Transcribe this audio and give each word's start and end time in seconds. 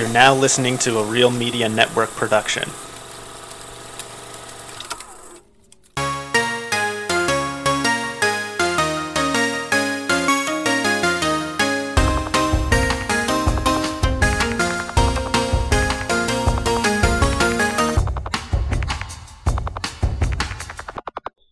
You're 0.00 0.08
now 0.08 0.34
listening 0.34 0.78
to 0.78 0.98
a 0.98 1.04
Real 1.04 1.30
Media 1.30 1.68
Network 1.68 2.08
production. 2.12 2.70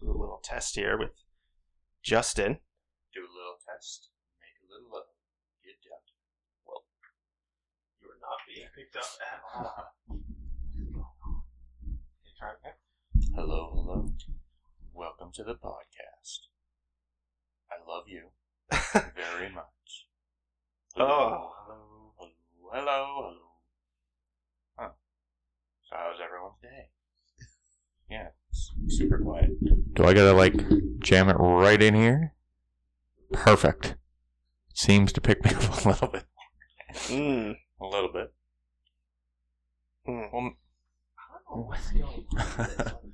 A 0.01 0.07
little 0.07 0.41
test 0.43 0.75
here 0.75 0.97
with 0.97 1.11
Justin. 2.03 2.61
Do 3.13 3.21
a 3.21 3.29
little 3.29 3.59
test. 3.63 4.09
Make 4.41 4.57
a 4.67 4.73
little 4.73 4.89
love. 4.91 5.05
Get 5.63 5.77
down. 5.85 6.01
Well, 6.65 6.85
you 8.01 8.09
are 8.09 8.17
not 8.99 9.19
being 9.55 10.19
picked 10.19 10.97
up 10.97 10.97
at 10.97 10.99
all. 10.99 11.45
Okay, 11.83 12.33
try 12.39 12.51
again. 12.61 13.35
Hello, 13.35 13.71
hello. 13.75 14.13
Welcome 14.93 15.31
to 15.35 15.45
the 15.45 15.55
podcast. 15.55 16.49
I 17.71 17.77
love 17.87 18.05
you 18.09 18.29
very 19.15 19.53
much. 19.55 20.07
Oh. 20.97 21.53
hello, 21.67 22.13
hello, 22.19 22.33
hello, 22.73 23.07
hello. 23.23 23.35
Huh. 24.77 24.89
So 25.89 25.97
how's 25.97 26.21
everyone's 26.25 26.61
day? 26.63 26.89
Yeah, 28.11 28.29
it's 28.51 28.73
super 28.89 29.19
quiet. 29.19 29.51
Do 29.95 30.05
I 30.05 30.15
gotta 30.15 30.33
like 30.33 30.55
jam 31.01 31.29
it 31.29 31.35
right 31.35 31.83
in 31.83 31.95
here? 31.95 32.33
Perfect. 33.33 33.97
Seems 34.73 35.13
to 35.13 35.21
pick 35.21 35.45
me 35.45 35.51
up 35.51 35.85
a 35.85 35.89
little 35.91 36.09
bit. 36.09 36.25
Mm. 37.09 37.57
A 37.83 37.85
little 37.87 38.11
bit. 38.11 38.33
Mm. 40.09 40.33
Well, 40.33 40.53
I 41.19 41.39
don't 41.51 41.67
what's 41.67 41.91
going 41.93 42.03
on 42.05 42.15
with 42.17 42.77
this 42.79 42.93
one. 42.93 43.13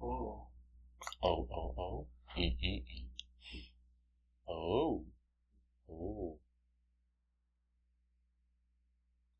Oh. 0.00 0.46
Oh, 1.22 1.46
oh, 1.78 2.06
Mm, 2.48 2.56
mm, 2.64 2.82
mm. 2.82 3.04
oh. 3.52 3.52
E, 3.52 3.56
e, 3.56 3.58
e. 3.58 3.72
Oh. 4.48 5.04
Oh. 5.90 6.38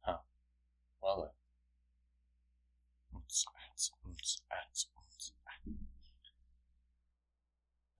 Huh. 0.03 0.19
Well 1.03 1.23
then. 1.23 1.31
Oops, 3.19 3.47
ats, 3.73 3.91
oops, 4.06 4.42
ats, 4.53 4.86
oops. 4.98 5.33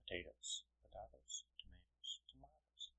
Potatoes, 0.07 0.63
potatoes, 0.83 1.43
tomatoes, 1.57 2.19
tomatoes. 2.29 2.89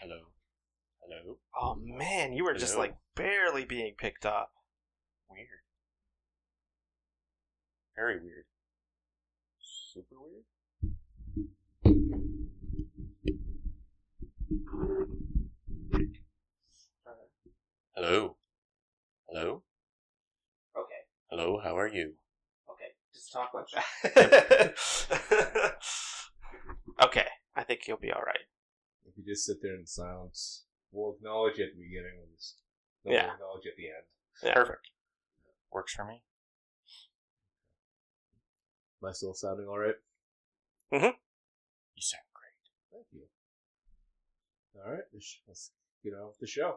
Hello. 0.00 0.20
Hello. 1.00 1.38
Oh 1.60 1.74
man, 1.80 2.32
you 2.32 2.44
were 2.44 2.54
just 2.54 2.74
Hello. 2.74 2.86
like 2.86 2.96
barely 3.16 3.64
being 3.64 3.94
picked 3.98 4.24
up. 4.24 4.52
Weird. 5.28 5.62
Very 7.96 8.20
weird. 8.20 8.44
Super 9.92 10.16
weird. 10.22 10.44
Hello. 17.94 18.36
Hello. 19.28 19.62
Okay, 20.76 21.02
Hello. 21.30 21.60
How 21.62 21.76
are 21.76 21.88
you? 21.88 22.14
okay, 22.70 22.92
just 23.12 23.32
talk 23.32 23.52
like 23.54 23.66
that. 24.04 24.74
okay, 27.04 27.26
I 27.54 27.62
think 27.64 27.86
you'll 27.86 27.98
be 27.98 28.10
all 28.12 28.22
right. 28.22 28.38
If 29.06 29.16
you 29.18 29.24
just 29.24 29.44
sit 29.44 29.58
there 29.62 29.74
in 29.74 29.86
silence, 29.86 30.64
we'll 30.90 31.14
acknowledge 31.16 31.58
you 31.58 31.64
at 31.64 31.72
the 31.76 31.82
beginning. 31.82 32.12
We'll 32.18 32.34
just 32.34 32.56
Yeah. 33.04 33.26
we'll 33.26 33.34
acknowledge 33.34 33.64
you 33.64 33.70
at 33.72 33.76
the 33.76 33.86
end. 33.88 34.06
Yeah. 34.42 34.54
Perfect. 34.54 34.88
Works 35.70 35.94
for 35.94 36.04
me. 36.04 36.22
Am 39.02 39.08
I 39.08 39.12
still 39.12 39.34
sounding 39.34 39.66
all 39.66 39.78
right? 39.78 39.94
Mm-hmm. 40.92 41.04
You 41.04 42.02
sound 42.02 42.22
great. 42.34 42.92
Thank 42.92 43.06
you. 43.12 43.22
All 44.84 44.92
right, 44.92 45.02
the 45.12 45.20
sh- 45.20 45.40
let's 45.48 45.72
get 46.04 46.14
on 46.14 46.28
with 46.28 46.38
the 46.38 46.46
show. 46.46 46.76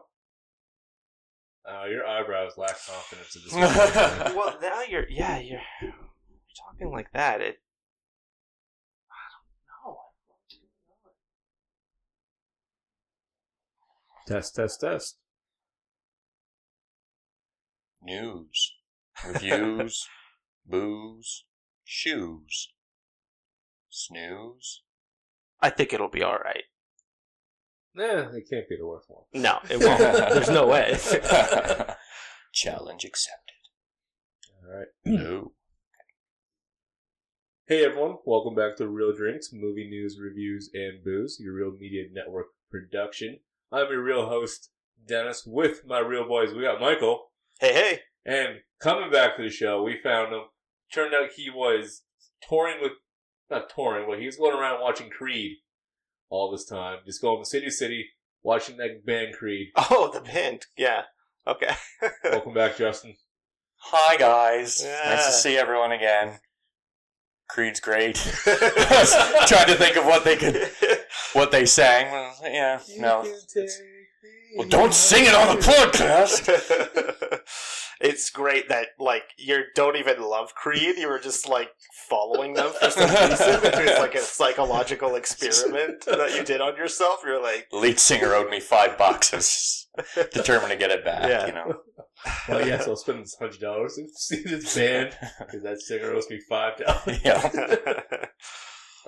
Uh, 1.68 1.84
your 1.86 2.06
eyebrows 2.06 2.52
lack 2.56 2.76
confidence 2.86 3.36
at 3.36 3.42
this 3.42 3.52
well, 4.36 4.56
now 4.62 4.82
you're 4.88 5.08
yeah 5.08 5.40
you're 5.40 5.60
you're 5.82 5.92
talking 6.56 6.92
like 6.92 7.10
that. 7.12 7.40
It. 7.40 7.60
I 9.10 9.26
don't 9.84 9.92
know. 9.92 9.98
test, 14.28 14.54
test, 14.54 14.80
test. 14.80 15.18
News, 18.00 18.74
reviews, 19.26 20.06
booze, 20.64 21.44
shoes, 21.86 22.72
snooze. 23.88 24.82
I 25.62 25.70
think 25.70 25.92
it'll 25.92 26.10
be 26.10 26.22
all 26.22 26.36
right. 26.36 26.64
Nah, 27.94 28.28
it 28.34 28.50
can't 28.50 28.68
be 28.68 28.76
the 28.76 28.86
worst 28.86 29.08
one. 29.08 29.22
No, 29.32 29.58
it 29.70 29.78
won't. 29.78 29.98
There's 29.98 30.50
no 30.50 30.66
way. 30.66 30.98
Challenge 32.52 33.04
accepted. 33.04 33.54
All 34.62 34.78
right. 34.78 34.88
No. 35.04 35.52
Hey 37.68 37.84
everyone, 37.84 38.18
welcome 38.24 38.54
back 38.54 38.76
to 38.76 38.86
Reel 38.86 39.12
Drinks, 39.16 39.50
movie 39.52 39.88
news, 39.90 40.20
reviews, 40.22 40.70
and 40.72 41.02
booze, 41.02 41.38
your 41.40 41.52
Real 41.52 41.72
Media 41.72 42.04
Network 42.12 42.46
production. 42.70 43.40
I'm 43.72 43.90
your 43.90 44.04
real 44.04 44.28
host, 44.28 44.70
Dennis, 45.04 45.42
with 45.44 45.82
my 45.84 45.98
real 45.98 46.28
boys. 46.28 46.54
We 46.54 46.62
got 46.62 46.80
Michael, 46.80 47.32
hey, 47.58 47.74
hey. 47.74 48.00
and 48.24 48.58
coming 48.80 49.10
back 49.10 49.36
to 49.36 49.42
the 49.42 49.50
show, 49.50 49.82
we 49.82 49.98
found 50.00 50.32
him. 50.32 50.42
Turned 50.92 51.14
out 51.14 51.30
he 51.36 51.50
was 51.50 52.02
touring 52.48 52.80
with, 52.80 52.92
not 53.50 53.68
touring, 53.74 54.06
but 54.08 54.18
he 54.20 54.26
was 54.26 54.36
going 54.36 54.56
around 54.56 54.80
watching 54.80 55.10
Creed 55.10 55.58
all 56.30 56.50
this 56.50 56.64
time, 56.64 56.98
just 57.04 57.20
going 57.20 57.38
from 57.38 57.44
city 57.44 57.66
to 57.66 57.72
city, 57.72 58.06
watching 58.42 58.76
that 58.78 59.04
band 59.04 59.34
Creed. 59.34 59.68
Oh, 59.90 60.10
the 60.12 60.20
band. 60.20 60.66
Yeah. 60.76 61.02
Okay. 61.46 61.74
Welcome 62.24 62.54
back, 62.54 62.76
Justin. 62.76 63.16
Hi 63.78 64.16
guys. 64.16 64.82
Yeah. 64.84 65.14
Nice 65.14 65.26
to 65.26 65.32
see 65.32 65.56
everyone 65.56 65.92
again. 65.92 66.38
Creed's 67.48 67.78
great. 67.78 68.16
Trying 68.44 69.66
to 69.68 69.76
think 69.76 69.96
of 69.96 70.04
what 70.04 70.24
they 70.24 70.36
could, 70.36 70.68
what 71.34 71.52
they 71.52 71.64
sang. 71.66 72.10
Well, 72.10 72.34
Yeah, 72.42 72.80
no. 72.98 73.24
Well, 74.56 74.66
don't 74.68 74.92
sing 74.94 75.26
it 75.26 75.34
on 75.34 75.54
the 75.54 75.62
podcast. 75.62 76.48
It's 78.00 78.30
great 78.30 78.68
that 78.68 78.88
like 78.98 79.22
you 79.38 79.62
don't 79.74 79.96
even 79.96 80.20
love 80.20 80.54
Creed. 80.54 80.96
You 80.96 81.08
were 81.08 81.18
just 81.18 81.48
like 81.48 81.70
following 82.08 82.54
them 82.54 82.70
for 82.80 82.90
some 82.90 83.08
reason. 83.30 83.60
It 83.64 83.90
was 83.90 83.98
like 83.98 84.14
a 84.14 84.20
psychological 84.20 85.14
experiment 85.14 86.04
that 86.06 86.34
you 86.36 86.44
did 86.44 86.60
on 86.60 86.76
yourself. 86.76 87.20
You're 87.24 87.42
like, 87.42 87.68
Lead 87.72 87.98
singer 87.98 88.34
owed 88.34 88.50
me 88.50 88.60
five 88.60 88.98
boxes, 88.98 89.88
determined 90.32 90.72
to 90.72 90.76
get 90.78 90.90
it 90.90 91.04
back. 91.04 91.28
Yeah. 91.28 91.46
You 91.46 91.52
know. 91.52 91.74
Well, 92.48 92.66
yes, 92.66 92.88
I'll 92.88 92.96
spend 92.96 93.22
this 93.22 93.36
hundred 93.38 93.60
dollars 93.60 93.94
to 93.96 94.08
see 94.14 94.42
this 94.42 94.74
band 94.74 95.16
because 95.38 95.62
that 95.62 95.80
singer 95.80 96.12
owes 96.12 96.28
me 96.30 96.40
five 96.48 96.76
dollars. 96.78 97.20
yeah. 97.24 97.50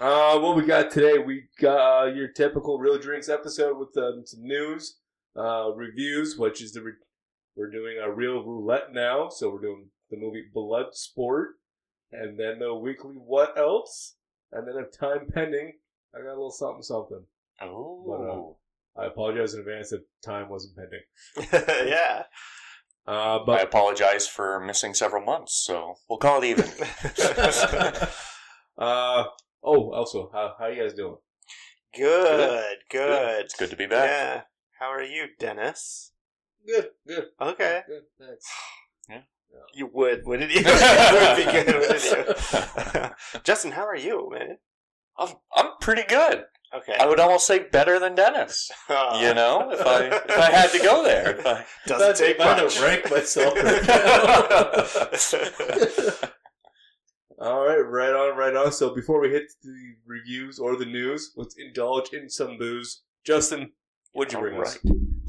Uh, 0.00 0.38
what 0.38 0.54
we 0.56 0.64
got 0.64 0.90
today? 0.92 1.18
We 1.18 1.48
got 1.60 2.04
uh, 2.04 2.06
your 2.12 2.28
typical 2.28 2.78
real 2.78 2.98
drinks 2.98 3.28
episode 3.28 3.76
with 3.78 3.88
um, 3.96 4.22
some 4.24 4.44
news, 4.44 4.98
uh, 5.36 5.72
reviews, 5.74 6.36
which 6.38 6.62
is 6.62 6.72
the 6.72 6.82
re- 6.82 6.92
we're 7.58 7.70
doing 7.70 7.98
a 8.00 8.10
real 8.10 8.44
roulette 8.44 8.92
now, 8.92 9.28
so 9.28 9.50
we're 9.50 9.60
doing 9.60 9.88
the 10.10 10.16
movie 10.16 10.44
Bloodsport, 10.54 11.46
and 12.12 12.38
then 12.38 12.60
the 12.60 12.72
weekly 12.72 13.14
what 13.14 13.58
else, 13.58 14.14
and 14.52 14.66
then 14.66 14.76
if 14.82 14.96
time 14.96 15.26
pending, 15.34 15.72
I 16.14 16.18
got 16.18 16.28
a 16.28 16.38
little 16.38 16.52
something 16.52 16.82
something. 16.82 17.24
Oh. 17.60 18.56
I 18.96 19.06
apologize 19.06 19.54
in 19.54 19.60
advance 19.60 19.92
if 19.92 20.02
time 20.24 20.48
wasn't 20.48 20.76
pending. 20.76 21.88
yeah. 21.88 22.24
Uh, 23.06 23.38
I 23.48 23.60
apologize 23.60 24.28
for 24.28 24.60
missing 24.60 24.94
several 24.94 25.24
months, 25.24 25.54
so 25.54 25.94
we'll 26.08 26.18
call 26.18 26.42
it 26.42 26.46
even. 26.46 26.66
uh, 28.78 29.24
oh, 29.62 29.92
also, 29.92 30.30
how 30.32 30.54
how 30.58 30.66
you 30.66 30.82
guys 30.82 30.94
doing? 30.94 31.16
good, 31.96 32.76
good. 32.90 33.44
It's 33.44 33.54
good 33.54 33.70
to 33.70 33.76
be 33.76 33.86
back. 33.86 34.08
Yeah. 34.08 34.42
How 34.78 34.92
are 34.92 35.02
you, 35.02 35.26
Dennis? 35.38 36.12
Good, 36.68 36.90
good, 37.06 37.24
Okay. 37.40 37.82
good. 37.88 38.02
Thanks. 38.20 38.44
Yeah. 39.50 39.60
You 39.72 39.86
would, 39.94 40.26
wouldn't 40.26 40.50
you? 40.52 40.60
it 40.66 40.66
would 40.66 41.36
be 41.38 41.50
good, 41.50 41.74
wouldn't 41.78 42.04
you? 43.34 43.40
Justin, 43.44 43.72
how 43.72 43.86
are 43.86 43.96
you, 43.96 44.28
man? 44.30 44.58
I'm 45.18 45.30
I'm 45.56 45.70
pretty 45.80 46.02
good. 46.02 46.44
Okay. 46.76 46.94
I 47.00 47.06
would 47.06 47.18
almost 47.18 47.46
say 47.46 47.60
better 47.60 47.98
than 47.98 48.14
Dennis. 48.14 48.70
You 48.90 49.32
know, 49.32 49.70
if 49.72 49.80
I 49.86 50.04
if 50.08 50.38
I 50.38 50.50
had 50.50 50.70
to 50.72 50.78
go 50.80 51.02
there. 51.02 51.40
I, 51.46 51.64
doesn't 51.86 52.16
take 52.22 52.36
If 52.38 52.44
much. 52.44 52.76
to 52.76 52.82
rank 52.84 53.10
myself. 53.10 53.54
All 57.40 57.64
right, 57.64 57.78
right 57.78 58.12
on, 58.12 58.36
right 58.36 58.54
on. 58.56 58.72
So 58.72 58.94
before 58.94 59.20
we 59.20 59.30
hit 59.30 59.44
the 59.62 59.94
reviews 60.06 60.58
or 60.58 60.76
the 60.76 60.84
news, 60.84 61.32
let's 61.36 61.54
indulge 61.56 62.12
in 62.12 62.28
some 62.28 62.58
booze. 62.58 63.02
Justin, 63.24 63.72
what'd 64.12 64.32
you 64.32 64.40
bring 64.40 64.60
us? 64.60 64.78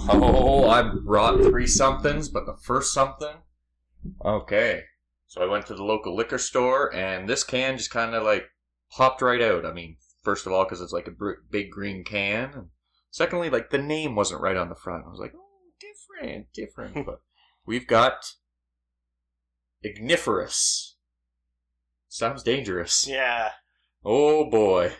Oh, 0.07 0.69
I 0.69 0.81
brought 0.81 1.41
three 1.41 1.67
somethings, 1.67 2.29
but 2.29 2.45
the 2.45 2.57
first 2.61 2.93
something. 2.93 3.37
Okay. 4.23 4.83
So 5.27 5.43
I 5.43 5.45
went 5.45 5.65
to 5.67 5.75
the 5.75 5.83
local 5.83 6.15
liquor 6.15 6.37
store, 6.37 6.93
and 6.93 7.29
this 7.29 7.43
can 7.43 7.77
just 7.77 7.91
kind 7.91 8.15
of 8.15 8.23
like 8.23 8.45
popped 8.91 9.21
right 9.21 9.41
out. 9.41 9.65
I 9.65 9.73
mean, 9.73 9.97
first 10.23 10.45
of 10.45 10.53
all, 10.53 10.63
because 10.63 10.81
it's 10.81 10.93
like 10.93 11.07
a 11.07 11.33
big 11.51 11.69
green 11.71 12.03
can. 12.03 12.51
And 12.53 12.67
secondly, 13.11 13.49
like 13.49 13.69
the 13.69 13.77
name 13.77 14.15
wasn't 14.15 14.41
right 14.41 14.57
on 14.57 14.69
the 14.69 14.75
front. 14.75 15.05
I 15.05 15.09
was 15.09 15.19
like, 15.19 15.33
oh, 15.35 15.71
different, 15.79 16.47
different. 16.53 17.05
but 17.05 17.21
we've 17.65 17.87
got 17.87 18.33
Igniferous. 19.85 20.95
Sounds 22.07 22.43
dangerous. 22.43 23.07
Yeah. 23.07 23.51
Oh 24.03 24.49
boy. 24.49 24.93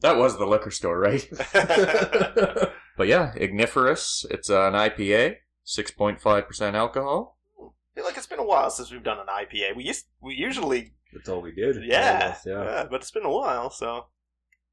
That 0.00 0.16
was 0.16 0.38
the 0.38 0.46
liquor 0.46 0.70
store, 0.70 0.98
right? 0.98 1.28
But 3.02 3.08
yeah, 3.08 3.32
Igniferous. 3.34 4.24
It's 4.30 4.48
an 4.48 4.74
IPA, 4.74 5.38
6.5% 5.66 6.74
alcohol. 6.74 7.36
I 7.60 7.64
feel 7.96 8.04
like 8.04 8.16
it's 8.16 8.28
been 8.28 8.38
a 8.38 8.44
while 8.44 8.70
since 8.70 8.92
we've 8.92 9.02
done 9.02 9.18
an 9.18 9.26
IPA. 9.26 9.74
We 9.74 9.82
used, 9.82 10.04
we 10.20 10.34
usually, 10.34 10.92
That's 11.12 11.28
all 11.28 11.42
we 11.42 11.50
did. 11.50 11.84
yeah, 11.84 12.20
Almost, 12.22 12.46
yeah, 12.46 12.62
yeah. 12.64 12.84
but 12.88 13.00
it's 13.00 13.10
been 13.10 13.24
a 13.24 13.30
while, 13.32 13.70
so 13.70 14.06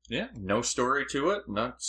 Yeah, 0.09 0.27
no 0.35 0.61
story 0.61 1.07
to 1.09 1.31
it. 1.31 1.45
Not, 1.47 1.81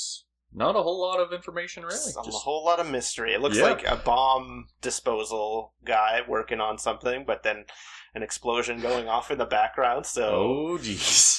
not 0.50 0.76
a 0.76 0.82
whole 0.82 0.98
lot 0.98 1.20
of 1.20 1.34
information, 1.34 1.82
really. 1.82 1.92
Just, 1.94 2.16
a 2.16 2.22
whole 2.30 2.64
lot 2.64 2.80
of 2.80 2.90
mystery. 2.90 3.34
It 3.34 3.42
looks 3.42 3.58
Yeah. 3.58 3.64
like 3.64 3.86
a 3.86 3.96
bomb 3.96 4.68
disposal 4.80 5.74
guy 5.84 6.20
working 6.26 6.58
on 6.62 6.78
something, 6.78 7.24
but 7.26 7.42
then 7.42 7.66
an 8.14 8.22
explosion 8.22 8.80
going 8.80 9.08
off 9.10 9.30
in 9.30 9.36
the 9.36 9.44
background. 9.44 10.06
So 10.06 10.22
oh, 10.24 10.78
jeez. 10.80 11.38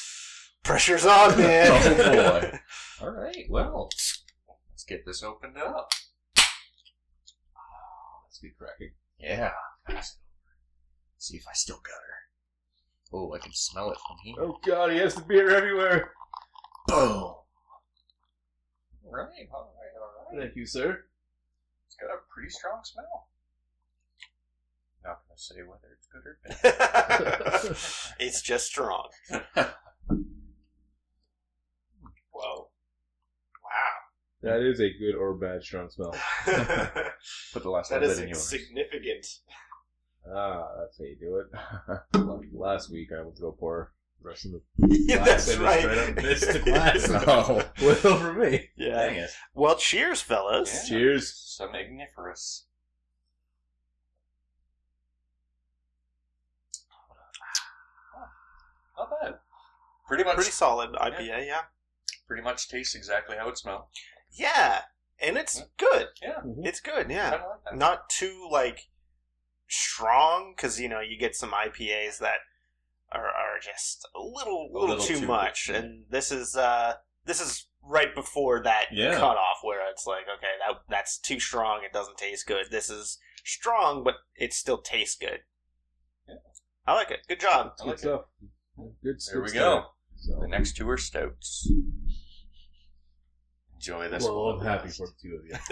pressure's 0.64 1.08
on, 1.08 1.40
man. 1.40 1.72
Oh, 1.98 2.40
boy. 2.40 2.60
All 3.02 3.10
right, 3.10 3.46
well, 3.50 3.90
let's 4.82 4.90
get 4.90 5.06
this 5.06 5.22
opened 5.22 5.58
up. 5.58 5.92
Oh, 7.56 8.24
let's 8.26 8.40
get 8.40 8.58
cracking. 8.58 8.94
Yeah. 9.20 9.52
pass 9.86 10.16
it 10.16 10.18
over. 10.26 10.56
See 11.20 11.38
if 11.38 11.48
I 11.48 11.54
still 11.54 11.76
got 11.76 11.92
her. 11.92 13.14
Oh, 13.14 13.34
I 13.36 13.38
can 13.38 13.54
smell 13.54 13.92
it 13.92 14.00
from 14.08 14.18
here. 14.24 14.36
Oh 14.40 14.58
god, 14.66 14.92
he 14.92 14.98
has 14.98 15.14
the 15.14 15.22
beer 15.22 15.52
everywhere. 15.52 16.14
Boom. 16.88 16.98
All 16.98 17.44
right, 19.12 19.48
all 19.54 19.76
right, 19.78 19.94
all 20.00 20.34
right. 20.34 20.46
Thank 20.46 20.56
you, 20.56 20.66
sir. 20.66 21.06
It's 21.86 21.96
got 21.98 22.10
a 22.10 22.18
pretty 22.34 22.50
strong 22.50 22.82
smell. 22.84 23.28
Not 25.04 25.20
gonna 25.28 25.38
say 25.38 25.62
whether 25.62 25.90
it's 25.96 26.08
good 26.08 26.26
or 26.26 26.40
bad. 26.64 27.76
it's 28.20 28.42
just 28.42 28.66
strong. 28.66 29.10
Whoa. 32.32 32.71
That 34.44 34.62
is 34.62 34.80
a 34.80 34.90
good 34.98 35.16
or 35.16 35.36
bad 35.36 35.62
strong 35.64 35.90
smell. 35.90 36.16
Put 37.54 37.62
the 37.64 37.70
last 37.70 37.90
that 37.92 38.02
little 38.02 38.16
bit 38.16 38.24
in 38.24 38.30
yours. 38.30 38.42
significant. 38.48 39.26
Ah, 40.36 40.68
that's 40.80 40.98
how 40.98 41.04
you 41.06 41.16
do 41.20 41.38
it. 41.40 41.48
Like 42.26 42.48
Last 42.54 42.92
week 42.92 43.10
I 43.16 43.22
went 43.22 43.36
to 43.36 43.42
go 43.42 43.52
pour 43.52 43.94
the 44.22 44.30
rest 44.30 44.46
of 44.46 44.52
the 44.52 44.62
That's 45.16 45.48
and 45.54 45.62
right. 45.62 45.80
straight 45.82 46.10
up 46.10 46.16
missed 46.24 46.54
the 46.54 46.60
glass. 46.60 47.08
Oh. 47.10 47.64
Went 47.86 48.06
over 48.06 48.34
me. 48.34 48.70
Yeah. 48.76 49.06
Dang 49.08 49.16
it. 49.18 49.30
Well, 49.54 49.76
cheers, 49.76 50.22
fellas. 50.22 50.90
Yeah. 50.90 50.98
Cheers. 50.98 51.34
Some 51.36 51.76
igniferous. 51.76 52.64
Not 58.98 59.10
bad. 59.22 59.34
Pretty 60.08 60.24
much. 60.24 60.36
Pretty 60.36 60.52
solid 60.52 60.92
IPA, 60.94 61.46
yeah. 61.48 61.62
pretty 62.28 62.44
much 62.44 62.68
tastes 62.70 62.96
exactly 62.96 63.38
how 63.38 63.50
it 63.50 63.58
smells. 63.58 63.88
Yeah, 64.32 64.82
and 65.20 65.38
it's 65.38 65.58
Yeah. 65.60 65.66
good. 65.78 66.08
Yeah. 66.22 66.42
It's 66.64 66.80
good, 66.80 67.10
yeah. 67.10 67.32
Kinda 67.32 67.48
like 67.48 67.64
that. 67.66 67.76
Not 67.78 68.10
too 68.10 68.48
like 68.52 68.90
strong 69.68 70.54
because 70.56 70.80
you 70.80 70.90
know 70.90 71.00
you 71.00 71.18
get 71.18 71.36
some 71.36 71.52
IPAs 71.52 72.18
that 72.20 72.40
are, 73.12 73.28
are 73.28 73.60
just 73.62 74.08
a 74.16 74.20
little 74.20 74.70
A 74.70 74.72
little, 74.72 74.88
little 74.90 75.06
too, 75.06 75.20
too 75.22 75.28
much, 75.28 75.68
good, 75.68 75.74
yeah. 75.74 75.80
and 75.80 76.06
this 76.10 76.32
is 76.32 76.56
uh 76.56 76.96
this 77.26 77.42
is 77.42 77.68
right 77.84 78.14
before 78.16 78.62
that 78.64 78.86
Yeah. 78.92 79.14
cutoff 79.16 79.58
where 79.64 79.90
it's 79.90 80.06
like 80.06 80.24
okay 80.24 80.54
that 80.68 80.82
that's 80.90 81.18
too 81.18 81.40
strong 81.40 81.84
it 81.84 81.94
doesn't 81.94 82.18
taste 82.18 82.46
good. 82.48 82.68
This 82.72 82.90
is 82.90 83.18
strong 83.44 84.04
but 84.04 84.16
it 84.36 84.54
still 84.54 84.78
tastes 84.82 85.16
good. 85.18 85.42
Yeah. 86.28 86.36
I 86.86 86.94
like 86.96 87.12
it. 87.12 87.20
Good 87.28 87.40
job. 87.40 87.74
I 87.80 87.84
Good 87.84 87.88
like 87.88 87.96
it. 87.96 88.00
stuff. 88.00 88.22
Good 89.04 89.20
There 89.32 89.42
we 89.42 89.48
good 89.50 89.54
go. 89.54 89.60
stuff. 89.82 89.86
So, 90.18 90.40
The 90.42 90.48
next 90.48 90.76
two 90.78 90.88
are 90.90 90.98
stouts. 90.98 91.68
Enjoy 93.82 94.10
this 94.10 94.24
well, 94.24 94.46
one. 94.46 94.60
I'm 94.60 94.66
happy 94.66 94.90
for 94.90 95.08
the 95.08 95.14
two 95.20 95.40
of 95.40 95.44
you. 95.44 95.54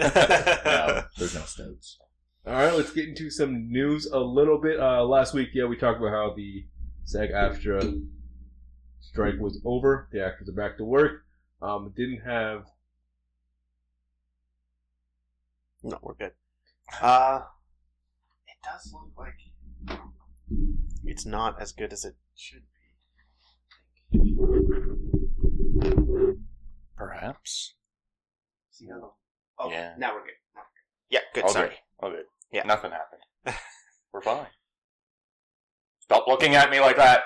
no, 0.64 1.04
there's 1.16 1.34
no 1.36 1.42
stouts. 1.42 1.96
All 2.44 2.54
right, 2.54 2.74
let's 2.74 2.92
get 2.92 3.08
into 3.08 3.30
some 3.30 3.70
news 3.70 4.06
a 4.06 4.18
little 4.18 4.58
bit. 4.60 4.80
Uh, 4.80 5.04
last 5.04 5.32
week, 5.32 5.50
yeah, 5.54 5.66
we 5.66 5.76
talked 5.76 6.00
about 6.00 6.10
how 6.10 6.34
the 6.34 6.66
SAG-AFTRA 7.04 8.04
strike 9.00 9.38
was 9.38 9.60
over. 9.64 10.08
The 10.10 10.26
actors 10.26 10.48
are 10.48 10.52
back 10.52 10.76
to 10.78 10.84
work. 10.84 11.24
Um, 11.62 11.92
didn't 11.96 12.22
have 12.26 12.64
No, 15.84 15.96
we're 16.02 16.14
good. 16.14 16.32
Uh, 17.00 17.42
it 18.48 18.56
does 18.64 18.92
look 18.92 19.12
like 19.16 19.36
it's 21.04 21.24
not 21.24 21.62
as 21.62 21.70
good 21.70 21.92
as 21.92 22.04
it 22.04 22.16
should 22.34 22.64
be. 24.12 24.36
Perhaps. 26.96 27.74
Be. 28.80 28.92
Oh, 29.58 29.70
Yeah. 29.70 29.94
now 29.98 30.14
we're 30.14 30.24
good. 30.24 30.34
Now 30.54 30.62
we're 30.62 30.64
good. 30.64 31.10
Yeah, 31.10 31.20
good. 31.34 31.44
All 31.44 31.50
sorry. 31.50 31.68
good. 31.68 31.76
All 32.00 32.10
good. 32.10 32.24
Yeah. 32.52 32.62
Nothing 32.64 32.90
happened. 32.92 33.22
We're 34.12 34.22
fine. 34.22 34.46
Stop 36.00 36.26
looking 36.26 36.56
at 36.56 36.68
me 36.70 36.80
like 36.80 36.96
that. 36.96 37.22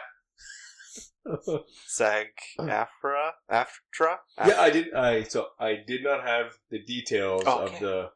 Sag 1.86 2.26
Afra 2.58 3.32
Aftra. 3.50 4.16
yeah, 4.46 4.60
I 4.60 4.68
did. 4.70 4.92
I 4.92 5.22
so 5.22 5.46
I 5.58 5.76
did 5.86 6.04
not 6.04 6.22
have 6.26 6.52
the 6.70 6.78
details 6.82 7.44
Oh, 7.46 7.64
of 7.66 7.80
the 7.80 8.10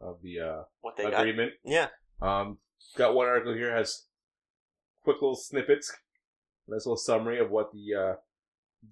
of 0.00 0.22
the 0.22 0.40
uh, 0.40 0.62
what 0.80 0.96
they 0.96 1.02
got? 1.10 1.20
agreement. 1.20 1.52
Yeah. 1.64 1.88
Um, 2.22 2.58
got 2.96 3.14
one 3.14 3.26
article 3.26 3.52
here 3.54 3.74
has 3.76 4.06
quick 5.04 5.16
little 5.20 5.36
snippets, 5.36 5.92
nice 6.66 6.86
little 6.86 6.96
summary 6.96 7.38
of 7.38 7.50
what 7.50 7.70
the 7.72 7.94
uh, 7.94 8.14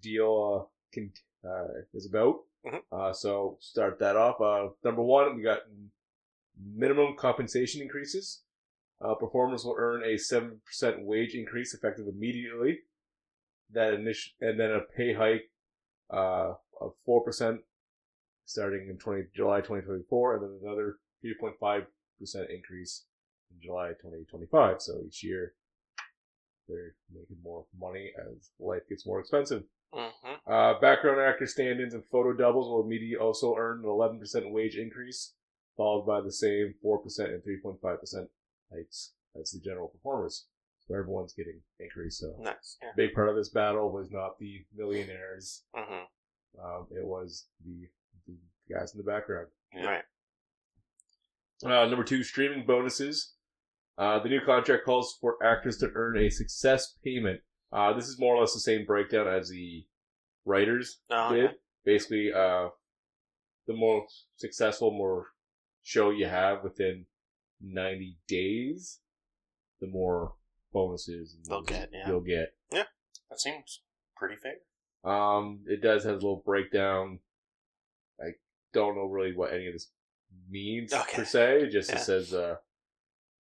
deal 0.02 0.61
uh, 0.61 0.68
can, 0.92 1.12
uh, 1.42 1.68
is 1.95 2.07
about. 2.07 2.40
Mhm. 2.65 2.83
Uh, 2.91 3.12
so 3.12 3.57
start 3.61 3.99
that 4.00 4.17
off. 4.17 4.41
Uh, 4.41 4.71
number 4.85 5.03
one, 5.03 5.37
we 5.37 5.43
got 5.43 5.61
minimum 6.57 7.17
compensation 7.17 7.81
increases. 7.81 8.43
Uh, 9.00 9.15
performers 9.15 9.65
will 9.65 9.77
earn 9.79 10.03
a 10.05 10.17
seven 10.19 10.61
percent 10.67 11.05
wage 11.05 11.35
increase 11.35 11.73
effective 11.73 12.07
immediately. 12.09 12.81
That 13.71 13.95
initial 13.95 14.33
and 14.41 14.59
then 14.59 14.73
a 14.73 14.81
pay 14.81 15.12
hike 15.12 15.50
uh, 16.11 16.55
of 16.81 16.95
four 17.05 17.23
percent 17.23 17.61
starting 18.45 18.88
in 18.88 18.97
20, 18.99 19.25
July 19.35 19.59
2024, 19.61 20.35
and 20.37 20.43
then 20.43 20.61
another 20.65 20.97
3.5 21.25 21.87
percent 22.19 22.50
increase 22.50 23.05
in 23.50 23.61
July 23.61 23.91
2025. 24.00 24.81
So 24.83 25.03
each 25.07 25.23
year 25.23 25.55
they're 26.69 26.95
making 27.12 27.37
more 27.43 27.67
money 27.79 28.11
as 28.19 28.50
life 28.59 28.83
gets 28.88 29.07
more 29.07 29.21
expensive. 29.21 29.65
Mm-hmm. 29.95 30.52
Uh, 30.52 30.78
background 30.80 31.21
actor 31.21 31.47
stand-ins 31.47 31.95
and 31.95 32.04
photo 32.11 32.33
doubles 32.33 32.68
will 32.68 32.85
immediately 32.85 33.16
also 33.16 33.54
earn 33.57 33.78
an 33.78 33.85
11% 33.85 34.52
wage 34.52 34.76
increase, 34.76 35.35
followed 35.76 36.07
by 36.07 36.21
the 36.21 36.33
same 36.33 36.75
4% 36.85 36.99
and 37.26 37.42
3.5% 37.42 38.28
hikes 38.75 39.12
as 39.40 39.50
the 39.50 39.61
general 39.64 39.88
performers. 39.88 40.47
So 40.87 40.95
everyone's 40.95 41.35
getting 41.35 41.61
increase. 41.80 42.18
So 42.18 42.35
Nice. 42.40 42.76
Yeah. 42.83 42.90
big 42.97 43.14
part 43.14 43.28
of 43.28 43.37
this 43.37 43.50
battle 43.50 43.92
was 43.92 44.11
not 44.11 44.38
the 44.38 44.64
millionaires. 44.76 45.64
Mm-hmm. 45.76 46.64
Um, 46.64 46.87
it 46.90 47.04
was 47.04 47.47
the, 47.64 47.88
the 48.26 48.35
guys 48.75 48.95
in 48.95 48.99
the 48.99 49.04
background. 49.11 49.49
Yeah. 49.75 49.85
Right. 49.87 50.04
Uh, 51.64 51.87
number 51.88 52.04
two, 52.04 52.23
streaming 52.23 52.64
bonuses. 52.66 53.33
Uh, 53.99 54.23
the 54.23 54.28
new 54.28 54.40
contract 54.40 54.85
calls 54.85 55.18
for 55.21 55.37
actors 55.42 55.76
to 55.78 55.90
earn 55.95 56.16
a 56.16 56.30
success 56.30 56.95
payment. 57.04 57.40
Uh, 57.73 57.93
this 57.93 58.09
is 58.09 58.19
more 58.19 58.35
or 58.37 58.41
less 58.41 58.55
the 58.55 58.61
same 58.61 58.85
breakdown 58.87 59.29
as 59.29 59.51
the 59.51 59.85
writers 60.45 60.99
Oh, 61.11 61.33
did. 61.35 61.43
yeah. 61.45 61.51
Basically, 61.85 62.33
uh, 62.33 62.69
the 63.67 63.75
more 63.75 64.07
successful, 64.37 64.91
more 64.91 65.27
show 65.83 66.11
you 66.11 66.27
have 66.27 66.63
within 66.65 67.07
90 67.61 68.17
days, 68.27 69.01
the 69.81 69.87
more 69.87 70.35
bonuses 70.73 71.37
They'll 71.49 71.63
get, 71.63 71.91
yeah. 71.93 72.09
you'll 72.09 72.21
get. 72.21 72.55
Yeah, 72.73 72.85
That 73.31 73.41
seems 73.41 73.83
pretty 74.17 74.37
fair. 74.37 74.57
Um, 75.11 75.61
it 75.67 75.81
does 75.83 76.05
have 76.05 76.13
a 76.13 76.17
little 76.17 76.43
breakdown. 76.45 77.21
I 78.21 78.33
don't 78.73 78.97
know 78.97 79.05
really 79.05 79.35
what 79.35 79.53
any 79.53 79.67
of 79.67 79.73
this 79.75 79.91
means 80.51 80.93
Okay. 80.93 81.17
per 81.19 81.25
se. 81.25 81.63
It 81.63 81.71
just 81.71 81.93
it 81.93 82.01
says 82.01 82.35
uh, 82.35 82.57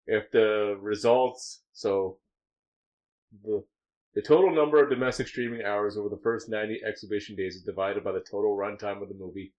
if 0.06 0.30
the 0.30 0.76
results 0.80 1.62
so 1.72 2.18
the 3.44 3.64
the 4.18 4.22
total 4.22 4.52
number 4.52 4.82
of 4.82 4.90
domestic 4.90 5.28
streaming 5.28 5.62
hours 5.64 5.96
over 5.96 6.08
the 6.08 6.20
first 6.24 6.48
90 6.48 6.80
exhibition 6.84 7.36
days 7.36 7.54
is 7.54 7.62
divided 7.62 8.02
by 8.02 8.10
the 8.10 8.24
total 8.28 8.56
runtime 8.56 9.00
of 9.00 9.08
the 9.08 9.14
movie 9.14 9.54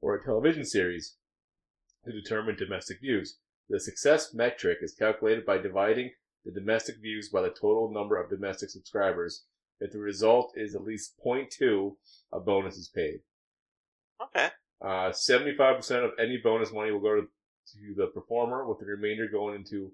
or 0.00 0.14
a 0.14 0.24
television 0.24 0.64
series 0.64 1.16
to 2.04 2.12
determine 2.12 2.54
domestic 2.54 3.00
views. 3.00 3.38
The 3.68 3.80
success 3.80 4.32
metric 4.32 4.78
is 4.80 4.94
calculated 4.94 5.44
by 5.44 5.58
dividing 5.58 6.12
the 6.44 6.52
domestic 6.52 7.02
views 7.02 7.30
by 7.30 7.42
the 7.42 7.50
total 7.50 7.90
number 7.92 8.16
of 8.16 8.30
domestic 8.30 8.70
subscribers. 8.70 9.42
If 9.80 9.90
the 9.90 9.98
result 9.98 10.52
is 10.54 10.76
at 10.76 10.84
least 10.84 11.14
0.2, 11.26 11.96
a 12.32 12.38
bonus 12.38 12.76
is 12.76 12.88
paid. 12.94 13.22
Okay. 14.22 14.50
Uh, 14.80 15.10
75% 15.10 16.04
of 16.04 16.12
any 16.20 16.36
bonus 16.36 16.72
money 16.72 16.92
will 16.92 17.00
go 17.00 17.16
to, 17.16 17.22
to 17.22 17.94
the 17.96 18.06
performer, 18.06 18.68
with 18.68 18.78
the 18.78 18.86
remainder 18.86 19.26
going 19.26 19.56
into 19.56 19.90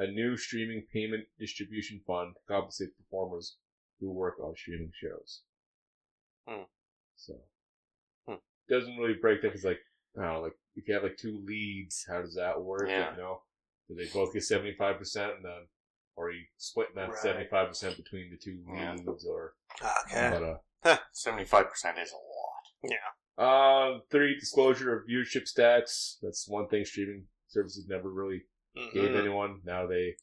a 0.00 0.06
new 0.10 0.36
streaming 0.36 0.82
payment 0.92 1.24
distribution 1.38 2.00
fund 2.06 2.34
to 2.34 2.40
compensate 2.52 2.96
performers 2.96 3.56
who 4.00 4.10
work 4.10 4.40
on 4.42 4.54
streaming 4.56 4.90
shows. 4.94 5.42
Hmm. 6.48 6.62
So, 7.16 7.34
Hmm. 8.26 8.36
doesn't 8.68 8.96
really 8.96 9.18
break 9.20 9.42
down. 9.42 9.52
It's 9.52 9.62
like, 9.64 9.80
I 10.18 10.22
don't 10.22 10.32
know, 10.32 10.40
like, 10.40 10.54
if 10.74 10.88
you 10.88 10.94
have 10.94 11.02
like 11.02 11.18
two 11.18 11.42
leads, 11.44 12.04
how 12.08 12.22
does 12.22 12.34
that 12.36 12.60
work? 12.62 12.88
Yeah. 12.88 13.10
You 13.12 13.18
know, 13.18 13.42
do 13.88 13.94
they 13.94 14.08
both 14.08 14.32
get 14.32 14.42
75% 14.42 15.36
and 15.36 15.44
then, 15.44 15.68
or 16.16 16.28
are 16.28 16.32
you 16.32 16.44
splitting 16.56 16.94
that 16.96 17.10
75% 17.10 17.96
between 17.96 18.30
the 18.30 18.38
two 18.38 18.64
Yeah. 18.66 18.94
leads 18.94 19.26
or, 19.26 19.54
Okay. 20.06 20.56
uh, 20.84 20.96
Seventy-five 21.12 21.68
percent 21.68 21.98
is 21.98 22.10
a 22.12 22.16
lot. 22.16 22.64
Yeah. 22.82 23.10
Um, 23.36 24.02
three 24.10 24.38
disclosure 24.38 24.96
of 24.96 25.06
viewership 25.06 25.42
stats. 25.50 26.18
That's 26.22 26.48
one 26.48 26.68
thing 26.68 26.84
streaming 26.86 27.26
services 27.48 27.86
never 27.86 28.10
really 28.10 28.46
gave 28.74 29.10
Mhm. 29.10 29.18
anyone. 29.18 29.60
Now 29.64 29.86
they, 29.86 30.16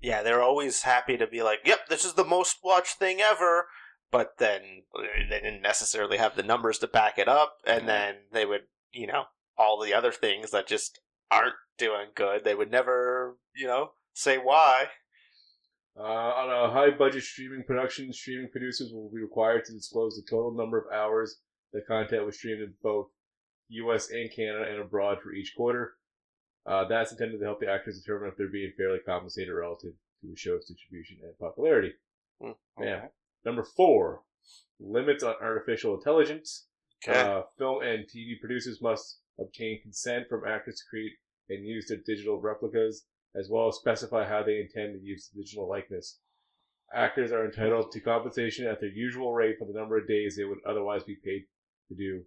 Yeah, 0.00 0.22
they're 0.22 0.42
always 0.42 0.82
happy 0.82 1.16
to 1.16 1.26
be 1.26 1.42
like, 1.42 1.60
"Yep, 1.64 1.86
this 1.88 2.04
is 2.04 2.14
the 2.14 2.24
most 2.24 2.58
watched 2.62 2.98
thing 2.98 3.20
ever," 3.20 3.68
but 4.10 4.36
then 4.38 4.84
they 4.92 5.40
didn't 5.40 5.62
necessarily 5.62 6.18
have 6.18 6.36
the 6.36 6.42
numbers 6.42 6.78
to 6.80 6.86
back 6.86 7.18
it 7.18 7.28
up, 7.28 7.58
and 7.64 7.88
then 7.88 8.26
they 8.30 8.44
would, 8.44 8.68
you 8.90 9.06
know, 9.06 9.26
all 9.56 9.80
the 9.80 9.94
other 9.94 10.12
things 10.12 10.50
that 10.50 10.66
just 10.66 11.00
aren't 11.30 11.54
doing 11.78 12.10
good, 12.14 12.44
they 12.44 12.54
would 12.54 12.70
never, 12.70 13.38
you 13.54 13.66
know, 13.66 13.94
say 14.12 14.36
why. 14.38 14.90
uh, 15.96 16.02
on 16.02 16.50
a 16.50 16.72
high 16.72 16.90
budget 16.90 17.22
streaming 17.22 17.62
production, 17.64 18.12
streaming 18.12 18.50
producers 18.50 18.92
will 18.92 19.08
be 19.10 19.20
required 19.22 19.64
to 19.64 19.72
disclose 19.72 20.16
the 20.16 20.28
total 20.28 20.52
number 20.52 20.76
of 20.76 20.92
hours 20.92 21.40
the 21.72 21.80
content 21.82 22.24
was 22.26 22.36
streamed 22.36 22.60
in 22.62 22.74
both 22.82 23.10
U.S. 23.68 24.10
and 24.10 24.28
Canada 24.34 24.68
and 24.70 24.80
abroad 24.80 25.18
for 25.22 25.32
each 25.32 25.54
quarter. 25.56 25.96
Uh, 26.66 26.84
that's 26.88 27.12
intended 27.12 27.38
to 27.38 27.44
help 27.44 27.60
the 27.60 27.70
actors 27.70 28.00
determine 28.00 28.28
if 28.28 28.36
they're 28.36 28.48
being 28.48 28.72
fairly 28.76 28.98
compensated 28.98 29.54
relative 29.54 29.92
to 30.20 30.26
the 30.28 30.36
show's 30.36 30.64
distribution 30.64 31.18
and 31.22 31.38
popularity. 31.38 31.92
Yeah. 32.80 33.06
Number 33.44 33.62
four, 33.62 34.22
limits 34.80 35.22
on 35.22 35.34
artificial 35.40 35.94
intelligence. 35.94 36.66
Okay. 37.06 37.18
Uh, 37.18 37.42
film 37.58 37.82
and 37.82 38.04
TV 38.04 38.40
producers 38.40 38.80
must 38.80 39.18
obtain 39.38 39.82
consent 39.82 40.26
from 40.28 40.46
actors 40.46 40.76
to 40.76 40.84
create 40.88 41.12
and 41.50 41.66
use 41.66 41.88
their 41.88 41.98
digital 42.06 42.40
replicas, 42.40 43.04
as 43.36 43.48
well 43.50 43.68
as 43.68 43.76
specify 43.76 44.26
how 44.26 44.42
they 44.42 44.60
intend 44.60 44.94
to 44.94 45.06
use 45.06 45.28
the 45.28 45.42
digital 45.42 45.68
likeness. 45.68 46.18
Actors 46.94 47.32
are 47.32 47.44
entitled 47.44 47.92
to 47.92 48.00
compensation 48.00 48.66
at 48.66 48.80
their 48.80 48.90
usual 48.90 49.34
rate 49.34 49.56
for 49.58 49.66
the 49.66 49.78
number 49.78 49.98
of 49.98 50.06
days 50.08 50.36
they 50.36 50.44
would 50.44 50.58
otherwise 50.66 51.02
be 51.02 51.16
paid 51.22 51.42
to 51.88 51.94
do 51.94 52.22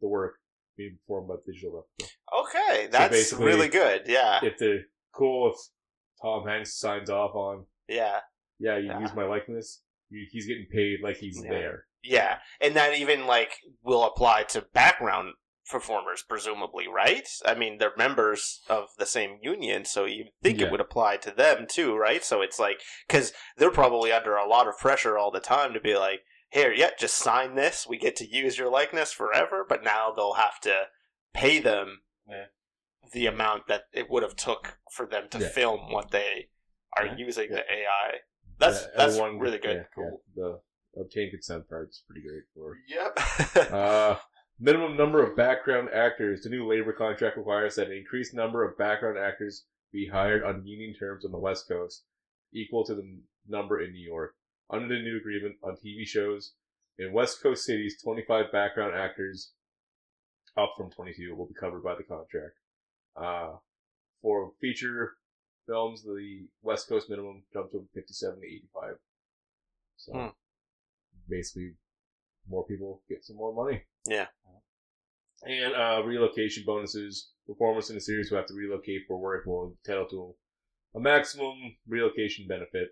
the 0.00 0.08
work 0.08 0.36
being 0.76 0.96
performed 1.00 1.28
by 1.28 1.34
the 1.36 1.52
digital 1.52 1.76
replica. 1.76 2.11
Okay, 2.40 2.86
that's 2.90 3.10
basically- 3.14 3.46
really 3.46 3.68
good. 3.68 4.02
Yeah, 4.06 4.40
If 4.42 4.58
they're 4.58 4.84
cool, 5.12 5.52
if 5.52 5.58
Tom 6.20 6.46
Hanks 6.46 6.74
signs 6.78 7.10
off 7.10 7.34
on, 7.34 7.66
yeah. 7.88 8.20
yeah, 8.58 8.78
you 8.78 8.86
Yeah. 8.88 9.00
use 9.00 9.14
my 9.14 9.24
likeness, 9.24 9.82
you, 10.10 10.26
he's 10.30 10.46
getting 10.46 10.66
paid 10.70 11.00
like 11.02 11.16
he's 11.16 11.42
Yeah. 11.42 11.50
there. 11.50 11.86
Yeah, 12.02 12.38
and 12.60 12.74
that 12.76 12.94
even 12.94 13.26
like 13.26 13.58
will 13.82 14.04
apply 14.04 14.44
to 14.44 14.62
background 14.62 15.34
performers, 15.70 16.22
presumably, 16.28 16.88
right? 16.88 17.26
I 17.46 17.54
mean, 17.54 17.78
they're 17.78 17.96
members 17.96 18.60
of 18.68 18.88
the 18.98 19.06
same 19.06 19.38
union, 19.40 19.84
so 19.84 20.04
you 20.04 20.26
think 20.42 20.58
Yeah. 20.58 20.66
it 20.66 20.72
would 20.72 20.80
apply 20.80 21.18
to 21.18 21.30
them 21.30 21.66
too, 21.68 21.96
right? 21.96 22.22
So 22.24 22.42
it's 22.42 22.58
like 22.58 22.80
because 23.06 23.32
they're 23.56 23.70
probably 23.70 24.10
under 24.12 24.36
a 24.36 24.46
lot 24.48 24.66
of 24.66 24.76
pressure 24.78 25.16
all 25.16 25.30
the 25.30 25.40
time 25.40 25.72
to 25.72 25.80
be 25.80 25.96
like, 25.96 26.24
"Here, 26.50 26.72
yeah, 26.72 26.90
just 26.98 27.14
sign 27.16 27.54
this. 27.54 27.86
We 27.86 27.96
get 27.98 28.16
to 28.16 28.26
use 28.28 28.58
your 28.58 28.68
likeness 28.68 29.12
forever." 29.12 29.64
But 29.66 29.84
now 29.84 30.10
they'll 30.10 30.34
have 30.34 30.60
to 30.62 30.88
pay 31.32 31.60
them 31.60 32.02
Yeah. 32.28 32.46
the 33.12 33.26
amount 33.26 33.66
that 33.66 33.82
it 33.92 34.08
would 34.10 34.22
have 34.22 34.36
took 34.36 34.78
for 34.90 35.06
them 35.06 35.28
to 35.30 35.38
Yeah. 35.38 35.48
film 35.48 35.92
what 35.92 36.10
they 36.12 36.48
are 36.96 37.06
Yeah. 37.06 37.16
using 37.16 37.50
Yeah. 37.50 37.56
the 37.56 37.72
AI. 37.72 38.20
That's 38.58 38.86
that's 38.96 39.16
everyone- 39.16 39.38
really 39.40 39.58
good. 39.58 39.86
cool. 39.94 40.22
The 40.34 40.60
obtain 41.00 41.30
consent 41.30 41.68
part 41.68 41.88
is 41.90 42.04
pretty 42.06 42.22
great 42.26 42.44
for. 42.54 42.76
Yep. 42.86 43.18
Uh, 43.72 44.18
minimum 44.58 44.96
number 44.96 45.22
of 45.22 45.36
background 45.36 45.88
actors. 45.92 46.42
The 46.42 46.50
new 46.50 46.66
labor 46.68 46.92
contract 46.92 47.36
requires 47.36 47.74
that 47.76 47.88
an 47.88 47.92
increased 47.96 48.34
number 48.34 48.62
of 48.66 48.78
background 48.78 49.18
actors 49.18 49.66
be 49.92 50.06
hired 50.08 50.42
on 50.44 50.64
union 50.66 50.94
terms 50.94 51.24
on 51.24 51.32
the 51.32 51.38
West 51.38 51.66
Coast, 51.68 52.04
equal 52.54 52.84
to 52.86 52.94
the 52.94 53.20
number 53.48 53.80
in 53.82 53.92
New 53.92 54.06
York. 54.06 54.36
Under 54.70 54.88
the 54.88 55.02
new 55.02 55.16
agreement 55.18 55.56
on 55.62 55.76
TV 55.76 56.06
shows 56.06 56.54
in 56.98 57.12
West 57.12 57.42
Coast 57.42 57.64
cities, 57.64 58.00
25 58.02 58.52
background 58.52 58.94
actors, 58.94 59.52
up 60.56 60.72
from 60.76 60.90
22, 60.90 61.34
will 61.34 61.46
be 61.46 61.54
covered 61.54 61.82
by 61.82 61.94
the 61.94 62.02
contract. 62.02 62.54
Uh, 63.16 63.56
for 64.20 64.52
feature 64.60 65.14
films, 65.66 66.02
the 66.02 66.46
West 66.62 66.88
Coast 66.88 67.08
minimum 67.10 67.42
jumps 67.52 67.72
from 67.72 67.88
57 67.94 68.40
to 68.40 68.46
85. 68.46 68.94
So 69.96 70.12
Hmm. 70.12 70.28
basically, 71.28 71.74
more 72.48 72.66
people 72.66 73.02
get 73.08 73.24
some 73.24 73.36
more 73.36 73.54
money. 73.54 73.82
Yeah. 74.06 74.26
And 75.44 75.74
uh, 75.74 76.02
relocation 76.04 76.64
bonuses. 76.64 77.30
Performers 77.46 77.90
in 77.90 77.96
the 77.96 78.00
series 78.00 78.28
who 78.28 78.36
have 78.36 78.46
to 78.46 78.54
relocate 78.54 79.02
for 79.08 79.18
work 79.18 79.44
will 79.46 79.70
be 79.70 79.76
entitled 79.84 80.10
to 80.10 80.34
a 80.94 81.00
maximum 81.00 81.76
relocation 81.88 82.46
benefit. 82.46 82.90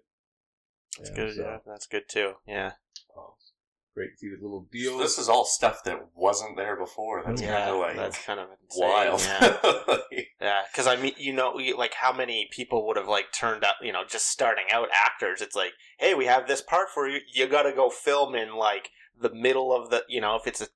That's 0.98 1.10
Yeah, 1.10 1.16
good. 1.16 1.34
so, 1.36 1.42
Yeah, 1.42 1.58
that's 1.64 1.86
good 1.86 2.08
too. 2.08 2.34
Yeah. 2.46 2.72
uh, 3.16 3.30
great 3.94 4.10
to 4.12 4.16
see 4.18 4.28
this 4.30 4.40
little 4.42 4.66
So 4.72 4.78
deal. 4.78 4.98
this 4.98 5.18
is 5.18 5.28
all 5.28 5.44
stuff 5.44 5.82
that 5.84 5.98
wasn't 6.14 6.56
there 6.56 6.76
before. 6.76 7.22
That's 7.24 7.42
yeah, 7.42 7.58
kind 7.66 7.70
of 7.70 7.76
like 7.78 7.96
that's 7.96 8.24
kind 8.24 8.40
of 8.40 8.48
insane. 8.62 8.88
wild. 8.88 9.20
Yeah, 9.20 9.96
yeah. 10.40 10.62
Because 10.72 10.86
I 10.86 10.96
mean, 10.96 11.12
you 11.18 11.32
know, 11.32 11.50
like 11.76 11.94
how 11.94 12.12
many 12.12 12.48
people 12.52 12.86
would 12.86 12.96
have 12.96 13.08
like 13.08 13.32
turned 13.32 13.64
up, 13.64 13.76
you 13.82 13.92
know, 13.92 14.02
just 14.08 14.28
starting 14.28 14.64
out 14.72 14.88
actors. 14.94 15.40
It's 15.40 15.56
like, 15.56 15.72
hey, 15.98 16.14
we 16.14 16.26
have 16.26 16.46
this 16.46 16.62
part 16.62 16.88
for 16.90 17.08
you. 17.08 17.20
You 17.32 17.46
got 17.46 17.62
to 17.64 17.72
go 17.72 17.90
film 17.90 18.34
in 18.34 18.54
like 18.54 18.90
the 19.20 19.32
middle 19.34 19.72
of 19.74 19.90
the, 19.90 20.04
you 20.08 20.20
know, 20.20 20.36
if 20.36 20.46
it's 20.46 20.60
a 20.62 20.68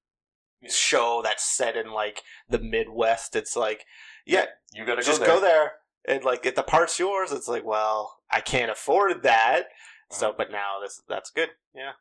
show 0.68 1.20
that's 1.22 1.44
set 1.44 1.76
in 1.76 1.92
like 1.92 2.22
the 2.48 2.58
Midwest, 2.58 3.36
it's 3.36 3.56
like, 3.56 3.84
yeah, 4.26 4.46
you 4.74 4.84
gotta 4.84 5.02
just 5.02 5.20
go 5.20 5.26
go 5.26 5.40
there. 5.40 5.72
there. 6.06 6.16
And 6.16 6.24
like, 6.24 6.44
if 6.46 6.54
the 6.54 6.62
part's 6.62 6.98
yours, 6.98 7.32
it's 7.32 7.48
like, 7.48 7.64
well, 7.64 8.18
I 8.30 8.40
can't 8.40 8.70
afford 8.70 9.22
that. 9.22 9.64
So, 10.10 10.28
Uh-huh. 10.28 10.34
but 10.38 10.50
now 10.50 10.80
this 10.82 11.00
that's 11.08 11.30
good. 11.30 11.50
Yeah. 11.74 11.92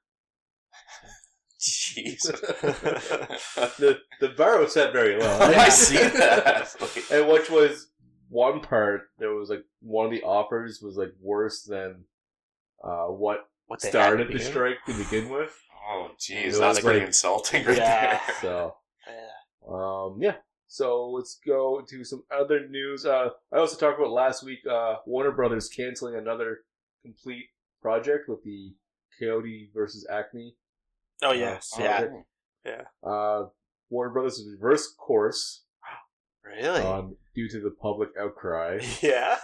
Jeez. 1.60 2.22
the 3.78 4.00
the 4.20 4.30
bar 4.30 4.60
was 4.60 4.74
set 4.74 4.92
very 4.92 5.18
low. 5.20 5.38
I 5.42 5.70
see 5.70 5.96
that. 5.98 6.74
Like, 6.82 7.04
And 7.12 7.28
which 7.30 7.50
was 7.50 7.88
one 8.30 8.60
part, 8.60 9.04
there 9.18 9.34
was 9.34 9.50
like 9.50 9.64
one 9.82 10.06
of 10.06 10.12
the 10.12 10.24
offers 10.24 10.82
was 10.82 10.98
like 10.98 11.14
worse 11.22 11.64
than 11.64 12.04
uh, 12.84 13.06
what 13.06 13.48
What 13.68 13.82
started 13.82 14.28
the 14.34 14.40
strike 14.40 14.78
to 14.88 14.94
begin 14.94 15.30
with. 15.30 15.56
oh, 15.90 16.10
jeez, 16.20 16.60
that's 16.60 16.82
pretty 16.82 17.00
like- 17.00 17.08
insulting 17.08 17.64
right 17.66 17.78
Yeah. 17.78 18.20
there. 18.26 18.36
So 18.42 18.76
Yeah. 19.08 19.74
um, 19.74 20.18
yeah. 20.22 20.36
So 20.68 21.10
let's 21.12 21.40
go 21.46 21.82
to 21.88 22.04
some 22.04 22.24
other 22.36 22.68
news. 22.68 23.06
Uh, 23.06 23.30
I 23.54 23.58
also 23.58 23.78
talked 23.78 24.00
about 24.00 24.12
last 24.12 24.44
week. 24.44 24.60
Uh, 24.70 24.96
Warner 25.06 25.32
Brothers 25.32 25.70
canceling 25.70 26.16
another 26.16 26.62
complete 27.04 27.46
project 27.82 28.28
with 28.28 28.44
the 28.44 28.74
Coyote 29.20 29.70
versus 29.74 30.08
Acme. 30.12 30.56
Oh 31.24 31.32
yes. 31.34 31.70
Oh, 31.78 31.84
yeah. 31.84 32.08
okay. 32.66 32.82
Uh, 33.04 33.44
Warner 33.90 34.14
Brothers 34.14 34.38
has 34.38 34.48
reversed 34.52 34.98
course 34.98 35.64
Really? 36.44 36.82
um, 36.82 37.16
due 37.36 37.48
to 37.50 37.60
the 37.60 37.72
public 37.82 38.10
outcry. 38.20 38.80
yeah. 39.02 39.38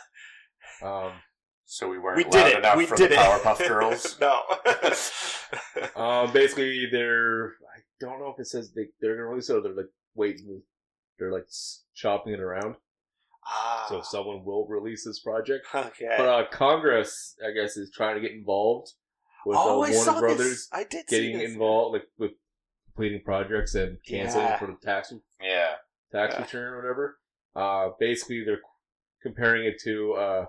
Um, 0.84 1.14
So 1.66 1.88
we 1.90 1.98
weren't 2.00 2.18
We 2.18 2.24
loud 2.24 2.32
did 2.32 2.48
it. 2.48 2.58
enough 2.60 2.78
We 2.78 2.86
for 2.86 2.96
did 2.96 3.12
the 3.12 3.16
it. 3.16 3.20
Powerpuff 3.20 3.58
Girls. 3.68 4.18
no. 4.20 4.42
Um, 5.96 6.32
basically, 6.32 6.88
they're 6.92 7.48
I 7.76 7.80
don't 8.00 8.20
know 8.20 8.30
if 8.34 8.40
it 8.40 8.48
says 8.48 8.72
they 8.74 8.88
they're 9.02 9.16
gonna 9.16 9.28
release 9.28 9.50
it 9.50 9.56
or 9.56 9.62
they're 9.62 9.74
like 9.76 9.90
waiting. 10.16 10.62
They're 11.18 11.32
like 11.32 11.46
s- 11.48 11.84
shopping 11.94 12.34
it 12.34 12.40
around. 12.40 12.76
Ah. 13.46 13.86
So 13.90 14.02
someone 14.02 14.44
will 14.46 14.68
release 14.68 15.04
this 15.06 15.20
project. 15.20 15.66
okay. 15.74 16.14
But 16.18 16.28
uh, 16.28 16.46
Congress, 16.52 17.36
I 17.46 17.52
guess, 17.52 17.78
is 17.78 17.92
trying 17.92 18.16
to 18.16 18.22
get 18.22 18.32
involved 18.32 18.94
with 19.46 19.58
uh, 19.58 19.62
oh, 19.64 19.72
I 19.84 19.90
Warner 19.92 19.94
saw 19.96 20.20
Brothers 20.20 20.38
this. 20.50 20.70
I 20.72 20.84
did 20.84 21.10
see 21.10 21.16
getting 21.32 21.38
this. 21.40 21.52
involved, 21.54 21.94
like 21.94 22.08
with 22.18 22.32
completing 22.88 23.22
projects 23.24 23.76
and 23.76 23.98
canceling 24.08 24.46
Yeah. 24.46 24.58
for 24.60 24.68
the 24.68 24.78
tax 24.84 25.14
Yeah. 25.42 25.76
tax 26.12 26.34
Yeah. 26.36 26.42
return 26.42 26.74
or 26.74 26.76
whatever. 26.78 27.20
Uh, 27.56 27.90
basically, 28.00 28.44
they're 28.46 28.62
comparing 29.24 29.66
it 29.66 29.80
to 29.84 30.14
uh, 30.14 30.46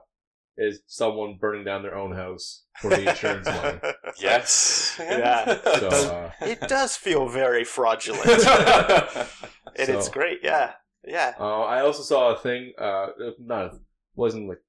is 0.56 0.82
someone 0.86 1.36
burning 1.40 1.64
down 1.64 1.82
their 1.82 1.94
own 1.96 2.14
house 2.14 2.64
for 2.80 2.90
the 2.90 3.08
insurance 3.08 3.46
money. 3.62 3.78
Yes. 4.20 4.96
Yeah. 4.98 5.60
So 5.78 5.88
uh, 5.88 6.32
it 6.46 6.60
does 6.68 6.96
feel 6.96 7.28
very 7.28 7.64
fraudulent, 7.64 8.26
and 8.26 9.88
it's 9.88 10.08
great. 10.08 10.40
Yeah, 10.42 10.72
yeah. 11.04 11.34
uh, 11.40 11.62
I 11.62 11.80
also 11.80 12.02
saw 12.02 12.34
a 12.34 12.38
thing. 12.38 12.72
Uh, 12.78 13.06
not 13.38 13.72
wasn't 14.14 14.48
like 14.48 14.60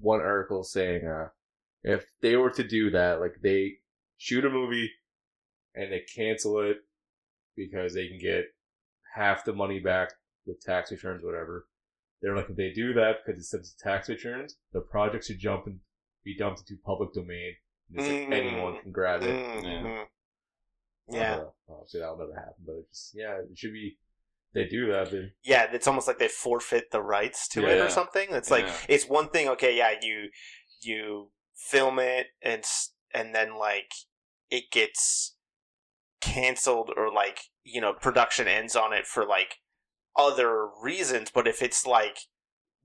one 0.00 0.20
article 0.20 0.64
saying 0.64 1.06
uh, 1.06 1.28
if 1.84 2.04
they 2.22 2.34
were 2.36 2.50
to 2.50 2.64
do 2.66 2.90
that, 2.90 3.20
like 3.20 3.36
they 3.42 3.74
shoot 4.18 4.44
a 4.44 4.50
movie 4.50 4.90
and 5.74 5.92
they 5.92 6.00
cancel 6.16 6.58
it 6.60 6.78
because 7.56 7.94
they 7.94 8.08
can 8.08 8.18
get 8.18 8.46
half 9.14 9.44
the 9.44 9.52
money 9.52 9.78
back 9.78 10.10
with 10.46 10.60
tax 10.60 10.90
returns, 10.90 11.22
whatever. 11.24 11.66
They're 12.22 12.34
like, 12.34 12.48
if 12.50 12.56
they 12.56 12.72
do 12.72 12.94
that 12.94 13.18
because 13.24 13.38
it's 13.38 13.50
since 13.50 13.74
tax 13.78 14.08
returns, 14.08 14.56
the 14.72 14.80
project 14.80 15.26
should 15.26 15.38
jump 15.38 15.66
and 15.66 15.78
be 16.24 16.36
dumped 16.36 16.60
into 16.60 16.80
public 16.84 17.12
domain. 17.12 17.54
And 17.90 18.00
it's 18.00 18.08
like 18.08 18.28
Mm. 18.28 18.32
anyone 18.32 18.80
can 18.82 18.92
grab 18.92 19.22
it. 19.22 19.28
Mhm. 19.28 20.06
Yeah, 21.10 21.34
Uh, 21.36 21.50
obviously 21.68 22.00
that'll 22.00 22.16
never 22.16 22.34
happen, 22.34 22.64
but 22.64 22.76
it 22.76 22.88
just 22.88 23.12
yeah, 23.14 23.38
it 23.38 23.58
should 23.58 23.72
be. 23.74 23.98
They 24.54 24.66
do 24.66 24.86
that. 24.92 25.10
They, 25.10 25.32
yeah. 25.42 25.70
It's 25.72 25.86
almost 25.88 26.06
like 26.06 26.18
they 26.18 26.28
forfeit 26.28 26.92
the 26.92 27.02
rights 27.02 27.48
to 27.48 27.66
it 27.68 27.76
Yeah. 27.76 27.84
or 27.86 27.90
something. 27.90 28.28
It's 28.30 28.50
like 28.50 28.64
Yeah. 28.64 28.76
it's 28.88 29.06
one 29.06 29.28
thing. 29.28 29.48
Okay, 29.48 29.76
yeah, 29.76 29.98
you 30.00 30.30
you 30.80 31.30
film 31.56 31.98
it 31.98 32.28
and 32.42 32.64
and 33.12 33.34
then 33.34 33.58
like 33.58 33.92
it 34.50 34.70
gets 34.70 35.36
canceled 36.20 36.90
or 36.96 37.12
like 37.12 37.40
you 37.62 37.80
know 37.80 37.92
production 37.92 38.46
ends 38.48 38.74
on 38.76 38.92
it 38.92 39.06
for 39.06 39.24
like 39.24 39.56
other 40.16 40.68
reasons. 40.82 41.30
But 41.34 41.46
if 41.48 41.62
it's 41.62 41.86
like 41.86 42.18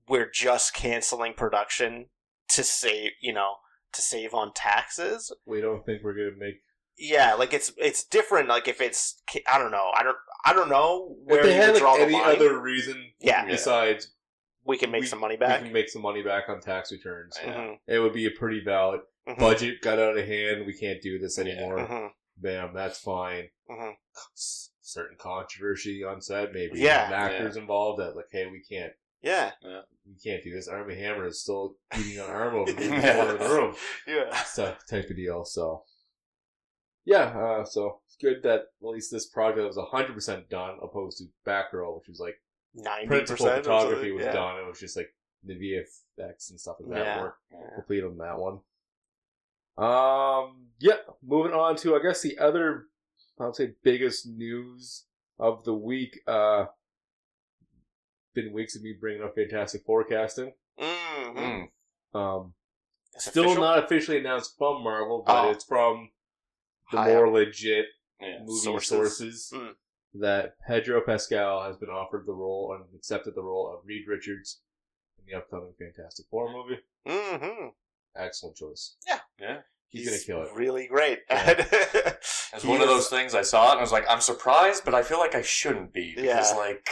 we're 0.08 0.30
just 0.30 0.74
canceling 0.74 1.34
production 1.34 2.06
to 2.50 2.64
save 2.64 3.12
you 3.20 3.32
know 3.32 3.54
to 3.92 4.02
save 4.02 4.34
on 4.34 4.52
taxes 4.54 5.32
we 5.46 5.60
don't 5.60 5.84
think 5.86 6.02
we're 6.02 6.14
gonna 6.14 6.36
make. 6.38 6.62
yeah 6.98 7.34
like 7.34 7.52
it's 7.52 7.72
it's 7.76 8.04
different 8.04 8.48
like 8.48 8.66
if 8.68 8.80
it's 8.80 9.22
i 9.52 9.58
don't 9.58 9.70
know 9.70 9.90
i 9.96 10.02
don't 10.02 10.16
i 10.44 10.52
don't 10.52 10.68
know 10.68 11.14
where 11.24 11.38
if 11.40 11.44
they 11.46 11.54
had 11.54 11.80
like 11.80 12.00
any 12.00 12.12
line 12.12 12.36
other 12.36 12.60
reason, 12.60 13.12
Yeah. 13.20 13.46
besides 13.46 14.12
we 14.64 14.76
can 14.76 14.90
make 14.90 15.02
we- 15.02 15.06
some 15.06 15.20
money 15.20 15.36
back. 15.36 15.60
we 15.60 15.66
can 15.66 15.72
make 15.72 15.88
some 15.88 16.02
money 16.02 16.22
back 16.22 16.48
on 16.48 16.60
tax 16.60 16.92
returns. 16.92 17.36
Yeah. 17.42 17.54
Mhm, 17.54 17.78
It 17.86 17.98
would 17.98 18.12
be 18.12 18.26
a 18.26 18.30
pretty 18.30 18.60
valid 18.64 19.00
mhm, 19.28 19.38
budget. 19.38 19.80
Got 19.80 19.98
out 19.98 20.16
of 20.18 20.26
hand. 20.26 20.66
We 20.66 20.76
can't 20.78 21.00
do 21.02 21.18
this 21.18 21.38
Yeah. 21.38 21.44
anymore. 21.44 21.78
mhm, 21.78 22.10
Bam, 22.36 22.74
that's 22.74 22.98
fine. 22.98 23.50
mhm. 23.68 23.94
S- 24.34 24.72
certain 24.80 25.16
controversy 25.18 26.02
on 26.04 26.20
set, 26.20 26.52
maybe 26.52 26.78
Yeah. 26.80 27.04
some 27.06 27.12
actors 27.14 27.56
involved 27.56 28.00
that 28.00 28.16
like, 28.16 28.26
hey, 28.32 28.46
we 28.46 28.60
can't, 28.62 28.92
yeah 29.22 29.52
we 29.62 30.14
can't 30.24 30.42
do 30.42 30.52
this. 30.52 30.66
Armie 30.66 30.96
Hammer 30.96 31.26
is 31.26 31.42
still 31.42 31.76
eating 31.98 32.18
an 32.18 32.28
arm 32.30 32.54
over 32.56 32.70
in 32.70 32.76
the 32.76 32.84
Yeah. 32.96 33.14
corner 33.16 33.32
of 33.34 33.38
the 33.38 33.48
room. 33.48 33.76
yeah 34.06 34.42
So 34.44 34.76
type 34.88 35.08
of 35.10 35.16
deal. 35.16 35.44
So 35.44 35.84
yeah, 37.04 37.24
uh, 37.38 37.64
so 37.64 38.00
it's 38.06 38.16
good 38.16 38.42
that 38.42 38.60
at 38.60 38.66
least 38.82 39.10
this 39.10 39.26
project 39.26 39.66
was 39.66 39.78
hundred 39.90 40.14
percent 40.14 40.48
done, 40.50 40.78
opposed 40.82 41.18
to 41.18 41.24
Batgirl, 41.46 41.96
which 41.98 42.08
was 42.08 42.18
like 42.20 42.40
90% 42.76 43.06
principal 43.06 43.46
photography 43.46 44.12
was 44.12 44.24
yeah. 44.24 44.32
done. 44.32 44.58
It 44.58 44.66
was 44.66 44.78
just 44.80 44.96
like 44.96 45.12
the 45.44 45.54
VFX 45.54 46.50
and 46.50 46.60
stuff 46.60 46.76
like 46.80 46.90
that 46.90 47.04
Yeah. 47.04 47.28
Yeah. 47.52 47.58
complete 47.76 48.04
on 48.04 48.16
that 48.18 48.38
one. 48.38 48.60
Um, 49.78 50.66
yeah, 50.78 50.96
moving 51.22 51.52
on 51.52 51.76
to 51.76 51.96
I 51.96 52.02
guess 52.02 52.20
the 52.22 52.38
other 52.38 52.86
I 53.40 53.46
would 53.46 53.56
say 53.56 53.72
biggest 53.82 54.26
news 54.26 55.04
of 55.38 55.64
the 55.64 55.72
week. 55.74 56.20
Uh, 56.26 56.66
been 58.34 58.52
weeks 58.52 58.76
of 58.76 58.82
me 58.82 58.94
bringing 59.00 59.22
up 59.22 59.34
Fantastic 59.34 59.82
Four 59.84 60.04
casting. 60.04 60.52
Mhm. 60.78 61.68
Mm. 62.14 62.18
Um, 62.18 62.54
still 63.16 63.44
official? 63.44 63.62
not 63.62 63.82
officially 63.82 64.18
announced 64.18 64.56
from 64.58 64.82
Marvel, 64.84 65.22
but 65.26 65.46
Oh. 65.46 65.50
it's 65.50 65.64
from 65.64 66.10
the 66.92 66.98
High 66.98 67.08
more 67.14 67.26
up. 67.28 67.32
legit 67.32 67.86
Yeah. 68.20 68.40
movie 68.40 68.58
Sources. 68.58 68.88
sources, 68.88 69.52
Mm. 69.54 69.74
That 70.14 70.54
Pedro 70.66 71.00
Pascal 71.00 71.62
has 71.62 71.76
been 71.76 71.88
offered 71.88 72.24
the 72.26 72.32
role 72.32 72.74
and 72.76 72.84
accepted 72.96 73.34
the 73.34 73.42
role 73.42 73.72
of 73.72 73.84
Reed 73.86 74.06
Richards 74.08 74.60
in 75.18 75.24
the 75.30 75.38
upcoming 75.38 75.72
Fantastic 75.78 76.26
Four 76.30 76.52
movie. 76.52 76.80
Mhm. 77.06 77.70
Excellent 78.16 78.56
choice. 78.56 78.96
Yeah. 79.06 79.20
Yeah. 79.38 79.58
He's, 79.88 80.08
gonna 80.08 80.20
kill 80.20 80.42
it. 80.48 80.54
really 80.56 80.86
great 80.86 81.18
It's 81.28 82.64
one 82.64 82.80
of 82.80 82.86
those 82.86 83.08
things 83.08 83.34
I 83.34 83.42
saw 83.42 83.68
it 83.68 83.72
and 83.72 83.78
I 83.80 83.82
was 83.82 83.90
like, 83.92 84.04
I'm 84.08 84.20
surprised, 84.20 84.84
but 84.84 84.94
I 84.94 85.02
feel 85.02 85.18
like 85.18 85.34
I 85.34 85.42
shouldn't 85.42 85.92
be 85.92 86.12
because 86.14 86.52
Yeah. 86.52 86.56
like 86.56 86.88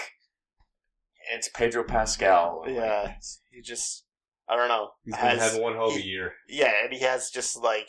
it's 1.32 1.48
Pedro 1.48 1.84
Pascal. 1.84 2.62
and, 2.66 2.74
like, 2.76 2.84
Yeah. 2.84 3.14
he 3.50 3.60
just 3.62 4.04
i 4.48 4.56
don't 4.56 4.68
know 4.68 4.90
He's 5.04 5.14
been 5.14 5.24
has 5.24 5.40
having 5.40 5.62
one 5.62 5.74
hell 5.74 5.90
of 5.90 5.96
a 5.96 6.02
year. 6.04 6.32
yeah 6.48 6.72
and 6.82 6.92
he 6.92 7.00
has 7.00 7.30
just 7.30 7.56
like 7.56 7.88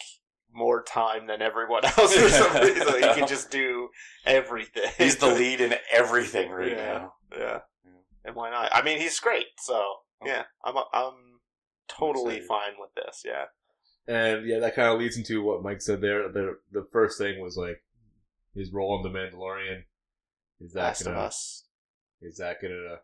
more 0.53 0.83
time 0.83 1.27
than 1.27 1.41
everyone 1.41 1.85
else 1.97 2.17
or 2.17 2.29
something 2.29 2.75
so 2.75 2.95
he 2.95 3.01
can 3.01 3.27
just 3.27 3.51
do 3.51 3.89
everything 4.25 4.83
he's 4.97 5.17
the 5.17 5.27
lead 5.33 5.61
in 5.61 5.75
everything 5.91 6.51
right 6.51 6.71
Yeah. 6.71 6.75
now. 6.93 7.13
Yeah. 7.31 7.59
Yeah. 7.85 7.91
And 8.25 8.35
why 8.35 8.49
not? 8.49 8.69
I 8.73 8.81
mean, 8.81 8.99
he's 8.99 9.19
great. 9.19 9.45
So 9.59 9.81
yeah, 10.25 10.43
I'm 10.63 10.75
I'm 10.93 11.13
totally 11.87 12.37
excited. 12.37 12.47
fine 12.47 12.73
with 12.79 12.89
this. 12.95 13.23
Yeah. 13.25 13.45
And 14.07 14.45
yeah, 14.47 14.59
that 14.59 14.75
kind 14.75 14.87
of 14.91 14.99
leads 14.99 15.17
into 15.17 15.43
what 15.43 15.61
Mike 15.63 15.81
said 15.81 16.01
there. 16.01 16.29
The 16.31 16.57
the 16.71 16.87
first 16.91 17.17
thing 17.17 17.39
was 17.41 17.55
like 17.55 17.83
his 18.55 18.73
role 18.73 18.97
in 18.97 19.03
the 19.11 19.17
Mandalorian. 19.17 19.83
Is 20.59 20.73
that 20.73 20.81
Last 20.83 21.03
gonna? 21.05 21.17
Us. 21.17 21.65
Is 22.21 22.37
that 22.37 22.61
gonna? 22.61 22.97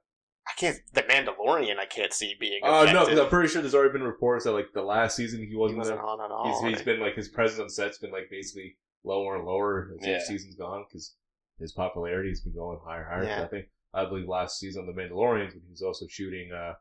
I 0.48 0.52
can't. 0.58 0.78
The 0.94 1.02
Mandalorian. 1.04 1.80
I 1.80 1.86
can't 1.86 2.14
see 2.14 2.36
being. 2.40 2.60
Oh 2.64 2.86
no, 2.86 3.06
because 3.06 3.20
I'm 3.20 3.30
pretty 3.30 3.50
sure 3.50 3.62
there's 3.62 3.74
already 3.76 3.94
been 3.94 4.04
reports 4.04 4.46
that 4.46 4.52
like 4.52 4.68
the 4.74 4.82
last 4.84 5.16
season 5.16 5.40
he 5.40 5.48
he 5.48 5.56
wasn't, 5.56 5.80
wasn't 5.80 5.98
there. 5.98 6.06
on 6.06 6.22
at 6.22 6.32
all. 6.32 6.62
He's, 6.64 6.76
he's 6.78 6.86
been 6.86 7.00
like 7.00 7.16
his 7.16 7.28
presence 7.30 7.60
on 7.60 7.70
set's 7.70 7.98
been 7.98 8.12
like 8.12 8.30
basically 8.30 8.78
lower 9.04 9.36
and 9.38 9.46
lower 9.46 9.92
as 10.00 10.08
Yeah. 10.08 10.18
each 10.18 10.24
season's 10.24 10.56
gone 10.56 10.86
because 10.88 11.16
his 11.60 11.72
popularity 11.72 12.30
has 12.30 12.42
been 12.42 12.54
going 12.54 12.80
higher, 12.86 13.04
and 13.12 13.28
higher. 13.28 13.38
Yeah. 13.38 13.44
I 13.44 13.48
think 13.48 13.66
I 13.94 14.06
believe 14.06 14.28
last 14.28 14.60
season 14.60 14.82
on 14.88 14.88
the 14.94 15.02
Mandalorians 15.02 15.54
when 15.54 15.62
he 15.66 15.72
was 15.72 15.82
also 15.82 16.06
shooting 16.08 16.52
uh, 16.52 16.74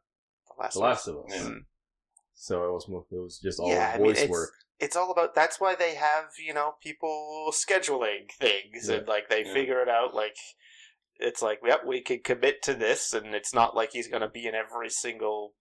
the 0.56 0.62
Last 0.62 0.74
The 0.74 0.80
of 0.80 0.84
Us. 0.84 1.06
Last 1.06 1.08
of 1.08 1.16
Us. 1.16 1.22
Yeah. 1.30 1.50
Mm. 1.50 1.58
So 2.34 2.64
it 2.68 2.72
was 2.72 2.88
mo- 2.88 3.06
it 3.10 3.14
was 3.22 3.38
just 3.38 3.60
all 3.60 3.68
Yeah, 3.70 3.92
I 3.94 3.96
mean, 3.98 4.06
voice 4.08 4.16
it's- 4.18 4.30
work. 4.30 4.50
It's 4.80 4.96
all 4.96 5.12
about. 5.12 5.36
That's 5.36 5.60
why 5.60 5.76
they 5.76 5.94
have 5.94 6.30
you 6.44 6.52
know 6.52 6.74
people 6.82 7.46
scheduling 7.52 8.30
things 8.38 8.88
and 8.88 9.06
like 9.06 9.28
they 9.28 9.44
Yeah. 9.44 9.52
figure 9.54 9.80
it 9.80 9.88
out. 9.88 10.14
Like 10.14 10.36
it's 11.18 11.42
like 11.42 11.60
yep, 11.64 11.80
we 11.86 12.00
can 12.00 12.20
commit 12.24 12.62
to 12.62 12.74
this, 12.74 13.12
and 13.12 13.34
it's 13.34 13.54
not 13.54 13.74
like 13.76 13.90
he's 13.92 14.08
going 14.08 14.22
to 14.22 14.28
be 14.28 14.46
in 14.46 14.54
every 14.54 14.90
single 14.90 15.54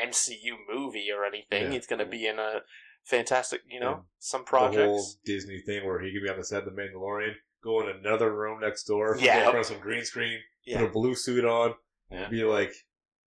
MCU 0.00 0.56
movie 0.72 1.08
or 1.16 1.24
anything. 1.24 1.64
Yeah. 1.66 1.70
He's 1.70 1.86
going 1.86 2.00
to 2.00 2.06
be 2.06 2.26
in 2.26 2.38
a 2.38 2.60
fantastic, 3.04 3.60
you 3.68 3.80
know, 3.80 3.90
Yeah. 3.90 4.00
some 4.18 4.44
The 4.50 4.56
whole. 4.58 5.04
Disney 5.24 5.60
thing 5.60 5.84
where 5.86 6.00
he 6.00 6.12
could 6.12 6.22
be 6.24 6.30
on 6.30 6.38
the 6.38 6.44
set 6.44 6.64
of 6.66 6.74
the 6.74 6.80
Mandalorian, 6.80 7.34
go 7.62 7.80
in 7.80 7.88
another 7.96 8.34
room 8.34 8.60
next 8.60 8.84
door, 8.84 9.16
Yeah. 9.20 9.36
in 9.38 9.42
front 9.44 9.58
of 9.58 9.66
some 9.66 9.78
green 9.80 10.04
screen, 10.04 10.38
Yeah. 10.64 10.78
put 10.80 10.86
a 10.88 10.92
blue 10.92 11.14
suit 11.14 11.44
on, 11.44 11.74
Yeah. 12.10 12.28
be 12.28 12.44
like, 12.44 12.72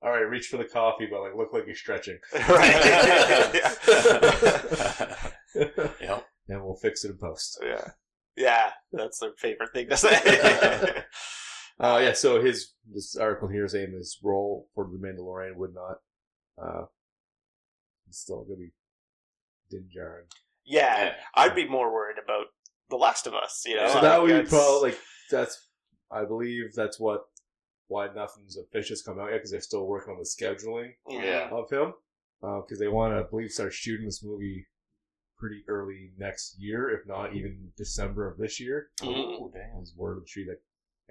"All 0.01 0.09
right, 0.11 0.21
reach 0.21 0.47
for 0.47 0.57
the 0.57 0.65
coffee, 0.65 1.05
but 1.09 1.21
like 1.21 1.35
look 1.35 1.53
like 1.53 1.65
you're 1.67 1.75
stretching." 1.75 2.17
right. 2.49 2.75
Yep. 6.01 6.27
and 6.49 6.63
we'll 6.63 6.75
fix 6.75 7.03
it 7.05 7.11
in 7.11 7.17
post. 7.17 7.59
yeah. 7.63 7.91
Yeah, 8.35 8.71
that's 8.91 9.19
their 9.19 9.31
favorite 9.37 9.73
thing 9.73 9.89
to 9.89 9.97
say. 9.97 11.03
Uh, 11.79 11.99
yeah, 12.01 12.13
so 12.13 12.41
his 12.41 12.73
this 12.91 13.15
article 13.15 13.47
here 13.47 13.65
is 13.65 13.71
saying 13.73 13.91
his 13.93 14.17
role 14.23 14.67
for 14.73 14.85
the 14.91 14.97
Mandalorian 14.97 15.55
would 15.57 15.73
not. 15.75 15.97
Uh, 16.61 16.85
he's 18.05 18.17
still 18.17 18.43
gonna 18.43 18.57
be 18.57 18.71
Din 19.69 19.87
Djarin. 19.95 20.23
yeah, 20.65 21.05
Yeah. 21.05 21.15
I'd 21.35 21.55
be 21.55 21.67
more 21.67 21.93
worried 21.93 22.17
about 22.23 22.47
The 22.89 22.95
Last 22.97 23.27
of 23.27 23.33
Us. 23.35 23.63
You 23.65 23.75
know, 23.75 23.89
so 23.89 24.01
that 24.01 24.21
would 24.21 24.43
be 24.43 24.49
probably 24.49 24.91
like 24.91 24.99
that's. 25.29 25.67
I 26.09 26.23
believe 26.25 26.73
that's 26.73 26.99
what 26.99 27.25
why 27.89 28.07
nothing's 28.13 28.57
official's 28.57 29.01
come 29.01 29.19
out 29.19 29.29
yet 29.29 29.37
because 29.37 29.51
they're 29.51 29.61
still 29.61 29.85
working 29.85 30.13
on 30.13 30.19
the 30.19 30.25
scheduling 30.25 30.93
Yeah. 31.09 31.49
of 31.51 31.69
him 31.69 31.93
because 32.41 32.79
they 32.79 32.87
want 32.87 33.13
to, 33.13 33.19
I 33.19 33.23
believe, 33.29 33.51
start 33.51 33.73
shooting 33.73 34.05
this 34.05 34.23
movie 34.23 34.65
pretty 35.37 35.63
early 35.67 36.11
next 36.17 36.55
year, 36.59 36.89
if 36.89 37.05
not 37.07 37.33
even 37.35 37.71
December 37.77 38.29
of 38.29 38.37
this 38.37 38.59
year. 38.59 38.89
Mhm. 38.99 39.41
Ooh, 39.41 39.51
damn. 39.53 39.81
Is 39.83 39.93
word 39.95 40.17
of 40.17 40.23
the 40.23 40.27
street 40.27 40.47
that 40.47 40.61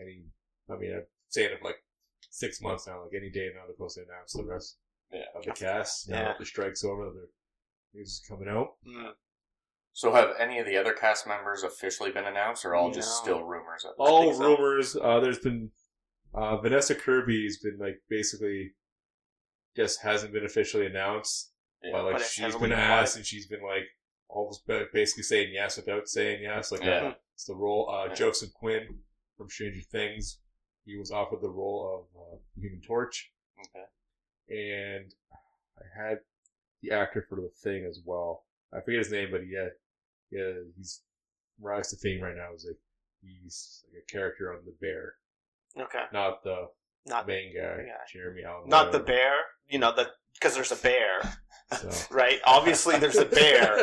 any, 0.03 0.25
I 0.71 0.77
mean, 0.77 0.93
I'm 0.95 1.07
saying 1.29 1.53
it 1.53 1.59
for 1.61 1.67
like 1.67 1.83
six 2.31 2.61
months 2.61 2.87
now, 2.87 3.03
like 3.03 3.13
any 3.17 3.31
day 3.31 3.51
now 3.55 3.63
they're 3.67 3.75
supposed 3.77 3.97
to 3.97 4.03
announce 4.03 4.33
the 4.33 4.45
rest 4.45 4.79
Yeah. 5.13 5.21
of 5.35 5.45
the 5.45 5.53
cast. 5.53 6.09
Now 6.09 6.17
Yeah. 6.17 6.25
that 6.29 6.39
the 6.39 6.45
strike's 6.47 6.85
over, 6.85 7.05
the 7.11 7.29
news 7.95 8.09
is 8.09 8.25
coming 8.29 8.49
out. 8.49 8.77
Mm. 8.87 9.13
So 9.93 10.13
have 10.13 10.35
any 10.39 10.59
of 10.59 10.67
the 10.67 10.77
other 10.77 10.93
cast 10.93 11.27
members 11.27 11.63
officially 11.63 12.11
been 12.13 12.27
announced, 12.27 12.65
or 12.65 12.75
all 12.75 12.91
just 12.91 13.17
still 13.17 13.43
rumors? 13.45 13.85
At 13.87 13.93
All 13.99 14.35
so. 14.35 14.57
rumors. 14.57 14.97
Uh, 14.97 15.21
there's 15.21 15.39
been 15.39 15.71
Uh, 16.35 16.59
Vanessa 16.59 16.95
Kirby's 16.95 17.59
been 17.63 17.79
like 17.79 18.03
basically 18.11 18.75
just 19.75 20.03
hasn't 20.03 20.33
been 20.35 20.45
officially 20.45 20.85
announced, 20.85 21.53
Yeah. 21.83 21.93
but 21.93 22.05
like 22.05 22.13
But 22.15 22.21
it's 22.23 22.31
she's 22.33 22.43
heavily 22.43 22.61
been 22.69 22.73
implied. 22.73 23.01
asked 23.03 23.17
and 23.17 23.25
she's 23.25 23.47
been 23.47 23.63
like 23.63 23.85
almost 24.29 24.67
basically 24.67 25.23
saying 25.23 25.55
yes 25.55 25.77
without 25.79 26.09
saying 26.09 26.43
yes. 26.43 26.73
Like 26.73 26.83
Yeah. 26.83 27.07
uh, 27.09 27.15
it's 27.33 27.45
the 27.47 27.55
role. 27.55 27.89
Uh, 27.89 28.07
Yeah. 28.09 28.15
Joseph 28.15 28.53
Quinn 28.53 29.03
from 29.39 29.49
Stranger 29.49 29.81
Things, 29.83 30.41
he 30.87 30.97
was 30.97 31.11
offered 31.11 31.43
the 31.43 31.51
role 31.51 32.07
of 32.17 32.21
uh, 32.23 32.37
Human 32.61 32.81
Torch, 32.81 33.31
Okay. 33.61 33.85
and 34.99 35.13
I 35.79 35.85
had 36.09 36.19
the 36.83 36.93
actor 36.93 37.27
for 37.29 37.37
the 37.37 37.51
thing 37.63 37.85
as 37.85 38.01
well. 38.05 38.45
I 38.73 38.81
forget 38.81 38.99
his 38.99 39.11
name, 39.11 39.29
but 39.31 39.43
yeah, 39.47 39.69
yeah, 40.31 40.53
he's 40.77 41.03
rise 41.61 41.91
to 41.91 41.97
fame 41.97 42.23
right 42.23 42.37
now. 42.37 42.55
Is 42.55 42.65
like 42.67 42.79
he's 43.23 43.85
like 43.93 44.05
a 44.09 44.13
character 44.13 44.53
on 44.53 44.61
The 44.65 44.75
Bear, 44.81 45.15
Okay. 45.79 46.05
not 46.13 46.43
the 46.45 46.69
Not 47.07 47.27
main 47.27 47.53
guy, 47.55 47.85
Yeah. 47.87 47.97
Jeremy 48.13 48.45
Allen. 48.45 48.69
not 48.69 48.93
the 48.93 49.01
bear. 49.01 49.33
You 49.69 49.79
know 49.81 49.95
the 49.95 50.11
because 50.35 50.55
there's 50.55 50.71
a 50.73 50.77
bear, 50.77 51.23
So, 51.81 51.91
right? 52.15 52.39
Obviously, 52.45 52.99
there's 52.99 53.17
a 53.17 53.25
bear 53.25 53.79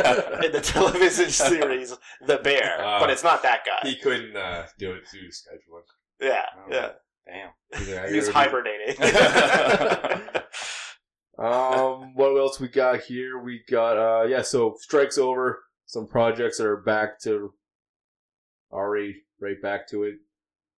in 0.46 0.52
the 0.52 0.62
television 0.62 1.30
series, 1.32 1.94
the 2.26 2.38
bear, 2.38 2.80
Uh, 2.86 3.00
but 3.00 3.10
it's 3.10 3.24
not 3.24 3.42
that 3.44 3.66
guy. 3.66 3.90
he 3.90 3.96
couldn't 3.98 4.36
uh, 4.38 4.68
do 4.78 4.92
it 4.94 5.04
to 5.12 5.18
scheduling. 5.30 5.82
Yeah, 6.24 6.46
yeah. 6.70 6.90
Damn. 7.28 7.50
Either- 7.82 8.08
He 8.10 8.16
was 8.16 8.30
either- 8.30 8.34
hibernating. 8.34 8.96
Um, 11.36 12.14
what 12.14 12.38
else 12.38 12.60
we 12.60 12.68
got 12.68 13.02
here? 13.02 13.40
We 13.40 13.64
got 13.70 13.98
uh, 13.98 14.28
yeah. 14.28 14.44
So 14.44 14.76
strikes 14.80 15.18
over. 15.18 15.64
Some 15.88 16.08
projects 16.08 16.58
that 16.60 16.68
are 16.68 16.78
back 16.78 17.20
to 17.22 17.54
already 18.72 19.24
right 19.42 19.60
back 19.62 19.88
to 19.90 20.04
it. 20.04 20.16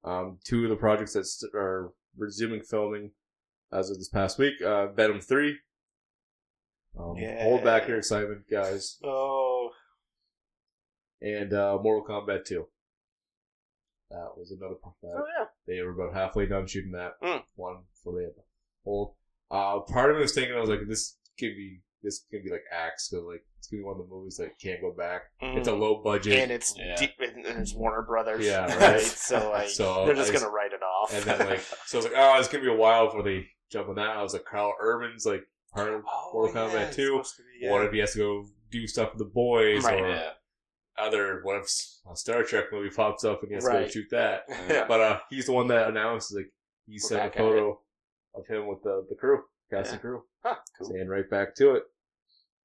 Um, 0.05 0.39
two 0.45 0.63
of 0.63 0.69
the 0.69 0.75
projects 0.77 1.13
that 1.13 1.25
st- 1.25 1.53
are 1.53 1.91
resuming 2.17 2.61
filming 2.61 3.11
as 3.73 3.89
of 3.89 3.97
this 3.97 4.07
past 4.07 4.37
week. 4.39 4.61
Uh, 4.61 4.87
Venom 4.93 5.19
three. 5.19 5.57
Um, 6.97 7.15
Yeah. 7.17 7.43
hold 7.43 7.63
back 7.65 7.87
your 7.89 7.97
excitement, 7.97 8.43
guys. 8.49 8.97
oh, 9.03 9.71
And 11.21 11.51
uh, 11.53 11.77
Mortal 11.81 12.05
Kombat 12.07 12.45
two. 12.45 12.67
That 14.11 14.37
was 14.37 14.51
another. 14.51 14.75
Part 14.75 14.95
that, 15.01 15.13
oh 15.15 15.25
yeah. 15.39 15.45
they 15.67 15.81
were 15.81 15.91
about 15.91 16.13
halfway 16.13 16.45
done 16.45 16.67
shooting 16.67 16.91
that 16.91 17.19
Mm. 17.21 17.43
one, 17.55 17.77
so 17.93 18.11
they 18.11 18.23
had 18.23 18.35
the 18.35 18.43
whole. 18.83 19.15
Uh, 19.51 19.79
part 19.81 20.09
of 20.11 20.15
me 20.17 20.21
was 20.21 20.33
thinking, 20.33 20.55
I 20.55 20.59
was 20.59 20.69
like, 20.69 20.87
this 20.87 21.17
could 21.39 21.55
be 21.55 21.81
this 22.03 22.23
could 22.29 22.43
be 22.43 22.51
like 22.51 22.63
Axe, 22.71 23.09
because 23.09 23.25
like 23.25 23.43
it's 23.57 23.67
gonna 23.67 23.81
be 23.81 23.85
one 23.85 23.99
of 23.99 24.07
the 24.07 24.13
movies 24.13 24.37
that 24.37 24.59
can't 24.61 24.79
go 24.79 24.91
back. 24.91 25.23
It's 25.41 25.67
a 25.67 25.71
Mm. 25.71 25.79
low 25.79 26.03
budget, 26.03 26.37
and 26.39 26.51
it's 26.51 26.75
Yeah. 26.77 26.95
deep, 26.97 27.11
and 27.19 27.45
it's 27.45 27.73
Warner 27.73 28.03
Brothers. 28.03 28.45
Yeah, 28.45 28.65
right. 28.67 28.79
right. 28.93 29.01
So 29.01 29.49
like, 29.49 29.69
So, 29.69 30.05
they're 30.05 30.13
just 30.15 30.31
I 30.31 30.35
gonna 30.35 30.49
write 30.51 30.73
it 30.73 30.83
off. 30.83 31.13
and 31.13 31.23
then 31.23 31.47
like 31.49 31.59
so 31.87 31.97
I 31.97 32.01
was 32.01 32.05
like, 32.05 32.13
oh, 32.15 32.39
it's 32.39 32.47
gonna 32.47 32.63
be 32.63 32.69
a 32.69 32.75
while 32.75 33.05
before 33.07 33.23
they 33.23 33.47
jump 33.71 33.89
on 33.89 33.95
that. 33.95 34.09
I 34.17 34.21
was 34.21 34.33
like, 34.33 34.45
Karl 34.45 34.73
Urban's 34.79 35.25
like 35.25 35.41
part 35.73 35.91
of 35.93 36.03
oh, 36.07 36.29
Mortal 36.31 36.69
Kombat 36.69 36.93
2. 36.93 37.05
supposed 37.07 37.35
to 37.37 37.41
be, 37.41 37.65
yeah. 37.65 37.71
what 37.71 37.83
if 37.85 37.91
he 37.91 37.97
has 37.99 38.13
to 38.13 38.19
go 38.19 38.45
do 38.69 38.85
stuff 38.87 39.09
with 39.13 39.19
the 39.19 39.25
boys 39.33 39.83
Right. 39.83 39.99
or 39.99 40.09
Yeah. 40.09 40.29
Other 40.97 41.41
what 41.43 41.57
if 41.57 41.65
a 42.11 42.15
Star 42.15 42.43
Trek 42.43 42.65
movie 42.71 42.89
pops 42.89 43.23
up 43.23 43.41
and 43.41 43.49
he 43.49 43.55
has 43.55 43.65
to 43.65 43.71
go 43.71 43.77
Right. 43.77 43.91
shoot 43.91 44.07
that. 44.11 44.43
Yeah. 44.69 44.85
But 44.87 45.01
uh, 45.01 45.19
he's 45.29 45.45
the 45.47 45.51
one 45.53 45.67
that 45.67 45.89
announced 45.89 46.33
like 46.35 46.49
he 46.87 46.93
We're 46.93 46.99
sent 46.99 47.21
a 47.21 47.23
back 47.25 47.31
at 47.35 47.37
photo 47.37 47.79
of 48.35 48.47
him 48.47 48.67
with 48.67 48.81
the 48.83 49.05
the 49.09 49.15
crew, 49.15 49.43
cast 49.71 49.91
and 49.93 50.01
crew. 50.01 50.23
Huh, 50.43 50.55
cool. 50.77 50.89
Saying 50.89 51.07
right 51.07 51.29
back 51.29 51.55
to 51.55 51.75
it. 51.75 51.83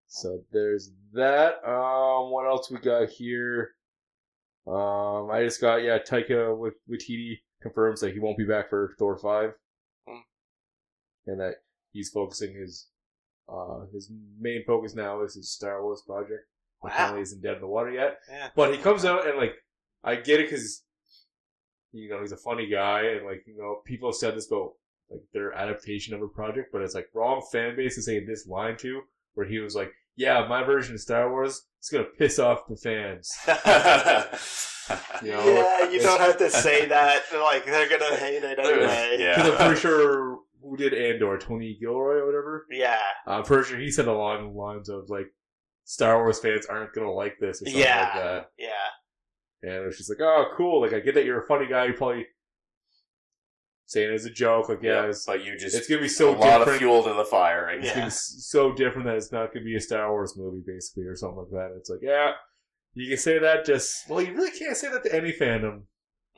So 0.09 0.43
there's 0.53 0.91
that. 1.13 1.55
Um, 1.67 2.31
what 2.31 2.47
else 2.47 2.71
we 2.71 2.79
got 2.79 3.09
here? 3.09 3.71
Um, 4.67 5.31
I 5.31 5.43
just 5.45 5.61
got 5.61 5.77
yeah, 5.83 5.99
Taika 5.99 6.57
with 6.57 6.75
Waititi 6.91 7.39
confirms 7.63 8.01
that 8.01 8.13
he 8.13 8.19
won't 8.19 8.37
be 8.39 8.45
back 8.45 8.69
for 8.71 8.95
Thor 8.99 9.17
five, 9.19 9.53
Hmm. 10.07 10.21
and 11.27 11.41
that 11.41 11.55
he's 11.93 12.11
focusing 12.11 12.55
his 12.55 12.89
uh 13.49 13.87
his 13.93 14.11
main 14.39 14.63
focus 14.67 14.95
now 14.95 15.23
is 15.23 15.35
his 15.35 15.51
Star 15.53 15.83
Wars 15.83 16.03
project. 16.07 16.47
Wow. 16.83 16.91
Apparently, 16.93 17.23
isn't 17.23 17.43
dead 17.43 17.57
in 17.57 17.61
the 17.61 17.67
water 17.67 17.91
yet. 17.91 18.19
Yeah. 18.31 18.49
But 18.55 18.73
he 18.73 18.79
comes 18.79 19.05
out 19.05 19.27
and 19.27 19.37
like, 19.37 19.55
I 20.03 20.17
get 20.17 20.41
it 20.41 20.51
because, 20.51 20.83
you 21.93 22.09
know, 22.09 22.21
he's 22.21 22.33
a 22.33 22.37
funny 22.37 22.67
guy 22.67 23.03
and 23.03 23.27
like, 23.27 23.45
you 23.47 23.57
know, 23.57 23.81
people 23.85 24.09
have 24.09 24.17
said 24.17 24.37
this 24.37 24.51
about 24.51 24.73
like 25.11 25.23
their 25.33 25.53
adaptation 25.53 26.15
of 26.15 26.23
a 26.23 26.29
project, 26.29 26.71
but 26.73 26.83
it's 26.83 26.95
like 26.95 27.09
wrong 27.15 27.43
fan 27.53 27.77
base 27.77 27.97
to 27.97 28.03
say 28.03 28.25
this 28.25 28.47
line 28.47 28.77
to, 28.79 29.03
where 29.35 29.47
he 29.47 29.59
was 29.59 29.75
like, 29.75 29.93
yeah, 30.17 30.47
my 30.49 30.63
version 30.63 30.95
of 30.95 31.01
Star 31.01 31.31
Wars 31.31 31.67
is 31.83 31.89
gonna 31.91 32.05
piss 32.05 32.39
off 32.39 32.67
the 32.69 32.77
fans. 32.77 33.31
You 35.23 35.31
know, 35.31 35.45
yeah, 35.45 35.91
you 35.91 36.01
don't 36.01 36.19
have 36.19 36.37
to 36.39 36.51
say 36.51 36.87
that. 36.87 37.23
Like 37.33 37.65
they're 37.65 37.89
gonna 37.89 38.17
hate 38.17 38.43
it 38.43 38.59
anyway. 38.59 39.19
Yeah. 39.21 39.37
Because 39.37 39.51
I'm 39.53 39.67
pretty 39.67 39.81
sure 39.81 40.39
who 40.63 40.77
did 40.77 40.95
Andor, 40.95 41.39
Tony 41.39 41.77
Gilroy 41.81 42.17
or 42.17 42.27
whatever. 42.27 42.67
Yeah. 42.71 42.99
I'm 43.25 43.45
pretty 43.45 43.69
sure 43.69 43.79
he 43.79 43.93
said 43.93 44.09
along 44.09 44.53
the 44.53 44.59
lines 44.59 44.89
of 44.89 45.09
like, 45.09 45.33
Star 45.91 46.19
Wars 46.23 46.39
fans 46.39 46.67
aren't 46.67 46.93
gonna 46.93 47.11
like 47.11 47.37
this 47.41 47.61
or 47.61 47.65
something 47.67 47.81
Yeah. 47.83 48.03
like 48.15 48.23
that. 48.23 48.51
Yeah. 48.57 48.69
And 49.63 49.73
it 49.73 49.87
was 49.87 49.99
just 49.99 50.09
like, 50.09 50.21
oh, 50.21 50.53
cool. 50.57 50.81
Like, 50.81 50.93
I 50.93 51.01
get 51.01 51.15
that 51.17 51.25
you're 51.25 51.43
a 51.43 51.47
funny 51.49 51.67
guy. 51.67 51.87
You're 51.87 51.97
probably 51.97 52.27
saying 53.87 54.13
it 54.13 54.15
as 54.15 54.25
a 54.25 54.31
joke. 54.31 54.69
Like, 54.69 54.83
yeah, 54.83 55.07
it's, 55.07 55.27
but 55.27 55.45
you 55.45 55.59
just 55.59 55.75
it's 55.77 55.89
gonna 55.89 56.01
be 56.01 56.09
so 56.09 56.31
a 56.31 56.37
lot 56.37 56.59
different. 56.59 56.69
of 56.69 56.77
fuel 56.79 57.03
to 57.03 57.13
the 57.15 57.25
fire. 57.25 57.65
Right? 57.67 57.79
It's 57.79 57.89
Yeah. 57.89 57.95
gonna 57.95 58.07
be 58.07 58.11
so 58.11 58.73
different 58.73 59.07
that 59.07 59.17
it's 59.17 59.33
not 59.33 59.53
gonna 59.53 59.65
be 59.65 59.75
a 59.77 59.81
Star 59.81 60.11
Wars 60.13 60.37
movie, 60.37 60.63
basically, 60.65 61.05
or 61.07 61.17
something 61.17 61.39
like 61.39 61.51
that. 61.51 61.75
It's 61.77 61.91
like, 61.91 62.01
yeah, 62.03 62.33
you 62.95 63.09
can 63.09 63.19
say 63.19 63.39
that. 63.41 63.65
Just 63.67 64.09
well, 64.09 64.23
you 64.23 64.33
really 64.33 64.57
can't 64.57 64.77
say 64.77 64.89
that 64.91 65.03
to 65.03 65.13
any 65.15 65.33
fandom. 65.33 65.83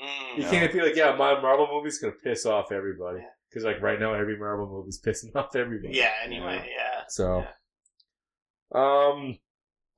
Mm. 0.01 0.37
You 0.39 0.43
No. 0.45 0.51
can't 0.51 0.73
be 0.73 0.81
like, 0.81 0.97
yeah, 0.97 1.15
my 1.15 1.39
Marvel 1.41 1.69
movie's 1.71 1.99
gonna 1.99 2.15
piss 2.25 2.47
off 2.47 2.73
everybody 2.73 3.19
Yeah. 3.21 3.27
because 3.51 3.65
like 3.65 3.83
right 3.83 4.01
now, 4.01 4.15
every 4.15 4.39
Marvel 4.39 4.67
movie's 4.67 4.99
pissing 5.01 5.31
off 5.37 5.55
everybody. 5.55 5.95
Yeah. 5.99 6.13
Anyway. 6.25 6.67
Yeah. 6.75 7.03
So, 7.09 7.45
um, 8.75 9.39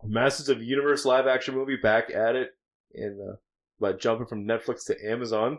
Masters 0.04 0.48
of 0.48 0.62
Universe 0.62 1.04
live 1.04 1.26
action 1.26 1.54
movie 1.54 1.76
back 1.76 2.10
at 2.10 2.36
it, 2.36 2.50
and 2.94 3.20
uh, 3.20 3.36
but 3.80 4.00
jumping 4.00 4.26
from 4.26 4.46
Netflix 4.46 4.86
to 4.86 4.96
Amazon. 5.10 5.58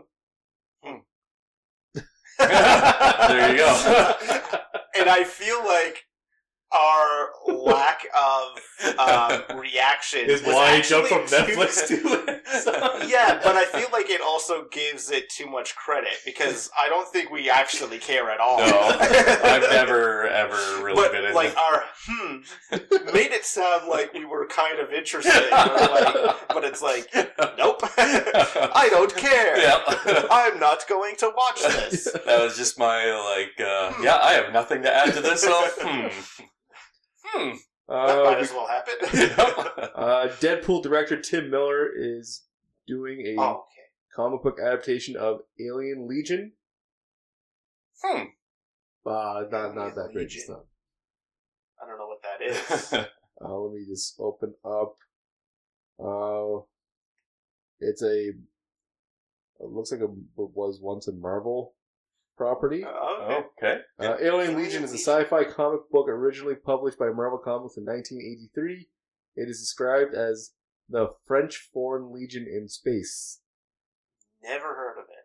There 2.38 3.50
you 3.52 3.56
go. 3.56 3.66
and 5.00 5.08
I 5.08 5.24
feel 5.24 5.64
like 5.64 6.04
our 6.78 7.30
lack 7.64 8.06
of 8.14 8.98
um, 8.98 9.58
reaction 9.58 10.28
Is 10.28 10.42
why 10.42 10.76
he 10.76 10.82
jumped 10.82 11.08
from 11.08 11.22
Netflix 11.22 11.86
to 11.88 11.94
Amazon. 11.96 13.08
yeah, 13.08 13.40
but 13.42 13.56
I 13.56 13.64
feel 13.64 13.88
like 13.92 14.10
it 14.10 14.20
also 14.20 14.66
gives 14.70 15.10
it 15.10 15.28
too 15.30 15.46
much 15.46 15.74
credit 15.76 16.14
because 16.24 16.70
I 16.78 16.88
don't 16.88 17.08
think 17.08 17.30
we 17.30 17.50
actually 17.50 17.98
care 17.98 18.30
at 18.30 18.40
all. 18.40 18.58
No, 18.58 18.96
I've 19.00 19.70
never 19.70 20.26
ever 20.28 20.82
really 20.82 20.96
but 20.96 21.12
been 21.12 21.24
in. 21.24 21.34
like 21.34 21.56
our 21.56 21.84
hmm 22.06 22.36
made 23.12 23.32
it 23.32 23.44
sound 23.44 23.88
like 23.88 24.12
we 24.12 24.24
were 24.24 24.46
kind 24.46 24.78
of 24.78 24.92
interested, 24.92 25.50
like, 25.50 26.48
but 26.48 26.64
it's 26.64 26.82
like 26.82 27.08
nope, 27.58 27.80
I 27.98 28.88
don't 28.90 29.14
care. 29.14 29.58
Yep. 29.58 30.28
I'm 30.30 30.58
not 30.60 30.86
going 30.88 31.16
to 31.16 31.32
watch 31.36 31.62
this. 31.62 32.04
That 32.26 32.42
was 32.42 32.56
just 32.56 32.78
my 32.78 33.12
like. 33.12 33.60
Uh, 33.60 33.92
yeah, 34.02 34.18
I 34.22 34.32
have 34.32 34.52
nothing 34.52 34.82
to 34.82 34.94
add 34.94 35.14
to 35.14 35.20
this. 35.20 35.42
So, 35.42 35.52
hmm. 35.78 36.08
Hmm. 37.36 37.56
That 37.88 38.24
might 38.24 38.36
Uh, 38.36 38.40
as 38.40 38.50
well 38.50 38.66
happen. 38.66 38.94
uh, 39.94 40.28
Deadpool 40.40 40.82
director 40.82 41.20
Tim 41.20 41.50
Miller 41.50 41.88
is 41.94 42.42
doing 42.86 43.20
a 43.26 43.40
oh, 43.40 43.50
okay. 43.50 43.86
comic 44.14 44.42
book 44.42 44.58
adaptation 44.60 45.16
of 45.16 45.40
Alien 45.60 46.08
Legion. 46.08 46.52
Hmm. 48.02 48.22
Uh, 49.04 49.44
not 49.50 49.74
not 49.74 49.94
that 49.94 50.10
great. 50.12 50.24
It's 50.32 50.48
not. 50.48 50.64
I 51.80 51.86
don't 51.86 51.98
know 51.98 52.08
what 52.08 52.22
that 52.22 52.42
is. 52.44 52.92
Uh, 53.40 53.54
let 53.58 53.72
me 53.74 53.84
just 53.86 54.18
open 54.18 54.54
up. 54.64 54.96
Uh, 56.02 56.64
it's 57.80 58.02
a. 58.02 58.30
It 59.58 59.70
looks 59.70 59.92
like 59.92 60.00
a 60.00 60.06
it 60.06 60.50
was 60.54 60.80
once 60.82 61.06
a 61.06 61.12
Marvel 61.12 61.74
property. 62.36 62.84
Oh, 62.86 63.44
okay. 63.60 63.80
okay. 64.00 64.12
Uh, 64.12 64.16
Alien 64.20 64.56
Legion 64.56 64.84
is 64.84 64.92
a 64.92 64.98
sci-fi 64.98 65.44
comic 65.44 65.80
book 65.90 66.08
originally 66.08 66.54
published 66.54 66.98
by 66.98 67.06
Marvel 67.06 67.38
Comics 67.38 67.76
in 67.76 67.84
1983. 67.84 68.88
It 69.36 69.48
is 69.48 69.60
described 69.60 70.14
as 70.14 70.52
the 70.88 71.08
French 71.26 71.68
Foreign 71.72 72.12
Legion 72.12 72.46
in 72.46 72.68
space. 72.68 73.40
Never 74.42 74.74
heard 74.74 74.98
of 74.98 75.04
it. 75.08 75.16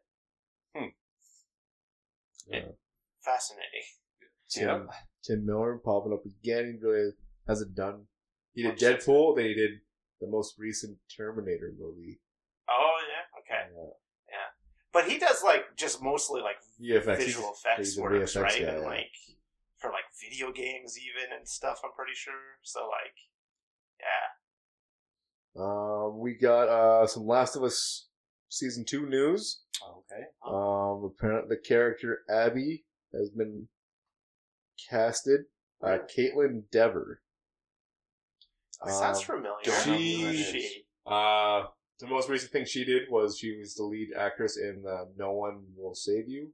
Uh, 2.52 2.71
Fascinating. 3.24 3.86
Tim, 4.50 4.67
Yep. 4.67 4.89
Tim 5.24 5.45
Miller 5.45 5.78
popping 5.78 6.12
up 6.13 6.26
again. 6.26 6.78
He 6.80 6.86
really 6.86 7.12
hasn't 7.47 7.76
done. 7.76 8.06
He 8.54 8.63
did 8.63 8.69
Much 8.69 8.80
since 8.80 9.06
Deadpool. 9.06 9.36
Then 9.36 9.45
he 9.45 9.54
did 9.54 9.71
the 10.19 10.28
most 10.28 10.56
recent 10.58 10.97
Terminator 11.15 11.71
movie. 11.80 12.19
Oh 12.69 12.97
yeah, 13.08 13.39
okay. 13.39 13.74
Uh, 13.74 13.91
But 14.94 15.08
he 15.10 15.18
does 15.18 15.42
like 15.44 15.76
just 15.78 16.02
mostly 16.04 16.42
like 16.42 16.58
VFX. 16.82 17.18
visual 17.18 17.54
effects 17.54 17.78
he's 17.78 17.98
a 17.98 18.02
works, 18.02 18.34
VFX 18.36 18.42
right? 18.42 18.52
guy, 18.62 18.68
and 18.68 18.82
yeah. 18.82 18.88
like 18.88 19.12
for 19.78 19.90
like 19.90 20.04
video 20.22 20.52
games 20.52 20.98
even 21.00 21.36
and 21.38 21.48
stuff. 21.48 21.80
I'm 21.84 21.92
pretty 21.96 22.14
sure. 22.16 22.34
So 22.64 22.82
like, 22.82 23.16
yeah. 24.00 25.64
Um, 25.64 26.20
we 26.20 26.34
got 26.34 26.68
uh, 26.70 27.08
some 27.08 27.26
Last 27.26 27.56
of 27.56 27.64
Us 27.64 28.08
season 28.50 28.86
two 28.86 29.06
news. 29.08 29.62
Okay. 29.84 30.24
Um, 30.46 31.06
apparently 31.06 31.56
the 31.56 31.62
character 31.62 32.20
Abby 32.30 32.84
has 33.14 33.30
been 33.30 33.68
casted 34.90 35.42
by 35.82 35.96
Really? 35.96 36.04
Kaitlyn 36.52 36.64
Dever. 36.72 37.22
Sounds 38.88 39.20
Um, 39.20 39.24
familiar. 39.26 39.58
don't 39.64 39.88
know 39.88 39.94
who 39.94 40.24
that 40.26 40.36
is. 40.36 40.46
she. 40.46 40.84
Uh, 41.06 41.64
the 42.06 42.12
most 42.12 42.30
recent 42.30 42.52
thing 42.52 42.66
she 42.66 42.84
did 42.86 43.04
was 43.10 43.38
she 43.38 43.58
was 43.58 43.76
the 43.76 43.84
lead 43.84 44.10
actress 44.18 44.58
in 44.58 44.84
uh, 44.88 45.06
No 45.18 45.32
One 45.34 45.64
Will 45.76 45.94
Save 45.96 46.28
You 46.30 46.50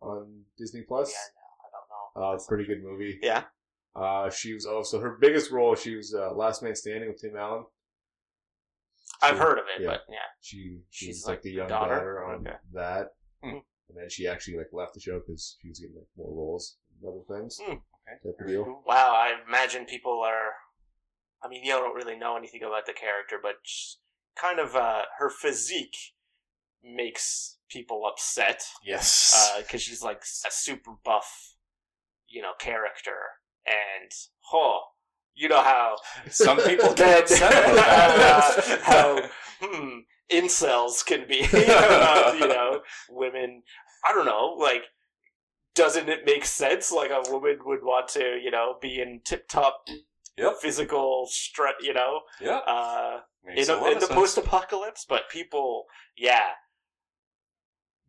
on 0.00 0.42
Disney 0.58 0.82
Plus. 0.82 1.10
Yeah, 1.10 1.16
no, 1.36 2.20
I 2.20 2.20
don't 2.22 2.24
know. 2.24 2.30
Uh, 2.30 2.34
it's 2.34 2.44
a 2.46 2.48
pretty 2.48 2.64
good 2.66 2.82
movie. 2.82 3.18
Yeah. 3.22 3.44
Uh, 3.94 4.30
she 4.30 4.54
was 4.54 4.64
also 4.66 5.00
her 5.00 5.18
biggest 5.20 5.50
role. 5.50 5.74
She 5.74 5.96
was 5.96 6.14
uh, 6.14 6.32
Last 6.34 6.62
Man 6.62 6.74
Standing 6.74 7.08
with 7.08 7.20
Tim 7.20 7.36
Allen. 7.36 7.64
I've 9.20 9.38
heard 9.38 9.58
of 9.58 9.64
it, 9.76 9.82
Yeah. 9.82 9.90
but 9.90 10.00
yeah. 10.08 10.16
She 10.40 10.78
she 10.90 11.06
She's 11.06 11.26
like, 11.26 11.36
like 11.36 11.42
the 11.42 11.52
young 11.52 11.68
daughter? 11.68 11.94
daughter, 11.94 12.24
on 12.24 12.46
Okay. 12.46 12.56
that, 12.72 13.08
Hmm. 13.42 13.48
and 13.88 13.96
then 13.96 14.08
she 14.10 14.26
actually 14.26 14.56
like 14.56 14.72
left 14.72 14.94
the 14.94 15.00
show 15.00 15.20
because 15.20 15.56
she 15.60 15.68
was 15.68 15.78
getting 15.78 15.94
like 15.96 16.08
more 16.16 16.34
roles 16.34 16.78
and 17.00 17.08
other 17.08 17.22
things. 17.28 17.58
Hmm. 17.62 17.72
Okay. 17.72 17.80
Type 18.08 18.24
of 18.24 18.34
Very 18.38 18.52
deal. 18.52 18.64
cool. 18.64 18.82
Wow, 18.86 19.12
I 19.14 19.34
imagine 19.46 19.84
people 19.84 20.22
are. 20.26 20.54
I 21.44 21.48
mean, 21.48 21.64
you 21.64 21.72
don't 21.72 21.94
really 21.94 22.16
know 22.16 22.36
anything 22.36 22.62
about 22.62 22.86
the 22.86 22.92
character, 22.92 23.38
but 23.42 23.56
kind 24.36 24.58
of 24.58 24.74
uh, 24.76 25.02
her 25.18 25.30
physique 25.30 25.96
makes 26.84 27.58
people 27.70 28.04
upset 28.06 28.62
Yes. 28.84 29.52
because 29.58 29.82
she's 29.82 30.02
like 30.02 30.22
a 30.22 30.50
super 30.50 30.92
buff, 31.04 31.54
you 32.28 32.42
know, 32.42 32.52
character, 32.58 33.16
and 33.66 34.10
oh, 34.52 34.80
you 35.34 35.48
know 35.48 35.62
how 35.62 35.96
Some 36.30 36.58
people 36.62 36.92
get 36.94 37.22
upset 37.22 37.72
about 37.72 37.76
that. 38.16 38.58
uh, 38.68 38.78
how 38.82 39.28
hmm, 39.60 39.98
incels 40.30 41.04
can 41.04 41.26
be, 41.26 41.44
about, 41.44 42.38
you 42.38 42.48
know, 42.48 42.80
women. 43.10 43.62
I 44.08 44.12
don't 44.12 44.26
know, 44.26 44.56
like. 44.58 44.82
Doesn't 45.74 46.10
it 46.10 46.26
make 46.26 46.44
sense? 46.44 46.92
Like 46.92 47.10
a 47.10 47.22
woman 47.32 47.56
would 47.64 47.82
want 47.82 48.08
to, 48.08 48.38
you 48.44 48.50
know, 48.50 48.76
be 48.82 49.00
in 49.00 49.22
tip 49.24 49.48
top 49.48 49.86
Yep. 50.38 50.56
physical 50.60 51.26
strut, 51.30 51.74
you 51.82 51.92
know, 51.92 52.20
Yeah. 52.40 52.58
uh, 52.66 53.20
in, 53.54 53.68
a 53.68 53.74
a, 53.74 53.92
in 53.92 53.98
the 53.98 54.06
post 54.08 54.38
apocalypse. 54.38 55.04
But 55.08 55.28
people, 55.30 55.84
yeah, 56.16 56.50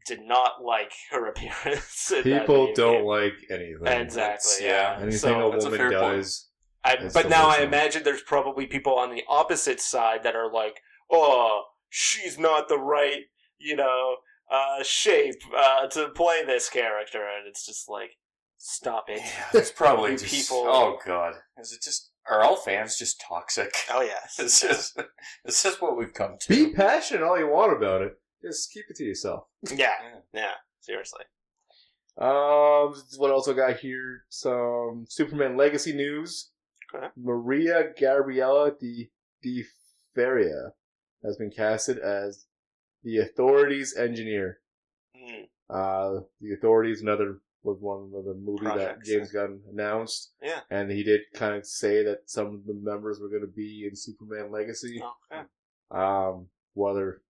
did 0.06 0.22
not 0.22 0.64
like 0.64 0.92
her 1.12 1.28
appearance. 1.30 2.12
in 2.12 2.24
People 2.24 2.68
video 2.68 2.76
don't 2.76 2.94
game. 3.00 3.06
like 3.06 3.34
anything. 3.50 3.88
exactly. 3.88 4.66
yeah, 4.66 4.98
Yeah, 4.98 5.02
Anything 5.02 5.20
So- 5.20 5.48
a 5.48 5.52
that's 5.52 5.66
a 5.66 5.70
woman 5.70 5.92
does. 5.92 6.50
I, 6.86 6.94
It's 7.00 7.14
but 7.14 7.30
now 7.30 7.48
I 7.48 7.60
imagine 7.60 8.04
there's 8.04 8.24
probably 8.24 8.68
people 8.68 8.96
on 8.96 9.10
the 9.16 9.24
opposite 9.30 9.80
side 9.80 10.24
that 10.24 10.36
are 10.36 10.52
like, 10.52 10.82
oh, 11.10 11.64
she's 11.90 12.38
not 12.38 12.68
the 12.68 12.78
right, 12.78 13.22
you 13.58 13.78
know, 13.78 14.18
uh, 14.52 14.84
shape 14.84 15.36
uh, 15.58 15.88
to 15.88 16.10
play 16.10 16.44
this 16.46 16.70
character, 16.70 17.20
and 17.22 17.48
it's 17.48 17.66
just 17.66 17.88
like, 17.88 18.12
stop 18.58 19.06
it. 19.08 19.22
Yeah, 19.24 19.46
it's 19.62 19.72
probably 19.76 20.18
just, 20.18 20.26
people- 20.34 20.66
Oh 20.68 20.98
god, 21.06 21.36
is 21.58 21.72
it 21.72 21.82
just 21.82 22.12
are 22.30 22.42
all 22.42 22.56
fans 22.56 22.98
just 22.98 23.22
toxic? 23.22 23.74
Oh 23.92 24.02
yeah, 24.02 24.20
It's 24.44 24.62
just 24.62 25.00
it's 25.46 25.62
just 25.64 25.82
what 25.82 25.98
we've 25.98 26.14
come 26.14 26.38
to. 26.40 26.50
Be 26.50 26.74
passionate 26.74 27.24
all 27.24 27.38
you 27.40 27.48
want 27.50 27.76
about 27.76 28.02
it. 28.02 28.14
Just 28.42 28.72
keep 28.72 28.86
it 28.90 28.96
to 28.98 29.04
yourself. 29.04 29.46
yeah, 29.70 29.90
Yeah. 30.34 30.42
yeah, 30.42 30.52
seriously. 30.82 31.24
Um, 32.18 32.94
what 33.18 33.32
else 33.32 33.48
I 33.48 33.54
got 33.54 33.78
here? 33.78 34.26
Some 34.30 35.06
Superman 35.10 35.58
Legacy 35.58 35.94
news. 35.94 36.52
Okay. 36.94 37.08
Maria 37.18 37.86
Gabriela 38.00 38.72
Di 38.80 39.10
de 39.42 39.66
Faría 40.16 40.72
has 41.24 41.38
been 41.38 41.50
casted 41.50 41.98
as 41.98 42.46
the 43.04 43.18
Authority's 43.18 43.96
Engineer. 43.98 44.60
Mm, 45.18 45.48
Uh, 45.70 46.22
the 46.40 46.54
Authorities, 46.54 47.02
another 47.02 47.40
was 47.64 47.78
one 47.80 48.12
of 48.16 48.26
the 48.26 48.34
movie 48.34 48.66
that 48.66 49.04
James 49.06 49.32
Gunn 49.32 49.62
announced. 49.72 50.34
Yeah. 50.42 50.60
and 50.70 50.92
he 50.92 51.02
did 51.04 51.22
kind 51.34 51.56
of 51.56 51.66
say 51.66 52.04
that 52.04 52.24
some 52.26 52.48
of 52.48 52.66
the 52.66 52.74
members 52.74 53.20
were 53.22 53.30
going 53.30 53.42
to 53.42 53.48
be 53.48 53.88
in 53.90 53.96
Superman 53.96 54.52
Legacy. 54.52 55.02
okay. 55.32 55.44
Um, 55.92 56.48
whether 56.74 57.22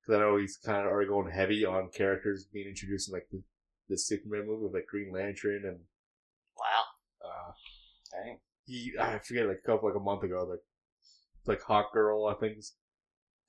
because 0.00 0.16
I 0.16 0.20
know 0.20 0.36
he's 0.36 0.56
kind 0.56 0.86
of 0.86 0.92
already 0.92 1.08
going 1.08 1.30
heavy 1.30 1.64
on 1.64 1.88
characters 1.88 2.46
being 2.52 2.68
introduced 2.68 3.08
in 3.08 3.14
like 3.14 3.26
the, 3.32 3.42
the 3.88 3.98
Superman 3.98 4.46
movie 4.46 4.62
with 4.64 4.74
like 4.74 4.86
Green 4.86 5.12
Lantern 5.12 5.62
and 5.66 5.78
Wow. 6.58 7.28
uh, 7.28 7.52
Dang. 8.12 8.38
he 8.66 8.92
I 9.00 9.18
forget 9.18 9.46
like 9.48 9.60
a 9.64 9.66
couple 9.66 9.88
like 9.88 9.96
a 9.96 10.00
month 10.00 10.22
ago 10.22 10.46
like 10.48 10.60
like 11.46 11.60
Hawkgirl 11.62 12.30
I 12.32 12.38
think 12.38 12.58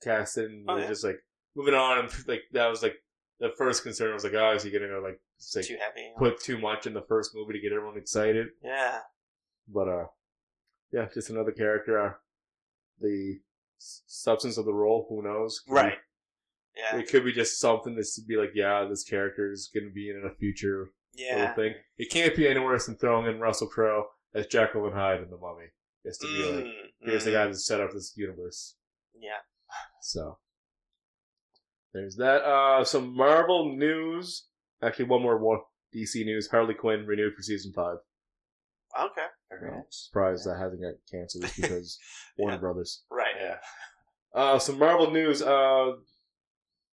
casted 0.02 0.50
and 0.50 0.64
Oh, 0.68 0.74
they're 0.74 0.84
yeah. 0.84 0.90
just 0.90 1.04
like 1.04 1.20
moving 1.54 1.74
on 1.74 1.98
and 2.00 2.28
like 2.28 2.42
that 2.52 2.66
was 2.68 2.82
like 2.82 2.96
the 3.40 3.50
first 3.56 3.82
concern 3.84 4.14
was 4.14 4.24
like 4.24 4.34
oh 4.34 4.54
is 4.54 4.62
he 4.64 4.70
gonna 4.70 4.88
go 4.88 5.00
like, 5.04 5.20
just, 5.38 5.56
like 5.56 5.64
Too 5.66 5.76
heavy. 5.80 6.12
put 6.18 6.40
too 6.40 6.58
much 6.58 6.86
in 6.86 6.94
the 6.94 7.02
first 7.02 7.34
movie 7.34 7.54
to 7.54 7.60
get 7.60 7.72
everyone 7.72 7.96
excited 7.98 8.48
Yeah. 8.62 8.98
but 9.72 9.88
uh 9.88 10.06
yeah 10.92 11.06
just 11.12 11.30
another 11.30 11.52
character 11.52 12.00
uh, 12.00 12.12
the 13.00 13.40
substance 13.78 14.56
of 14.58 14.64
the 14.64 14.72
role 14.74 15.06
who 15.08 15.22
knows 15.22 15.60
Could 15.60 15.70
be- 15.70 15.74
Right. 15.80 15.98
Yeah. 16.76 16.98
it 16.98 17.08
could 17.08 17.24
be 17.24 17.32
just 17.32 17.58
something 17.60 17.94
that's 17.94 18.14
to 18.16 18.22
be 18.22 18.36
like 18.36 18.50
yeah 18.54 18.84
this 18.88 19.04
character 19.04 19.50
is 19.52 19.70
gonna 19.74 19.90
be 19.90 20.10
in 20.10 20.22
a 20.24 20.34
future 20.34 20.90
little 21.16 21.38
Yeah. 21.38 21.54
thing 21.54 21.74
it 21.96 22.10
can't 22.10 22.34
be 22.36 22.48
any 22.48 22.60
worse 22.60 22.86
than 22.86 22.96
throwing 22.96 23.26
in 23.26 23.40
Russell 23.40 23.66
Crowe 23.68 24.06
as 24.34 24.46
Jekyll 24.46 24.86
and 24.86 24.94
Hyde 24.94 25.22
in 25.22 25.30
the 25.30 25.36
Mummy 25.38 25.66
just 26.04 26.20
to 26.22 26.26
be 26.26 26.42
like 26.52 26.64
Mm, 26.64 26.72
here's 27.00 27.24
the 27.24 27.30
mm, 27.30 27.34
guy 27.34 27.46
that 27.46 27.54
set 27.56 27.80
up 27.80 27.92
this 27.92 28.12
universe 28.16 28.74
Yeah. 29.18 29.38
so 30.02 30.38
there's 31.94 32.16
that 32.16 32.42
uh 32.42 32.84
some 32.84 33.14
Marvel 33.16 33.74
news 33.76 34.46
actually 34.82 35.06
one 35.06 35.22
more 35.22 35.38
one 35.38 35.58
DC 35.94 36.24
news 36.24 36.48
Harley 36.48 36.74
Quinn 36.74 37.06
renewed 37.06 37.34
for 37.34 37.42
season 37.42 37.72
five 37.74 37.98
Okay. 38.98 39.26
Very 39.50 39.70
Yeah. 39.70 39.76
nice. 39.78 39.84
surprised 40.06 40.46
that 40.46 40.58
hasn't 40.58 40.80
got 40.82 40.94
canceled 41.10 41.44
just 41.44 41.56
because 41.60 41.98
Warner 42.38 42.54
Yeah. 42.56 42.60
Brothers 42.60 43.04
Right. 43.10 43.34
Yeah. 43.38 43.58
Uh, 44.34 44.58
some 44.58 44.78
Marvel 44.78 45.10
news. 45.10 45.40
Uh, 45.42 45.92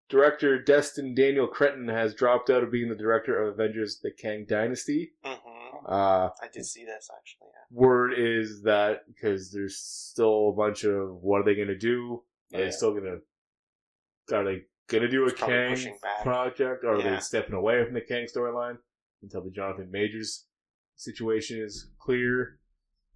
director 0.09 0.61
Destin 0.61 1.15
Daniel 1.15 1.47
Cretton 1.47 1.87
has 1.87 2.13
dropped 2.13 2.49
out 2.49 2.63
of 2.63 2.71
being 2.71 2.89
the 2.89 2.95
director 2.95 3.41
of 3.41 3.53
Avengers: 3.53 3.99
The 4.01 4.11
Kang 4.11 4.45
Dynasty. 4.47 5.13
hmm 5.23 5.85
Uh, 5.85 6.29
I 6.41 6.47
did 6.53 6.65
see 6.65 6.85
this 6.85 7.09
actually. 7.17 7.47
Yeah. 7.53 7.77
word 7.79 8.13
is 8.17 8.61
that 8.63 9.07
because 9.07 9.51
there's 9.51 9.77
still 9.77 10.49
a 10.49 10.53
bunch 10.53 10.83
of 10.83 11.15
what 11.21 11.41
are 11.41 11.43
they 11.45 11.55
going 11.55 11.67
to 11.69 11.77
do? 11.77 12.23
Are 12.53 12.59
Yeah. 12.59 12.65
they 12.65 12.71
still 12.71 12.91
going 12.91 13.05
to? 13.05 14.35
Are 14.35 14.43
they 14.43 14.65
going 14.87 15.03
to 15.03 15.09
do 15.09 15.23
a 15.23 15.27
It's 15.27 15.39
Kang 15.39 15.97
project, 16.23 16.83
or 16.83 16.95
are 16.95 16.99
Yeah. 16.99 17.15
they 17.15 17.19
stepping 17.21 17.53
away 17.55 17.83
from 17.85 17.93
the 17.93 18.01
Kang 18.01 18.25
storyline 18.25 18.77
until 19.21 19.41
the 19.41 19.51
Jonathan 19.51 19.89
Majors 19.91 20.47
situation 20.95 21.59
is 21.61 21.89
clear? 21.99 22.59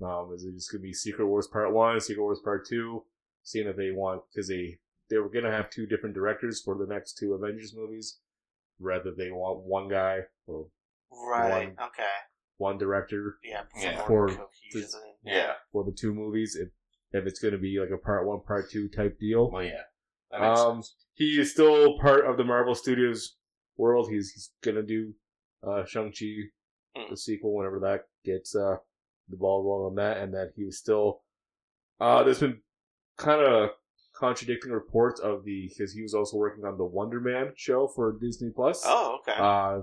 Um, 0.02 0.32
is 0.34 0.44
it 0.44 0.54
just 0.54 0.72
going 0.72 0.82
to 0.82 0.88
be 0.88 0.94
Secret 0.94 1.26
Wars 1.28 1.48
Part 1.48 1.72
One, 1.74 2.00
Secret 2.00 2.24
Wars 2.24 2.42
Part 2.44 2.66
Two? 2.68 3.06
Seeing 3.44 3.68
that 3.68 3.78
they 3.78 3.92
want 3.92 4.24
because 4.34 4.48
they 4.48 4.80
they 5.10 5.18
were 5.20 5.30
going 5.30 5.46
to 5.46 5.52
have 5.52 5.70
two 5.70 5.86
different 5.86 6.16
directors 6.16 6.62
for 6.64 6.76
the 6.76 6.88
next 6.92 7.14
two 7.14 7.34
Avengers 7.34 7.76
movies, 7.76 8.20
rather 8.80 9.12
they 9.16 9.30
want 9.32 9.60
one 9.60 9.88
guy 9.88 10.22
or 10.48 10.68
Right. 11.12 11.68
One- 11.78 11.88
Okay. 11.90 12.04
one 12.58 12.78
director 12.80 13.38
Yeah. 13.44 13.66
Yeah. 13.78 14.02
For 14.08 14.28
For- 14.30 14.48
cohesion. 14.72 14.90
Yeah. 15.24 15.54
for 15.72 15.84
the 15.84 15.92
two 15.92 16.14
movies. 16.14 16.56
If 16.56 16.70
if 17.14 17.26
it's 17.28 17.40
going 17.40 17.54
to 17.54 17.58
be 17.60 17.80
like 17.80 17.92
a 17.92 17.98
Part 17.98 18.26
One, 18.26 18.42
Part 18.42 18.70
Two 18.72 18.90
type 18.90 19.18
deal. 19.20 19.50
Well, 19.52 19.64
yeah. 19.64 19.84
That 20.32 20.42
makes 20.42 20.60
Um, 20.60 20.82
sense. 20.82 21.05
He 21.16 21.40
is 21.40 21.52
still 21.52 21.98
part 22.00 22.26
of 22.26 22.38
the 22.38 22.44
Marvel 22.44 22.76
Studios 22.76 23.36
world. 23.78 24.10
He's, 24.10 24.32
he's 24.32 24.52
gonna 24.64 24.84
do 24.84 25.14
uh, 25.68 25.84
Shang 25.86 26.12
Chi, 26.18 26.26
Mm. 26.98 27.10
the 27.10 27.18
sequel, 27.18 27.54
whenever 27.54 27.78
that 27.82 28.06
gets 28.24 28.56
uh, 28.56 28.78
the 29.28 29.36
ball 29.36 29.64
rolling 29.66 29.90
on 29.90 29.96
that, 29.96 30.24
and 30.24 30.34
that 30.34 30.52
he 30.56 30.64
was 30.64 30.78
still. 30.78 31.24
Uh, 32.00 32.24
there's 32.24 32.40
been 32.40 32.60
kind 33.18 33.42
of 33.42 33.72
contradicting 34.16 34.72
reports 34.72 35.20
of 35.20 35.44
the 35.44 35.68
because 35.68 35.92
he 35.92 36.02
was 36.02 36.14
also 36.14 36.38
working 36.38 36.64
on 36.64 36.78
the 36.78 36.86
Wonder 36.86 37.20
Man 37.20 37.52
show 37.58 37.88
for 37.94 38.18
Disney 38.22 38.50
Plus. 38.56 38.82
Oh, 38.86 39.18
okay. 39.20 39.38
Uh, 39.38 39.82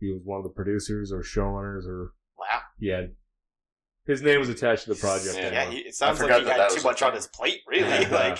he 0.00 0.10
was 0.12 0.20
one 0.24 0.38
of 0.38 0.42
the 0.44 0.50
producers 0.50 1.12
or 1.12 1.20
showrunners, 1.22 1.86
or 1.86 2.12
wow. 2.36 2.60
he 2.80 2.88
had 2.88 3.12
his 4.04 4.20
name 4.22 4.40
was 4.40 4.48
attached 4.48 4.84
to 4.84 4.94
the 4.94 5.00
project. 5.00 5.36
Yeah, 5.36 5.52
Yeah, 5.52 5.60
anyway. 5.60 5.82
he, 5.82 5.88
it 5.90 5.94
sounds 5.94 6.18
like 6.20 6.28
he 6.38 6.44
that 6.44 6.50
had 6.50 6.60
that 6.60 6.70
too 6.70 6.82
much 6.82 7.02
on 7.02 7.14
his 7.14 7.28
plate. 7.28 7.60
Really, 7.68 7.82
Yeah. 7.88 8.08
like 8.10 8.38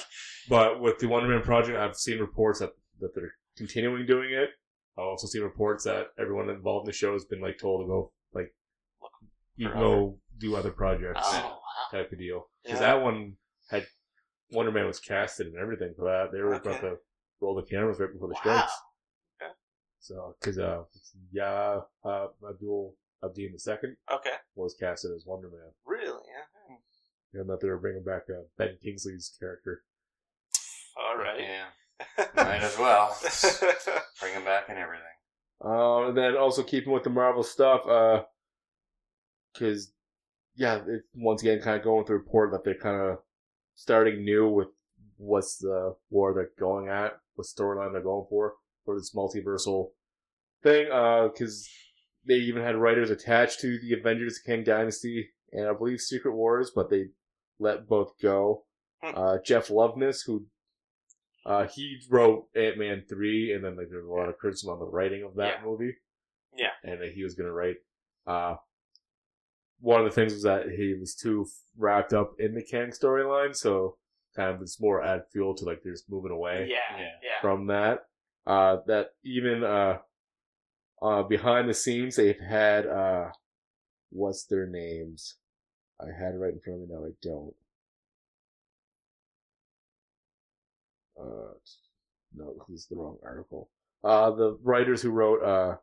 But 0.48 0.80
with 0.80 0.98
the 0.98 1.06
Wonder 1.08 1.28
Man 1.28 1.42
project, 1.42 1.76
I've 1.78 1.96
seen 1.96 2.18
reports 2.20 2.60
that, 2.60 2.70
that 3.00 3.14
they're 3.14 3.32
continuing 3.56 4.06
doing 4.06 4.32
it. 4.32 4.50
I've 4.96 5.04
also 5.04 5.26
seen 5.26 5.42
reports 5.42 5.84
that 5.84 6.08
everyone 6.18 6.48
involved 6.50 6.86
in 6.86 6.90
the 6.90 6.96
show 6.96 7.12
has 7.12 7.24
been 7.24 7.40
like 7.40 7.58
told 7.58 7.82
to 7.82 7.86
go 7.86 8.12
like 8.32 8.52
you 9.56 9.68
go 9.68 10.18
do 10.38 10.56
other 10.56 10.70
projects 10.70 11.20
oh 11.22 11.32
wow. 11.32 11.58
type 11.98 12.10
of 12.12 12.18
deal. 12.18 12.48
Because 12.64 12.80
Yeah. 12.80 12.94
that 12.94 13.02
one 13.02 13.36
had 13.70 13.86
Wonder 14.50 14.72
Man 14.72 14.86
was 14.86 14.98
casted 15.00 15.46
and 15.48 15.56
everything 15.56 15.94
for 15.96 16.04
that. 16.04 16.32
They 16.32 16.40
were 16.40 16.54
about 16.54 16.80
to 16.80 16.96
roll 17.40 17.54
the 17.54 17.62
cameras 17.62 18.00
right 18.00 18.12
before 18.12 18.28
the 18.28 18.34
Wow. 18.34 18.40
strikes. 18.40 18.72
Okay. 19.42 19.52
So 20.00 20.36
because 20.40 20.58
uh, 20.58 20.82
yeah, 21.32 21.80
uh, 22.04 22.28
Abdul 22.48 22.94
Abdin 23.22 23.52
the 23.52 23.58
second 23.58 23.96
Okay. 24.10 24.34
was 24.54 24.74
casted 24.74 25.12
as 25.14 25.24
Wonder 25.26 25.48
Man, 25.48 25.70
Really? 25.86 26.22
Yeah. 26.26 27.40
and 27.40 27.48
that 27.50 27.60
they 27.60 27.68
were 27.68 27.78
bringing 27.78 28.04
back 28.04 28.22
uh, 28.30 28.42
Ben 28.56 28.78
Kingsley's 28.82 29.36
character. 29.38 29.84
All 30.98 31.16
right. 31.16 31.40
Yeah. 31.40 32.24
Might 32.36 32.62
as 32.62 32.78
well. 32.78 33.16
Bring 34.20 34.34
him 34.34 34.44
back 34.44 34.64
and 34.68 34.78
everything. 34.78 35.04
Uh, 35.64 36.08
and 36.08 36.16
then 36.16 36.36
also 36.36 36.62
keeping 36.62 36.92
with 36.92 37.02
the 37.02 37.10
Marvel 37.10 37.42
stuff, 37.42 37.86
uh, 37.86 38.22
because 39.52 39.92
yeah, 40.54 40.76
it, 40.86 41.02
once 41.14 41.42
again, 41.42 41.60
kind 41.60 41.76
of 41.76 41.82
going 41.82 41.98
with 41.98 42.06
the 42.06 42.14
report 42.14 42.52
that 42.52 42.64
they're 42.64 42.74
kind 42.78 43.00
of 43.00 43.18
starting 43.74 44.24
new 44.24 44.48
with 44.48 44.68
what's 45.16 45.56
the 45.58 45.96
war 46.10 46.32
they're 46.32 46.50
going 46.58 46.88
at, 46.88 47.18
what 47.34 47.46
storyline 47.46 47.92
they're 47.92 48.02
going 48.02 48.26
for 48.28 48.54
for 48.84 48.96
this 48.96 49.14
multiversal 49.14 49.90
thing. 50.62 50.86
Uh, 50.92 51.28
because 51.28 51.68
they 52.26 52.34
even 52.34 52.62
had 52.62 52.76
writers 52.76 53.10
attached 53.10 53.60
to 53.60 53.78
the 53.80 53.94
Avengers 53.94 54.38
Kang 54.38 54.62
Dynasty 54.62 55.30
and 55.52 55.66
I 55.66 55.72
believe 55.72 56.00
Secret 56.00 56.34
Wars, 56.34 56.70
but 56.74 56.90
they 56.90 57.06
let 57.58 57.88
both 57.88 58.12
go. 58.20 58.64
Hmm. 59.02 59.16
Uh, 59.16 59.38
Jeff 59.44 59.68
Loveness, 59.68 60.22
who 60.24 60.46
uh, 61.46 61.66
he 61.66 61.98
wrote 62.10 62.46
Ant 62.54 62.78
Man 62.78 63.04
three, 63.08 63.52
and 63.52 63.64
then 63.64 63.76
like 63.76 63.88
there's 63.90 64.04
a 64.06 64.08
lot 64.12 64.28
of 64.28 64.38
criticism 64.38 64.70
on 64.72 64.78
the 64.78 64.86
writing 64.86 65.22
of 65.22 65.34
that 65.36 65.58
Yeah. 65.60 65.64
movie. 65.64 65.94
Yeah. 66.56 66.70
and 66.82 67.00
that 67.00 67.12
he 67.12 67.22
was 67.22 67.34
gonna 67.36 67.52
write. 67.52 67.76
Uh, 68.26 68.56
one 69.80 70.00
of 70.00 70.06
the 70.06 70.14
things 70.14 70.32
was 70.34 70.42
that 70.42 70.68
he 70.70 70.94
was 70.98 71.14
too 71.14 71.46
wrapped 71.76 72.12
up 72.12 72.32
in 72.40 72.54
the 72.54 72.62
Kang 72.64 72.88
storyline, 72.90 73.54
so 73.54 73.96
kind 74.34 74.54
of 74.54 74.60
it's 74.62 74.80
more 74.80 75.02
add 75.04 75.22
fuel 75.32 75.54
to 75.54 75.64
like 75.64 75.82
just 75.84 76.10
moving 76.10 76.32
away 76.32 76.66
yeah, 76.68 76.98
Yeah. 76.98 77.04
yeah. 77.22 77.40
from 77.40 77.66
that. 77.68 78.06
Uh, 78.46 78.78
that 78.86 79.10
even 79.24 79.62
uh, 79.62 79.98
uh, 81.00 81.22
behind 81.22 81.68
the 81.68 81.74
scenes 81.74 82.16
they've 82.16 82.40
had 82.40 82.86
uh, 82.86 83.30
what's 84.10 84.44
their 84.44 84.66
names? 84.66 85.36
I 86.00 86.06
had 86.06 86.34
it 86.34 86.38
right 86.38 86.52
in 86.54 86.60
front 86.60 86.82
of 86.82 86.88
me 86.88 86.94
now. 86.94 87.04
I 87.06 87.10
don't. 87.22 87.54
Uh, 91.20 91.52
no, 92.34 92.54
this 92.68 92.80
is 92.80 92.86
the 92.88 92.96
wrong 92.96 93.16
article. 93.24 93.70
Uh, 94.04 94.30
the 94.30 94.58
writers 94.62 95.02
who 95.02 95.10
wrote 95.10 95.42
uh, 95.42 95.76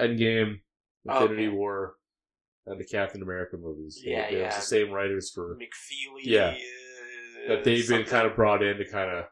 Endgame, 0.00 0.60
Infinity 1.04 1.46
Okay. 1.48 1.56
War, 1.56 1.94
and 2.66 2.78
the 2.80 2.84
Captain 2.84 3.22
America 3.22 3.56
movies. 3.56 4.00
Yeah, 4.04 4.28
yeah. 4.28 4.54
the 4.54 4.60
same 4.60 4.90
writers 4.90 5.30
for 5.34 5.56
McFeely. 5.56 6.22
Yeah. 6.24 6.56
that 7.48 7.64
they've 7.64 7.88
been 7.88 8.04
kind 8.04 8.26
of 8.26 8.36
brought 8.36 8.62
in 8.62 8.76
to 8.78 8.84
kind 8.88 9.10
of 9.10 9.24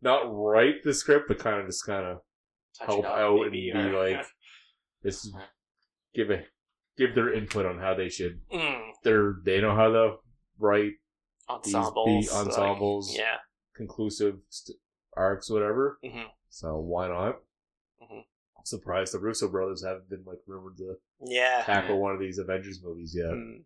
not 0.00 0.22
write 0.32 0.82
the 0.84 0.94
script, 0.94 1.26
but 1.28 1.38
kind 1.38 1.60
of 1.60 1.66
just 1.66 1.84
kind 1.84 2.06
of 2.06 2.18
Touch 2.78 2.86
help 2.88 3.04
out 3.04 3.40
maybe, 3.42 3.70
and 3.70 3.90
be 3.90 3.96
like, 3.96 4.24
just 5.04 5.32
give 6.14 6.30
a 6.30 6.44
give 6.96 7.14
their 7.14 7.32
input 7.32 7.66
on 7.66 7.78
how 7.78 7.94
they 7.94 8.08
should. 8.08 8.40
Mm, 8.52 8.90
They're 9.04 9.36
they 9.44 9.60
know 9.60 9.74
how 9.74 9.88
to 9.90 10.16
write 10.58 10.92
these 11.64 11.74
ensembles. 11.74 12.32
like, 12.32 12.46
ensembles, 12.46 13.16
yeah. 13.16 13.36
Conclusive 13.78 14.40
st- 14.50 14.76
arcs, 15.16 15.48
whatever. 15.50 15.98
hmm 16.04 16.24
So 16.50 16.76
why 16.78 17.08
not? 17.08 17.40
Mhm. 18.02 18.24
I'm 18.58 18.64
surprised 18.64 19.14
the 19.14 19.18
Russo 19.18 19.48
brothers 19.48 19.82
haven't 19.84 20.10
been 20.10 20.24
like 20.24 20.40
rumored 20.46 20.76
to 20.78 20.98
Yeah. 21.24 21.62
tackle 21.64 21.98
one 22.00 22.12
of 22.14 22.20
these 22.20 22.38
Avengers 22.38 22.82
movies 22.82 23.14
yet, 23.16 23.30
Mm, 23.32 23.64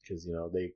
because 0.00 0.26
you 0.26 0.32
know 0.34 0.48
they. 0.48 0.74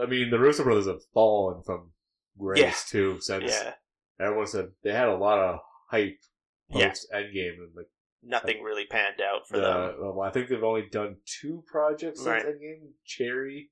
I 0.00 0.06
mean, 0.06 0.30
the 0.30 0.38
Russo 0.38 0.64
brothers 0.64 0.86
have 0.86 1.04
fallen 1.12 1.62
from 1.62 1.92
grace 2.38 2.60
Yeah. 2.60 2.72
too 2.88 3.20
since 3.20 3.50
yeah. 3.52 3.74
everyone 4.18 4.46
said 4.46 4.72
they 4.82 4.92
had 4.92 5.08
a 5.08 5.16
lot 5.16 5.38
of 5.38 5.60
hype 5.90 6.20
Yeah. 6.68 6.88
post 6.88 7.10
Endgame 7.12 7.58
and 7.58 7.74
like 7.74 7.88
Nothing 8.26 8.62
really 8.62 8.86
panned 8.86 9.20
out 9.20 9.46
for 9.46 9.58
the, 9.58 9.62
them. 9.62 10.00
well, 10.00 10.20
I 10.22 10.30
think 10.30 10.48
they've 10.48 10.64
only 10.64 10.88
done 10.88 11.20
two 11.26 11.62
projects 11.66 12.20
since 12.20 12.26
Right. 12.26 12.46
Endgame: 12.46 12.94
Cherry 13.04 13.70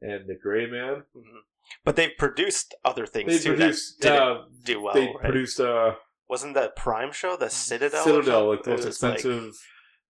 and 0.00 0.26
the 0.28 0.34
Gray 0.34 0.66
Man. 0.66 1.04
hmm 1.14 1.38
But 1.84 1.96
they've 1.96 2.16
produced 2.18 2.74
other 2.84 3.06
things 3.06 3.32
They 3.32 3.38
too 3.38 3.56
produced, 3.56 4.00
that 4.02 4.10
didn't 4.10 4.22
uh, 4.22 4.42
do 4.64 4.80
well. 4.82 4.94
they 4.94 5.06
right? 5.06 5.20
produced 5.20 5.60
uh, 5.60 5.94
Wasn't 6.28 6.54
the 6.54 6.72
Prime 6.76 7.12
show 7.12 7.36
the 7.36 7.50
Citadel? 7.50 8.04
Citadel, 8.04 8.48
like 8.48 8.62
the 8.62 8.70
most 8.70 8.82
It 8.82 8.86
was, 8.86 9.02
like, 9.02 9.14
expensive. 9.14 9.54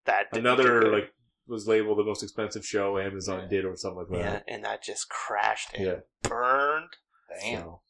that 0.06 0.32
didn't 0.32 0.44
do 0.46 0.50
another 0.50 0.80
good. 0.82 0.92
like 0.94 1.14
was 1.48 1.68
labeled 1.68 1.98
the 2.00 2.04
most 2.04 2.24
expensive 2.24 2.66
show 2.66 2.98
Amazon 2.98 3.42
Yeah. 3.44 3.48
did, 3.50 3.66
or 3.66 3.76
something 3.76 4.00
like 4.00 4.10
that. 4.10 4.18
yeah, 4.18 4.32
that. 4.34 4.44
and 4.48 4.64
that 4.66 4.84
just 4.84 5.10
crashed 5.10 5.74
and 5.74 5.86
Yeah. 5.86 5.96
burned. 6.24 6.90
Damn. 7.42 7.62
So, 7.62 7.82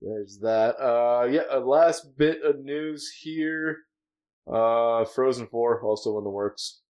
there's 0.00 0.38
that. 0.42 0.76
Uh, 0.80 1.26
yeah, 1.30 1.42
a 1.50 1.58
last 1.60 2.16
bit 2.16 2.42
of 2.42 2.60
news 2.60 3.10
here. 3.20 3.78
Uh, 4.46 5.04
Frozen 5.04 5.48
Four 5.48 5.82
also 5.82 6.16
in 6.18 6.24
the 6.24 6.30
works. 6.30 6.82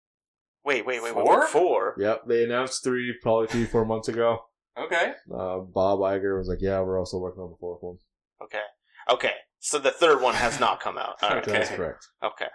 Wait, 0.65 0.85
wait, 0.85 1.03
wait, 1.03 1.15
wait, 1.15 1.25
Four? 1.25 1.41
wait, 1.41 1.49
four. 1.49 1.95
Yep, 1.99 2.23
they 2.27 2.45
announced 2.45 2.85
three, 2.85 3.15
probably 3.23 3.47
three, 3.47 3.65
four 3.65 3.85
months 3.87 4.09
ago. 4.09 4.45
Okay. 4.85 5.13
Uh, 5.33 5.59
Bob 5.59 5.99
Iger 6.01 6.39
was 6.39 6.49
like, 6.49 6.61
"Yeah, 6.61 6.81
we're 6.81 6.99
also 6.99 7.19
working 7.19 7.43
on 7.43 7.51
the 7.51 7.57
fourth 7.59 7.83
one." 7.83 7.99
Okay, 8.43 8.63
okay. 9.11 9.33
So 9.61 9.79
the 9.79 9.91
third 9.91 10.23
one 10.23 10.35
has 10.35 10.61
not 10.61 10.81
come 10.81 10.97
out. 10.99 11.17
Right. 11.23 11.39
Okay. 11.39 11.53
That's 11.53 11.71
correct. 11.71 12.07
Okay. 12.23 12.47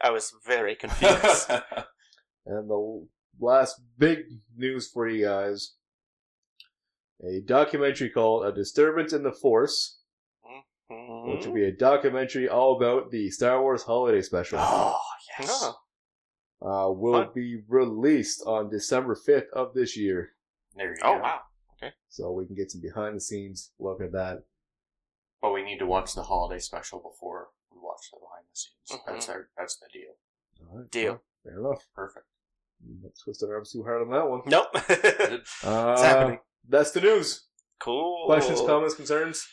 I 0.00 0.10
was 0.10 0.32
very 0.46 0.74
confused. 0.76 1.50
And 2.48 2.70
the 2.70 3.06
last 3.40 3.80
big 3.98 4.18
news 4.56 4.88
for 4.88 5.08
you 5.08 5.24
guys: 5.26 5.74
a 7.24 7.40
documentary 7.44 8.10
called 8.10 8.46
"A 8.46 8.52
Disturbance 8.52 9.12
in 9.12 9.22
the 9.24 9.32
Force," 9.32 9.98
which 10.88 11.46
will 11.46 11.54
be 11.54 11.64
a 11.64 11.72
documentary 11.72 12.48
all 12.48 12.76
about 12.76 13.10
the 13.10 13.30
Star 13.30 13.60
Wars 13.62 13.82
Holiday 13.82 14.22
Special. 14.22 14.58
oh 14.60 14.96
yes. 15.40 15.50
Oh, 15.50 15.76
Uh, 16.62 16.90
will 16.92 17.24
Fun. 17.24 17.32
be 17.34 17.62
released 17.68 18.42
on 18.46 18.70
December 18.70 19.14
fifth 19.16 19.50
of 19.52 19.74
this 19.74 19.96
year, 19.96 20.30
There 20.76 20.90
you 20.90 20.96
oh 21.02 21.16
go. 21.16 21.22
wow. 21.22 21.40
Okay. 21.82 21.92
So 22.08 22.30
we 22.32 22.46
can 22.46 22.54
get 22.56 22.70
some 22.70 22.80
behind 22.80 23.16
the 23.16 23.20
scenes 23.20 23.70
look 23.78 24.00
at 24.00 24.12
that. 24.12 24.44
But 25.42 25.52
we 25.52 25.62
need 25.62 25.78
to 25.78 25.86
watch 25.86 26.14
the 26.14 26.22
holiday 26.22 26.58
special 26.58 26.98
before 27.00 27.48
we 27.70 27.78
watch 27.80 28.10
the 28.12 28.18
behind 28.18 28.46
the 28.50 28.56
scenes. 28.58 29.00
Mhm. 29.02 29.12
That's 29.12 29.28
our 29.28 29.48
that's 29.56 29.76
the 29.76 29.86
deal. 29.92 30.12
All 30.70 30.78
right, 30.78 30.90
Deal. 30.90 31.12
well, 31.12 31.22
fair 31.44 31.58
enough. 31.60 31.86
Perfect. 31.94 32.26
Let's 33.02 33.22
twist 33.22 33.42
our 33.42 33.54
arms 33.54 33.72
too 33.72 33.82
hard 33.82 34.02
on 34.02 34.10
that 34.10 34.28
one. 34.28 34.42
Nope. 34.46 34.68
Uh, 35.64 36.02
happening. 36.02 36.40
That's 36.68 36.90
the 36.92 37.00
news. 37.00 37.44
cool. 37.78 38.26
Questions, 38.26 38.60
comments, 38.60 38.94
concerns. 38.94 39.46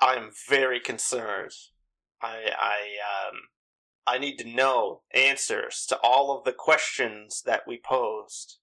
I 0.00 0.14
am 0.14 0.30
very 0.48 0.80
concerned. 0.80 1.52
I 2.22 2.50
I 2.58 2.78
um 3.30 3.40
I 4.06 4.18
need 4.18 4.38
to 4.38 4.48
know 4.48 5.02
answers 5.14 5.84
to 5.88 5.98
all 6.02 6.36
of 6.36 6.44
the 6.44 6.52
questions 6.52 7.42
that 7.44 7.62
we 7.66 7.78
posed 7.82 8.58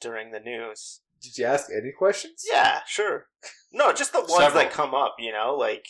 during 0.00 0.30
the 0.30 0.40
news. 0.40 1.00
Did 1.24 1.38
you 1.38 1.46
ask 1.46 1.68
any 1.72 1.90
questions? 1.92 2.44
Yeah, 2.50 2.80
sure. 2.86 3.26
No, 3.72 3.92
just 3.92 4.12
the 4.12 4.20
ones 4.20 4.32
Several. 4.36 4.62
that 4.62 4.70
come 4.72 4.94
up, 4.94 5.16
you 5.18 5.32
know, 5.32 5.56
like 5.58 5.86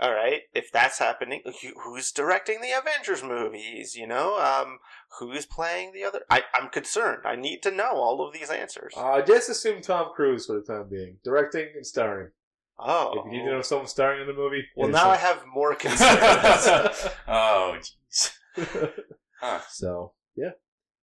all 0.00 0.12
right, 0.12 0.40
if 0.52 0.72
that's 0.72 0.98
happening, 0.98 1.40
who's 1.84 2.10
directing 2.10 2.60
the 2.60 2.72
Avengers 2.72 3.22
movies, 3.22 3.94
you 3.96 4.06
know? 4.06 4.38
Um 4.38 4.78
who's 5.20 5.46
playing 5.46 5.92
the 5.92 6.04
other 6.04 6.20
I 6.30 6.42
I'm 6.52 6.68
concerned. 6.68 7.22
I 7.24 7.36
need 7.36 7.62
to 7.62 7.70
know 7.70 7.92
all 7.92 8.26
of 8.26 8.32
these 8.34 8.50
answers. 8.50 8.92
Uh, 8.96 9.22
just 9.22 9.48
assume 9.48 9.80
Tom 9.82 10.08
Cruise 10.14 10.46
for 10.46 10.54
the 10.54 10.62
time 10.62 10.88
being, 10.90 11.18
directing 11.24 11.68
and 11.76 11.86
starring. 11.86 12.30
oh. 12.78 13.20
If 13.20 13.24
you 13.26 13.38
need 13.38 13.44
to 13.46 13.52
know 13.52 13.62
someone 13.62 13.86
starring 13.86 14.20
in 14.20 14.26
the 14.26 14.32
movie, 14.34 14.64
well, 14.76 14.88
it 14.88 14.90
is 14.90 14.94
now 14.96 15.10
I 15.10 15.16
have 15.16 15.44
more 15.46 15.74
concerns. 15.86 17.08
oh 17.28 17.78
jeez. 17.80 18.30
Huh. 19.40 19.60
so 19.70 20.12
yeah. 20.36 20.50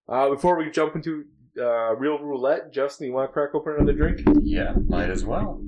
Uh, 0.09 0.29
before 0.29 0.57
we 0.57 0.69
jump 0.71 0.95
into 0.95 1.25
uh, 1.59 1.95
Reel 1.95 2.19
Roulette, 2.19 2.71
Justin, 2.73 3.07
you 3.07 3.13
want 3.13 3.29
to 3.29 3.33
crack 3.33 3.53
open 3.53 3.73
another 3.77 3.93
drink? 3.93 4.19
Yeah, 4.43 4.73
might 4.87 5.09
as 5.09 5.23
well. 5.25 5.61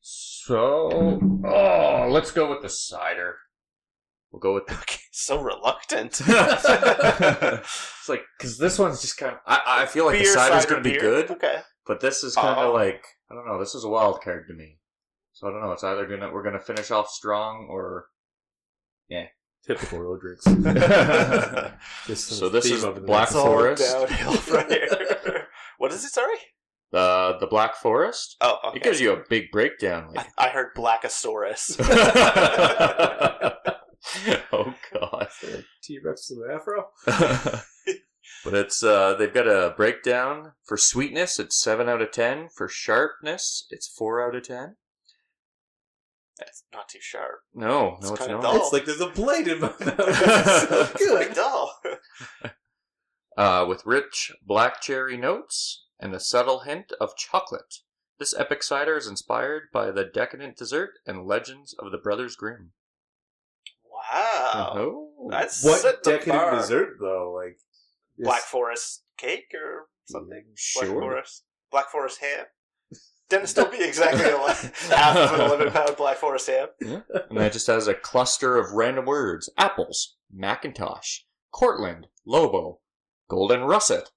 So, 0.00 1.20
oh, 1.44 2.08
let's 2.10 2.30
go 2.30 2.50
with 2.50 2.62
the 2.62 2.68
cider. 2.68 3.36
We'll 4.30 4.40
go 4.40 4.54
with 4.54 4.64
okay, 4.70 5.00
so 5.12 5.40
reluctant. 5.40 6.20
it's 6.26 8.08
like 8.08 8.22
because 8.38 8.58
this 8.58 8.78
one's 8.78 9.00
just 9.00 9.16
kind 9.16 9.32
of. 9.34 9.38
I, 9.46 9.82
I 9.82 9.86
feel 9.86 10.04
like 10.06 10.18
the 10.18 10.24
Beer, 10.24 10.32
cider's 10.34 10.62
cider, 10.62 10.70
going 10.70 10.82
to 10.84 10.88
be 10.90 10.94
beer. 10.98 11.00
good, 11.00 11.30
Okay. 11.32 11.60
but 11.86 12.00
this 12.00 12.22
is 12.22 12.34
kind 12.34 12.58
of 12.60 12.70
Oh. 12.70 12.72
like 12.72 13.04
I 13.30 13.34
don't 13.34 13.46
know. 13.46 13.58
This 13.58 13.74
is 13.74 13.84
a 13.84 13.88
wild 13.88 14.20
card 14.22 14.46
to 14.48 14.54
me. 14.54 14.78
So 15.32 15.48
I 15.48 15.50
don't 15.50 15.60
know. 15.62 15.72
It's 15.72 15.84
either 15.84 16.06
gonna 16.06 16.30
we're 16.32 16.42
gonna 16.44 16.60
finish 16.60 16.90
off 16.90 17.08
strong 17.08 17.66
or. 17.70 18.06
Typical 19.66 19.98
Reel 19.98 20.18
Drinks. 20.18 20.46
So 22.14 22.48
this 22.48 22.66
is 22.66 22.82
the 22.82 22.92
Black 22.92 23.28
Forest. 23.30 23.82
Downhill 23.92 24.32
from 24.34 24.68
here. 24.70 25.48
what 25.78 25.92
is 25.92 26.04
it? 26.04 26.12
Sorry. 26.12 26.36
Uh, 26.92 27.38
the 27.38 27.46
Black 27.48 27.74
Forest. 27.74 28.36
Oh, 28.40 28.58
okay. 28.68 28.76
It 28.78 28.82
gives 28.84 29.00
you 29.00 29.12
a 29.12 29.22
big 29.28 29.50
breakdown. 29.50 30.12
Like, 30.14 30.28
I, 30.38 30.46
I 30.46 30.50
heard 30.50 30.74
Blackosaurus. 30.76 31.76
oh 34.52 34.74
god. 34.94 35.28
T 35.82 35.98
Rex 36.02 36.28
to 36.28 36.34
the 36.36 36.54
afro. 36.54 36.86
but 38.44 38.54
it's 38.54 38.82
uh 38.84 39.14
they've 39.14 39.34
got 39.34 39.48
a 39.48 39.74
breakdown 39.76 40.52
for 40.64 40.76
sweetness 40.76 41.38
it's 41.38 41.60
7 41.60 41.88
out 41.88 42.02
of 42.02 42.10
10 42.12 42.48
for 42.56 42.68
sharpness 42.68 43.66
it's 43.70 43.88
4 43.88 44.20
out 44.28 44.36
of 44.36 44.42
10 44.44 44.76
That's 46.38 46.64
not 46.72 46.88
too 46.88 46.98
sharp. 47.00 47.40
no 47.54 47.96
It's 47.98 48.08
no 48.08 48.14
it's 48.14 48.20
kinda 48.26 48.34
not 48.34 48.42
dull. 48.42 48.56
It's 48.56 48.72
like 48.72 48.84
there's 48.84 49.00
a 49.00 49.08
blade 49.08 49.48
in 49.48 49.60
my 49.60 49.68
mouth. 49.80 49.80
It's 49.80 50.68
so 50.68 50.84
Pretty 50.86 51.04
good. 51.26 51.34
dull. 51.34 51.72
uh 53.38 53.64
with 53.68 53.84
rich 53.86 54.32
black 54.44 54.80
cherry 54.80 55.16
notes 55.16 55.84
and 56.00 56.14
a 56.14 56.20
subtle 56.20 56.60
hint 56.60 56.92
of 57.00 57.16
chocolate 57.16 57.76
This 58.18 58.34
epic 58.38 58.62
cider 58.62 58.96
is 58.96 59.06
inspired 59.06 59.64
by 59.72 59.90
the 59.90 60.04
decadent 60.04 60.56
dessert 60.56 60.90
and 61.06 61.26
legends 61.26 61.74
of 61.78 61.90
the 61.92 61.98
Brothers 61.98 62.36
Grimm. 62.36 62.72
Wow. 63.84 64.72
Oh. 64.76 65.28
That's 65.30 65.64
What 65.64 65.80
set 65.80 66.02
the 66.02 66.12
decadent 66.12 66.38
bar. 66.38 66.56
dessert 66.56 66.96
though? 67.00 67.32
Like 67.34 67.58
Black 68.18 68.42
Forest 68.42 69.02
cake 69.18 69.52
or 69.54 69.88
something? 70.06 70.44
Black 70.74 70.86
Sure. 70.88 71.00
Forest. 71.00 71.44
Black 71.70 71.88
Forest 71.90 72.20
ham. 72.20 72.46
Didn't 73.28 73.48
still 73.48 73.68
be 73.70 73.82
exactly 73.82 74.30
a 74.30 74.36
le- 74.36 74.54
half 74.96 75.16
of 75.16 75.32
an 75.40 75.46
eleven 75.46 75.72
pound 75.72 75.96
Black 75.96 76.16
Forest 76.16 76.46
ham. 76.48 76.68
And 76.80 77.38
that 77.38 77.52
just 77.52 77.66
has 77.66 77.88
a 77.88 77.94
cluster 77.94 78.56
of 78.56 78.72
random 78.72 79.04
words. 79.04 79.50
Apples, 79.58 80.14
McIntosh, 80.34 81.22
Cortland, 81.52 82.06
Lobo, 82.24 82.78
Golden 83.28 83.64
Russet, 83.64 84.10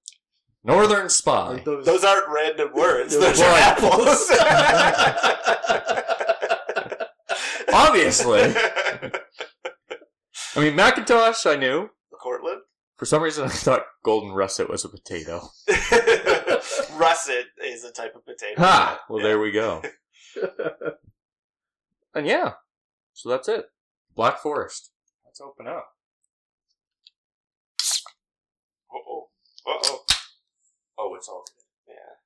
Northern 0.62 1.08
Spy. 1.08 1.60
those, 1.64 1.84
Those 1.86 2.04
aren't 2.04 2.28
random 2.32 2.70
words. 2.72 3.14
Those 3.18 3.38
Those 3.38 3.40
are 3.40 3.50
are 3.50 3.58
apples. 3.58 4.30
Obviously. 7.72 8.42
I 10.54 10.60
mean, 10.60 10.76
McIntosh, 10.76 11.50
I 11.50 11.56
knew. 11.56 11.90
Cortland. 12.20 12.60
For 12.96 13.06
some 13.06 13.22
reason, 13.22 13.44
I 13.44 13.48
thought 13.48 13.84
Golden 14.04 14.32
Russet 14.32 14.68
was 14.68 14.84
a 14.84 14.88
potato. 14.88 15.48
Russet 16.96 17.46
is 17.64 17.84
a 17.84 17.92
type 17.92 18.14
of 18.16 18.24
potato. 18.24 18.60
Ha! 18.60 19.00
Well, 19.08 19.20
Yeah. 19.20 19.26
there 19.28 19.38
we 19.40 19.50
go. 19.52 19.82
And 22.12 22.26
yeah, 22.26 22.54
so 23.12 23.28
that's 23.28 23.46
it. 23.48 23.66
Black 24.16 24.40
Forest. 24.40 24.90
Let's 25.24 25.40
open 25.40 25.68
up. 25.68 25.90
Uh-oh. 28.92 29.28
Uh-oh. 29.64 30.04
Oh, 30.98 31.14
it's 31.14 31.28
all 31.28 31.44
good. 31.46 31.62
Yeah. 31.94 32.16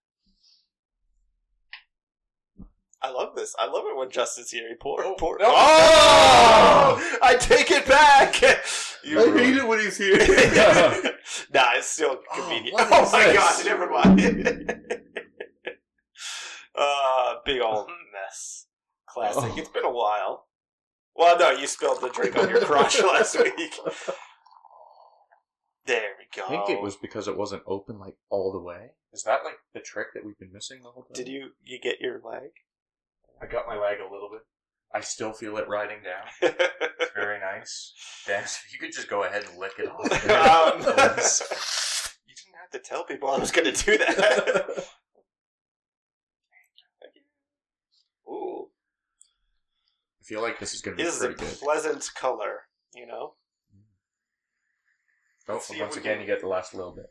I 3.04 3.10
love 3.10 3.34
this. 3.36 3.54
I 3.58 3.66
love 3.66 3.84
it 3.86 3.96
when 3.96 4.10
Justin's 4.10 4.50
here. 4.50 4.66
He 4.68 4.74
pour, 4.76 5.04
Oh, 5.04 5.14
pour. 5.18 5.36
no. 5.38 5.46
Oh! 5.48 7.18
I 7.22 7.36
take 7.36 7.70
it 7.70 7.86
back. 7.86 8.42
You 9.06 9.20
I 9.20 9.38
hate 9.38 9.56
it 9.58 9.68
when 9.68 9.80
he's 9.80 9.98
here. 9.98 10.16
nah, 11.52 11.72
it's 11.76 11.88
still 11.88 12.16
convenient. 12.34 12.72
what 12.72 12.88
Oh, 12.90 13.10
my 13.12 13.24
this? 13.26 13.36
god, 13.36 13.66
never 13.66 13.90
mind. 13.90 14.82
uh, 16.74 17.34
big 17.44 17.60
old 17.60 17.90
mess. 18.14 18.64
Classic. 19.06 19.42
Oh. 19.44 19.54
It's 19.58 19.68
been 19.68 19.84
a 19.84 19.90
while. 19.92 20.46
Well, 21.14 21.38
no, 21.38 21.50
you 21.50 21.66
spilled 21.66 22.00
the 22.00 22.08
drink 22.08 22.34
on 22.38 22.48
your 22.48 22.62
crotch 22.62 22.98
last 23.02 23.38
week. 23.38 23.74
There 25.84 26.12
we 26.18 26.24
go. 26.34 26.44
I 26.46 26.64
think 26.64 26.70
it 26.78 26.80
was 26.82 26.96
because 26.96 27.28
it 27.28 27.36
wasn't 27.36 27.62
open 27.66 27.98
like 27.98 28.16
all 28.30 28.52
the 28.52 28.58
way. 28.58 28.92
Is 29.12 29.22
that 29.24 29.40
like 29.44 29.58
the 29.74 29.80
trick 29.80 30.08
that 30.14 30.24
we've 30.24 30.38
been 30.38 30.50
missing 30.52 30.80
the 30.82 30.88
whole 30.88 31.02
time? 31.02 31.12
Did 31.12 31.28
you 31.28 31.50
you 31.62 31.78
get 31.78 32.00
your 32.00 32.22
leg? 32.24 32.52
I 33.42 33.46
got 33.46 33.66
my 33.66 33.76
leg 33.78 33.98
a 34.00 34.10
little 34.12 34.28
bit. 34.30 34.42
I 34.94 35.00
still 35.00 35.32
feel 35.32 35.56
it 35.58 35.68
riding 35.68 35.98
down. 36.02 36.52
It's 37.00 37.12
very 37.14 37.40
nice. 37.40 37.92
Dennis, 38.26 38.60
if 38.64 38.72
you 38.72 38.78
could 38.78 38.92
just 38.92 39.08
go 39.08 39.24
ahead 39.24 39.44
and 39.44 39.58
lick 39.58 39.72
it 39.78 39.88
off. 39.88 40.00
um, 40.30 40.78
you 42.26 42.34
didn't 42.34 42.58
have 42.60 42.70
to 42.72 42.78
tell 42.78 43.04
people 43.04 43.28
I 43.30 43.38
was 43.38 43.50
going 43.50 43.72
to 43.72 43.84
do 43.84 43.98
that. 43.98 44.84
Ooh, 48.28 48.68
I 50.20 50.24
feel 50.24 50.40
like 50.40 50.58
this 50.60 50.72
is 50.74 50.80
going 50.80 50.96
to 50.96 51.02
be 51.02 51.04
this 51.04 51.16
is 51.16 51.22
a 51.22 51.26
pretty 51.26 51.40
good. 51.44 51.58
pleasant 51.60 52.08
color. 52.14 52.62
You 52.94 53.06
know. 53.06 53.34
Oh, 55.48 55.58
see 55.58 55.74
if 55.74 55.80
once 55.80 55.96
we 55.96 56.00
again, 56.00 56.14
can- 56.14 56.20
you 56.22 56.26
get 56.26 56.40
the 56.40 56.48
last 56.48 56.74
little 56.74 56.94
bit. 56.94 57.06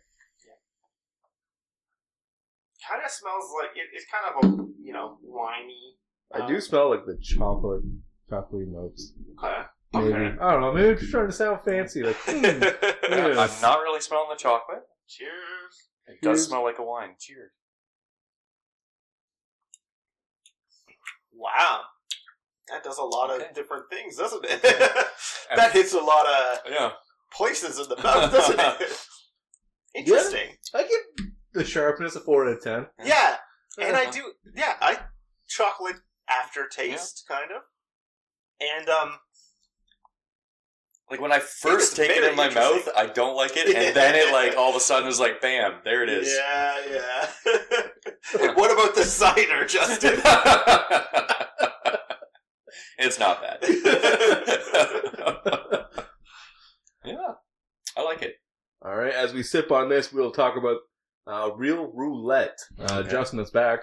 kind 2.89 3.01
of 3.03 3.09
smells 3.11 3.45
like 3.61 3.71
it, 3.77 3.87
it's 3.93 4.05
kind 4.11 4.25
of 4.27 4.43
a 4.43 4.65
you 4.83 4.91
know 4.93 5.17
winey. 5.23 5.95
I 6.31 6.47
do 6.47 6.59
smell 6.61 6.89
like 6.89 7.05
the 7.05 7.17
chocolate, 7.21 7.81
chocolate 8.29 8.67
notes. 8.67 9.13
Okay. 9.43 9.61
Maybe 9.93 10.13
Okay. 10.13 10.37
I 10.41 10.51
don't 10.51 10.61
know. 10.61 10.73
Maybe 10.73 10.89
I'm 10.89 10.97
just 10.97 11.11
trying 11.11 11.27
to 11.27 11.33
sound 11.33 11.59
fancy. 11.63 12.01
Like, 12.03 12.15
hmm, 12.25 12.43
Yes. 12.43 13.55
I'm 13.55 13.61
not 13.61 13.81
really 13.81 14.01
smelling 14.01 14.29
the 14.31 14.35
chocolate. 14.37 14.81
Cheers. 15.07 15.29
It 16.07 16.21
does 16.21 16.39
Cheers. 16.39 16.47
smell 16.47 16.63
like 16.63 16.79
a 16.79 16.83
wine. 16.83 17.09
Cheers. 17.19 17.51
Wow. 21.33 21.81
That 22.69 22.83
does 22.83 22.97
a 22.97 23.03
lot 23.03 23.29
Okay. 23.31 23.45
of 23.49 23.53
different 23.53 23.89
things, 23.89 24.15
doesn't 24.17 24.45
it? 24.45 24.61
that 25.55 25.71
hits 25.73 25.93
a 25.93 25.99
lot 25.99 26.25
of 26.25 26.59
Yeah. 26.69 26.91
places 27.31 27.77
in 27.79 27.89
the 27.89 27.97
mouth, 28.01 28.31
doesn't 28.31 28.59
it? 28.59 28.97
Interesting. 29.95 30.55
I 30.73 30.83
give 30.83 31.27
the 31.53 31.63
sharpness 31.65 32.15
a 32.15 32.19
four 32.21 32.47
out 32.47 32.57
of 32.57 32.63
ten. 32.63 32.87
Yeah. 33.03 33.37
And 33.79 33.95
I 33.95 34.09
do, 34.09 34.31
yeah, 34.55 34.75
I 34.81 34.97
chocolate 35.47 35.97
aftertaste, 36.41 37.23
kind 37.27 37.51
of. 37.51 37.61
And, 38.61 38.87
um, 38.89 39.19
Like 41.11 41.19
when 41.21 41.31
I 41.31 41.39
first 41.39 41.97
it's 41.97 42.07
take 42.07 42.11
it 42.17 42.23
in 42.23 42.35
my 42.35 42.49
mouth. 42.49 42.87
I 42.95 43.05
don't 43.07 43.35
like 43.35 43.51
it, 43.55 43.67
and 43.75 43.95
then 43.99 44.15
it 44.15 44.31
like 44.31 44.55
all 44.57 44.69
of 44.69 44.75
a 44.75 44.79
sudden 44.79 45.07
is 45.09 45.19
like, 45.19 45.41
bam, 45.41 45.81
there 45.83 46.01
it 46.03 46.09
is. 46.09 46.27
yeah, 46.33 46.77
yeah. 46.89 47.27
what 48.55 48.71
about 48.71 48.95
the 48.95 49.03
cider, 49.03 49.65
Justin? 49.65 50.13
it's 52.97 53.19
not 53.19 53.41
bad. 53.41 53.59
yeah, 57.05 57.33
I 57.97 58.01
like 58.03 58.21
it. 58.21 58.35
All 58.85 58.95
right. 58.95 59.13
As 59.13 59.33
we 59.33 59.43
sip 59.43 59.71
on 59.71 59.89
this, 59.89 60.11
we'll 60.13 60.31
talk 60.31 60.55
about 60.57 60.77
uh, 61.27 61.51
Reel 61.55 61.91
Roulette. 61.93 62.59
Uh, 62.79 62.99
Okay. 62.99 63.09
Justin 63.09 63.39
is 63.39 63.51
back. 63.51 63.79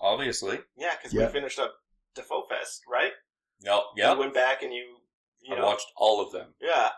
Obviously. 0.00 0.60
yeah, 0.76 0.94
because 0.96 1.12
Yeah. 1.14 1.26
we 1.26 1.32
finished 1.32 1.58
up 1.58 1.74
Dafoe 2.14 2.42
Fest, 2.48 2.82
right? 2.90 3.12
No. 3.62 3.84
Yeah. 3.96 4.12
You 4.12 4.18
went 4.18 4.34
back 4.34 4.62
and 4.62 4.72
you, 4.72 4.96
you 5.40 5.54
I 5.54 5.58
know. 5.58 5.66
watched 5.66 5.86
all 5.96 6.20
of 6.20 6.32
them. 6.32 6.54
Yeah. 6.60 6.90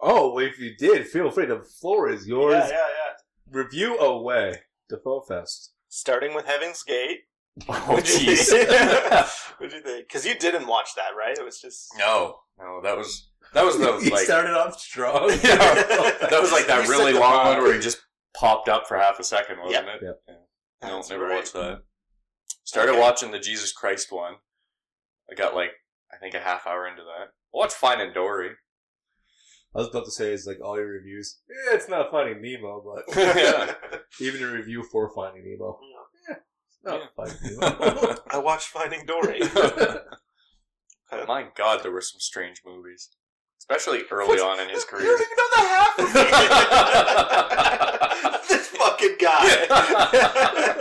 Oh, 0.00 0.38
if 0.38 0.58
you 0.58 0.76
did, 0.76 1.06
feel 1.06 1.30
free. 1.30 1.46
The 1.46 1.60
floor 1.62 2.08
is 2.10 2.26
yours. 2.26 2.54
Yeah, 2.54 2.68
yeah, 2.68 2.74
yeah. 2.76 3.14
Review 3.50 3.98
away. 3.98 4.62
Dafoe 4.88 5.20
Fest. 5.22 5.72
Starting 5.88 6.34
with 6.34 6.46
Heaven's 6.46 6.82
Gate. 6.82 7.20
Oh, 7.68 8.00
jeez. 8.02 8.50
What'd 9.58 9.72
you 9.72 9.80
think? 9.82 10.08
Because 10.08 10.26
you 10.26 10.34
didn't 10.34 10.66
watch 10.66 10.88
that, 10.96 11.16
right? 11.16 11.38
It 11.38 11.44
was 11.44 11.60
just. 11.60 11.88
no, 11.96 12.40
no, 12.58 12.80
that 12.82 12.96
was 12.96 13.30
that 13.52 13.64
was 13.64 13.78
the 13.78 13.96
you 14.00 14.10
like 14.10 14.24
started 14.24 14.50
off 14.58 14.76
strong. 14.80 15.30
Yeah, 15.30 15.56
that 15.56 16.38
was 16.40 16.50
like 16.50 16.66
that 16.66 16.84
You 16.84 16.90
really 16.90 17.12
long 17.12 17.46
one 17.46 17.62
where 17.62 17.72
he 17.72 17.78
just 17.80 18.02
popped 18.36 18.68
up 18.68 18.88
for 18.88 18.98
half 18.98 19.20
a 19.20 19.24
second, 19.24 19.60
wasn't 19.60 19.86
it? 19.88 20.00
Yep. 20.02 20.20
Yeah. 20.26 20.34
No, 20.88 20.96
That's 20.96 21.10
never 21.10 21.26
right. 21.26 21.36
watched 21.36 21.52
that. 21.52 21.82
Started 22.64 22.92
Okay. 22.92 23.00
watching 23.00 23.30
the 23.30 23.38
Jesus 23.38 23.72
Christ 23.72 24.10
one. 24.10 24.34
I 25.30 25.34
got 25.34 25.54
like 25.54 25.70
I 26.12 26.16
think 26.18 26.34
a 26.34 26.40
half 26.40 26.66
hour 26.66 26.86
into 26.86 27.02
that. 27.02 27.28
I 27.28 27.56
watched 27.58 27.74
Finding 27.74 28.12
Dory. 28.12 28.50
I 29.74 29.78
was 29.80 29.88
about 29.88 30.04
to 30.04 30.10
say 30.12 30.32
it's 30.32 30.46
like 30.46 30.60
all 30.62 30.76
your 30.78 30.86
reviews. 30.88 31.40
Yeah, 31.48 31.74
it's 31.74 31.88
not 31.88 32.10
Finding 32.10 32.40
Nemo, 32.40 32.82
but 32.84 33.04
Yeah. 33.36 33.74
even 34.20 34.42
a 34.42 34.52
review 34.52 34.82
for 34.84 35.10
Finding 35.14 35.44
Nemo, 35.44 35.78
mm. 36.30 36.32
eh, 36.34 36.38
not 36.84 37.00
Yeah. 37.00 37.06
Finding 37.16 37.58
Nemo. 37.58 38.16
I 38.30 38.38
watched 38.38 38.68
Finding 38.68 39.04
Dory. 39.06 39.40
My 41.28 41.46
God, 41.56 41.82
there 41.82 41.92
were 41.92 42.00
some 42.00 42.18
strange 42.20 42.62
movies, 42.66 43.08
especially 43.60 44.02
early 44.10 44.38
on 44.40 44.58
in 44.60 44.68
his 44.68 44.82
You 44.84 44.88
career. 44.88 45.06
don't 45.06 45.20
even 45.20 45.36
know 45.36 45.50
the 45.50 45.62
half 45.68 45.98
of 45.98 46.04
it. 46.06 46.12
this 48.10 48.13
fucking 49.08 49.16
guy. 49.20 49.44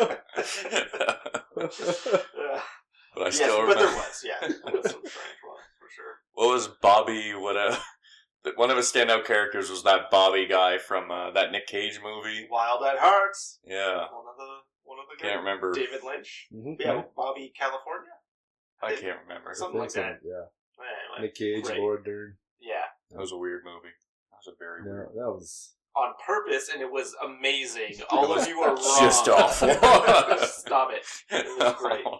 Yeah. 0.04 0.16
but 3.16 3.22
I 3.22 3.26
yes, 3.26 3.36
still 3.36 3.68
but 3.68 3.78
there 3.78 3.88
was, 3.88 4.24
yeah, 4.26 4.40
there 4.42 4.50
was 4.50 4.92
some 4.92 5.02
strange 5.06 5.42
ones 5.48 5.68
for 5.80 5.90
sure. 5.96 6.16
What 6.34 6.50
was 6.54 6.68
Bobby? 6.82 7.32
What 7.36 7.56
a 7.56 7.78
one 8.58 8.70
of 8.72 8.78
his 8.78 8.92
standout 8.92 9.26
characters 9.26 9.70
was 9.70 9.84
that 9.84 10.10
Bobby 10.12 10.48
guy 10.48 10.78
from 10.78 11.12
uh, 11.12 11.32
that 11.32 11.52
Nick 11.52 11.68
Cage 11.68 12.00
movie. 12.04 12.48
Wild 12.50 12.84
at 12.84 12.98
Hearts. 13.00 13.60
Yeah, 13.66 13.96
One 14.12 14.26
of 14.30 14.38
the 14.38 14.50
one 14.84 14.98
of 15.00 15.06
the 15.10 15.22
can't 15.22 15.34
good- 15.36 15.40
remember. 15.40 15.74
David 15.74 16.02
Lynch. 16.06 16.48
Mhm. 16.54 16.76
Yeah, 16.80 17.04
Bobby 17.16 17.54
California. 17.58 18.10
I 18.82 18.96
can't 18.96 19.20
remember. 19.28 19.54
Something 19.54 19.80
like 19.80 19.94
that. 19.94 20.20
Yeah. 20.26 20.46
Anyway, 20.80 21.22
Nick 21.22 21.36
Cage, 21.36 21.64
great. 21.64 21.80
Laura 21.80 22.04
Dern. 22.04 22.36
yeah, 22.60 22.84
That 23.12 23.20
was 23.20 23.32
a 23.32 23.38
weird 23.38 23.64
movie. 23.64 23.94
That 24.32 24.38
was 24.44 24.48
a 24.54 24.58
very 24.60 24.84
No, 24.84 24.92
weird. 24.92 25.08
that 25.16 25.32
was. 25.32 25.76
On 25.96 26.12
purpose, 26.26 26.70
and 26.74 26.82
it 26.82 26.92
was 26.92 27.16
amazing. 27.24 27.94
All 28.10 28.28
was 28.28 28.44
of 28.44 28.48
you 28.50 28.60
are 28.62 28.70
wrong. 28.76 28.98
just 29.00 29.28
awful. 29.30 29.70
Stop 30.48 30.90
it. 30.92 31.04
It 31.30 31.46
was 31.60 31.76
great. 31.80 32.04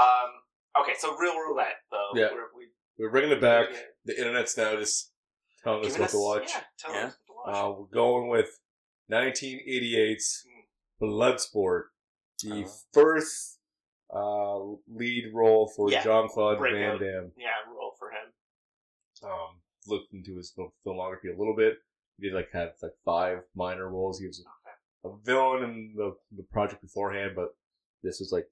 Um. 0.00 0.82
Okay, 0.82 0.92
so 0.98 1.16
Reel 1.16 1.34
Roulette 1.36 1.74
though. 1.90 2.10
Yeah. 2.18 2.28
We're, 2.32 2.46
we 2.56 2.68
We're 2.98 3.10
bringing 3.10 3.32
it 3.32 3.40
back. 3.40 3.66
The 4.04 4.16
internet's 4.18 4.56
now 4.56 4.76
just 4.76 5.12
telling 5.62 5.84
us 5.84 5.92
what 5.92 6.00
us 6.06 6.10
to 6.12 6.18
watch. 6.18 6.50
Yeah, 6.54 6.60
tell 6.78 6.94
Yeah. 6.94 7.06
us 7.06 7.16
what 7.26 7.52
to 7.52 7.52
watch. 7.52 7.64
Uh, 7.64 7.78
we're 7.78 7.86
going 7.94 8.28
with 8.28 8.48
1988's 9.10 10.46
Bloodsport, 11.02 11.82
the 12.42 12.64
Oh. 12.66 12.70
first 12.92 13.58
uh, 14.12 14.58
lead 14.88 15.32
role 15.34 15.68
for 15.76 15.90
Yeah. 15.90 16.02
Jean 16.02 16.28
Claude 16.28 16.58
Van 16.60 16.98
Damme. 16.98 17.32
yeah, 17.36 17.50
roll 17.72 17.92
for 17.98 18.10
him. 18.10 18.32
Um, 19.22 19.60
looked 19.86 20.12
into 20.12 20.36
his 20.36 20.52
filmography 20.86 21.32
a 21.34 21.38
little 21.38 21.54
bit. 21.56 21.74
He 22.20 22.28
did 22.28 22.34
like 22.34 22.48
had 22.52 22.72
like 22.82 22.92
five 23.04 23.38
minor 23.54 23.88
roles. 23.88 24.18
He 24.20 24.26
was 24.26 24.44
a 25.04 25.10
villain 25.24 25.62
in 25.64 25.94
the 25.96 26.14
the 26.36 26.42
project 26.44 26.82
beforehand, 26.82 27.32
but 27.34 27.48
this 28.02 28.20
was 28.20 28.30
like 28.32 28.46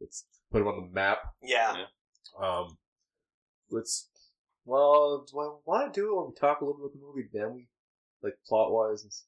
let's 0.00 0.24
put 0.50 0.62
him 0.62 0.68
on 0.68 0.80
the 0.88 0.92
map. 0.94 1.18
Yeah. 1.42 1.84
Um, 2.40 2.76
let's. 3.70 4.08
Well, 4.64 5.24
do 5.30 5.38
I 5.40 5.54
want 5.64 5.92
to 5.92 6.00
do 6.00 6.06
it 6.12 6.16
when 6.16 6.26
we 6.28 6.34
talk 6.34 6.60
a 6.60 6.64
little 6.64 6.78
bit 6.78 6.84
about 6.84 6.92
the 6.92 7.06
movie? 7.06 7.28
Then 7.32 7.54
we 7.54 7.66
like 8.22 8.34
plot 8.46 8.72
wise. 8.72 9.24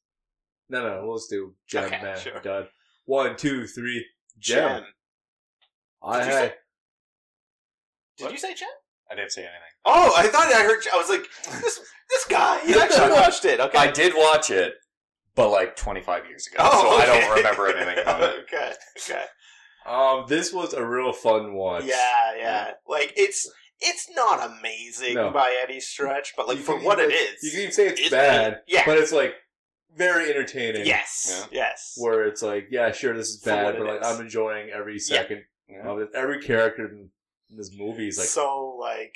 No, 0.68 0.82
no, 0.82 1.10
let's 1.10 1.26
do 1.28 1.54
gem 1.68 1.84
Okay, 1.84 2.00
man 2.02 2.18
sure. 2.18 2.40
done. 2.40 2.66
One, 3.04 3.36
two, 3.36 3.66
three. 3.66 4.06
Gem. 4.38 4.82
Gem. 4.82 4.84
I 6.02 6.18
Did 6.18 6.26
you 6.26 6.32
say- 6.32 6.54
Did 8.18 8.30
you 8.32 8.38
say 8.38 8.54
Gem? 8.54 8.68
I 9.10 9.14
didn't 9.14 9.32
say 9.32 9.42
anything. 9.42 9.60
Oh, 9.84 10.12
I 10.16 10.26
thought 10.28 10.46
I 10.52 10.62
heard. 10.62 10.82
I 10.92 10.96
was 10.96 11.08
like, 11.10 11.26
this 11.62 11.80
this 12.10 12.24
guy. 12.28 12.62
You 12.66 12.78
actually 12.80 13.12
watched 13.12 13.44
it. 13.44 13.60
Okay. 13.60 13.78
I 13.78 13.90
did 13.90 14.14
watch 14.16 14.50
it, 14.50 14.74
but 15.34 15.50
like 15.50 15.76
25 15.76 16.26
years 16.26 16.46
ago, 16.46 16.56
Oh, 16.66 16.82
so 16.82 16.88
I 16.98 17.02
okay. 17.16 17.20
don't 17.26 17.36
remember 17.36 17.66
anything 17.76 18.02
about 18.02 18.22
it. 18.22 18.44
okay. 18.44 18.72
Okay. 19.10 19.24
Um, 19.86 20.24
this 20.28 20.52
was 20.52 20.72
a 20.72 20.84
real 20.84 21.12
fun 21.12 21.52
watch. 21.54 21.84
Yeah, 21.84 22.36
yeah. 22.38 22.70
Like 22.88 23.12
it's 23.16 23.50
it's 23.80 24.08
not 24.14 24.50
amazing 24.58 25.14
No. 25.16 25.30
by 25.30 25.54
any 25.62 25.80
stretch, 25.80 26.32
but 26.36 26.48
like 26.48 26.56
You 26.58 26.62
for 26.64 26.76
can 26.76 26.84
what 26.84 26.98
it 26.98 27.12
is, 27.12 27.42
You 27.42 27.50
can 27.50 27.60
even 27.60 27.72
say 27.72 27.88
it's, 27.88 28.00
it's 28.00 28.10
bad, 28.10 28.60
yeah. 28.66 28.82
but 28.86 28.96
it's 28.96 29.12
like 29.12 29.34
very 29.94 30.30
entertaining. 30.30 30.86
yes, 30.86 31.46
yes. 31.52 31.94
Where 31.98 32.24
it's 32.24 32.42
like, 32.42 32.68
yeah, 32.70 32.90
sure, 32.92 33.14
this 33.14 33.28
is 33.28 33.42
For 33.42 33.50
what 33.50 33.56
bad, 33.62 33.74
it 33.74 33.78
but 33.78 33.86
like 33.86 34.00
is. 34.00 34.06
I'm 34.06 34.20
enjoying 34.24 34.70
every 34.70 34.98
second 34.98 35.42
Yeah. 35.68 35.86
of 35.86 35.98
it. 35.98 36.08
Every 36.14 36.40
character 36.40 36.90
in 37.54 37.58
this 37.58 37.72
movie 37.76 38.08
is 38.08 38.18
like 38.18 38.26
so 38.26 38.76
like 38.80 39.14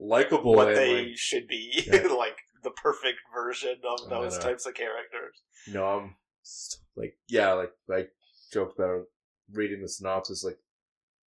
likable 0.00 0.54
what 0.54 0.74
they 0.74 1.06
like 1.06 1.16
should 1.16 1.46
be, 1.48 1.82
Yeah. 1.86 2.02
like 2.12 2.36
the 2.62 2.70
perfect 2.72 3.18
version 3.32 3.76
of 3.88 4.10
those 4.10 4.32
then, 4.32 4.40
types 4.48 4.66
of 4.66 4.74
characters. 4.74 5.40
you 5.66 5.74
know, 5.74 5.84
I'm 5.84 6.16
s- 6.44 6.80
like, 6.96 7.16
yeah, 7.28 7.52
like 7.52 7.70
like 7.88 8.10
joked 8.52 8.78
about 8.78 9.04
reading 9.52 9.80
the 9.82 9.88
synopsis 9.88 10.44
like 10.44 10.58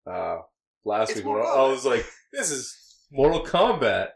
uh 0.06 0.42
last 0.84 1.10
It's 1.10 1.16
week. 1.18 1.24
Mortal 1.26 1.46
I 1.46 1.64
I 1.64 1.68
was 1.68 1.84
like, 1.86 2.04
this 2.32 2.50
is 2.50 2.76
Mortal 3.10 3.44
Kombat. 3.44 4.08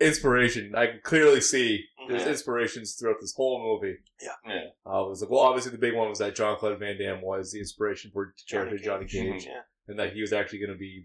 Inspiration. 0.00 0.74
I 0.76 0.86
can 0.88 1.00
clearly 1.04 1.40
see 1.40 1.84
there's 2.08 2.24
Mhm. 2.24 2.28
inspirations 2.30 2.94
throughout 2.94 3.20
this 3.20 3.32
whole 3.34 3.62
movie. 3.62 3.96
Yeah. 4.20 4.34
Yeah. 4.46 4.64
I 4.84 5.00
was 5.00 5.22
like, 5.22 5.30
well, 5.30 5.40
obviously 5.40 5.70
the 5.72 5.78
big 5.78 5.94
one 5.94 6.08
was 6.08 6.18
that 6.18 6.34
John 6.34 6.58
Claude 6.58 6.78
Van 6.80 6.98
Damme 6.98 7.22
was 7.22 7.52
the 7.52 7.60
inspiration 7.60 8.10
for 8.12 8.34
the 8.36 8.42
character 8.50 8.76
Johnny 8.76 9.06
Cage, 9.06 9.46
Yeah. 9.46 9.62
And 9.88 9.98
that 9.98 10.12
he 10.12 10.20
was 10.20 10.32
actually 10.32 10.58
going 10.60 10.72
to 10.72 10.78
be 10.78 11.02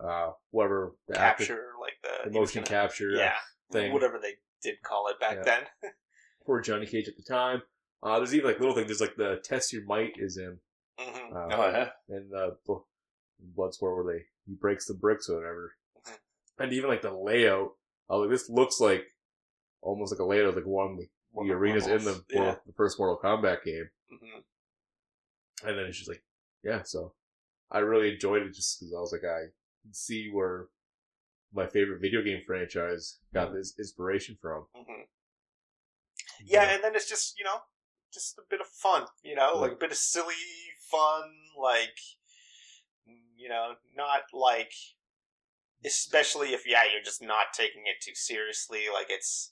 the 0.00 0.04
uh 0.06 0.32
whatever 0.50 0.94
the 1.08 1.18
actor- 1.20 1.44
Capture 1.44 1.66
like 1.80 1.92
the, 2.02 2.30
the 2.30 2.38
motion 2.38 2.62
gonna- 2.64 2.66
capture 2.82 3.10
Yeah. 3.10 3.34
thing 3.70 3.92
Whatever 3.92 4.18
they 4.20 4.34
did 4.62 4.82
call 4.82 5.08
it 5.08 5.20
back 5.20 5.38
Yeah. 5.38 5.42
then. 5.82 5.92
for 6.46 6.60
Johnny 6.60 6.86
Cage 6.86 7.08
at 7.08 7.16
the 7.16 7.22
time. 7.22 7.62
Uh, 8.02 8.18
there's 8.18 8.34
even 8.34 8.48
like 8.48 8.58
little 8.58 8.74
things. 8.74 8.88
There's 8.88 9.00
like 9.00 9.14
the 9.16 9.40
test 9.44 9.72
your 9.72 9.84
might 9.84 10.14
is 10.16 10.36
in 10.36 10.58
hmm 10.98 11.36
uh, 11.36 11.46
Oh, 11.56 11.70
yeah. 11.70 11.88
in 12.08 12.28
the 12.30 12.56
Bl- 12.66 12.84
Bloodsport 13.56 14.04
where 14.04 14.14
they 14.14 14.24
he 14.46 14.54
breaks 14.54 14.86
the 14.86 14.94
bricks 14.94 15.28
or 15.28 15.36
whatever, 15.36 15.72
Mhm. 16.04 16.18
and 16.58 16.72
even 16.72 16.90
like 16.90 17.02
the 17.02 17.12
layout. 17.12 17.76
I 18.10 18.14
was 18.16 18.20
like, 18.22 18.30
this 18.30 18.50
looks 18.50 18.80
like 18.80 19.06
almost 19.82 20.12
like 20.12 20.18
a 20.20 20.24
layout 20.24 20.48
of 20.48 20.56
like 20.56 20.66
one 20.66 20.96
the, 20.96 21.06
One 21.30 21.46
the 21.46 21.54
of 21.54 21.60
the 21.60 21.64
arenas 21.64 21.86
in 21.86 21.98
the 21.98 22.04
levels, 22.10 22.24
yeah. 22.30 22.56
the 22.66 22.72
first 22.72 22.98
Mortal 22.98 23.20
Kombat 23.22 23.62
game. 23.62 23.88
hmm 24.10 24.40
And 25.68 25.78
then 25.78 25.86
it's 25.86 25.96
just 25.98 26.08
like, 26.10 26.24
yeah, 26.64 26.82
so 26.82 27.14
I 27.72 27.78
really 27.78 28.12
enjoyed 28.12 28.42
it 28.42 28.54
just 28.54 28.78
because 28.78 28.92
I 28.94 29.00
was 29.00 29.12
like, 29.12 29.24
I 29.24 29.48
can 29.82 29.92
see 29.92 30.30
where 30.30 30.66
my 31.54 31.66
favorite 31.66 32.00
video 32.00 32.22
game 32.22 32.42
franchise 32.46 33.18
got 33.34 33.52
this 33.52 33.74
inspiration 33.78 34.36
from. 34.40 34.66
hmm 34.74 35.02
Yeah, 36.44 36.74
and 36.74 36.84
then 36.84 36.94
it's 36.94 37.08
just 37.08 37.38
you 37.38 37.44
know, 37.44 37.60
just 38.12 38.38
a 38.38 38.42
bit 38.48 38.60
of 38.60 38.66
fun, 38.66 39.06
you 39.22 39.34
know, 39.34 39.52
Yeah. 39.54 39.60
like 39.60 39.72
a 39.72 39.76
bit 39.76 39.90
of 39.90 39.96
silly 39.96 40.34
fun, 40.90 41.32
like 41.60 41.98
you 43.36 43.48
know, 43.48 43.74
not 43.96 44.22
like, 44.32 44.72
especially 45.84 46.52
if 46.54 46.66
yeah, 46.66 46.82
you're 46.90 47.02
just 47.02 47.22
not 47.22 47.52
taking 47.52 47.82
it 47.86 48.02
too 48.02 48.14
seriously. 48.14 48.84
Like 48.92 49.06
it's, 49.10 49.51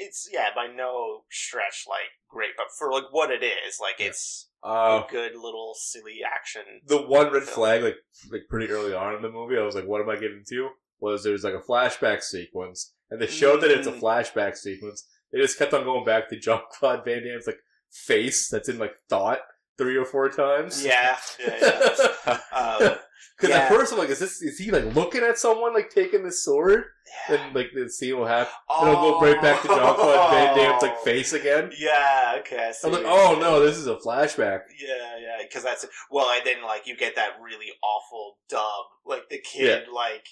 it's 0.00 0.28
yeah, 0.32 0.48
by 0.54 0.66
no 0.66 1.22
stretch 1.30 1.84
like 1.88 2.10
great, 2.28 2.50
but 2.56 2.66
for 2.78 2.90
like 2.92 3.04
what 3.12 3.30
it 3.30 3.42
is, 3.44 3.78
like 3.80 3.96
Yeah. 3.98 4.06
it's 4.06 4.48
Uh, 4.62 5.02
a 5.06 5.10
good 5.10 5.32
little 5.34 5.74
silly 5.78 6.18
action. 6.24 6.62
the 6.86 7.00
one 7.02 7.32
red 7.32 7.44
film. 7.44 7.54
flag, 7.54 7.82
like 7.82 7.96
like 8.30 8.42
pretty 8.48 8.70
early 8.72 8.92
on 8.94 9.14
in 9.16 9.22
the 9.22 9.30
movie, 9.30 9.56
I 9.58 9.62
was 9.62 9.74
like, 9.74 9.86
"What 9.86 10.00
am 10.00 10.10
I 10.10 10.14
getting 10.16 10.44
to?" 10.50 10.70
Was 11.00 11.24
there's 11.24 11.44
like 11.44 11.54
a 11.54 11.60
flashback 11.66 12.22
sequence, 12.22 12.92
and 13.10 13.20
they 13.20 13.26
showed 13.26 13.60
that 13.62 13.70
it's 13.70 13.86
a 13.86 13.92
Mm. 13.92 14.00
flashback 14.00 14.56
sequence. 14.56 15.06
They 15.32 15.38
just 15.40 15.58
kept 15.58 15.72
on 15.72 15.84
going 15.84 16.04
back 16.04 16.28
to 16.28 16.38
John 16.38 16.62
Claude 16.72 17.04
Van 17.04 17.22
Damme's 17.22 17.46
like 17.46 17.60
face 17.90 18.48
that's 18.50 18.68
in 18.68 18.78
like 18.78 18.94
thought 19.08 19.40
three 19.78 19.96
or 19.96 20.04
four 20.04 20.28
times. 20.28 20.84
Yeah, 20.84 21.16
yeah, 21.38 22.00
yeah. 22.26 22.40
um, 22.52 22.98
Because 23.40 23.56
Yeah. 23.56 23.62
at 23.62 23.68
first 23.70 23.92
I'm 23.92 23.98
like, 23.98 24.10
is 24.10 24.18
this 24.18 24.42
is 24.42 24.58
he 24.58 24.70
like 24.70 24.94
looking 24.94 25.22
at 25.22 25.38
someone 25.38 25.72
like 25.74 25.90
taking 25.90 26.22
the 26.24 26.32
sword? 26.32 26.84
yeah. 27.28 27.36
And 27.36 27.54
like 27.54 27.70
the 27.74 27.88
scene 27.88 28.16
will 28.18 28.26
happen, 28.26 28.52
and 28.68 28.88
it'll 28.88 29.18
go 29.18 29.20
right 29.20 29.40
back 29.40 29.62
to 29.62 29.68
John 29.68 29.94
Claude 29.96 30.30
Van 30.30 30.56
Damme's 30.56 30.82
like 30.82 30.98
face 31.00 31.32
again. 31.32 31.70
Yeah, 31.78 32.36
okay. 32.40 32.70
I 32.72 32.86
I'm 32.86 32.92
like, 32.92 33.02
oh 33.06 33.28
saying. 33.30 33.40
no, 33.40 33.60
this 33.60 33.76
is 33.78 33.86
a 33.86 33.96
flashback. 33.96 34.60
Yeah, 34.78 35.16
yeah, 35.20 35.36
because 35.42 35.62
that's 35.64 35.86
well, 36.10 36.30
and 36.36 36.46
then 36.46 36.62
like 36.62 36.86
you 36.86 36.96
get 36.96 37.16
that 37.16 37.30
really 37.42 37.66
awful 37.82 38.38
dub, 38.48 38.84
like 39.06 39.28
the 39.30 39.38
kid, 39.38 39.84
like 39.94 40.26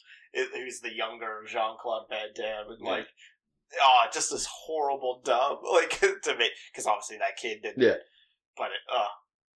who's 0.54 0.80
the 0.80 0.94
younger 0.94 1.42
Jean 1.48 1.76
Claude 1.80 2.04
Van 2.10 2.28
Damme, 2.34 2.68
and 2.70 2.78
Yeah. 2.84 2.90
like, 2.90 3.06
oh, 3.82 4.04
just 4.12 4.30
this 4.30 4.46
horrible 4.66 5.20
dub, 5.24 5.58
like 5.72 5.98
to 6.00 6.36
me, 6.36 6.48
because 6.72 6.86
obviously 6.86 7.18
that 7.18 7.36
kid 7.40 7.62
didn't. 7.62 7.82
Yeah. 7.82 7.94
But 8.56 8.66
it, 8.66 8.80
uh, 8.94 9.06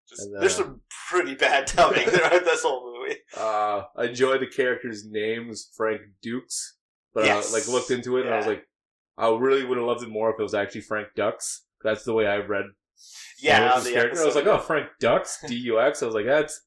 just 0.09 0.23
And, 0.27 0.37
uh, 0.37 0.39
there's 0.41 0.55
some 0.55 0.81
pretty 1.09 1.35
bad 1.35 1.65
dubbing 1.75 2.07
throughout 2.07 2.43
this 2.45 2.63
whole 2.63 2.85
movie. 2.85 2.90
Uh, 3.37 3.83
I 3.95 4.05
enjoyed 4.05 4.41
the 4.41 4.47
character's 4.47 5.05
name 5.09 5.47
was 5.47 5.69
Frank 5.75 6.01
Dukes, 6.21 6.75
but 7.13 7.25
Yes. 7.25 7.53
I 7.53 7.57
like 7.57 7.67
looked 7.67 7.91
into 7.91 8.17
it 8.17 8.25
and 8.25 8.33
I 8.33 8.37
was 8.37 8.47
like, 8.47 8.67
I 9.17 9.29
really 9.29 9.65
would 9.65 9.77
have 9.77 9.87
loved 9.87 10.03
it 10.03 10.09
more 10.09 10.31
if 10.33 10.39
it 10.39 10.43
was 10.43 10.53
actually 10.53 10.81
Frank 10.81 11.09
Dux. 11.15 11.65
That's 11.83 12.03
the 12.03 12.13
way 12.13 12.27
I 12.27 12.37
read 12.37 12.65
Yeah, 13.39 13.75
his 13.75 13.85
the 13.85 13.91
character. 13.93 14.21
I 14.21 14.25
was 14.25 14.35
like, 14.35 14.47
oh, 14.47 14.59
Frank 14.59 14.87
Dux, 14.99 15.39
D 15.47 15.55
U 15.55 15.79
X. 15.79 16.01
I 16.03 16.05
was 16.05 16.15
like, 16.15 16.25
that's 16.25 16.61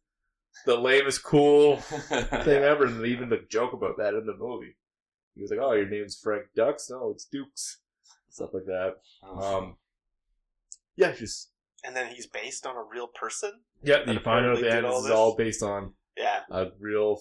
the 0.67 0.77
lamest 0.77 1.23
cool 1.25 1.77
thing 1.81 2.63
ever. 2.63 2.87
And 2.87 3.05
even 3.07 3.29
the 3.29 3.45
joke 3.51 3.73
about 3.73 3.97
that 3.99 4.15
in 4.15 4.27
the 4.27 4.37
movie. 4.37 4.77
He 5.35 5.43
was 5.43 5.51
like, 5.51 5.61
oh, 5.61 5.73
your 5.73 5.89
name's 5.89 6.17
Frank 6.23 6.45
Dux? 6.55 6.89
No, 6.91 7.11
it's 7.11 7.25
Dukes. 7.25 7.79
Stuff 8.31 8.51
like 8.55 8.67
that. 8.67 8.95
Um, 9.29 9.77
yeah, 10.97 11.13
just 11.13 11.51
and 11.85 11.95
then 11.95 12.13
he's 12.15 12.27
based 12.27 12.67
on 12.67 12.77
a 12.77 12.83
real 12.83 13.07
person. 13.09 13.53
yeah. 13.83 14.11
You 14.11 14.19
find 14.21 14.47
out 14.47 14.53
at 14.53 14.57
the 14.59 14.63
did 14.65 14.73
end 14.73 14.87
all 14.87 15.03
this 15.03 15.11
is 15.11 15.17
all 15.17 15.35
based 15.37 15.63
on 15.63 15.93
Yeah, 16.17 16.41
a 16.51 16.69
real 16.79 17.21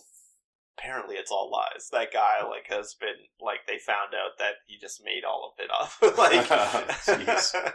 apparently 0.78 1.16
it's 1.16 1.32
all 1.32 1.52
lies. 1.52 1.90
That 1.92 2.12
guy 2.14 2.44
like 2.50 2.68
has 2.70 2.94
been 2.96 3.16
like 3.42 3.60
they 3.68 3.78
found 3.78 4.14
out 4.14 4.38
that 4.40 4.56
he 4.68 4.78
just 4.78 5.04
made 5.04 5.24
all 5.24 5.54
of 5.54 5.64
it 5.64 5.72
up. 5.72 5.92
like, 6.18 6.48
Jeez. 6.48 7.74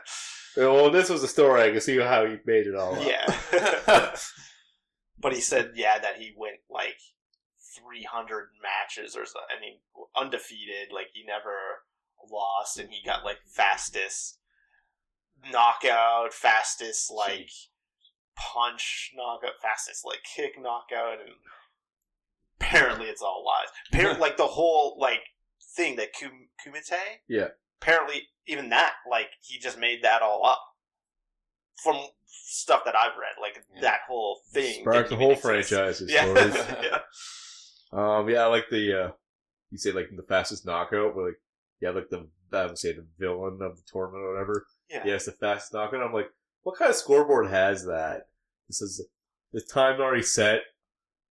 Well, 0.57 0.91
this 0.91 1.09
was 1.09 1.23
a 1.23 1.29
story. 1.29 1.63
I 1.63 1.71
can 1.71 1.81
see 1.81 1.99
how 1.99 2.27
he 2.27 2.39
made 2.45 2.67
it 2.67 2.75
all 2.75 2.95
up. 2.95 3.07
yeah. 3.07 4.17
but 5.21 5.33
he 5.33 5.41
said, 5.41 5.73
yeah, 5.75 5.99
that 5.99 6.17
he 6.17 6.33
went 6.37 6.57
like 6.69 6.99
300 7.77 8.49
matches 8.61 9.15
or 9.15 9.25
so. 9.25 9.39
I 9.39 9.61
mean, 9.61 9.75
undefeated. 10.17 10.93
Like 10.93 11.09
he 11.13 11.25
never 11.25 11.85
lost, 12.31 12.79
and 12.79 12.91
he 12.91 13.07
got 13.07 13.25
like 13.25 13.39
fastest 13.47 14.39
knockout, 15.53 16.33
fastest 16.33 17.13
like 17.13 17.51
punch 18.39 19.13
knockout, 19.17 19.61
fastest 19.61 20.05
like 20.07 20.21
kick 20.25 20.53
knockout, 20.61 21.19
and 21.21 21.35
apparently 22.61 23.07
it's 23.07 23.23
all 23.23 23.45
lies. 23.45 23.69
Apparently, 23.93 24.21
like 24.29 24.37
the 24.37 24.47
whole 24.47 24.97
like 24.99 25.21
thing 25.77 25.97
that 25.97 26.09
Kum- 26.19 26.49
Kumite. 26.65 26.93
Yeah. 27.29 27.49
Apparently, 27.81 28.23
even 28.47 28.71
that, 28.71 28.95
like 29.11 29.29
he 29.41 29.59
just 29.59 29.79
made 29.79 30.03
that 30.03 30.23
all 30.23 30.45
up 30.45 30.61
from 31.83 31.97
stuff 32.27 32.83
that 32.85 32.95
I've 32.97 33.17
read. 33.19 33.41
Like 33.41 33.65
Yeah. 33.75 33.81
that 33.83 34.01
whole 34.09 34.41
thing 34.53 34.83
Sparked 34.83 35.11
the 35.11 35.17
whole 35.17 35.37
franchise. 35.37 36.03
Yeah. 36.07 36.25
stories. 36.25 36.55
yeah. 36.83 36.99
Um, 37.93 38.29
yeah, 38.29 38.43
I 38.43 38.47
like 38.47 38.67
the 38.71 39.05
uh, 39.05 39.11
you 39.71 39.79
say 39.79 39.93
like 39.93 40.09
the 40.15 40.23
fastest 40.23 40.67
knockout, 40.67 41.15
where 41.15 41.27
like 41.27 41.41
yeah, 41.81 41.91
like 41.91 42.09
the 42.11 42.29
I 42.53 42.67
would 42.67 42.79
say 42.79 42.93
the 42.95 43.07
villain 43.19 43.59
of 43.63 43.77
the 43.77 43.83
tournament 43.91 44.23
or 44.25 44.33
whatever. 44.33 44.67
Yeah. 44.91 45.03
Yeah, 45.07 45.15
it's 45.15 45.27
the 45.27 45.33
fastest 45.33 45.75
knockout. 45.75 46.03
I'm 46.03 46.13
like, 46.13 46.31
what 46.69 46.79
kind 46.79 46.91
of 46.91 46.97
scoreboard 46.97 47.49
has 47.49 47.87
that? 47.87 48.29
This 48.69 48.83
is 48.83 49.07
the 49.55 49.61
time 49.63 50.03
already 50.03 50.23
set. 50.23 50.61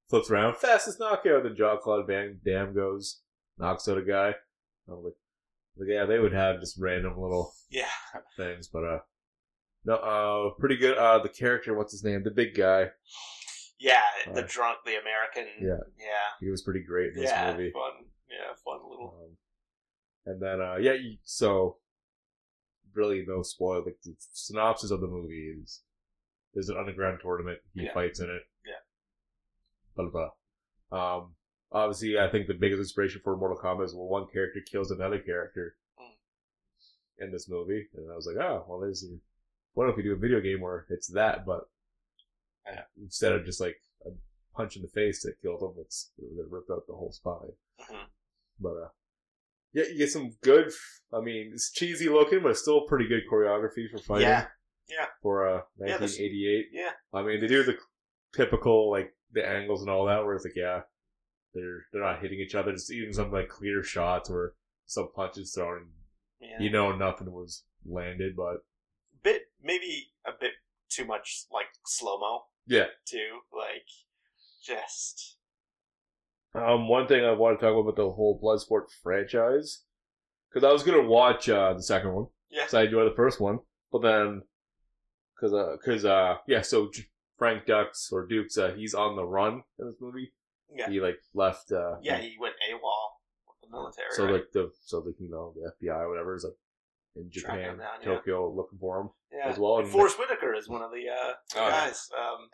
Flips 0.09 0.31
around, 0.31 0.57
fastest 0.57 0.99
knockout. 0.99 1.43
Then 1.43 1.55
John 1.55 1.77
Claude 1.79 2.07
Van 2.07 2.39
Damme 2.43 2.73
goes, 2.73 3.21
knocks 3.59 3.87
out 3.87 3.99
a 3.99 4.01
guy. 4.01 4.33
I'm 4.89 5.03
like, 5.03 5.13
like, 5.77 5.89
yeah, 5.89 6.05
they 6.05 6.17
would 6.17 6.33
have 6.33 6.59
just 6.59 6.79
random 6.79 7.19
little 7.21 7.53
Yeah. 7.69 7.85
things, 8.35 8.67
but 8.67 8.83
uh, 8.83 8.99
no, 9.85 9.93
uh, 9.95 10.59
pretty 10.59 10.77
good. 10.77 10.97
Uh, 10.97 11.19
the 11.19 11.29
character, 11.29 11.75
what's 11.77 11.91
his 11.91 12.03
name? 12.03 12.23
The 12.23 12.31
big 12.31 12.55
guy. 12.55 12.89
Yeah, 13.79 14.01
the 14.33 14.43
Uh, 14.43 14.47
drunk, 14.49 14.79
the 14.85 14.99
American. 14.99 15.45
Yeah. 15.61 15.83
Yeah. 15.99 16.29
He 16.39 16.49
was 16.49 16.63
pretty 16.63 16.81
great 16.83 17.09
in 17.13 17.21
this 17.21 17.29
Yeah. 17.29 17.51
movie. 17.51 17.71
Fun. 17.71 18.05
Yeah, 18.27 18.55
fun 18.65 18.79
little. 18.89 19.13
Um, 19.23 19.37
and 20.25 20.41
then, 20.41 20.61
uh, 20.61 20.77
yeah, 20.77 20.93
you, 20.93 21.17
so 21.23 21.77
really 22.93 23.23
no 23.27 23.41
spoil. 23.43 23.83
Like 23.85 23.97
the 24.03 24.15
synopsis 24.19 24.91
of 24.91 25.01
the 25.01 25.07
movie 25.07 25.55
is 25.61 25.81
there's 26.53 26.69
an 26.69 26.77
underground 26.77 27.19
tournament. 27.21 27.59
He 27.73 27.83
Yeah. 27.83 27.93
fights 27.93 28.19
in 28.19 28.29
it. 28.29 28.43
Yeah. 28.65 28.73
blah 29.95 30.09
blah. 30.09 30.29
blah. 30.89 31.17
Um, 31.17 31.35
obviously, 31.71 32.19
I 32.19 32.29
think 32.29 32.47
the 32.47 32.53
biggest 32.53 32.79
inspiration 32.79 33.21
for 33.23 33.35
Mortal 33.35 33.57
Kombat 33.57 33.85
is 33.85 33.93
when 33.95 34.07
one 34.07 34.27
character 34.27 34.61
kills 34.61 34.91
another 34.91 35.19
character 35.19 35.75
Mm. 35.99 36.15
in 37.17 37.31
this 37.31 37.49
movie, 37.49 37.87
and 37.95 38.11
I 38.11 38.15
was 38.15 38.27
like, 38.27 38.37
oh, 38.37 38.65
well, 38.67 38.79
there's. 38.79 39.05
What 39.73 39.89
if 39.89 39.95
we 39.95 40.03
do 40.03 40.13
a 40.13 40.17
video 40.17 40.39
game 40.41 40.61
where 40.61 40.85
it's 40.89 41.07
that, 41.09 41.45
but 41.45 41.69
Yeah. 42.65 42.85
instead 42.97 43.31
of 43.33 43.45
just 43.45 43.59
like 43.61 43.81
a 44.05 44.11
punch 44.53 44.75
in 44.75 44.81
the 44.81 44.87
face 44.87 45.21
that 45.23 45.39
killed 45.41 45.61
him, 45.61 45.79
it's 45.79 46.11
they're 46.17 46.45
out 46.75 46.87
the 46.87 46.95
whole 46.95 47.11
spine. 47.11 47.55
Mhm. 47.79 48.09
But 48.59 48.77
uh, 48.77 48.89
yeah, 49.73 49.83
you 49.91 49.97
get 49.97 50.11
some 50.11 50.31
good. 50.43 50.71
I 51.13 51.21
mean, 51.21 51.51
it's 51.53 51.71
cheesy 51.71 52.09
looking, 52.09 52.41
but 52.43 52.57
still 52.57 52.81
pretty 52.81 53.07
good 53.07 53.23
choreography 53.31 53.89
for 53.89 53.97
fighting. 53.99 54.27
Yeah. 54.27 54.47
Yeah. 54.89 55.05
For 55.21 55.47
uh, 55.47 55.61
Yeah, 55.79 55.97
1988. 55.99 56.67
Yeah. 56.71 56.91
I 57.13 57.21
mean, 57.23 57.41
they 57.41 57.47
do 57.47 57.63
the 57.63 57.77
typical 58.33 58.89
like 58.89 59.13
the 59.31 59.47
angles 59.47 59.81
and 59.81 59.89
all 59.89 60.05
that, 60.05 60.23
where 60.23 60.35
it's 60.35 60.45
like, 60.45 60.55
yeah, 60.55 60.81
they're 61.53 61.85
they're 61.91 62.01
not 62.03 62.21
hitting 62.21 62.39
each 62.39 62.55
other. 62.55 62.71
Just 62.71 62.91
even 62.91 63.13
some 63.13 63.31
like 63.31 63.49
clear 63.49 63.83
shots 63.83 64.29
where 64.29 64.53
some 64.85 65.09
punches 65.13 65.53
thrown, 65.53 65.77
and 65.77 65.89
Yeah. 66.39 66.59
you 66.59 66.69
know 66.69 66.95
nothing 66.95 67.31
was 67.31 67.63
landed, 67.85 68.35
but 68.35 68.65
bit 69.23 69.43
maybe 69.61 70.11
a 70.25 70.31
bit 70.39 70.53
too 70.89 71.05
much 71.05 71.45
like 71.51 71.67
slow 71.85 72.17
mo 72.19 72.45
yeah. 72.65 72.85
too. 73.05 73.39
Like 73.51 73.87
just 74.63 75.36
Um, 76.55 76.87
one 76.87 77.07
thing 77.07 77.23
I 77.23 77.31
want 77.31 77.59
to 77.59 77.65
talk 77.65 77.79
about 77.79 77.95
the 77.95 78.09
whole 78.09 78.39
Bloodsport 78.43 78.85
franchise, 79.03 79.83
because 80.49 80.67
I 80.67 80.71
was 80.71 80.83
gonna 80.83 81.03
watch 81.07 81.49
uh, 81.49 81.73
the 81.73 81.83
second 81.83 82.13
one, 82.13 82.27
Yeah. 82.49 82.61
because 82.63 82.73
I 82.73 82.83
enjoyed 82.83 83.11
the 83.11 83.15
first 83.15 83.39
one, 83.39 83.59
but 83.91 84.01
then, 84.01 84.41
because 85.35 85.53
uh, 85.53 85.77
cause, 85.83 86.05
uh, 86.05 86.35
yeah, 86.47 86.61
so 86.61 86.89
J- 86.91 87.03
Frank 87.37 87.65
Dux 87.67 88.09
or 88.11 88.25
Dukes, 88.25 88.57
uh, 88.57 88.73
he's 88.75 88.93
on 88.95 89.15
the 89.15 89.25
run 89.25 89.61
in 89.79 89.87
this 89.87 89.97
movie. 90.01 90.33
yeah. 90.73 90.89
He 90.89 90.99
like 90.99 91.17
left, 91.33 91.71
uh, 91.71 91.97
Yeah, 92.01 92.17
he 92.17 92.35
went 92.39 92.55
AWOL 92.71 92.79
with 93.47 93.57
the 93.61 93.69
military. 93.69 94.07
so 94.11 94.23
right? 94.25 94.33
like 94.33 94.45
the 94.53 94.71
so 94.83 94.99
like 94.99 95.15
you 95.19 95.29
know 95.29 95.53
the 95.55 95.71
FBI 95.85 95.95
or 95.99 96.09
whatever 96.09 96.35
is 96.35 96.43
like 96.43 96.53
in 97.23 97.29
Japan, 97.31 97.59
him 97.59 97.77
down, 97.79 97.87
yeah. 98.01 98.05
Tokyo, 98.05 98.51
looking 98.51 98.79
for 98.79 99.01
him 99.01 99.09
yeah. 99.31 99.47
as 99.49 99.57
well. 99.59 99.75
And 99.77 99.83
And, 99.85 99.91
Forest 99.91 100.17
Whitaker 100.19 100.53
is 100.55 100.67
one 100.69 100.81
of 100.81 100.91
the 100.91 101.07
uh, 101.09 101.33
Oh, 101.57 101.67
yeah. 101.67 101.69
guys. 101.87 102.09
Um, 102.17 102.49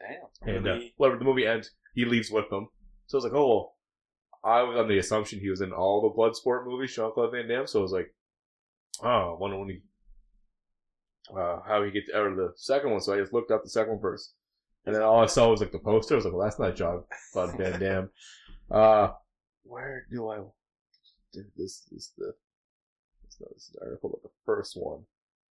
Damn. 0.46 0.56
and 0.56 0.68
uh, 0.68 0.80
whatever 0.98 1.20
the 1.20 1.26
movie 1.26 1.46
ends, 1.46 1.72
he 1.94 2.06
leaves 2.06 2.32
with 2.32 2.50
them. 2.50 2.68
So 3.08 3.16
I 3.16 3.20
was 3.20 3.24
like, 3.26 3.34
oh, 3.34 3.48
well, 3.48 3.76
I 4.44 4.62
was 4.64 4.78
on 4.78 4.88
the 4.88 4.98
assumption 4.98 5.39
he 5.39 5.50
was 5.50 5.62
in 5.62 5.72
all 5.72 6.02
the 6.02 6.10
Bloodsport 6.10 6.66
movies, 6.66 6.94
Jean 6.94 7.12
Claude 7.14 7.32
Van 7.32 7.48
Damme. 7.48 7.68
So 7.68 7.80
I 7.80 7.82
was 7.82 7.91
like, 7.91 8.14
oh, 9.02 9.36
I 9.36 9.39
wonder 9.39 9.58
when 9.58 9.70
he, 9.70 9.82
uh, 11.32 11.60
how 11.66 11.84
he 11.84 11.91
gets 11.91 12.12
out 12.14 12.28
of 12.28 12.36
the 12.36 12.52
second 12.56 12.91
one. 12.91 13.02
So 13.02 13.14
I 13.14 13.20
just 13.20 13.34
looked 13.34 13.52
up 13.52 13.64
the 13.64 13.70
second 13.70 13.94
one 13.94 14.02
first, 14.02 14.34
and 14.86 14.94
then 14.94 15.02
all 15.02 15.22
I 15.22 15.28
saw 15.28 15.50
was 15.50 15.62
like 15.62 15.72
the 15.72 15.80
poster. 15.80 16.16
I 16.16 16.18
was 16.18 16.26
like, 16.26 16.34
well, 16.34 16.44
that's 16.44 16.60
not 16.60 16.76
Jean 16.76 17.04
Claude 17.32 17.58
Van 17.58 17.80
Damme. 17.80 18.10
Uh, 18.70 19.10
where 19.64 20.06
do 20.12 20.30
I? 20.30 20.39
This 21.34 21.88
is 21.91 22.12
the. 22.18 22.34
This 23.39 23.64
is 23.64 23.72
the 23.74 23.86
article 23.86 24.10
about 24.10 24.24
the 24.24 24.30
first 24.46 24.76
one, 24.76 25.02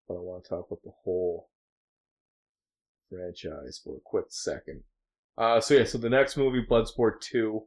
but 0.08 0.16
I 0.16 0.20
want 0.20 0.44
to 0.44 0.50
talk 0.50 0.68
about 0.68 0.84
the 0.84 0.92
whole 1.04 1.50
franchise 3.10 3.82
for 3.84 3.98
a 3.98 4.00
quick 4.04 4.26
second. 4.30 4.82
Uh, 5.38 5.60
so 5.60 5.74
yeah, 5.74 5.84
so 5.86 5.98
the 5.98 6.10
next 6.10 6.38
movie, 6.38 6.64
Bloodsport 6.64 7.20
Two, 7.22 7.64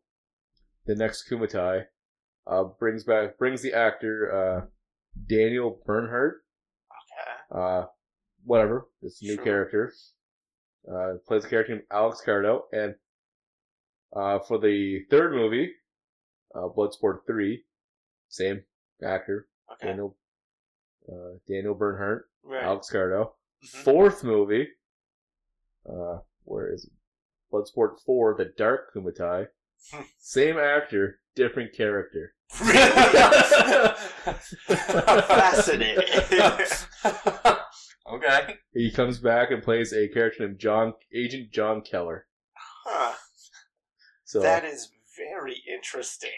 the 0.87 0.95
next 0.95 1.29
Kumite, 1.31 1.87
uh, 2.47 2.65
brings 2.79 3.05
back 3.05 3.39
brings 3.39 3.63
the 3.63 3.73
actor 3.73 4.33
uh, 4.35 4.67
Daniel 5.29 5.81
Bernhardt, 5.87 6.43
okay. 7.53 7.61
uh, 7.61 7.87
whatever, 8.45 8.89
this 9.03 9.23
new 9.23 9.35
Sure. 9.37 9.45
character, 9.45 9.93
uh, 10.93 11.15
plays 11.27 11.45
a 11.45 11.49
character 11.49 11.75
named 11.75 11.87
Alex 11.91 12.23
Cardo, 12.25 12.63
and 12.73 12.95
uh, 14.15 14.39
for 14.41 14.59
the 14.59 15.05
third 15.11 15.33
movie, 15.33 15.73
uh, 16.55 16.69
Bloodsport 16.77 17.21
Three, 17.27 17.65
same 18.29 18.63
actor, 19.03 19.49
Okay. 19.73 19.89
Daniel 19.89 20.17
uh, 21.09 21.39
Daniel 21.49 21.75
Bernhardt, 21.75 22.29
Right. 22.43 22.63
Alex 22.63 22.91
Cardo. 22.93 23.33
Mhm. 23.65 23.85
Fourth 23.85 24.25
movie, 24.25 24.69
uh, 25.89 26.19
where 26.45 26.73
is 26.73 26.85
it? 26.85 26.93
Bloodsport 27.53 28.01
4, 28.05 28.35
The 28.37 28.47
Dark 28.57 28.93
Kumite. 28.95 29.49
Same 30.19 30.59
actor, 30.59 31.21
different 31.35 31.75
character. 31.75 32.35
Fascinating. 35.29 36.05
okay. 38.13 38.57
He 38.73 38.91
comes 38.91 39.19
back 39.19 39.51
and 39.51 39.63
plays 39.63 39.93
a 39.93 40.09
character 40.09 40.47
named 40.47 40.59
John, 40.59 40.95
Agent 41.15 41.51
John 41.53 41.83
Keller. 41.83 42.27
huh. 42.85 43.15
So, 44.25 44.41
That 44.41 44.65
is 44.65 44.91
very 45.17 45.63
interesting. 45.73 46.31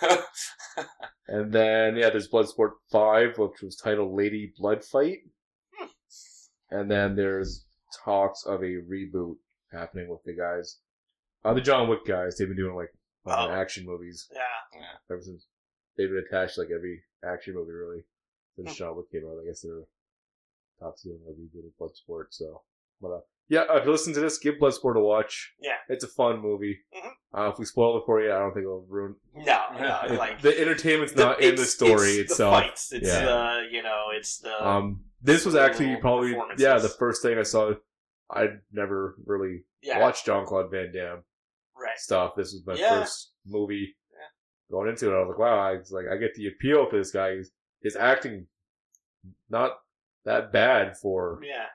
and 1.28 1.52
then, 1.52 1.96
yeah, 1.96 2.10
there's 2.10 2.28
Bloodsport 2.28 2.72
5, 2.92 3.38
which 3.38 3.62
was 3.62 3.76
titled 3.76 4.14
Lady 4.14 4.52
Blood 4.58 4.84
Fight. 4.84 5.18
Hmm. 5.76 5.86
And 6.70 6.90
then 6.90 7.16
there's 7.16 7.64
talks 8.04 8.44
of 8.44 8.62
a 8.62 8.82
reboot 8.90 9.36
happening 9.72 10.08
with 10.08 10.22
the 10.24 10.34
guys. 10.34 10.78
Uh, 11.44 11.54
the 11.54 11.60
John 11.60 11.88
Wick 11.88 12.04
guys, 12.06 12.36
they've 12.36 12.48
been 12.48 12.56
doing 12.56 12.74
like 12.74 12.92
Oh. 13.26 13.50
action 13.50 13.84
movies. 13.86 14.28
Yeah. 14.32 14.40
ever 15.10 15.20
since 15.22 15.46
they've 15.96 16.08
been 16.08 16.24
attached 16.30 16.54
to, 16.54 16.62
like 16.62 16.70
every 16.70 17.02
action 17.24 17.54
movie 17.54 17.72
really 17.72 18.04
since 18.56 18.70
Hmm. 18.70 18.74
John 18.76 18.96
Wick 18.96 19.10
came 19.10 19.24
out. 19.26 19.38
I 19.42 19.46
guess 19.46 19.60
they're 19.62 19.82
talks 20.78 21.02
doing 21.02 21.18
a 21.26 21.32
reboot 21.32 21.66
of 21.66 21.72
Bloodsport. 21.80 22.26
So, 22.30 22.62
but 23.00 23.08
uh, 23.08 23.20
yeah, 23.48 23.62
uh, 23.62 23.76
if 23.78 23.84
you 23.86 23.90
listen 23.90 24.12
to 24.14 24.20
this, 24.20 24.38
give 24.38 24.56
Bloodsport 24.56 24.96
a 24.96 25.00
watch. 25.00 25.54
Yeah. 25.60 25.76
it's 25.88 26.04
a 26.04 26.08
fun 26.08 26.40
movie. 26.40 26.80
Mhm. 26.94 27.10
Uh, 27.36 27.50
if 27.52 27.58
we 27.58 27.64
spoil 27.64 27.98
it 27.98 28.04
for 28.06 28.20
you, 28.22 28.32
I 28.32 28.38
don't 28.38 28.52
think 28.54 28.64
it'll 28.64 28.86
ruin. 28.88 29.16
No, 29.34 29.62
no, 29.78 30.00
like 30.18 30.40
the 30.40 30.58
entertainment's 30.60 31.12
the- 31.14 31.24
not 31.24 31.40
in 31.40 31.48
the 31.56 31.62
it's- 31.62 31.70
story 31.74 32.10
it's 32.12 32.30
itself. 32.32 32.54
The 32.56 32.68
fights. 32.68 32.92
It's 32.92 33.06
Yeah. 33.08 33.24
the 33.24 33.68
you 33.70 33.82
know, 33.82 34.06
it's 34.14 34.38
the 34.38 34.66
Um, 34.66 35.04
this 35.20 35.44
was 35.44 35.54
actually 35.54 35.86
Little 35.86 36.00
probably 36.02 36.30
performances. 36.30 36.62
yeah 36.64 36.78
the 36.78 36.88
first 36.88 37.22
thing 37.22 37.38
I 37.38 37.42
saw. 37.42 37.72
I'd 38.30 38.60
never 38.72 39.16
really 39.26 39.64
yeah, 39.82 39.98
watched 40.00 40.26
John 40.26 40.44
Claude 40.46 40.70
Van 40.70 40.92
Damme 40.92 41.22
right. 41.76 41.98
stuff. 41.98 42.34
This 42.36 42.52
was 42.52 42.62
my 42.66 42.74
Yeah. 42.74 43.00
first 43.00 43.32
movie 43.46 43.96
Yeah. 44.12 44.18
going 44.70 44.88
into 44.88 45.10
it. 45.10 45.14
I 45.16 45.20
was 45.20 45.28
like, 45.28 45.38
wow, 45.38 45.58
I 45.58 45.76
was 45.78 45.90
like, 45.92 46.06
I 46.12 46.16
get 46.16 46.34
the 46.34 46.48
appeal 46.48 46.88
to 46.90 46.96
this 46.98 47.10
guy. 47.10 47.36
He's, 47.36 47.50
his 47.82 47.96
acting 47.96 48.46
not 49.48 49.78
that 50.24 50.52
bad 50.52 50.96
for 50.98 51.40
Yeah, 51.42 51.66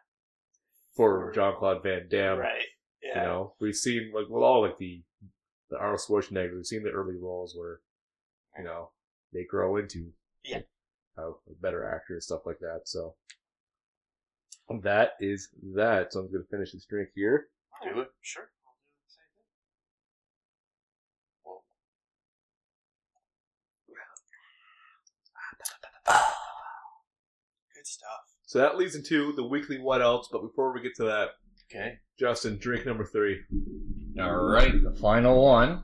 for 0.96 1.28
For- 1.28 1.32
John 1.32 1.56
Claude 1.58 1.82
Van 1.84 2.08
Damme. 2.10 2.40
right. 2.40 2.68
Yeah, 3.02 3.22
You 3.24 3.28
know, 3.28 3.56
we've 3.60 3.76
seen 3.76 4.12
like 4.14 4.28
with 4.30 4.44
all 4.44 4.62
like 4.62 4.78
the 4.78 5.04
the 5.70 5.78
Arnold 5.80 6.00
Schwarzenegger. 6.02 6.56
We've 6.56 6.66
seen 6.66 6.84
the 6.84 6.92
early 6.92 7.16
roles 7.18 7.56
where 7.58 7.80
you 8.58 8.64
know 8.64 8.92
they 9.34 9.44
grow 9.44 9.78
into 9.78 10.14
Yeah. 10.44 10.62
a 11.18 11.32
better 11.62 11.84
actor 11.84 12.14
and 12.14 12.24
stuff 12.24 12.46
like 12.46 12.60
that. 12.60 12.82
So 12.86 13.16
that 14.84 15.12
is 15.20 15.50
that. 15.76 16.14
So 16.14 16.20
I'm 16.22 16.32
gonna 16.32 16.44
finish 16.50 16.72
this 16.72 16.86
drink 16.86 17.10
here. 17.16 17.48
Do 17.84 18.02
it. 18.02 18.08
Sure. 18.22 18.50
I'll 18.66 18.76
do 18.88 18.96
the 19.06 19.12
same 19.12 19.24
thing. 19.36 19.46
Well, 21.46 21.64
Good 27.76 27.88
stuff. 27.88 28.10
So 28.46 28.60
that 28.60 28.78
leads 28.78 28.96
into 28.96 29.34
the 29.34 29.44
weekly 29.44 29.80
what 29.80 30.02
else. 30.02 30.30
But 30.32 30.42
before 30.42 30.74
we 30.74 30.82
get 30.82 30.96
to 30.96 31.04
that, 31.06 31.32
Okay. 31.74 32.00
Justin, 32.20 32.58
drink 32.60 32.86
number 32.86 33.04
three. 33.04 33.42
All 34.20 34.36
right. 34.36 34.74
The 34.84 34.92
final 34.92 35.44
one. 35.44 35.84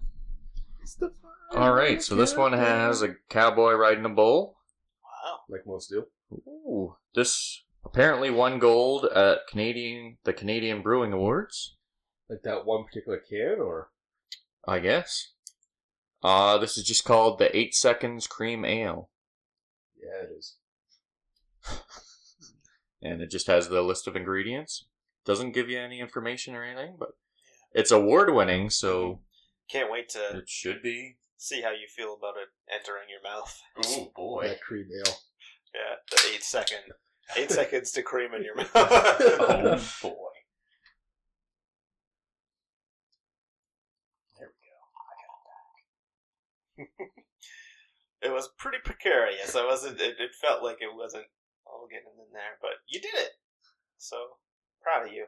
It's 0.82 0.96
the 0.96 1.12
All 1.56 1.74
right. 1.74 2.02
So 2.02 2.16
this 2.16 2.36
one 2.36 2.54
has 2.54 3.02
a 3.02 3.16
cowboy 3.30 3.74
riding 3.74 4.06
a 4.06 4.10
bull. 4.10 4.58
Wow. 5.04 5.40
like 5.50 5.66
most 5.66 5.90
do. 5.90 6.06
Ooh. 6.48 6.96
This 7.16 7.64
apparently 7.86 8.30
won 8.30 8.60
gold 8.60 9.06
at 9.06 9.48
Canadian 9.50 10.18
the 10.24 10.34
Canadian 10.34 10.82
Brewing 10.82 11.14
Awards. 11.14 11.76
Like 12.30 12.44
that 12.44 12.66
one 12.66 12.84
particular 12.86 13.18
can, 13.20 13.58
or 13.60 13.90
I 14.68 14.80
guess. 14.80 15.32
Uh, 16.22 16.58
this 16.58 16.78
is 16.78 16.84
just 16.84 17.06
called 17.06 17.40
the 17.40 17.56
Eight 17.58 17.74
Seconds 17.74 18.28
Cream 18.28 18.66
Ale, 18.66 19.10
yeah, 19.98 20.26
it 20.28 20.38
is. 20.38 20.56
and 23.02 23.22
it 23.22 23.32
just 23.32 23.48
has 23.48 23.70
the 23.70 23.82
list 23.82 24.08
of 24.08 24.16
ingredients. 24.16 24.86
Doesn't 25.26 25.54
give 25.54 25.70
you 25.70 25.80
any 25.80 26.00
information 26.00 26.56
or 26.56 26.64
anything, 26.64 26.96
but 27.00 27.10
it's 27.74 27.92
award 27.92 28.34
winning, 28.34 28.70
so 28.70 29.22
Can't 29.70 29.92
wait 29.92 30.10
to 30.10 30.38
it 30.40 30.50
should 30.50 30.82
be. 30.82 31.18
see 31.38 31.62
how 31.62 31.72
you 31.72 31.88
feel 31.88 32.14
about 32.16 32.36
it 32.38 32.50
entering 32.74 33.08
your 33.10 33.22
mouth. 33.24 33.58
Oh 33.86 34.12
boy! 34.16 34.48
That 34.50 34.62
cream 34.62 34.88
ale. 35.06 35.14
Yeah, 35.72 35.98
the 36.10 36.34
eight 36.34 36.44
second, 36.44 36.80
eight 37.38 37.52
seconds 37.52 37.92
to 37.92 38.02
cream 38.02 38.34
in 38.34 38.44
your 38.44 38.56
mouth. 38.56 38.72
oh 38.76 39.82
boy! 40.02 40.38
There 44.38 44.50
we 46.78 46.86
go. 46.86 46.90
it 48.28 48.32
was 48.32 48.50
pretty 48.58 48.80
precarious. 48.84 49.56
I 49.56 49.66
wasn't. 49.66 50.00
It, 50.00 50.16
it 50.20 50.32
felt 50.42 50.64
like 50.64 50.78
it 50.82 50.96
wasn't 50.96 51.26
all 51.66 51.88
getting 51.90 52.18
in 52.18 52.34
there, 52.34 52.58
but 52.62 52.72
you 52.88 53.02
did 53.02 53.14
it. 53.16 53.32
So 53.98 54.18
proud 54.82 55.08
of 55.08 55.14
you. 55.14 55.26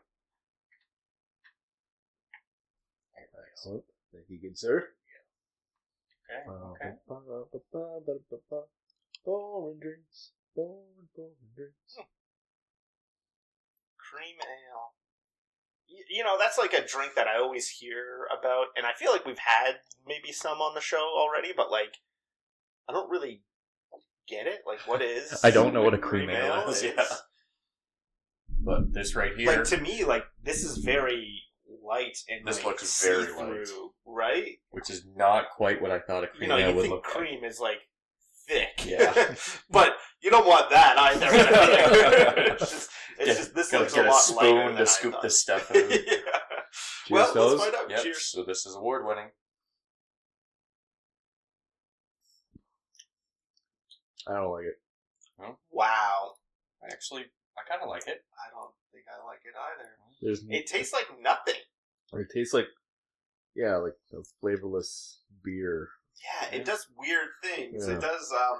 Excellent. 3.51 3.83
Thank 4.13 4.25
you, 4.29 4.39
good 4.41 4.57
sir. 4.57 4.89
Okay. 6.31 6.51
Okay. 6.51 6.95
Boring 9.25 9.79
drinks. 9.79 10.31
Boring, 10.55 11.07
boring 11.15 11.35
drinks. 11.55 11.95
Hmm. 11.97 12.03
Cream 13.97 14.35
ale. 14.41 14.93
Y- 15.89 16.03
You 16.09 16.23
know, 16.23 16.37
that's 16.39 16.57
like 16.57 16.73
a 16.73 16.85
drink 16.85 17.13
that 17.15 17.27
I 17.27 17.37
always 17.39 17.69
hear 17.69 18.27
about, 18.37 18.67
and 18.75 18.85
I 18.85 18.93
feel 18.93 19.11
like 19.11 19.25
we've 19.25 19.37
had 19.39 19.75
maybe 20.05 20.31
some 20.31 20.59
on 20.59 20.75
the 20.75 20.81
show 20.81 21.13
already, 21.17 21.53
but 21.55 21.71
like, 21.71 21.97
I 22.89 22.93
don't 22.93 23.09
really 23.09 23.43
get 24.27 24.47
it. 24.47 24.61
Like, 24.65 24.79
what 24.87 25.01
is? 25.01 25.39
I 25.43 25.51
don't 25.51 25.73
know 25.73 25.83
what 25.83 25.93
a 25.93 25.97
cream 26.09 26.29
ale 26.29 26.69
is, 26.69 26.83
yeah. 26.83 27.03
But 28.63 28.93
this 28.93 29.15
right 29.15 29.31
here, 29.35 29.47
Like 29.47 29.63
to 29.65 29.77
me, 29.77 30.03
like 30.03 30.23
this 30.43 30.63
is 30.63 30.77
very 30.77 31.41
light 31.83 32.15
and 32.29 32.45
This 32.47 32.57
like, 32.57 32.65
looks 32.67 33.03
very 33.03 33.25
see-through, 33.25 33.91
right? 34.05 34.59
which 34.69 34.91
is 34.91 35.03
not 35.15 35.45
quite 35.49 35.81
what 35.81 35.89
I 35.89 35.97
thought 35.99 36.23
a 36.25 36.27
You 36.27 36.33
cream 36.37 36.49
know, 36.49 36.57
ale 36.57 36.69
you 36.69 36.75
would 36.75 36.81
think 36.83 36.93
look 36.93 37.05
like. 37.07 37.15
cream 37.15 37.43
is 37.43 37.59
like 37.59 37.79
thick, 38.47 38.85
Yeah. 38.85 39.33
but 39.71 39.95
you 40.21 40.29
don't 40.31 40.45
want 40.47 40.69
that 40.69 40.97
either. 40.97 41.27
it's 42.53 42.69
just, 42.71 42.89
it's 43.17 43.25
Get- 43.27 43.37
just 43.37 43.55
this 43.55 43.71
Gotta 43.71 43.83
looks 43.83 43.93
get 43.95 44.05
a 44.05 44.09
a 44.09 44.13
spoon 44.13 44.55
lighter 44.55 44.69
to 44.71 44.75
than 44.77 44.85
scoop 44.87 45.15
this 45.21 45.39
stuff 45.39 45.69
out. 45.75 45.77
yeah. 45.77 45.97
Cheers, 45.97 47.09
well, 47.09 47.33
fellas. 47.33 47.51
let's 47.59 47.63
find 47.63 47.75
out. 47.75 47.89
Yep. 47.89 48.03
Cheers. 48.03 48.25
So 48.31 48.43
this 48.43 48.65
is 48.65 48.75
award 48.75 49.05
winning. 49.05 49.27
I 54.27 54.33
don't 54.35 54.51
like 54.51 54.65
it. 54.65 54.79
Wow. 55.71 56.33
I 56.83 56.91
actually, 56.91 57.23
I 57.57 57.61
kind 57.69 57.81
of 57.81 57.89
like 57.89 58.07
it. 58.07 58.23
I 58.37 58.51
don't 58.53 58.71
think 58.91 59.05
I 59.09 59.25
like 59.25 59.39
it 59.43 59.53
either. 59.57 59.89
There's 60.21 60.43
It 60.49 60.67
tastes 60.67 60.93
like 60.93 61.07
nothing. 61.21 61.55
it 62.13 62.27
tastes 62.33 62.53
like 62.53 62.67
yeah, 63.55 63.75
like 63.77 63.95
a 64.13 64.17
flavorless 64.39 65.19
beer. 65.43 65.89
Yeah, 66.23 66.49
Yeah. 66.51 66.59
it 66.59 66.65
does 66.65 66.85
weird 66.97 67.29
things. 67.43 67.85
Yeah. 67.87 67.95
It 67.95 68.01
does. 68.01 68.31
Um, 68.31 68.59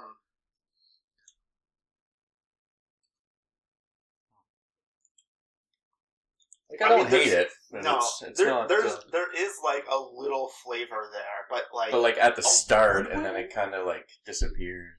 Like 6.72 6.82
I, 6.82 6.86
I 6.86 6.88
don't 6.96 7.10
mean, 7.10 7.20
hate 7.20 7.32
it. 7.34 7.48
no, 7.70 7.98
it's, 7.98 8.22
it's 8.26 8.40
there, 8.40 8.48
not. 8.48 8.68
there's 8.68 8.92
uh, 8.92 9.00
there 9.12 9.30
is 9.36 9.52
like 9.62 9.84
a 9.92 9.96
little 10.16 10.50
flavor 10.64 11.10
there, 11.12 11.46
but 11.50 11.64
like, 11.74 11.90
but 11.90 12.00
like 12.00 12.16
at 12.16 12.34
the 12.34 12.42
start, 12.42 13.12
and 13.12 13.22
then 13.24 13.36
it 13.36 13.52
kind 13.54 13.74
of 13.74 13.86
like 13.86 14.08
disappeared. 14.24 14.92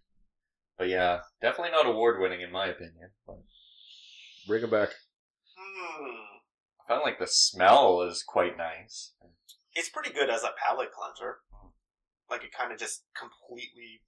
But 0.78 0.90
yeah, 0.90 1.22
definitely 1.42 1.72
not 1.72 1.88
award 1.88 2.20
winning 2.20 2.42
in 2.42 2.52
my 2.52 2.68
opinion. 2.68 3.10
But 3.26 3.40
Bring 4.46 4.64
it 4.64 4.70
back. 4.70 4.90
hmm, 5.58 6.16
I 6.86 6.94
found 6.94 7.02
like 7.04 7.18
the 7.18 7.28
smell 7.28 8.02
is 8.04 8.24
quite 8.28 8.56
nice. 8.56 9.14
it's 9.74 9.90
pretty 9.90 10.12
good 10.12 10.30
as 10.30 10.44
a 10.44 10.52
palate 10.64 10.92
cleanser. 10.92 11.38
Like 12.30 12.44
it 12.44 12.52
kind 12.56 12.72
of 12.72 12.78
just 12.78 13.04
completely 13.18 14.02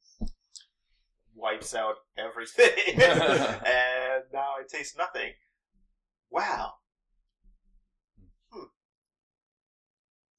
wipes 1.34 1.74
out 1.74 1.95
everything, 2.16 2.70
and 3.01 4.24
now 4.32 4.53
I 4.59 4.63
taste 4.70 4.95
nothing. 4.97 5.34
Wow. 6.30 6.74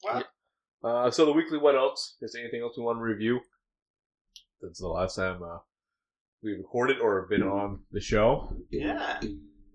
Well, 0.07 0.25
Uh, 0.85 1.11
so 1.11 1.25
the 1.27 1.33
weekly 1.33 1.59
what 1.59 1.75
else? 1.75 2.17
Is 2.21 2.33
there 2.33 2.43
anything 2.43 2.61
else 2.63 2.77
we 2.77 2.85
want 2.85 2.99
to 2.99 3.03
review? 3.03 3.41
Since 4.61 4.79
the 4.79 4.89
last 4.89 5.17
time 5.17 5.43
uh, 5.43 5.59
we 6.43 6.53
recorded 6.53 6.99
or 7.01 7.21
have 7.21 7.29
been 7.31 7.43
on 7.43 7.81
the 7.93 8.01
show. 8.01 8.53
yeah. 8.71 9.21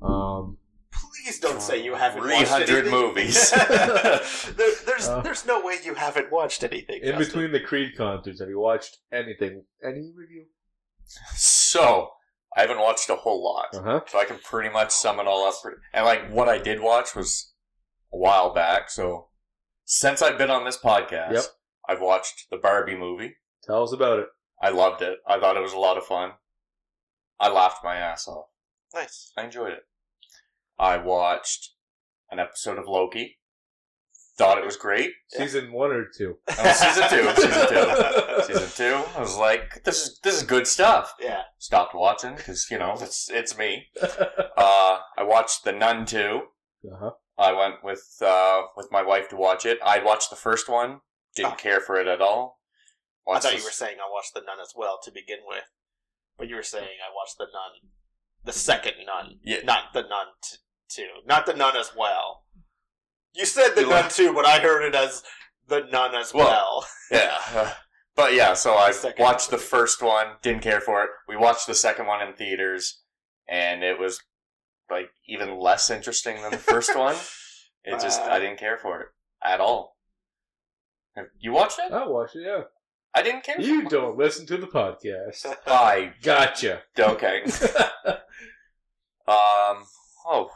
Um, 0.02 0.58
Please 0.94 1.40
don't 1.40 1.62
say 1.62 1.84
you 1.84 1.94
haven't 1.96 2.24
watched 2.24 2.48
300 2.48 2.70
anything. 2.70 2.92
movies. 2.92 3.52
there, 4.58 4.72
there's 4.86 5.08
Uh, 5.08 5.22
there's 5.22 5.46
no 5.46 5.62
way 5.66 5.76
you 5.84 5.94
haven't 5.94 6.32
watched 6.32 6.64
anything. 6.64 7.00
in 7.02 7.10
Justin. 7.18 7.26
between 7.28 7.52
the 7.52 7.60
Creed 7.60 7.96
concerts, 7.96 8.40
have 8.40 8.50
you 8.50 8.60
watched 8.60 8.98
anything? 9.12 9.64
Any 9.84 10.12
review? 10.16 10.46
So 11.36 12.10
I 12.56 12.62
haven't 12.62 12.80
watched 12.80 13.10
a 13.10 13.16
whole 13.16 13.44
lot, 13.44 13.68
Uh 13.76 13.82
huh. 13.84 14.00
so 14.08 14.20
I 14.20 14.26
can 14.26 14.38
pretty 14.40 14.70
much 14.70 14.92
sum 14.92 15.20
it 15.20 15.28
all 15.28 15.46
up. 15.48 15.56
pretty- 15.62 15.78
And 15.94 16.06
like 16.06 16.30
what 16.32 16.50
I 16.50 16.58
did 16.58 16.80
watch 16.82 17.16
was 17.16 17.54
a 18.14 18.18
while 18.18 18.54
back. 18.54 18.90
So 18.90 19.28
since 19.94 20.22
I've 20.22 20.38
been 20.38 20.50
on 20.50 20.64
this 20.64 20.78
podcast, 20.78 21.34
Yep. 21.34 21.44
I've 21.90 22.00
watched 22.00 22.50
the 22.50 22.56
Barbie 22.56 22.96
movie. 22.96 23.36
Tell 23.66 23.84
us 23.84 23.92
about 23.92 24.20
it. 24.20 24.28
I 24.62 24.70
loved 24.70 25.02
it. 25.02 25.18
I 25.28 25.38
thought 25.38 25.58
it 25.58 25.62
was 25.62 25.74
a 25.74 25.78
lot 25.80 25.98
of 25.98 26.06
fun. 26.06 26.32
I 27.42 27.50
laughed 27.52 27.84
my 27.84 27.96
ass 27.98 28.26
off. 28.26 28.46
Nice. 28.96 29.34
I 29.38 29.44
enjoyed 29.44 29.74
it. 29.74 29.84
I 30.80 30.96
watched 30.96 31.74
an 32.30 32.40
episode 32.40 32.78
of 32.78 32.86
Loki. 32.88 33.38
Thought 34.38 34.60
it 34.60 34.66
was 34.66 34.78
great. 34.78 35.12
Season 35.28 35.74
one 35.74 35.92
or 35.92 36.06
two? 36.18 36.38
Oh, 36.58 36.72
season 36.72 37.10
two. 37.10 37.42
Season 37.42 37.68
two. 37.68 38.44
Season 38.54 38.70
two. 38.78 39.04
I 39.18 39.20
was 39.20 39.36
like, 39.38 39.84
this 39.84 40.04
is 40.08 40.20
this 40.24 40.36
is 40.38 40.44
good 40.44 40.68
stuff. 40.68 41.16
Yeah. 41.20 41.42
Stopped 41.58 41.94
watching 41.94 42.36
because 42.36 42.68
you 42.72 42.80
know 42.80 42.94
it's 43.02 43.30
it's 43.30 43.58
me. 43.58 43.88
Uh, 44.02 45.00
I 45.18 45.24
watched 45.24 45.66
The 45.66 45.74
Nun 45.74 46.06
two. 46.06 46.44
Uh 46.90 46.96
huh. 46.98 47.12
I 47.42 47.52
went 47.54 47.84
with 47.84 48.18
uh, 48.22 48.64
with 48.78 48.90
my 48.92 49.02
wife 49.02 49.30
to 49.30 49.36
watch 49.36 49.66
it. 49.66 49.80
I 49.84 50.00
watched 50.04 50.30
the 50.30 50.36
first 50.36 50.70
one. 50.70 51.02
Didn't 51.36 51.54
Oh. 51.54 51.56
care 51.56 51.80
for 51.80 51.96
it 52.00 52.08
at 52.08 52.22
all. 52.22 52.60
I 53.30 53.40
thought 53.40 53.58
you 53.58 53.64
were 53.64 53.72
saying 53.72 53.98
I 54.00 54.12
watched 54.12 54.34
the 54.34 54.42
Nun 54.42 54.60
as 54.62 54.74
well 54.76 55.00
to 55.04 55.12
begin 55.12 55.40
with, 55.48 55.64
but 56.38 56.48
you 56.50 56.56
were 56.56 56.64
saying 56.64 56.84
I 57.08 57.14
watched 57.16 57.38
the 57.38 57.46
Nun, 57.46 57.92
the 58.44 58.52
second 58.52 58.94
Nun, 59.06 59.40
Yeah. 59.44 59.62
not 59.64 59.94
the 59.94 60.02
Nun 60.02 60.28
t- 60.44 60.58
two, 60.90 61.08
not 61.26 61.46
the 61.46 61.54
Nun 61.54 61.76
as 61.78 61.96
well. 61.96 62.46
You 63.34 63.46
said 63.46 63.76
the 63.76 63.82
You 63.82 63.90
Nun 63.90 64.04
like- 64.04 64.14
two, 64.14 64.34
but 64.34 64.46
I 64.46 64.60
heard 64.60 64.84
it 64.84 64.96
as 64.96 65.24
the 65.68 65.82
Nun 65.82 66.14
as 66.16 66.34
Well, 66.34 66.48
well. 66.48 66.88
Yeah. 67.12 67.38
uh, 67.54 67.74
But 68.16 68.34
yeah, 68.34 68.54
so 68.56 68.74
I 68.76 68.92
The 68.92 69.14
watched 69.18 69.52
the 69.52 69.58
first 69.58 70.02
one, 70.02 70.36
didn't 70.42 70.64
care 70.64 70.82
for 70.82 71.02
it. 71.04 71.10
We 71.30 71.38
watched 71.38 71.66
the 71.66 71.74
second 71.74 72.08
one 72.08 72.22
in 72.22 72.34
theaters, 72.34 73.02
and 73.48 73.84
it 73.86 73.98
was 73.98 74.22
like 74.92 75.10
even 75.28 75.58
less 75.60 75.90
interesting 75.90 76.42
than 76.42 76.52
the 76.52 76.58
first 76.58 76.96
one. 76.96 77.16
It 77.84 78.00
just 78.00 78.22
Uh. 78.22 78.26
I 78.26 78.40
didn't 78.40 78.60
care 78.60 78.78
for 78.78 79.02
it 79.02 79.08
at 79.44 79.60
all. 79.60 79.98
You 81.40 81.52
watched 81.52 81.80
it? 81.80 81.92
I 81.92 82.06
watched 82.06 82.36
it. 82.36 82.44
Yeah. 82.46 82.66
I 83.16 83.24
didn't 83.24 83.44
care. 83.44 83.56
For 83.56 83.62
it. 83.62 83.66
You 83.66 83.84
for 83.84 83.90
don't 83.90 84.18
listen 84.20 84.46
to 84.46 84.58
the 84.58 84.68
podcast. 84.68 85.48
I 85.66 86.14
Gotcha. 86.22 86.84
okay. 87.00 87.42
Um. 89.28 89.86
Oh, 90.26 90.50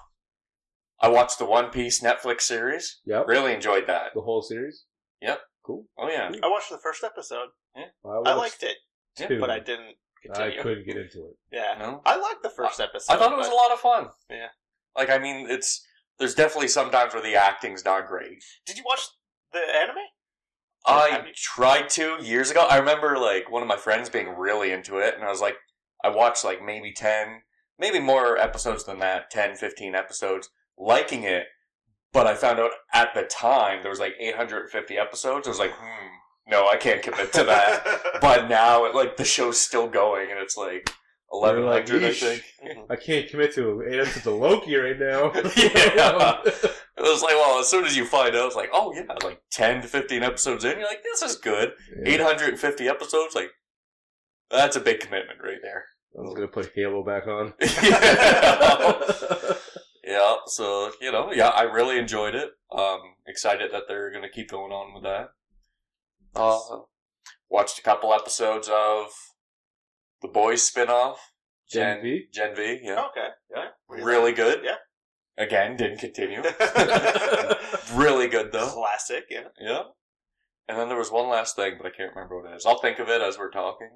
I 1.00 1.08
watched 1.08 1.40
the 1.40 1.46
One 1.46 1.70
Piece 1.72 2.02
Netflix 2.02 2.42
series. 2.42 3.00
Yep. 3.06 3.28
Really 3.28 3.54
enjoyed 3.54 3.88
that. 3.88 4.14
The 4.14 4.22
whole 4.22 4.42
series. 4.42 4.86
Yep. 5.22 5.40
Cool. 5.64 5.86
Oh 5.98 6.10
yeah. 6.10 6.32
I 6.44 6.48
watched 6.48 6.70
the 6.70 6.78
first 6.78 7.04
episode. 7.04 7.50
I, 7.76 7.88
I 8.08 8.34
liked 8.36 8.64
it, 8.64 8.78
two. 9.18 9.40
but 9.40 9.50
I 9.50 9.60
didn't 9.60 9.96
I 10.34 10.62
couldn't 10.62 10.86
get 10.86 10.98
into 10.98 11.26
it. 11.26 11.38
Yeah, 11.52 11.76
No. 11.80 12.02
I 12.06 12.16
liked 12.18 12.44
the 12.44 12.50
first 12.50 12.80
episode. 12.80 13.14
I 13.14 13.18
thought 13.18 13.32
it 13.32 13.38
was 13.38 13.48
a 13.48 13.54
lot 13.54 13.72
of 13.72 13.80
fun. 13.80 14.08
Yeah. 14.30 14.48
Like 14.96 15.10
I 15.10 15.18
mean, 15.20 15.48
it's 15.50 15.86
there's 16.20 16.36
definitely 16.36 16.70
some 16.70 16.92
times 16.92 17.14
where 17.14 17.24
the 17.24 17.36
acting's 17.36 17.84
not 17.84 18.08
great. 18.08 18.44
Did 18.66 18.78
you 18.78 18.84
watch 18.86 19.02
the 19.52 19.60
anime? 19.60 19.98
I 20.88 21.32
tried 21.34 21.90
to 21.90 22.18
years 22.22 22.52
ago. 22.52 22.68
I 22.70 22.78
remember 22.78 23.18
like 23.18 23.50
one 23.50 23.62
of 23.62 23.68
my 23.68 23.78
friends 23.78 24.10
being 24.10 24.30
really 24.38 24.72
into 24.72 24.98
it, 25.00 25.16
and 25.16 25.24
I 25.24 25.30
was 25.30 25.42
like, 25.42 25.58
I 26.04 26.10
watched 26.10 26.44
like 26.46 26.64
maybe 26.64 26.92
10, 26.94 27.42
maybe 27.80 28.00
more 28.00 28.38
episodes 28.38 28.84
than 28.84 29.00
that, 29.00 29.32
10, 29.32 29.56
15 29.56 29.96
episodes, 29.96 30.50
liking 30.78 31.24
it. 31.24 31.48
But 32.14 32.28
I 32.28 32.36
found 32.36 32.60
out 32.60 32.72
at 32.94 33.14
the 33.14 33.24
time 33.24 33.82
there 33.82 33.90
was 33.90 34.00
like 34.00 34.14
850 34.20 34.98
episodes. 34.98 35.48
I 35.48 35.50
was 35.52 35.60
like, 35.60 35.74
hmm, 35.74 36.15
no, 36.48 36.68
I 36.68 36.78
can't 36.78 37.02
commit 37.02 37.34
to 37.34 37.44
that. 37.44 37.84
but 38.22 38.48
now, 38.48 38.94
like, 38.94 39.18
the 39.18 39.26
show's 39.26 39.60
still 39.60 39.88
going, 39.88 40.30
and 40.32 40.40
it's 40.40 40.56
like 40.58 40.92
You're 41.32 41.42
1100, 41.42 42.04
I 42.04 42.14
think. 42.14 42.44
I 42.90 42.96
can't 42.96 43.28
commit 43.30 43.54
to 43.56 43.84
eight 43.88 44.00
episodes 44.00 44.28
of 44.28 44.36
Loki 44.36 44.76
right 44.76 45.00
now. 45.00 45.32
Yeah. 45.56 46.42
It 46.98 47.02
was 47.02 47.22
like, 47.22 47.34
well, 47.34 47.60
as 47.60 47.68
soon 47.68 47.84
as 47.86 47.98
you 47.98 48.06
find 48.06 48.34
out, 48.36 48.48
it's 48.48 48.56
like, 48.56 48.70
oh, 48.72 48.94
yeah, 48.94 49.04
like 49.24 49.42
10 49.52 49.82
to 49.82 49.88
15 49.88 50.24
episodes 50.24 50.64
in, 50.64 50.80
you're 50.80 50.88
like, 50.88 51.04
this 51.04 51.22
is 51.22 51.36
good. 51.36 51.74
Yeah. 52.06 52.14
850 52.14 52.88
episodes, 52.88 53.36
like, 53.36 53.50
that's 54.50 54.78
a 54.78 54.80
big 54.80 55.02
commitment 55.02 55.40
right 55.44 55.58
there. 55.62 55.84
I 56.18 56.22
was 56.22 56.34
gonna 56.34 56.48
put 56.48 56.72
Halo 56.74 57.04
back 57.04 57.28
on. 57.28 57.54
yeah, 60.06 60.36
so, 60.48 60.92
you 61.02 61.12
know, 61.12 61.32
yeah, 61.34 61.50
I 61.50 61.64
really 61.64 61.98
enjoyed 61.98 62.34
it. 62.36 62.52
Um, 62.72 63.00
excited 63.28 63.72
that 63.74 63.84
they're 63.88 64.12
going 64.12 64.24
to 64.24 64.30
keep 64.30 64.50
going 64.50 64.72
on 64.72 64.94
with 64.94 65.04
that. 65.04 65.30
Uh, 66.36 66.60
watched 67.50 67.80
a 67.80 67.82
couple 67.82 68.14
episodes 68.14 68.70
of 68.72 69.08
The 70.22 70.28
Boys 70.28 70.70
spinoff. 70.70 71.18
Gen 71.72 72.02
V? 72.02 72.26
Gen 72.34 72.56
V, 72.56 72.80
yeah. 72.84 73.06
okay. 73.10 73.28
Yeah. 73.54 73.70
Really 73.88 74.34
good. 74.34 74.62
Yeah. 74.64 74.76
Again, 75.38 75.76
didn't 75.76 76.00
continue. 76.00 76.42
really 77.94 78.28
good, 78.28 78.52
though. 78.52 78.70
Classic. 78.70 79.26
Yeah. 79.30 79.48
Yeah. 79.60 79.84
And 80.68 80.80
then 80.80 80.90
there 80.90 80.98
was 80.98 81.12
one 81.12 81.30
last 81.30 81.56
thing, 81.56 81.76
but 81.78 81.88
I 81.88 81.92
can't 81.92 82.14
remember 82.16 82.42
what 82.42 82.52
it 82.52 82.56
is. 82.56 82.66
I'll 82.66 82.80
think 82.80 83.00
of 83.00 83.10
it 83.10 83.22
as 83.22 83.38
we're 83.38 83.52
talking. 83.52 83.90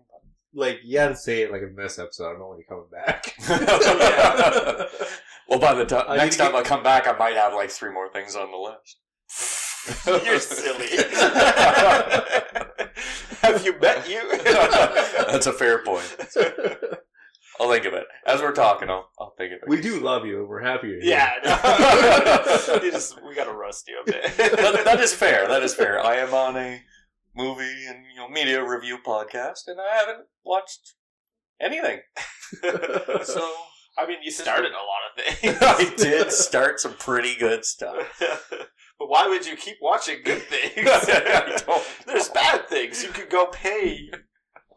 Like 0.53 0.79
you 0.83 0.99
had 0.99 1.09
to 1.09 1.15
say 1.15 1.43
it 1.43 1.51
like 1.51 1.61
in 1.61 1.75
this 1.75 1.99
episode. 1.99 2.25
I 2.25 2.31
don't 2.31 2.39
know 2.39 2.47
when 2.49 2.59
you're 2.59 2.67
coming 2.67 2.89
back. 2.91 3.35
well, 5.47 5.59
by 5.59 5.73
the 5.75 5.85
time 5.85 6.17
next 6.17 6.37
time 6.37 6.55
I 6.55 6.63
come 6.63 6.81
back, 6.81 7.07
I 7.07 7.15
might 7.17 7.35
have 7.35 7.53
like 7.53 7.69
three 7.69 7.91
more 7.91 8.11
things 8.11 8.35
on 8.35 8.49
the 8.51 8.57
list. 8.57 8.97
You're 10.25 10.39
silly. 10.39 10.87
Have 13.41 13.65
you 13.65 13.79
met 13.79 14.09
you? 14.09 14.37
That's 14.43 15.47
a 15.47 15.53
fair 15.53 15.83
point. 15.83 16.15
I'll 17.59 17.69
think 17.69 17.85
of 17.85 17.93
it 17.93 18.05
as 18.25 18.41
we're 18.41 18.51
talking. 18.53 18.89
I'll, 18.89 19.09
I'll 19.19 19.33
think 19.37 19.53
of 19.53 19.59
it. 19.63 19.69
we 19.69 19.81
do 19.81 19.99
love 19.99 20.25
you, 20.25 20.39
and 20.39 20.47
we're 20.49 20.61
happy. 20.61 20.87
you're 20.87 21.01
here. 21.01 21.11
Yeah, 21.11 21.33
no. 21.43 22.81
you 22.83 22.91
just 22.91 23.21
we 23.23 23.35
gotta 23.35 23.53
roast 23.53 23.87
you 23.87 24.01
a 24.01 24.05
bit. 24.05 24.37
that, 24.37 24.81
that 24.85 24.99
is 24.99 25.13
fair. 25.13 25.47
That 25.47 25.63
is 25.63 25.73
fair. 25.73 25.99
I 26.03 26.15
am 26.17 26.33
on 26.33 26.57
a 26.57 26.81
movie 27.35 27.85
and 27.87 28.05
you 28.13 28.17
know 28.17 28.27
media 28.29 28.63
review 28.63 28.97
podcast, 29.05 29.67
and 29.67 29.79
I 29.79 29.95
haven't 29.95 30.27
watched 30.43 30.95
anything. 31.59 31.99
So 33.23 33.51
I 33.97 34.07
mean, 34.07 34.17
you 34.23 34.31
started 34.31 34.71
a 34.71 34.75
lot 34.75 35.03
of 35.09 35.23
things. 35.23 35.57
I 35.61 35.93
did 35.97 36.31
start 36.31 36.79
some 36.79 36.93
pretty 36.93 37.35
good 37.35 37.65
stuff. 37.65 38.21
But 38.99 39.09
why 39.09 39.27
would 39.27 39.45
you 39.45 39.55
keep 39.55 39.77
watching 39.81 40.17
good 40.23 40.41
things? 40.49 40.85
There's 42.05 42.29
bad 42.29 42.67
things 42.67 43.01
you 43.03 43.09
could 43.09 43.29
go 43.29 43.47
pay 43.47 44.11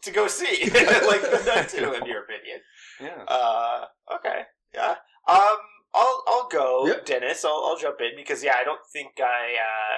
to 0.03 0.11
go 0.11 0.27
see, 0.27 0.65
like 0.71 1.23
that 1.23 1.69
too, 1.69 1.93
in 1.93 2.07
your 2.07 2.23
opinion. 2.25 2.61
Yeah. 3.01 3.25
Uh, 3.29 3.85
okay, 4.17 4.43
yeah. 4.75 4.97
Um, 5.29 5.59
I'll 5.95 6.25
I'll 6.27 6.49
go, 6.51 6.87
Yep. 6.87 7.07
Dennis. 7.07 7.45
I'll 7.45 7.65
I'll 7.67 7.77
jump 7.79 7.97
in 8.01 8.13
because 8.17 8.43
yeah, 8.43 8.55
I 8.61 8.65
don't 8.65 8.81
think 8.93 9.13
I 9.21 9.55
uh, 9.61 9.97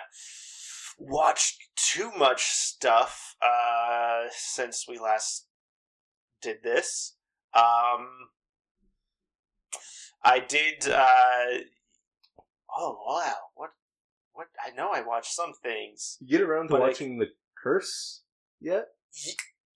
watched 0.98 1.56
too 1.76 2.10
much 2.18 2.42
stuff 2.44 3.36
uh, 3.42 4.24
since 4.30 4.86
we 4.88 4.98
last 4.98 5.46
did 6.42 6.58
this. 6.62 7.16
Um, 7.54 8.08
I 10.22 10.40
did. 10.46 10.88
Uh, 10.88 11.60
oh 12.76 12.98
wow, 13.06 13.34
what 13.54 13.70
what? 14.34 14.48
I 14.64 14.70
know 14.74 14.90
I 14.92 15.00
watched 15.00 15.32
some 15.32 15.52
things. 15.62 16.18
You 16.20 16.38
get 16.38 16.46
around 16.46 16.68
to 16.68 16.72
But 16.72 16.82
I- 16.82 16.88
watching 16.88 17.18
the 17.18 17.28
curse 17.62 18.22
yet? 18.60 18.88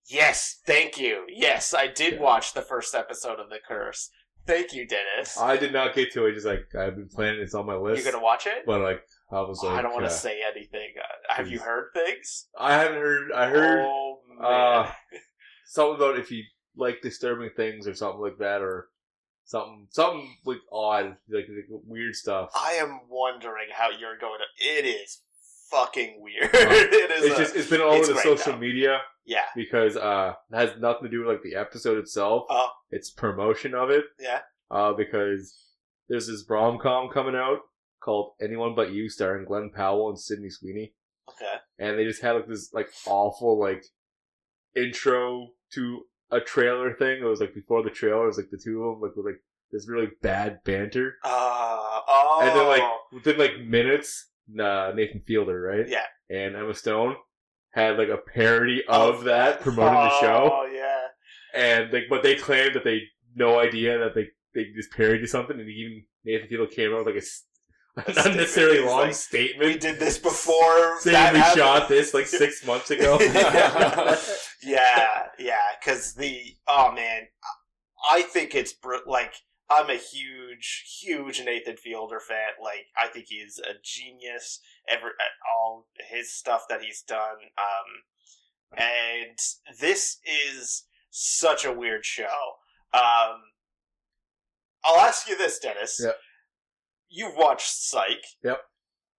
Yes, 0.09 0.61
thank 0.67 0.99
you. 0.99 1.25
Yes, 1.29 1.75
I 1.75 1.87
did 1.87 2.15
Yeah. 2.15 2.21
watch 2.21 2.55
the 2.55 2.63
first 2.63 2.95
episode 2.95 3.39
of 3.39 3.51
The 3.51 3.59
Curse. 3.67 4.11
Thank 4.47 4.73
you, 4.73 4.87
Dennis. 4.87 5.39
I 5.39 5.59
did 5.59 5.73
not 5.75 5.95
get 5.95 6.11
to 6.13 6.25
it. 6.27 6.33
Just 6.33 6.47
like 6.47 6.75
I've 6.75 6.97
been 6.97 7.09
planning, 7.11 7.41
it's 7.43 7.55
on 7.55 7.67
my 7.67 7.75
list. 7.75 8.03
You're 8.03 8.13
gonna 8.13 8.25
watch 8.25 8.47
it? 8.47 8.65
but 8.65 8.81
like 8.81 9.03
I 9.31 9.41
was 9.43 9.61
Oh, 9.63 9.67
like, 9.69 9.79
I 9.79 9.83
don't 9.83 9.93
want 9.93 10.07
to 10.07 10.11
uh, 10.11 10.15
say 10.15 10.41
anything. 10.43 10.95
Uh, 10.99 11.35
have 11.35 11.49
you 11.51 11.59
heard 11.59 11.91
things? 11.93 12.49
I 12.59 12.73
haven't 12.75 12.99
heard. 12.99 13.31
I 13.33 13.51
heard 13.51 13.85
Oh 13.87 14.21
man, 14.29 14.45
uh, 14.51 14.93
something 15.67 15.97
about 15.97 16.19
if 16.19 16.31
you 16.31 16.45
like 16.77 17.03
disturbing 17.03 17.51
things 17.57 17.87
or 17.87 17.93
something 17.95 18.23
like 18.23 18.39
that, 18.39 18.63
or 18.63 18.89
something, 19.49 19.89
something 19.91 20.37
like 20.45 20.59
odd, 20.71 21.17
like, 21.29 21.47
like 21.49 21.67
weird 21.87 22.15
stuff. 22.15 22.51
I 22.55 22.75
am 22.75 23.01
wondering 23.09 23.67
how 23.73 23.91
you're 23.91 24.17
going 24.19 24.39
to. 24.39 24.65
It 24.79 24.85
is 24.87 25.21
fucking 25.71 26.21
weird. 26.21 26.51
Uh, 26.55 26.59
it 26.71 27.11
is. 27.11 27.25
It's 27.25 27.35
a- 27.35 27.39
just 27.43 27.57
it's 27.57 27.71
been 27.71 27.81
all 27.81 27.93
over 27.93 28.13
the 28.13 28.21
social 28.21 28.53
though. 28.53 28.59
media 28.59 29.01
yeah. 29.27 29.45
because 29.57 29.97
uh 29.97 30.33
it 30.53 30.57
has 30.57 30.71
nothing 30.81 31.03
to 31.05 31.09
do 31.11 31.19
with 31.21 31.29
like 31.29 31.43
the 31.43 31.57
episode 31.57 31.99
itself. 31.99 32.45
Oh. 32.49 32.69
It's 32.91 33.11
promotion 33.11 33.75
of 33.75 33.91
it. 33.91 34.05
Yeah. 34.21 34.41
Uh, 34.71 34.93
because 34.93 35.55
there's 36.09 36.27
this 36.29 36.45
rom 36.49 36.79
com 36.79 37.09
coming 37.11 37.35
out 37.35 37.59
called 38.01 38.33
Anyone 38.41 38.75
But 38.75 38.93
You, 38.93 39.09
starring 39.11 39.45
Glen 39.47 39.71
Powell 39.75 40.09
and 40.11 40.19
Sydney 40.19 40.49
Sweeney, 40.51 40.95
Okay. 41.29 41.57
and 41.79 41.99
they 41.99 42.05
just 42.05 42.23
had 42.23 42.33
like 42.33 42.47
this 42.49 42.73
like 42.73 42.89
awful 43.07 43.59
like 43.59 43.85
intro 44.77 45.49
to 45.73 46.03
a 46.31 46.41
trailer 46.41 46.93
thing. 46.95 47.21
It 47.23 47.25
was 47.25 47.41
like 47.41 47.55
before 47.55 47.83
the 47.83 47.91
trailer, 47.91 48.25
it 48.25 48.29
was 48.29 48.37
like 48.39 48.51
the 48.51 48.61
two 48.63 48.83
of 48.85 48.95
them 48.95 49.03
like 49.09 49.17
with 49.17 49.27
like 49.27 49.41
this 49.73 49.89
really 49.89 50.09
bad 50.23 50.61
banter, 50.65 51.17
Uh, 51.25 52.01
oh. 52.09 52.41
and 52.43 52.59
then 52.59 52.67
like 52.67 52.83
within 53.13 53.39
like 53.39 53.61
minutes, 53.67 54.31
uh, 54.59 54.93
Nathan 54.95 55.21
Fielder, 55.27 55.61
right? 55.61 55.87
Yeah. 55.89 56.05
and 56.31 56.57
Emma 56.57 56.75
Stone 56.75 57.17
had 57.73 57.99
like 57.99 58.09
a 58.09 58.17
parody 58.17 58.83
of 58.89 59.25
that 59.25 59.61
promoting 59.61 59.93
the 59.95 60.21
show, 60.21 60.51
Oh 60.53 60.67
yeah. 60.73 61.09
and 61.55 61.93
like, 61.93 62.05
but 62.09 62.23
they 62.23 62.35
claimed 62.35 62.75
that 62.75 62.85
they 62.85 63.03
no 63.35 63.59
idea 63.61 63.99
that 63.99 64.15
they 64.15 64.29
they 64.55 64.71
just 64.75 64.91
parodied 64.93 65.29
something, 65.29 65.59
and 65.61 65.69
even 65.69 66.05
Nathan 66.25 66.49
Fielder 66.49 66.67
came 66.73 66.93
out 66.95 67.05
with 67.05 67.15
like 67.15 67.23
a, 68.07 68.11
an 68.23 68.31
unnecessarily. 68.33 68.81
Long 68.81 69.01
like, 69.09 69.15
statement. 69.15 69.69
We 69.75 69.79
did 69.79 69.99
this 70.01 70.17
before. 70.19 70.99
saying 71.01 71.13
that 71.15 71.33
we 71.35 71.39
happened." 71.41 71.59
shot 71.59 71.89
this 71.91 72.15
like 72.15 72.27
six 72.27 72.65
months 72.67 72.91
ago. 72.97 73.19
yeah, 74.63 75.29
yeah. 75.39 75.57
Because 75.81 76.15
the 76.15 76.57
oh 76.67 76.93
man, 76.93 77.29
I 78.11 78.23
think 78.23 78.55
it's 78.55 78.73
br- 78.73 78.97
like 79.07 79.35
I'm 79.71 79.91
a 79.91 79.97
huge, 79.97 81.01
huge 81.01 81.43
Nathan 81.45 81.77
Fielder 81.77 82.21
fan. 82.21 82.53
Like 82.63 82.87
I 82.97 83.09
think 83.09 83.27
he's 83.29 83.59
a 83.59 83.75
genius. 83.83 84.61
Ever 84.89 85.09
at 85.09 85.33
all 85.55 85.87
his 86.11 86.33
stuff 86.33 86.65
that 86.69 86.83
he's 86.83 87.03
done. 87.03 87.37
Um, 87.59 88.79
and 88.79 89.39
this 89.81 90.19
is 90.25 90.85
such 91.11 91.65
a 91.65 91.73
weird 91.73 92.05
show. 92.05 92.55
Um, 92.93 93.43
I'll 94.85 95.01
ask 95.01 95.29
you 95.29 95.37
this, 95.37 95.59
Dennis. 95.59 96.01
Yep. 96.03 96.17
You've 97.09 97.37
watched 97.37 97.69
Psych. 97.69 98.25
Yep. 98.43 98.61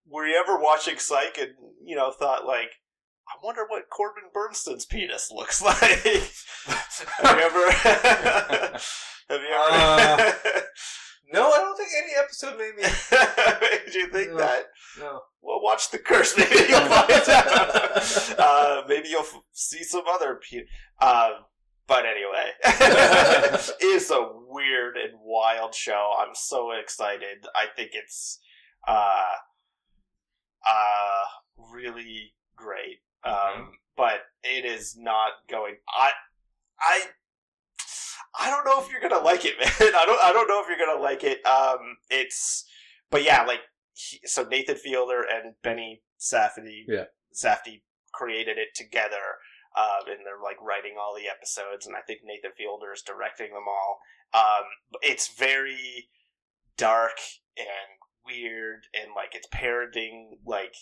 Were 0.07 0.25
you 0.25 0.35
ever 0.39 0.59
watching 0.59 0.97
Psych 0.97 1.37
and 1.39 1.51
you 1.83 1.95
know 1.95 2.11
thought 2.11 2.45
like, 2.45 2.71
I 3.29 3.45
wonder 3.45 3.65
what 3.67 3.89
Corbin 3.89 4.23
Bernstein's 4.33 4.85
penis 4.85 5.31
looks 5.31 5.61
like? 5.63 5.77
have 5.79 7.37
you 7.37 7.45
ever? 7.45 7.71
have 9.29 9.41
you 9.41 9.53
ever? 9.53 9.75
Uh, 9.75 10.31
no, 11.31 11.51
I 11.51 11.57
don't 11.57 11.77
think 11.77 11.89
any 11.95 12.13
episode 12.17 12.57
made 12.57 12.75
me. 12.75 12.83
Did 13.85 13.93
you 13.95 14.07
think 14.11 14.31
No. 14.31 14.37
that? 14.37 14.63
No. 14.99 15.21
Well, 15.41 15.61
watch 15.61 15.91
the 15.91 15.99
curse. 15.99 16.35
Maybe 16.37 16.55
you'll 16.55 16.79
find 16.79 17.29
out. 17.29 18.39
Uh, 18.39 18.81
maybe 18.87 19.09
you'll 19.09 19.21
f- 19.21 19.39
see 19.53 19.83
some 19.83 20.03
other. 20.11 20.39
Pe- 20.49 20.65
um, 21.05 21.31
but 21.87 22.05
anyway, 22.05 22.51
it's 23.79 24.09
a 24.11 24.27
weird 24.47 24.97
and 24.97 25.13
wild 25.23 25.75
show. 25.75 26.13
I'm 26.19 26.33
so 26.33 26.71
excited. 26.71 27.45
I 27.55 27.65
think 27.75 27.91
it's 27.93 28.39
uh, 28.87 29.21
uh, 30.67 31.23
really 31.73 32.33
great. 32.55 32.99
Um, 33.23 33.71
but 33.97 34.21
it 34.43 34.65
is 34.65 34.95
not 34.97 35.31
going. 35.49 35.75
I, 35.87 36.11
I, 36.79 37.01
I 38.39 38.49
don't 38.49 38.65
know 38.65 38.81
if 38.81 38.91
you're 38.91 39.01
gonna 39.01 39.23
like 39.23 39.45
it, 39.45 39.55
man. 39.59 39.93
I 39.95 40.05
don't. 40.05 40.23
I 40.23 40.31
don't 40.31 40.47
know 40.47 40.61
if 40.61 40.67
you're 40.69 40.85
gonna 40.87 41.01
like 41.01 41.23
it. 41.23 41.45
Um, 41.45 41.97
it's. 42.09 42.65
But 43.11 43.23
yeah, 43.23 43.43
like 43.43 43.61
he, 43.93 44.19
so 44.25 44.43
Nathan 44.43 44.75
Fielder 44.75 45.21
and 45.21 45.55
Benny 45.63 46.01
Safdie, 46.19 46.83
Yeah. 46.87 47.05
Safdie 47.33 47.81
created 48.13 48.57
it 48.57 48.69
together, 48.75 49.37
um, 49.77 50.07
and 50.07 50.19
they're 50.25 50.41
like 50.43 50.61
writing 50.61 50.93
all 50.99 51.15
the 51.15 51.27
episodes, 51.27 51.85
and 51.87 51.95
I 51.95 52.01
think 52.01 52.19
Nathan 52.23 52.51
Fielder 52.55 52.93
is 52.93 53.01
directing 53.01 53.49
them 53.49 53.65
all. 53.67 53.99
Um, 54.33 54.65
it's 55.01 55.27
very 55.35 56.09
dark 56.77 57.17
and 57.57 57.97
weird, 58.25 58.83
and 58.93 59.11
like 59.15 59.33
it's 59.33 59.47
parroting 59.51 60.37
like 60.45 60.75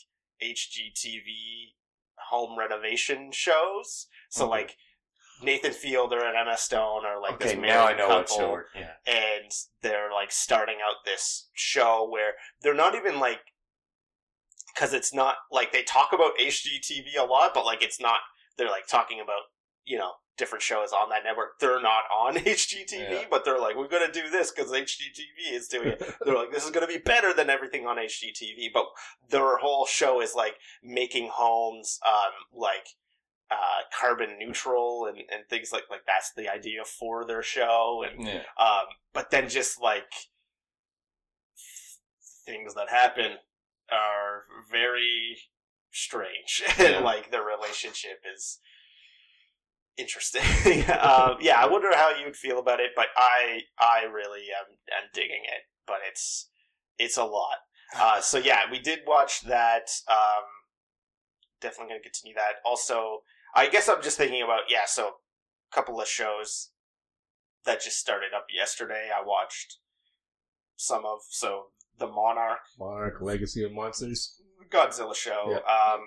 HGTV 0.44 1.76
home 2.30 2.58
renovation 2.58 3.32
shows. 3.32 4.08
So 4.30 4.46
Mhm. 4.46 4.50
like 4.50 4.78
Nathan 5.42 5.74
Fielder 5.74 6.24
and 6.26 6.36
Emma 6.36 6.58
Stone 6.58 7.06
are 7.06 7.20
like 7.22 7.34
okay, 7.34 7.50
this 7.50 7.54
now 7.56 7.60
I 7.86 7.94
married 7.94 7.98
know 7.98 8.08
what 8.10 8.28
couple 8.28 8.52
we're- 8.52 8.66
Yeah. 8.76 8.96
and 9.06 9.52
they're 9.82 10.12
like 10.12 10.32
starting 10.32 10.80
out 10.82 11.06
this 11.06 11.50
show 11.54 12.04
where 12.04 12.38
they're 12.62 12.74
not 12.74 12.96
even 12.96 13.20
like 13.20 13.42
because 14.74 14.94
it's 14.94 15.14
not 15.14 15.38
like 15.52 15.72
they 15.72 15.84
talk 15.84 16.14
about 16.14 16.38
HGTV 16.40 17.16
a 17.18 17.24
lot, 17.24 17.54
but 17.54 17.66
like 17.66 17.82
it's 17.84 18.00
not 18.00 18.22
they're 18.58 18.70
like 18.70 18.88
talking 18.88 19.20
about 19.20 19.44
you 19.86 19.98
know 19.98 20.16
different 20.38 20.62
shows 20.62 20.92
on 20.94 21.10
that 21.10 21.24
network. 21.24 21.60
They're 21.60 21.82
not 21.82 22.04
on 22.16 22.36
HGTV, 22.36 22.92
Yeah. 23.10 23.24
but 23.30 23.44
they're 23.46 23.60
like 23.60 23.76
we're 23.76 23.88
gonna 23.88 24.12
do 24.12 24.30
this 24.30 24.52
because 24.52 24.72
HGTV 24.72 25.52
is 25.54 25.68
doing 25.68 25.90
it. 25.90 26.04
They're 26.26 26.36
like 26.36 26.52
this 26.52 26.64
is 26.66 26.72
gonna 26.72 26.88
be 26.88 26.98
better 27.00 27.34
than 27.34 27.50
everything 27.50 27.86
on 27.88 27.98
HGTV, 27.98 28.68
but 28.74 28.86
their 29.30 29.58
whole 29.58 29.86
show 29.86 30.22
is 30.22 30.34
like 30.36 30.56
making 30.84 31.30
homes 31.34 32.00
um 32.06 32.32
like 32.54 32.88
uh 33.50 33.82
carbon 33.98 34.38
neutral 34.38 35.06
and, 35.06 35.18
and 35.18 35.48
things 35.50 35.72
like 35.72 35.84
like 35.90 36.02
that's 36.06 36.34
the 36.34 36.50
idea 36.50 36.84
for 36.84 37.26
their 37.26 37.42
show 37.42 38.04
and 38.10 38.26
Yeah. 38.28 38.42
um, 38.60 38.86
but 39.14 39.32
then 39.32 39.48
just 39.50 39.82
like 39.82 40.12
things 42.46 42.74
that 42.76 42.90
happen 42.90 43.38
are 43.92 44.44
very 44.72 45.38
strange, 45.92 46.64
Yeah. 46.80 46.86
and 46.98 47.06
like 47.06 47.32
the 47.32 47.42
relationship 47.42 48.22
is 48.36 48.60
interesting. 49.98 50.42
um, 51.00 51.38
yeah, 51.42 51.60
I 51.60 51.68
wonder 51.70 51.90
how 51.96 52.12
you'd 52.12 52.36
feel 52.36 52.60
about 52.60 52.80
it, 52.80 52.92
but 52.96 53.08
I 53.18 53.62
I 53.80 54.04
really 54.12 54.42
am, 54.58 54.74
am 55.04 55.10
digging 55.14 55.44
it. 55.44 55.64
But 55.86 55.98
it's 56.08 56.50
it's 56.98 57.18
a 57.18 57.24
lot. 57.26 57.58
Uh, 57.96 58.22
so 58.22 58.38
yeah, 58.38 58.62
we 58.72 58.80
did 58.80 59.00
watch 59.08 59.42
that. 59.42 59.90
Um, 60.10 60.44
definitely 61.62 61.90
going 61.92 62.02
to 62.02 62.10
continue 62.10 62.36
that. 62.36 62.56
Also, 62.66 63.20
I 63.56 63.68
guess 63.70 63.88
I'm 63.90 64.02
just 64.02 64.18
thinking 64.18 64.42
about 64.44 64.62
yeah. 64.70 64.86
So 64.86 65.08
a 65.08 65.76
couple 65.76 66.00
of 66.02 66.08
shows 66.08 66.72
that 67.66 67.82
just 67.82 67.98
started 67.98 68.30
up 68.36 68.48
yesterday. 68.54 69.10
I 69.16 69.26
watched 69.26 69.78
some 70.76 71.06
of 71.06 71.20
so 71.30 71.66
the 71.98 72.08
Monarch 72.08 72.60
Monarch 72.80 73.22
Legacy 73.22 73.64
of 73.64 73.72
Monsters. 73.72 74.42
Godzilla 74.70 75.16
show 75.16 75.46
Yeah. 75.50 75.58
um, 75.60 76.02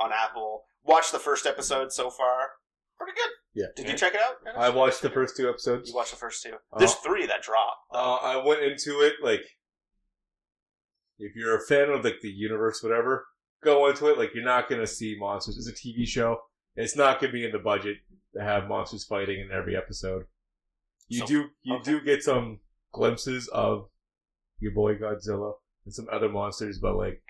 on 0.00 0.12
Apple. 0.12 0.62
Watched 0.84 1.10
the 1.10 1.18
first 1.18 1.44
episode 1.46 1.92
so 1.92 2.08
far. 2.10 2.50
Pretty 2.98 3.12
good. 3.14 3.30
Yeah. 3.54 3.66
Did 3.76 3.88
you 3.90 3.96
check 3.96 4.14
it 4.14 4.20
out? 4.20 4.42
Dennis? 4.44 4.58
I 4.60 4.68
watched 4.70 5.02
the 5.02 5.10
first 5.10 5.36
two 5.36 5.48
episodes. 5.48 5.88
You 5.90 5.94
watched 5.96 6.10
the 6.12 6.16
first 6.16 6.42
two. 6.42 6.54
Uh, 6.72 6.78
There's 6.78 6.94
three 6.94 7.26
that 7.26 7.42
drop. 7.42 7.78
Uh, 7.92 8.14
I 8.16 8.44
went 8.44 8.62
into 8.62 9.00
it 9.00 9.14
like, 9.22 9.42
if 11.18 11.34
you're 11.34 11.56
a 11.56 11.60
fan 11.66 11.88
of 11.90 12.04
like 12.04 12.20
the 12.22 12.28
universe, 12.30 12.82
whatever, 12.82 13.26
go 13.64 13.88
into 13.88 14.08
it 14.08 14.18
like 14.18 14.34
you're 14.34 14.44
not 14.44 14.68
gonna 14.68 14.86
see 14.86 15.16
monsters. 15.18 15.56
It's 15.56 15.68
a 15.68 15.72
TV 15.88 16.06
show. 16.06 16.38
It's 16.76 16.96
not 16.96 17.20
gonna 17.20 17.32
be 17.32 17.44
in 17.44 17.52
the 17.52 17.58
budget 17.58 17.96
to 18.34 18.42
have 18.42 18.68
monsters 18.68 19.04
fighting 19.04 19.40
in 19.40 19.50
every 19.50 19.76
episode. 19.76 20.24
You 21.08 21.20
So- 21.20 21.26
do 21.26 21.44
you 21.62 21.74
okay. 21.76 21.82
do 21.84 22.00
get 22.02 22.22
some 22.22 22.60
glimpses 22.92 23.48
of 23.48 23.88
your 24.58 24.72
boy 24.72 24.96
Godzilla 24.96 25.54
and 25.84 25.94
some 25.94 26.06
other 26.12 26.28
monsters, 26.28 26.78
but 26.78 26.96
like 26.96 27.22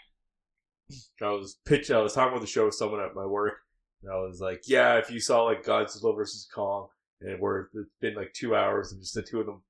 I 1.20 1.30
was 1.30 1.58
pitch 1.64 1.90
I 1.90 2.00
was 2.00 2.12
talking 2.14 2.32
about 2.32 2.40
the 2.40 2.46
show 2.46 2.66
with 2.66 2.74
someone 2.74 3.00
at 3.00 3.14
my 3.14 3.26
work, 3.26 3.54
and 4.02 4.12
I 4.12 4.16
was 4.16 4.40
like, 4.40 4.62
yeah, 4.66 4.98
if 4.98 5.10
you 5.10 5.20
saw 5.20 5.44
like 5.44 5.64
Godzilla 5.64 6.14
versus 6.14 6.46
Kong, 6.52 6.88
and 7.20 7.40
where 7.40 7.68
it's 7.74 7.90
been 8.00 8.14
like 8.14 8.32
two 8.34 8.54
hours 8.54 8.92
and 8.92 9.00
just 9.00 9.14
the 9.14 9.22
two 9.22 9.40
of 9.40 9.46
them 9.46 9.62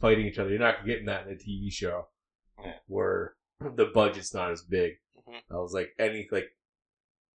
fighting 0.00 0.26
each 0.26 0.38
other, 0.38 0.50
you're 0.50 0.58
not 0.58 0.84
getting 0.84 1.06
that 1.06 1.26
in 1.26 1.32
a 1.32 1.36
TV 1.36 1.70
show 1.72 2.08
Yeah. 2.62 2.74
where 2.86 3.34
the 3.60 3.86
budget's 3.86 4.34
not 4.34 4.50
as 4.50 4.62
big. 4.62 4.94
Mhm. 5.28 5.40
I 5.50 5.54
was 5.56 5.72
like, 5.72 5.90
any 5.98 6.28
like, 6.30 6.48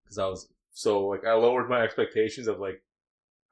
because 0.04 0.18
I 0.18 0.26
was 0.26 0.52
so 0.72 1.06
like 1.06 1.24
I 1.24 1.32
lowered 1.34 1.68
my 1.70 1.82
expectations 1.82 2.46
of 2.48 2.58
like 2.58 2.82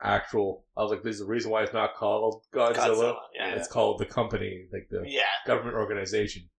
actual. 0.02 0.64
I 0.76 0.82
was 0.82 0.90
like, 0.90 1.02
there's 1.02 1.20
a 1.20 1.26
reason 1.26 1.50
why 1.50 1.62
it's 1.62 1.72
not 1.72 1.94
called 1.94 2.44
Godzilla. 2.52 2.74
Godzilla. 2.76 3.16
Yeah. 3.34 3.54
It's 3.54 3.68
called 3.68 3.98
the 3.98 4.06
company, 4.06 4.66
like 4.72 4.88
the 4.90 5.02
Yeah. 5.06 5.22
government 5.46 5.76
organization, 5.76 6.50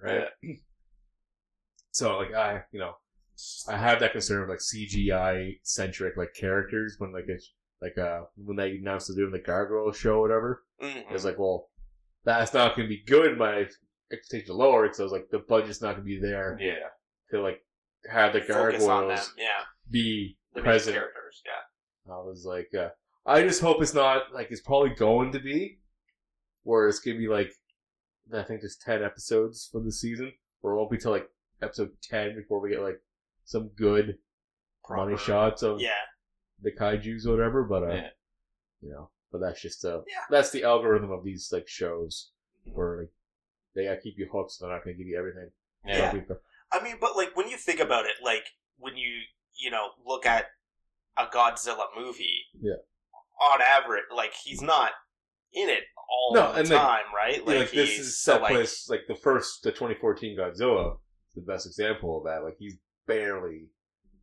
right? 0.00 0.28
so 1.92 2.18
like 2.18 2.34
I, 2.34 2.62
you 2.72 2.80
know, 2.80 2.94
I 3.68 3.76
have 3.76 4.00
that 4.00 4.12
concern 4.12 4.42
of 4.42 4.48
like 4.48 4.58
CGI 4.60 5.58
centric 5.62 6.16
like 6.16 6.34
characters 6.34 6.96
when 6.98 7.12
like 7.12 7.24
it's 7.28 7.52
like 7.82 7.98
uh 7.98 8.22
when 8.36 8.56
they 8.56 8.76
announced 8.76 9.08
they're 9.08 9.16
doing 9.16 9.32
the 9.32 9.38
Gargoyle 9.38 9.92
show 9.92 10.14
or 10.18 10.20
whatever. 10.22 10.62
Mhm. 10.82 11.04
It's 11.10 11.24
like, 11.24 11.38
well, 11.38 11.68
that's 12.24 12.54
not 12.54 12.76
to 12.76 12.86
be 12.86 13.02
good. 13.06 13.36
My 13.36 13.66
expectations 14.12 14.50
are 14.50 14.54
lower 14.54 14.82
because 14.84 15.00
I 15.00 15.02
was 15.04 15.12
like, 15.12 15.28
the 15.30 15.40
budget's 15.40 15.82
not 15.82 15.96
to 15.96 16.02
be 16.02 16.18
there 16.18 16.56
Yeah. 16.60 16.88
to 17.30 17.42
like 17.42 17.60
have 18.10 18.32
the 18.32 18.40
gargoyles 18.40 19.34
Yeah. 19.36 19.64
be 19.90 20.38
The 20.54 20.62
present. 20.62 20.94
characters. 20.96 21.42
Yeah. 21.44 22.12
I 22.14 22.18
was 22.18 22.44
like, 22.46 22.70
uh, 22.74 22.90
I 23.26 23.42
just 23.42 23.60
hope 23.62 23.80
it's 23.82 23.94
not 23.94 24.32
like 24.32 24.48
it's 24.50 24.60
probably 24.60 24.90
going 24.94 25.32
to 25.32 25.40
be, 25.40 25.80
where 26.62 26.86
it's 26.88 27.00
gonna 27.00 27.18
be 27.18 27.28
like, 27.28 27.50
I 28.32 28.42
think 28.42 28.60
there's 28.60 28.76
ten 28.76 29.02
episodes 29.02 29.68
for 29.72 29.80
the 29.80 29.90
season, 29.92 30.32
or 30.62 30.72
it 30.72 30.76
won't 30.76 30.90
be 30.90 30.98
till 30.98 31.10
like 31.10 31.28
episode 31.62 31.90
ten 32.02 32.36
before 32.36 32.60
we 32.60 32.70
get 32.70 32.80
like 32.82 33.00
some 33.44 33.68
good 33.76 34.18
money 34.88 35.16
shots 35.16 35.62
of 35.62 35.80
Yeah. 35.80 35.90
the 36.60 36.72
kaiju's 36.72 37.26
or 37.26 37.36
whatever. 37.36 37.64
But 37.64 37.82
uh, 37.84 37.94
Yeah. 37.94 38.10
you 38.80 38.90
know, 38.90 39.10
but 39.32 39.38
that's 39.40 39.60
just 39.60 39.84
uh, 39.84 40.02
Yeah. 40.08 40.24
that's 40.30 40.50
the 40.50 40.64
algorithm 40.64 41.10
of 41.10 41.24
these 41.24 41.50
like 41.52 41.68
shows 41.68 42.32
Mhm. 42.66 42.72
where 42.74 42.98
like 43.02 43.10
they 43.74 43.84
gotta 43.84 44.00
keep 44.00 44.18
you 44.18 44.28
hooked, 44.30 44.52
so 44.52 44.66
they're 44.66 44.74
not 44.74 44.84
gonna 44.84 44.96
give 44.96 45.06
you 45.06 45.18
everything. 45.18 45.50
Yeah. 45.84 46.12
People- 46.12 46.40
I 46.72 46.82
mean, 46.82 46.96
but 47.00 47.16
like 47.16 47.36
when 47.36 47.48
you 47.48 47.56
think 47.56 47.80
about 47.80 48.06
it, 48.06 48.16
like 48.22 48.46
when 48.78 48.96
you 48.96 49.22
you 49.56 49.70
know 49.70 49.90
look 50.04 50.26
at 50.26 50.46
a 51.16 51.26
Godzilla 51.26 51.86
movie, 51.96 52.46
Yeah. 52.60 52.74
on 53.40 53.60
average, 53.62 54.04
like 54.12 54.32
he's 54.34 54.60
not 54.62 54.92
in 55.52 55.68
it 55.68 55.84
all 56.08 56.34
No, 56.34 56.52
the 56.52 56.58
and, 56.60 56.68
like- 56.68 56.80
time, 56.80 57.14
right? 57.14 57.38
Yeah, 57.38 57.44
like 57.60 57.70
this 57.70 57.98
is 57.98 58.20
so, 58.20 58.38
like, 58.40 58.52
place 58.52 58.88
like 58.88 59.06
the 59.06 59.14
first 59.14 59.62
the 59.62 59.70
2014 59.70 60.36
Godzilla 60.36 60.98
the 61.36 61.40
best 61.42 61.66
example 61.66 62.18
of 62.18 62.24
that. 62.24 62.42
Like 62.44 62.56
he's 62.58 62.76
barely. 63.06 63.68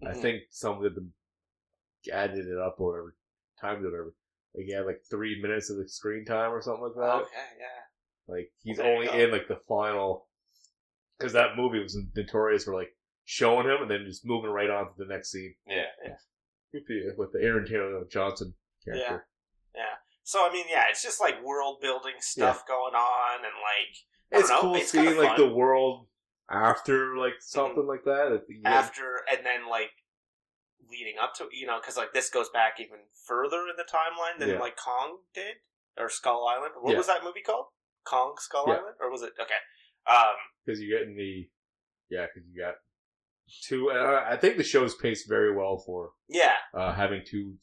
I 0.04 0.12
mhm. 0.12 0.22
think 0.22 0.42
some 0.50 0.84
of 0.84 0.96
them 0.96 1.14
added 2.12 2.48
it 2.48 2.58
up 2.58 2.76
or 2.80 2.92
whatever, 2.92 3.16
timed 3.60 3.84
it 3.84 3.88
or 3.88 3.92
whatever. 3.92 4.14
Like 4.56 4.66
he 4.66 4.74
had 4.74 4.86
like 4.86 5.02
three 5.10 5.42
minutes 5.42 5.70
of 5.70 5.78
the 5.78 5.88
screen 5.88 6.26
time 6.26 6.52
or 6.52 6.62
something 6.62 6.84
like 6.84 6.96
that. 6.96 7.22
Okay, 7.24 7.30
yeah. 7.60 8.34
Like 8.34 8.52
he's 8.64 8.78
Well, 8.80 8.88
only 8.88 9.08
in 9.08 9.32
like 9.32 9.48
the 9.48 9.60
final 9.68 10.28
because 11.18 11.34
that 11.34 11.56
movie 11.56 11.82
was 11.82 11.98
notorious 12.16 12.64
for 12.64 12.74
like 12.76 12.90
showing 13.26 13.68
him 13.68 13.82
and 13.84 13.92
then 13.92 14.06
just 14.06 14.26
moving 14.26 14.50
right 14.50 14.70
on 14.70 14.86
to 14.86 14.92
the 14.98 15.06
next 15.06 15.32
scene 15.32 15.54
Yeah. 15.68 15.86
with 16.74 16.88
the, 16.88 17.14
with 17.18 17.32
the 17.32 17.42
Aaron 17.42 17.66
Taylor 17.68 18.04
Johnson 18.12 18.56
character. 18.84 19.26
Yeah, 19.76 19.82
yeah. 19.82 19.96
So 20.24 20.40
I 20.48 20.52
mean, 20.52 20.66
yeah, 20.70 20.86
it's 20.90 21.04
just 21.04 21.22
like 21.22 21.44
world 21.44 21.78
building 21.82 22.16
stuff 22.20 22.68
going 22.68 22.96
on, 22.96 23.38
and 23.38 23.54
like 23.54 23.96
I 24.34 24.40
It's 24.40 24.50
know, 24.50 24.62
cool 24.62 24.76
it's 24.76 24.92
seeing 24.92 25.18
like 25.18 25.38
the 25.38 25.48
world 25.48 26.08
after 26.52 27.16
like 27.18 27.34
something 27.39 27.88
like 27.88 28.04
that. 28.06 28.41
Get- 28.47 28.72
after 28.72 29.24
and 29.32 29.45
then 29.45 29.70
like 29.70 29.91
leading 30.89 31.16
up 31.22 31.34
to 31.36 31.47
you 31.52 31.66
know 31.68 31.80
because 31.80 31.97
like 31.97 32.14
this 32.14 32.30
goes 32.30 32.49
back 32.49 32.74
even 32.80 32.97
further 33.26 33.62
in 33.70 33.76
the 33.78 33.84
timeline 33.84 34.39
than 34.39 34.49
Yeah. 34.49 34.60
like 34.60 34.76
Kong 34.78 35.20
did 35.34 35.56
or 35.97 36.10
Skull 36.10 36.47
Island. 36.47 36.74
What 36.82 36.91
Yeah. 36.91 36.97
was 36.97 37.08
that 37.08 37.24
movie 37.24 37.41
called? 37.41 37.68
Kong 38.04 38.36
Skull 38.39 38.66
Yeah. 38.68 38.76
Island, 38.76 38.95
or 38.99 39.12
was 39.12 39.22
it 39.22 39.34
okay? 39.39 39.54
Um, 40.08 40.36
because 40.66 40.82
you 40.82 40.89
get 40.91 41.08
in 41.08 41.16
the 41.16 41.49
yeah 42.10 42.26
because 42.26 42.47
you 42.49 42.60
got 42.62 42.76
two 43.68 43.91
I 43.91 44.32
I 44.34 44.38
think 44.38 44.58
the 44.58 44.64
show's 44.64 44.95
paced 44.95 45.28
very 45.30 45.56
well 45.56 45.78
for 45.86 46.12
yeah, 46.28 46.56
uh, 46.74 46.93
having 46.93 47.24
two 47.26 47.56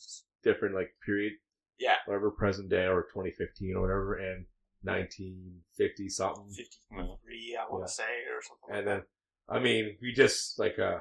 different 0.44 0.74
like 0.74 0.94
period 1.04 1.32
Yeah. 1.78 1.96
whatever 2.06 2.30
present 2.30 2.70
day 2.70 2.86
or 2.86 3.02
2015 3.12 3.74
or 3.76 3.80
whatever 3.82 4.14
and 4.14 4.46
1950 4.82 6.08
something 6.08 6.48
fifty 6.54 6.76
three, 7.24 7.56
I 7.60 7.64
want 7.70 7.82
Yeah. 7.82 7.86
to 7.86 7.92
say, 7.92 8.02
or 8.02 8.42
something. 8.42 8.76
and 8.78 8.86
then 8.86 9.02
I 9.48 9.58
mean 9.58 9.96
we 10.02 10.12
just 10.12 10.58
like 10.58 10.78
uh 10.78 10.98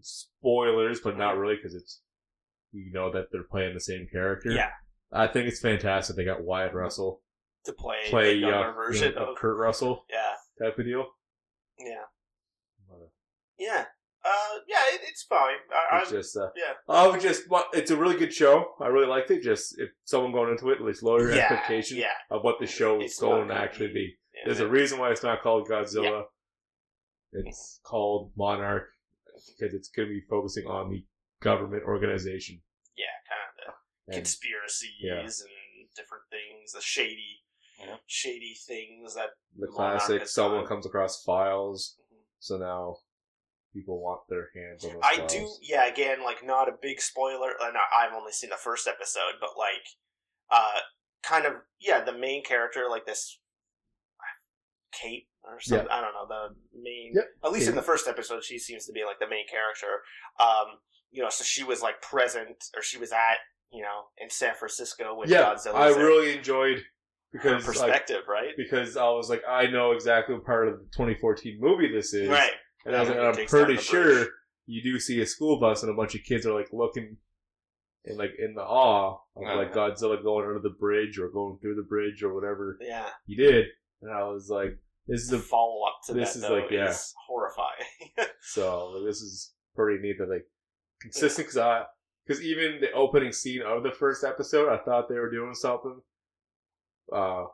spoilers 0.00 1.00
but 1.00 1.16
not 1.16 1.36
really 1.38 1.56
because 1.56 1.74
it's 1.74 2.00
you 2.72 2.92
know 2.92 3.10
that 3.12 3.26
they're 3.30 3.44
playing 3.44 3.74
the 3.74 3.80
same 3.80 4.08
character 4.10 4.50
yeah, 4.50 4.70
I 5.12 5.26
think 5.28 5.46
it's 5.48 5.60
fantastic 5.60 6.16
they 6.16 6.24
got 6.24 6.42
Wyatt 6.42 6.74
Russell 6.74 7.22
to 7.64 7.72
play, 7.72 7.96
play 8.10 8.34
the 8.34 8.40
younger 8.40 8.56
uh, 8.56 8.68
you 8.70 8.74
version 8.74 9.14
know, 9.14 9.26
of 9.32 9.36
Kurt 9.38 9.56
Russell 9.56 10.04
yeah, 10.10 10.34
type 10.66 10.78
of 10.78 10.84
deal 10.84 11.06
yeah, 11.78 12.02
But, 12.88 12.94
uh, 12.96 13.06
yeah. 13.58 13.84
Uh, 14.24 14.58
yeah, 14.66 14.76
it, 14.94 15.00
it's 15.04 15.22
fine. 15.24 15.56
I, 15.92 16.00
It's 16.00 16.10
I, 16.12 16.16
just, 16.16 16.36
uh, 16.36 16.48
yeah. 16.56 16.72
I 16.88 17.06
would 17.06 17.20
just, 17.20 17.48
well, 17.50 17.66
it's 17.74 17.90
a 17.90 17.96
really 17.96 18.16
good 18.16 18.32
show. 18.32 18.72
I 18.80 18.86
really 18.86 19.06
liked 19.06 19.30
it. 19.30 19.42
Just 19.42 19.78
if 19.78 19.90
someone 20.04 20.32
going 20.32 20.50
into 20.50 20.70
it, 20.70 20.76
at 20.78 20.82
least 20.84 21.02
lower 21.02 21.20
your 21.20 21.34
yeah, 21.34 21.42
expectation 21.52 21.98
Yeah, 21.98 22.06
of 22.30 22.42
what 22.42 22.58
the 22.58 22.66
show 22.66 23.00
is 23.02 23.18
going 23.18 23.48
to 23.48 23.54
actually 23.54 23.92
be- 23.92 24.16
yeah. 24.34 24.40
There's 24.46 24.60
a 24.60 24.68
reason 24.68 24.98
why 24.98 25.10
it's 25.10 25.22
not 25.22 25.42
called 25.42 25.68
Godzilla. 25.68 26.24
It's 27.32 27.80
called 27.84 28.30
Monarch 28.36 28.88
because 29.58 29.74
it's 29.74 29.88
going 29.88 30.08
to 30.08 30.14
be 30.14 30.22
focusing 30.30 30.66
on 30.66 30.90
the 30.90 31.04
government 31.42 31.82
organization. 31.84 32.60
yeah, 32.96 33.04
kind 33.28 33.68
of 33.68 33.74
And 34.08 34.16
conspiracies 34.16 35.40
and 35.42 35.88
different 35.96 36.24
things, 36.30 36.72
the 36.72 36.80
shady, 36.80 37.42
shady 38.06 38.54
things 38.66 39.14
that. 39.16 39.30
the 39.58 39.66
Monarch 39.70 39.98
classic, 40.00 40.28
someone 40.28 40.60
done. 40.60 40.68
comes 40.68 40.86
across 40.86 41.22
files, 41.24 41.96
so 42.38 42.56
now 42.56 42.96
people 43.74 44.00
want 44.00 44.20
their 44.28 44.48
hands 44.54 44.84
on 44.84 44.92
I 45.02 45.26
do, 45.26 45.48
yeah. 45.60 45.86
Again, 45.86 46.22
like 46.24 46.44
not 46.46 46.68
a 46.68 46.72
big 46.80 47.00
spoiler. 47.00 47.50
And 47.60 47.76
I- 47.76 48.06
I've 48.06 48.14
only 48.14 48.32
seen 48.32 48.50
the 48.50 48.56
first 48.56 48.86
episode, 48.86 49.34
but 49.40 49.50
like, 49.58 49.84
uh, 50.50 50.80
kind 51.22 51.44
of, 51.44 51.54
yeah. 51.80 52.02
The 52.04 52.16
main 52.16 52.44
character, 52.44 52.86
like 52.88 53.04
this, 53.04 53.38
Kate 54.92 55.26
or 55.42 55.60
something. 55.60 55.88
I 55.90 56.00
don't 56.00 56.12
know 56.14 56.26
the 56.28 56.54
main. 56.80 57.12
Yep, 57.14 57.24
At 57.44 57.52
least 57.52 57.68
in 57.68 57.74
the 57.74 57.82
first 57.82 58.06
episode, 58.06 58.44
she 58.44 58.58
seems 58.58 58.86
to 58.86 58.92
be 58.92 59.04
like 59.04 59.18
the 59.18 59.28
main 59.28 59.46
character. 59.48 60.02
Um, 60.40 60.78
you 61.10 61.22
know, 61.22 61.28
so 61.30 61.44
she 61.44 61.64
was 61.64 61.82
like 61.82 62.00
present, 62.00 62.64
or 62.76 62.82
she 62.82 62.98
was 62.98 63.12
at, 63.12 63.38
you 63.72 63.82
know, 63.82 64.04
in 64.18 64.30
San 64.30 64.54
Francisco 64.54 65.14
when 65.16 65.28
Yeah, 65.28 65.52
Godzilla. 65.54 65.74
I 65.74 65.88
really 65.88 66.36
enjoyed 66.36 66.78
her 66.78 66.82
because 67.32 67.52
like, 67.52 67.64
perspective, 67.64 68.22
right? 68.28 68.52
because 68.56 68.96
I 68.96 69.08
was 69.10 69.28
like, 69.28 69.42
I 69.48 69.66
know 69.66 69.92
exactly 69.92 70.34
what 70.36 70.44
part 70.44 70.68
of 70.68 70.78
the 70.78 70.84
2014 70.96 71.58
movie 71.60 71.90
this 71.92 72.14
is. 72.14 72.28
Right. 72.28 72.52
And 72.84 72.94
I 72.96 73.00
was 73.00 73.08
like, 73.08 73.18
I'm 73.18 73.46
pretty 73.46 73.76
sure 73.76 74.26
you 74.66 74.82
do 74.82 74.98
see 74.98 75.20
a 75.20 75.26
school 75.26 75.58
bus 75.60 75.82
and 75.82 75.90
a 75.92 75.94
bunch 75.94 76.14
of 76.14 76.22
kids 76.24 76.46
are 76.46 76.54
like 76.54 76.68
looking 76.72 77.16
and 78.06 78.18
like 78.18 78.32
in 78.38 78.54
the 78.54 78.62
awe 78.62 79.18
of 79.36 79.42
like 79.56 79.70
Uh-huh. 79.76 79.90
Godzilla 79.90 80.22
going 80.22 80.46
under 80.46 80.60
the 80.60 80.74
bridge 80.78 81.18
or 81.18 81.28
going 81.30 81.58
through 81.60 81.76
the 81.76 81.82
bridge 81.82 82.22
or 82.22 82.34
whatever 82.34 82.78
Yeah. 82.80 83.08
he 83.26 83.34
did. 83.36 83.66
And 84.02 84.10
I 84.12 84.24
was 84.24 84.48
like, 84.50 84.78
this 85.06 85.22
is 85.22 85.28
The 85.28 85.36
a 85.36 85.40
follow 85.40 85.86
up 85.86 85.96
to 86.06 86.14
this 86.14 86.34
that 86.34 86.38
is 86.40 86.42
though 86.48 86.54
like, 86.60 86.70
yeah. 86.70 86.88
is 86.90 87.14
horrifying. 87.26 88.28
so 88.40 88.88
like, 88.90 89.04
this 89.06 89.20
is 89.22 89.52
pretty 89.74 90.02
neat 90.02 90.16
that 90.18 90.28
like 90.28 90.46
consistent 91.00 91.46
because 91.48 91.58
I 91.58 91.84
because 92.26 92.42
even 92.42 92.80
the 92.80 92.90
opening 92.92 93.32
scene 93.32 93.60
of 93.62 93.82
the 93.82 93.90
first 93.92 94.24
episode, 94.24 94.70
I 94.72 94.78
thought 94.82 95.08
they 95.10 95.18
were 95.18 95.30
doing 95.30 95.52
something. 95.54 96.00
Uh, 97.12 97.44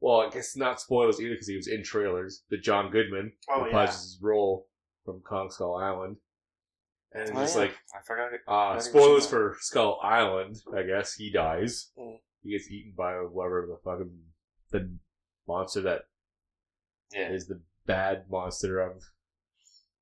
well, 0.00 0.20
I 0.20 0.30
guess 0.30 0.56
not 0.56 0.80
spoilers 0.80 1.20
either 1.20 1.34
because 1.34 1.48
he 1.48 1.56
was 1.56 1.66
in 1.66 1.82
trailers. 1.82 2.44
The 2.48 2.58
John 2.58 2.90
Goodman 2.92 3.32
Oh, 3.50 3.66
yeah. 3.66 3.86
his 3.86 4.18
role 4.22 4.68
from 5.04 5.20
Kong 5.20 5.50
Skull 5.50 5.76
Island, 5.76 6.16
and 7.12 7.22
it's 7.22 7.30
Oh, 7.32 7.34
just 7.40 7.54
yeah. 7.56 7.62
like 7.62 7.72
I 7.94 8.02
forgot 8.06 8.32
it. 8.32 8.40
uh, 8.46 8.78
spoilers 8.80 9.26
for 9.26 9.56
Skull 9.60 9.98
Island. 10.02 10.56
I 10.76 10.82
guess 10.82 11.14
he 11.14 11.30
dies. 11.30 11.90
Mm. 11.98 12.18
He 12.42 12.52
gets 12.52 12.70
eaten 12.70 12.94
by 12.96 13.12
whatever 13.14 13.66
the 13.68 13.78
fucking 13.84 14.10
the 14.70 14.96
monster 15.48 15.80
that 15.82 16.02
Yeah. 17.12 17.30
is 17.32 17.46
the 17.48 17.60
bad 17.86 18.24
monster 18.30 18.78
of 18.80 19.02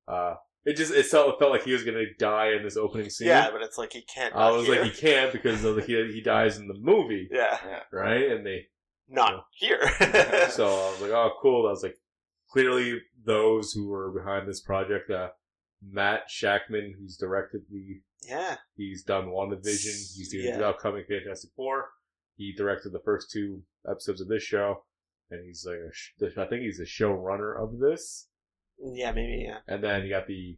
uh 0.07 0.35
it 0.65 0.75
just 0.75 0.93
it 0.93 1.05
felt 1.05 1.33
it 1.33 1.39
felt 1.39 1.51
like 1.51 1.63
he 1.63 1.71
was 1.71 1.83
gonna 1.83 2.03
die 2.19 2.51
in 2.51 2.63
this 2.63 2.77
opening 2.77 3.09
scene. 3.09 3.27
Yeah, 3.29 3.49
but 3.51 3.61
it's 3.61 3.77
like 3.77 3.93
he 3.93 4.01
can't. 4.03 4.35
I 4.35 4.51
was 4.51 4.65
here. 4.67 4.81
like, 4.83 4.91
he 4.91 4.99
can't 5.01 5.31
because 5.31 5.63
of 5.63 5.75
the, 5.77 5.81
he 5.81 6.11
he 6.13 6.21
dies 6.21 6.57
in 6.57 6.67
the 6.67 6.73
movie, 6.77 7.27
yeah, 7.31 7.57
right? 7.91 8.29
And 8.31 8.45
they 8.45 8.67
not 9.07 9.45
here. 9.53 9.79
so 10.49 10.67
I 10.67 10.91
was 10.91 11.01
like, 11.01 11.11
oh, 11.11 11.31
cool. 11.41 11.65
I 11.65 11.71
was 11.71 11.81
like, 11.81 11.95
clearly 12.51 13.01
those 13.25 13.71
who 13.71 13.87
were 13.89 14.11
behind 14.11 14.47
this 14.47 14.61
project, 14.61 15.09
uh, 15.11 15.29
Matt 15.87 16.23
Shakman, 16.29 16.91
who's 16.99 17.15
directed 17.17 17.61
the, 17.71 18.01
yeah, 18.27 18.57
he's 18.75 19.03
done 19.03 19.27
WandaVision, 19.27 20.15
he's 20.17 20.29
doing 20.31 20.45
Yeah. 20.47 20.57
the 20.57 20.67
upcoming 20.67 21.05
Fantastic 21.07 21.51
Four. 21.55 21.89
He 22.35 22.53
directed 22.53 22.91
the 22.91 22.99
first 23.05 23.31
two 23.31 23.63
episodes 23.89 24.21
of 24.21 24.27
this 24.27 24.43
show, 24.43 24.83
and 25.29 25.45
he's 25.45 25.65
like, 25.65 25.77
a 25.77 25.93
sh- 25.93 26.13
I 26.37 26.45
think 26.45 26.63
he's 26.63 26.77
the 26.79 26.83
showrunner 26.85 27.61
of 27.61 27.79
this. 27.79 28.27
yeah, 28.81 29.11
maybe 29.11 29.43
yeah. 29.45 29.59
And 29.67 29.83
then 29.83 30.03
you 30.03 30.09
got 30.09 30.27
the 30.27 30.57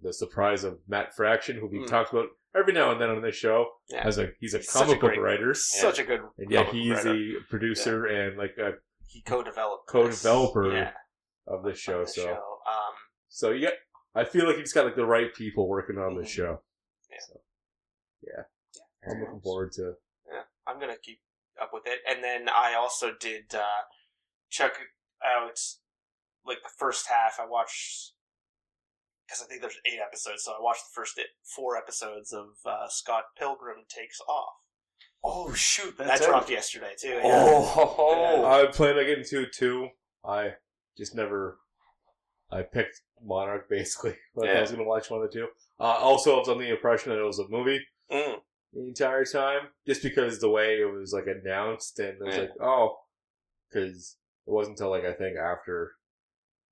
the 0.00 0.12
surprise 0.12 0.64
of 0.64 0.78
Matt 0.88 1.14
Fraction, 1.14 1.56
who 1.56 1.66
we've 1.68 1.82
Mm. 1.82 1.86
talked 1.88 2.12
about 2.12 2.28
every 2.56 2.72
now 2.72 2.90
and 2.90 3.00
then 3.00 3.10
on 3.10 3.22
this 3.22 3.36
show. 3.36 3.66
Yeah. 3.88 4.04
As 4.06 4.18
a 4.18 4.30
he's 4.40 4.54
a 4.54 4.58
He's 4.58 4.68
such 4.70 4.82
a 4.82 4.84
comic 4.86 5.00
book 5.00 5.10
great- 5.14 5.20
writer, 5.20 5.54
Such 5.54 5.98
a 6.00 6.04
good. 6.04 6.20
and 6.38 6.50
yeah, 6.50 6.64
comic 6.64 6.72
he's 6.82 6.90
writer. 6.96 7.12
the 7.12 7.34
producer 7.48 8.06
and 8.06 8.36
like 8.36 8.56
a 8.58 8.72
he 9.06 9.22
co-developed 9.22 9.88
co-developer 9.88 10.72
yeah, 10.72 10.92
of 11.46 11.62
this 11.64 11.78
show. 11.78 12.00
of 12.00 12.06
the 12.06 12.12
so 12.12 12.22
show. 12.24 12.32
Um, 12.32 12.94
so 13.28 13.50
yeah, 13.50 13.70
I 14.14 14.24
feel 14.24 14.46
like 14.46 14.56
he's 14.56 14.72
got 14.72 14.84
like 14.84 14.96
the 14.96 15.04
right 15.06 15.34
people 15.34 15.68
working 15.68 15.98
on 15.98 16.16
this 16.16 16.28
Mhm. 16.30 16.34
show. 16.36 16.62
Yeah. 17.10 17.16
So, 17.26 17.40
yeah, 18.22 18.42
I'm 19.10 19.20
looking 19.20 19.40
forward 19.40 19.72
to. 19.72 19.94
Yeah, 20.30 20.42
I'm 20.66 20.78
gonna 20.80 20.98
keep 20.98 21.20
up 21.60 21.70
with 21.72 21.86
it. 21.86 22.00
And 22.08 22.22
then 22.22 22.48
I 22.48 22.74
also 22.74 23.12
did 23.14 23.54
uh, 23.54 23.82
check 24.50 24.72
out 25.24 25.58
like 26.44 26.62
the 26.62 26.70
first 26.76 27.08
half. 27.08 27.38
I 27.40 27.46
watched 27.46 28.12
because 29.26 29.42
I 29.42 29.46
think 29.46 29.60
there's 29.62 29.78
eight 29.86 30.00
episodes, 30.04 30.44
so 30.44 30.52
I 30.52 30.60
watched 30.60 30.82
the 30.84 30.94
first 30.94 31.18
four 31.42 31.76
episodes 31.76 32.32
of 32.32 32.48
uh, 32.66 32.88
Scott 32.88 33.24
Pilgrim 33.38 33.84
Takes 33.88 34.20
Off. 34.28 34.54
Oh 35.24 35.52
shoot, 35.54 35.96
That 35.98 36.06
that's 36.08 36.26
dropped 36.26 36.50
yesterday 36.50 36.94
too. 36.98 37.20
Yeah. 37.22 37.44
Oh, 37.46 38.44
I 38.44 38.66
plan 38.72 38.98
on 38.98 39.04
getting 39.06 39.24
to 39.24 39.42
it 39.42 39.52
too. 39.52 39.88
I 40.24 40.54
just 40.96 41.14
never. 41.14 41.58
I 42.50 42.62
picked 42.62 43.00
Monarch 43.24 43.68
basically. 43.70 44.16
Like 44.34 44.50
I 44.50 44.60
was 44.60 44.70
gonna 44.70 44.84
watch 44.84 45.10
one 45.10 45.22
of 45.22 45.30
the 45.30 45.34
two. 45.38 45.48
Uh, 45.80 45.84
also, 45.84 46.34
I 46.36 46.38
was 46.40 46.48
under 46.48 46.64
the 46.64 46.70
impression 46.70 47.10
that 47.12 47.20
it 47.20 47.24
was 47.26 47.38
a 47.38 47.48
movie 47.48 47.80
Mm. 48.10 48.36
the 48.74 48.80
entire 48.88 49.24
time, 49.24 49.68
just 49.86 50.02
because 50.02 50.38
the 50.38 50.50
way 50.50 50.80
it 50.80 50.84
was 50.92 51.12
like 51.12 51.26
announced, 51.26 51.98
and 51.98 52.08
it 52.20 52.24
was 52.24 52.34
Yeah. 52.34 52.40
like, 52.42 52.50
oh, 52.60 52.98
because 53.68 54.16
it 54.46 54.50
wasn't 54.50 54.78
until 54.78 54.90
like 54.90 55.04
I 55.04 55.12
think 55.14 55.36
after 55.38 55.92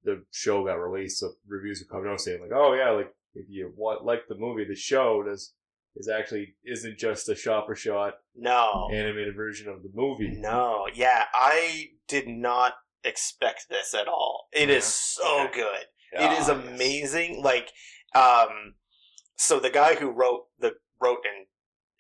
the 0.05 0.25
show 0.31 0.65
got 0.65 0.75
released, 0.75 1.21
the 1.21 1.35
reviews 1.49 1.83
were 1.83 1.95
coming 1.97 2.11
out 2.13 2.21
saying 2.21 2.41
like, 2.43 2.53
oh 2.55 2.75
yeah, 2.75 2.91
like 2.91 3.15
if 3.35 3.47
you 3.49 3.73
want 3.77 4.05
like 4.05 4.29
the 4.29 4.35
movie, 4.35 4.65
the 4.65 4.75
show 4.75 5.23
does 5.23 5.55
is 5.97 6.09
actually 6.09 6.55
isn't 6.65 6.99
just 6.99 7.29
a 7.29 7.35
shot 7.35 7.67
for 7.67 7.75
shot 7.75 8.15
No, 8.37 8.89
animated 8.93 9.35
version 9.35 9.69
of 9.69 9.83
the 9.83 9.91
movie. 9.95 10.31
no, 10.31 10.87
yeah, 10.95 11.25
I 11.33 11.91
did 12.07 12.29
not 12.29 12.75
expect 13.05 13.69
this 13.69 13.95
at 13.95 14.09
all. 14.09 14.49
It 14.53 14.71
is 14.71 14.85
so 14.85 15.45
Okay. 15.47 15.61
good. 15.61 15.87
Ah, 16.17 16.25
it 16.25 16.33
is 16.41 16.49
yes. 16.49 16.49
amazing. 16.49 17.43
Like, 17.43 17.73
um, 18.15 18.75
so 19.37 19.59
the 19.61 19.71
guy 19.71 19.95
who 19.95 20.11
wrote 20.11 20.49
the 20.59 20.77
wrote 21.01 21.25
and 21.25 21.47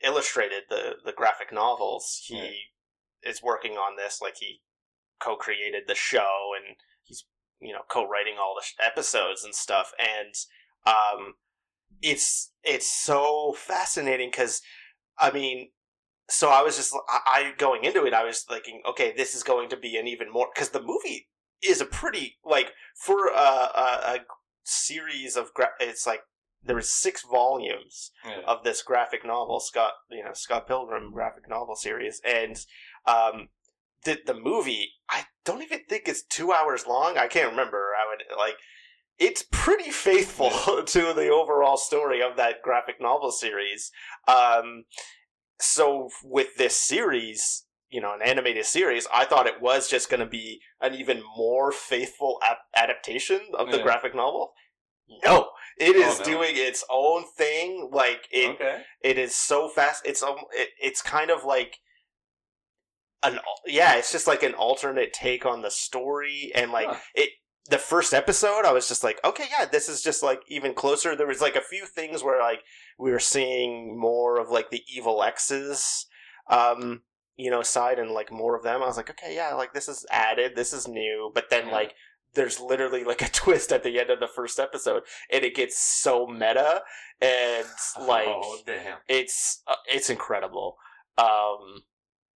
illustrated 0.02 0.64
the 0.68 0.96
the 1.04 1.12
graphic 1.12 1.52
novels, 1.52 2.20
he 2.24 2.36
Yeah. 2.36 3.30
is 3.30 3.42
working 3.42 3.76
on 3.78 3.96
this. 3.96 4.20
Like, 4.20 4.36
he 4.38 4.62
co-created 5.20 5.84
the 5.86 5.94
show, 5.94 6.52
and 6.56 6.76
he's 7.04 7.26
you 7.60 7.72
know 7.72 7.82
co-writing 7.88 8.36
all 8.38 8.54
the 8.54 8.64
sh- 8.64 8.74
episodes 8.80 9.44
and 9.44 9.54
stuff. 9.54 9.92
And 9.98 10.34
um, 10.86 11.34
it's 12.02 12.52
it's 12.62 12.88
so 12.88 13.52
fascinating 13.52 14.30
because, 14.30 14.62
I 15.18 15.30
mean. 15.30 15.70
So 16.30 16.48
I 16.50 16.62
was 16.62 16.76
just 16.76 16.94
I, 17.08 17.20
I 17.26 17.52
going 17.58 17.84
into 17.84 18.04
it. 18.04 18.14
I 18.14 18.24
was 18.24 18.42
thinking, 18.42 18.82
okay, 18.88 19.12
this 19.16 19.34
is 19.34 19.42
going 19.42 19.68
to 19.70 19.76
be 19.76 19.96
an 19.96 20.06
even 20.06 20.30
more 20.32 20.48
because 20.54 20.70
the 20.70 20.80
movie 20.82 21.28
is 21.62 21.80
a 21.80 21.84
pretty 21.84 22.38
like 22.44 22.72
for 22.94 23.28
a, 23.28 23.32
a, 23.34 24.00
a 24.14 24.18
series 24.64 25.36
of 25.36 25.52
gra- 25.54 25.70
it's 25.80 26.06
like 26.06 26.20
there 26.62 26.76
was 26.76 26.90
six 26.90 27.22
volumes 27.22 28.12
Yeah. 28.24 28.40
of 28.46 28.62
this 28.64 28.82
graphic 28.82 29.24
novel 29.26 29.60
Scott 29.60 29.92
you 30.10 30.22
know 30.24 30.32
Scott 30.32 30.66
Pilgrim 30.68 31.12
graphic 31.12 31.48
novel 31.48 31.74
series 31.76 32.20
and 32.24 32.56
um 33.06 33.48
the 34.04 34.18
the 34.24 34.34
movie 34.34 34.92
I 35.10 35.24
don't 35.44 35.62
even 35.62 35.80
think 35.88 36.04
it's 36.06 36.22
2 36.22 36.52
hours 36.52 36.86
long 36.86 37.18
I 37.18 37.26
can't 37.28 37.50
remember 37.50 37.88
I 37.98 38.08
would 38.08 38.38
like 38.38 38.54
it's 39.18 39.44
pretty 39.50 39.90
faithful 40.08 40.50
to 40.84 41.12
the 41.14 41.28
overall 41.28 41.76
story 41.76 42.22
of 42.22 42.36
that 42.36 42.62
graphic 42.62 43.00
novel 43.00 43.32
series 43.32 43.90
um 44.28 44.84
so 45.60 46.08
with 46.24 46.56
this 46.56 46.76
series 46.76 47.64
you 47.90 48.00
know 48.00 48.12
an 48.14 48.22
animated 48.22 48.64
series 48.64 49.06
i 49.12 49.24
thought 49.24 49.46
it 49.46 49.60
was 49.60 49.88
just 49.88 50.08
going 50.10 50.20
to 50.20 50.26
be 50.26 50.60
an 50.80 50.94
even 50.94 51.22
more 51.36 51.70
faithful 51.72 52.38
ap- 52.42 52.58
adaptation 52.76 53.40
of 53.58 53.70
the 53.70 53.76
Yeah. 53.78 53.82
graphic 53.82 54.14
novel 54.14 54.52
no 55.24 55.48
it 55.78 55.96
is 55.96 56.18
no. 56.20 56.24
doing 56.24 56.52
its 56.54 56.84
own 56.90 57.24
thing 57.36 57.88
like 57.92 58.28
it 58.30 58.50
okay. 58.50 58.82
it 59.02 59.18
is 59.18 59.34
so 59.34 59.68
fast 59.68 60.02
it's 60.06 60.22
um 60.22 60.36
it, 60.52 60.68
it's 60.80 61.02
kind 61.02 61.30
of 61.30 61.44
like 61.44 61.78
an 63.22 63.38
yeah 63.66 63.94
it's 63.96 64.12
just 64.12 64.26
like 64.26 64.42
an 64.42 64.54
alternate 64.54 65.12
take 65.12 65.44
on 65.44 65.62
the 65.62 65.70
story 65.70 66.50
and 66.54 66.70
like 66.72 66.86
Huh. 66.88 66.96
it 67.14 67.30
the 67.68 67.78
first 67.78 68.14
episode 68.14 68.64
i 68.64 68.72
was 68.72 68.88
just 68.88 69.04
like 69.04 69.20
okay 69.24 69.44
yeah 69.58 69.66
this 69.66 69.88
is 69.88 70.02
just 70.02 70.22
like 70.22 70.40
even 70.48 70.74
closer 70.74 71.14
there 71.14 71.26
was 71.26 71.40
like 71.42 71.54
a 71.56 71.60
few 71.60 71.84
things 71.86 72.22
where 72.24 72.40
like 72.40 72.60
we 73.00 73.10
were 73.10 73.18
seeing 73.18 73.98
more 73.98 74.38
of 74.38 74.50
like 74.50 74.70
the 74.70 74.82
evil 74.94 75.22
x's 75.22 76.06
um 76.48 77.02
you 77.36 77.50
know 77.50 77.62
side 77.62 77.98
and 77.98 78.10
like 78.10 78.30
more 78.32 78.56
of 78.56 78.62
them 78.62 78.82
i 78.82 78.86
was 78.86 78.96
like 78.96 79.08
okay 79.10 79.34
yeah 79.34 79.54
like 79.54 79.72
this 79.72 79.88
is 79.88 80.04
added 80.10 80.52
this 80.56 80.72
is 80.72 80.86
new 80.86 81.30
but 81.34 81.48
then 81.50 81.66
Yeah. 81.68 81.72
like 81.72 81.94
there's 82.34 82.60
literally 82.60 83.02
like 83.04 83.22
a 83.22 83.28
twist 83.32 83.72
at 83.72 83.82
the 83.82 83.98
end 83.98 84.10
of 84.10 84.20
the 84.20 84.28
first 84.28 84.58
episode 84.60 85.02
and 85.32 85.44
it 85.44 85.54
gets 85.54 85.78
so 85.78 86.26
meta 86.26 86.82
and 87.20 87.66
like 88.06 88.26
oh 88.28 88.58
damn. 88.66 88.98
it's 89.08 89.62
uh, 89.66 89.74
it's 89.86 90.10
incredible. 90.10 90.76
Um, 91.18 91.82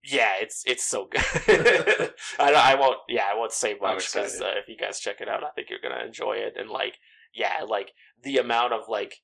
yeah, 0.04 0.34
it's 0.40 0.64
it's 0.66 0.84
so 0.84 1.08
good. 1.12 1.22
I, 2.40 2.54
I 2.54 2.76
won't 2.76 2.98
yeah 3.08 3.26
I 3.32 3.38
won't 3.38 3.52
say 3.52 3.76
much 3.80 4.12
because 4.12 4.42
uh, 4.42 4.54
if 4.58 4.68
you 4.68 4.76
guys 4.78 5.00
check 5.00 5.22
it 5.22 5.30
out, 5.30 5.44
I 5.44 5.50
think 5.52 5.70
you're 5.70 5.78
gonna 5.84 6.04
enjoy 6.04 6.34
it. 6.38 6.54
And 6.58 6.70
like 6.70 6.96
yeah, 7.36 7.64
like 7.68 7.92
the 8.24 8.38
amount 8.40 8.74
of 8.74 8.82
like 8.90 9.18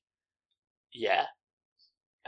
yeah 0.98 1.24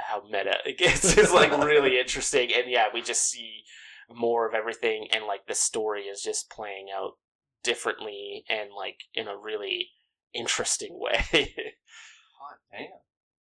how 0.01 0.23
meta 0.31 0.57
it 0.65 0.79
gets 0.79 1.17
is 1.17 1.33
like 1.33 1.51
really 1.65 1.99
interesting. 2.01 2.51
And 2.55 2.71
yeah, 2.71 2.87
we 2.93 3.03
just 3.03 3.29
see 3.29 3.63
more 4.09 4.49
of 4.49 4.55
everything, 4.55 5.09
and 5.13 5.25
like 5.25 5.47
the 5.47 5.55
story 5.55 6.03
is 6.03 6.23
just 6.23 6.51
playing 6.51 6.87
out 6.95 7.13
differently 7.63 8.45
and 8.49 8.71
like 8.77 8.97
in 9.15 9.29
a 9.29 9.37
really 9.37 9.91
interesting 10.35 10.99
way. 10.99 11.25
Hot 11.33 12.59
damn. 12.73 12.89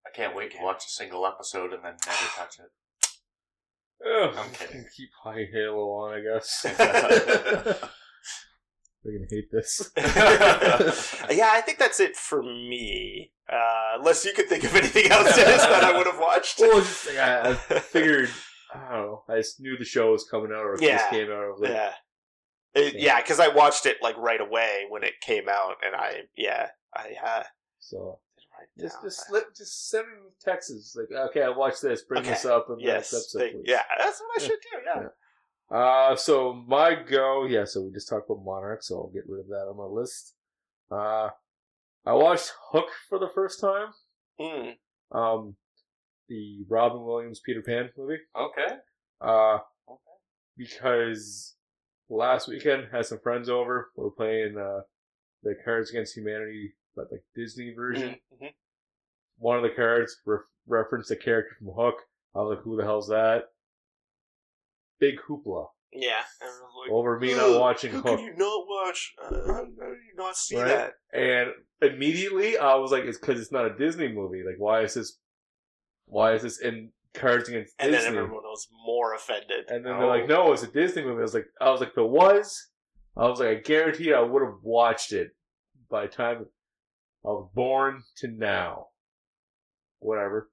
I 0.06 0.10
can't 0.14 0.36
wait 0.36 0.52
to 0.52 0.62
watch 0.62 0.84
a 0.86 0.90
single 0.90 1.26
episode 1.26 1.72
and 1.72 1.84
then 1.84 1.96
never 2.06 2.26
touch 2.36 2.58
it. 2.58 2.70
Ugh, 4.06 4.34
I'm 4.36 4.50
kidding. 4.52 4.86
Keep 4.96 5.10
high 5.22 5.46
Halo 5.52 5.90
on, 5.90 6.14
I 6.14 6.20
guess. 6.20 6.64
We're 9.02 9.12
gonna 9.12 9.26
hate 9.30 9.50
this. 9.50 9.90
yeah, 9.96 11.50
I 11.52 11.62
think 11.64 11.78
that's 11.78 12.00
it 12.00 12.16
for 12.16 12.42
me. 12.42 13.32
Uh, 13.50 13.98
unless 13.98 14.24
you 14.24 14.32
could 14.32 14.48
think 14.48 14.62
of 14.64 14.74
anything 14.76 15.10
else, 15.10 15.34
Dennis, 15.34 15.62
that 15.64 15.82
I 15.84 15.96
would 15.96 16.06
have 16.06 16.18
watched. 16.20 16.60
well, 16.60 16.78
just 16.80 17.06
like, 17.08 17.18
I, 17.18 17.50
I 17.50 17.54
figured. 17.80 18.30
I 18.72 18.78
don't 18.78 18.90
know. 19.06 19.22
I 19.28 19.36
just 19.38 19.60
knew 19.60 19.76
the 19.76 19.84
show 19.84 20.12
was 20.12 20.24
coming 20.30 20.52
out, 20.52 20.64
or 20.64 20.74
it 20.74 20.82
Yeah. 20.82 20.98
just 20.98 21.10
came 21.10 21.28
out. 21.30 21.42
I 21.42 21.48
like, 21.58 21.70
yeah, 21.70 21.92
It- 22.74 22.94
yeah, 22.94 23.20
because 23.20 23.40
I 23.40 23.48
watched 23.48 23.86
it 23.86 23.96
like 24.00 24.16
right 24.18 24.40
away 24.40 24.84
when 24.88 25.02
it 25.02 25.14
came 25.20 25.48
out, 25.48 25.74
and 25.84 25.96
I 25.96 26.22
yeah, 26.36 26.68
I 26.94 27.14
uh, 27.24 27.42
So 27.80 28.20
write 28.56 28.68
just 28.78 29.02
just 29.02 29.18
that. 29.18 29.26
slip, 29.26 29.44
just 29.56 29.88
send 29.90 30.06
me 30.06 30.30
texts 30.40 30.96
like, 30.96 31.08
okay, 31.30 31.42
I 31.42 31.48
watched 31.48 31.82
this. 31.82 32.02
Bring 32.02 32.20
Okay. 32.20 32.30
this 32.30 32.44
up 32.44 32.68
the 32.68 32.76
yes, 32.78 33.12
next 33.12 33.34
episode. 33.34 33.38
they- 33.64 33.72
yeah, 33.72 33.82
that's 33.98 34.20
what 34.20 34.40
I 34.40 34.42
Yeah. 34.44 34.48
should 34.48 34.58
do. 34.62 35.02
Yeah, 35.72 35.76
Uh, 35.76 36.14
so 36.16 36.52
my 36.68 36.94
go, 36.94 37.46
yeah. 37.46 37.64
So 37.64 37.82
we 37.82 37.90
just 37.90 38.08
talked 38.08 38.30
about 38.30 38.44
Monarch, 38.44 38.84
so 38.84 38.96
I'll 38.98 39.10
get 39.12 39.24
rid 39.28 39.40
of 39.40 39.48
that 39.48 39.66
on 39.68 39.76
my 39.76 39.84
list. 40.00 40.34
Uh, 40.92 41.30
I 42.06 42.14
watched 42.14 42.52
Hook 42.72 42.86
for 43.08 43.18
the 43.18 43.28
first 43.34 43.60
time. 43.60 43.88
Mm. 44.40 44.72
Um, 45.12 45.56
the 46.28 46.64
Robin 46.68 47.04
Williams 47.04 47.40
Peter 47.44 47.62
Pan 47.62 47.90
movie. 47.96 48.18
Okay. 48.36 48.74
Uh, 49.20 49.58
Okay. 49.88 49.98
because 50.56 51.56
last 52.08 52.46
weekend 52.48 52.84
had 52.92 53.06
some 53.06 53.18
friends 53.20 53.48
over. 53.48 53.90
We 53.96 54.04
were 54.04 54.10
playing 54.12 54.56
uh 54.56 54.80
the 55.42 55.54
Cards 55.64 55.90
Against 55.90 56.16
Humanity, 56.16 56.74
but 56.94 57.06
like 57.10 57.22
Disney 57.34 57.72
version. 57.74 58.16
Mhm. 58.40 58.52
One 59.38 59.56
of 59.56 59.62
the 59.62 59.74
cards 59.74 60.16
re- 60.26 60.38
referenced 60.66 61.10
a 61.10 61.16
character 61.16 61.54
from 61.58 61.68
Hook. 61.74 61.94
I 62.34 62.38
was 62.40 62.56
like, 62.56 62.64
"Who 62.64 62.76
the 62.76 62.84
hell's 62.84 63.08
that?" 63.08 63.44
Big 65.00 65.16
hoopla. 65.28 65.68
Yeah. 65.92 66.20
Like, 66.40 66.92
over 66.92 67.18
me 67.18 67.34
not 67.34 67.58
watching 67.60 67.92
How 67.92 68.00
Hook. 68.02 68.18
can 68.18 68.24
you 68.26 68.36
not 68.36 68.64
watch? 68.68 69.12
Uh, 69.22 69.34
how, 69.46 69.52
how 69.54 69.64
do 69.64 69.64
you 69.90 70.14
not 70.16 70.36
see 70.36 70.56
Right. 70.56 70.66
that? 70.68 70.92
And 71.12 71.50
immediately 71.82 72.56
I 72.58 72.74
was 72.76 72.92
like, 72.92 73.04
it's 73.04 73.18
because 73.18 73.40
it's 73.40 73.50
not 73.52 73.66
a 73.66 73.76
Disney 73.76 74.08
movie. 74.08 74.42
Like, 74.46 74.56
why 74.58 74.82
is 74.82 74.94
this? 74.94 75.18
Why 76.06 76.34
is 76.34 76.42
this 76.42 76.60
in 76.60 76.90
Cards 77.14 77.48
Against 77.48 77.74
And 77.80 77.92
then 77.92 78.04
everyone 78.06 78.30
was 78.44 78.68
more 78.84 79.14
offended. 79.14 79.68
and 79.68 79.84
then 79.84 79.92
Oh. 79.94 79.98
they're 79.98 80.06
like, 80.08 80.28
no, 80.28 80.52
it's 80.52 80.62
a 80.62 80.68
Disney 80.68 81.02
movie. 81.02 81.18
I 81.18 81.22
was 81.22 81.34
like, 81.34 81.46
I 81.60 81.70
was 81.70 81.80
like, 81.80 81.90
if 81.90 81.98
it 81.98 82.08
was, 82.08 82.68
I 83.16 83.26
was 83.28 83.40
like, 83.40 83.48
I 83.48 83.54
guarantee 83.56 84.12
I 84.12 84.20
would 84.20 84.42
have 84.42 84.58
watched 84.62 85.12
it 85.12 85.30
by 85.90 86.02
the 86.02 86.12
time 86.12 86.46
I 87.24 87.28
was 87.28 87.48
born 87.54 88.02
to 88.18 88.28
now. 88.28 88.86
Whatever. 89.98 90.50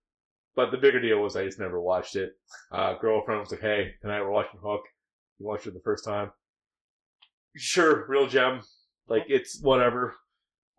But 0.56 0.72
the 0.72 0.78
bigger 0.78 1.00
deal 1.00 1.20
was 1.22 1.36
I 1.36 1.46
just 1.46 1.60
never 1.60 1.80
watched 1.80 2.16
it. 2.16 2.32
Uh, 2.72 2.96
girlfriend 3.00 3.40
was 3.42 3.52
like, 3.52 3.62
hey, 3.62 3.94
tonight 4.02 4.22
we're 4.22 4.32
watching 4.32 4.60
Hook. 4.64 4.82
You 5.40 5.46
watched 5.48 5.68
it 5.68 5.74
the 5.74 5.82
first 5.82 6.04
time. 6.06 6.32
Sure, 7.56 8.06
real 8.08 8.28
gem. 8.28 8.62
Like, 9.08 9.24
it's 9.28 9.60
whatever. 9.62 10.16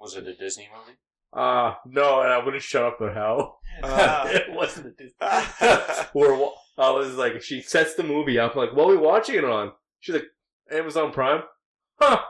Was 0.01 0.15
it 0.17 0.27
a 0.27 0.35
Disney 0.35 0.69
movie? 0.77 0.99
Uh, 1.33 1.75
no, 1.87 2.23
and 2.23 2.33
I 2.33 2.43
wouldn't 2.45 2.63
shut 2.63 2.83
up 2.85 2.99
the 2.99 3.13
hell. 3.13 3.59
Uh. 3.81 4.25
it 4.33 4.51
wasn't 4.51 4.87
a 4.87 4.91
Disney. 4.91 5.15
We're, 6.13 6.35
wa- 6.35 6.55
I 6.77 6.91
was 6.91 7.15
like, 7.15 7.41
she 7.43 7.63
sets 7.63 7.95
the 7.95 8.03
movie 8.03 8.37
up, 8.37 8.57
like, 8.57 8.73
what 8.75 8.87
are 8.89 8.91
we 8.91 8.97
watching 8.97 9.37
it 9.37 9.45
on? 9.45 9.71
She's 10.01 10.17
like, 10.17 10.25
Amazon 10.73 11.13
Prime. 11.13 11.43
Huh. 12.01 12.21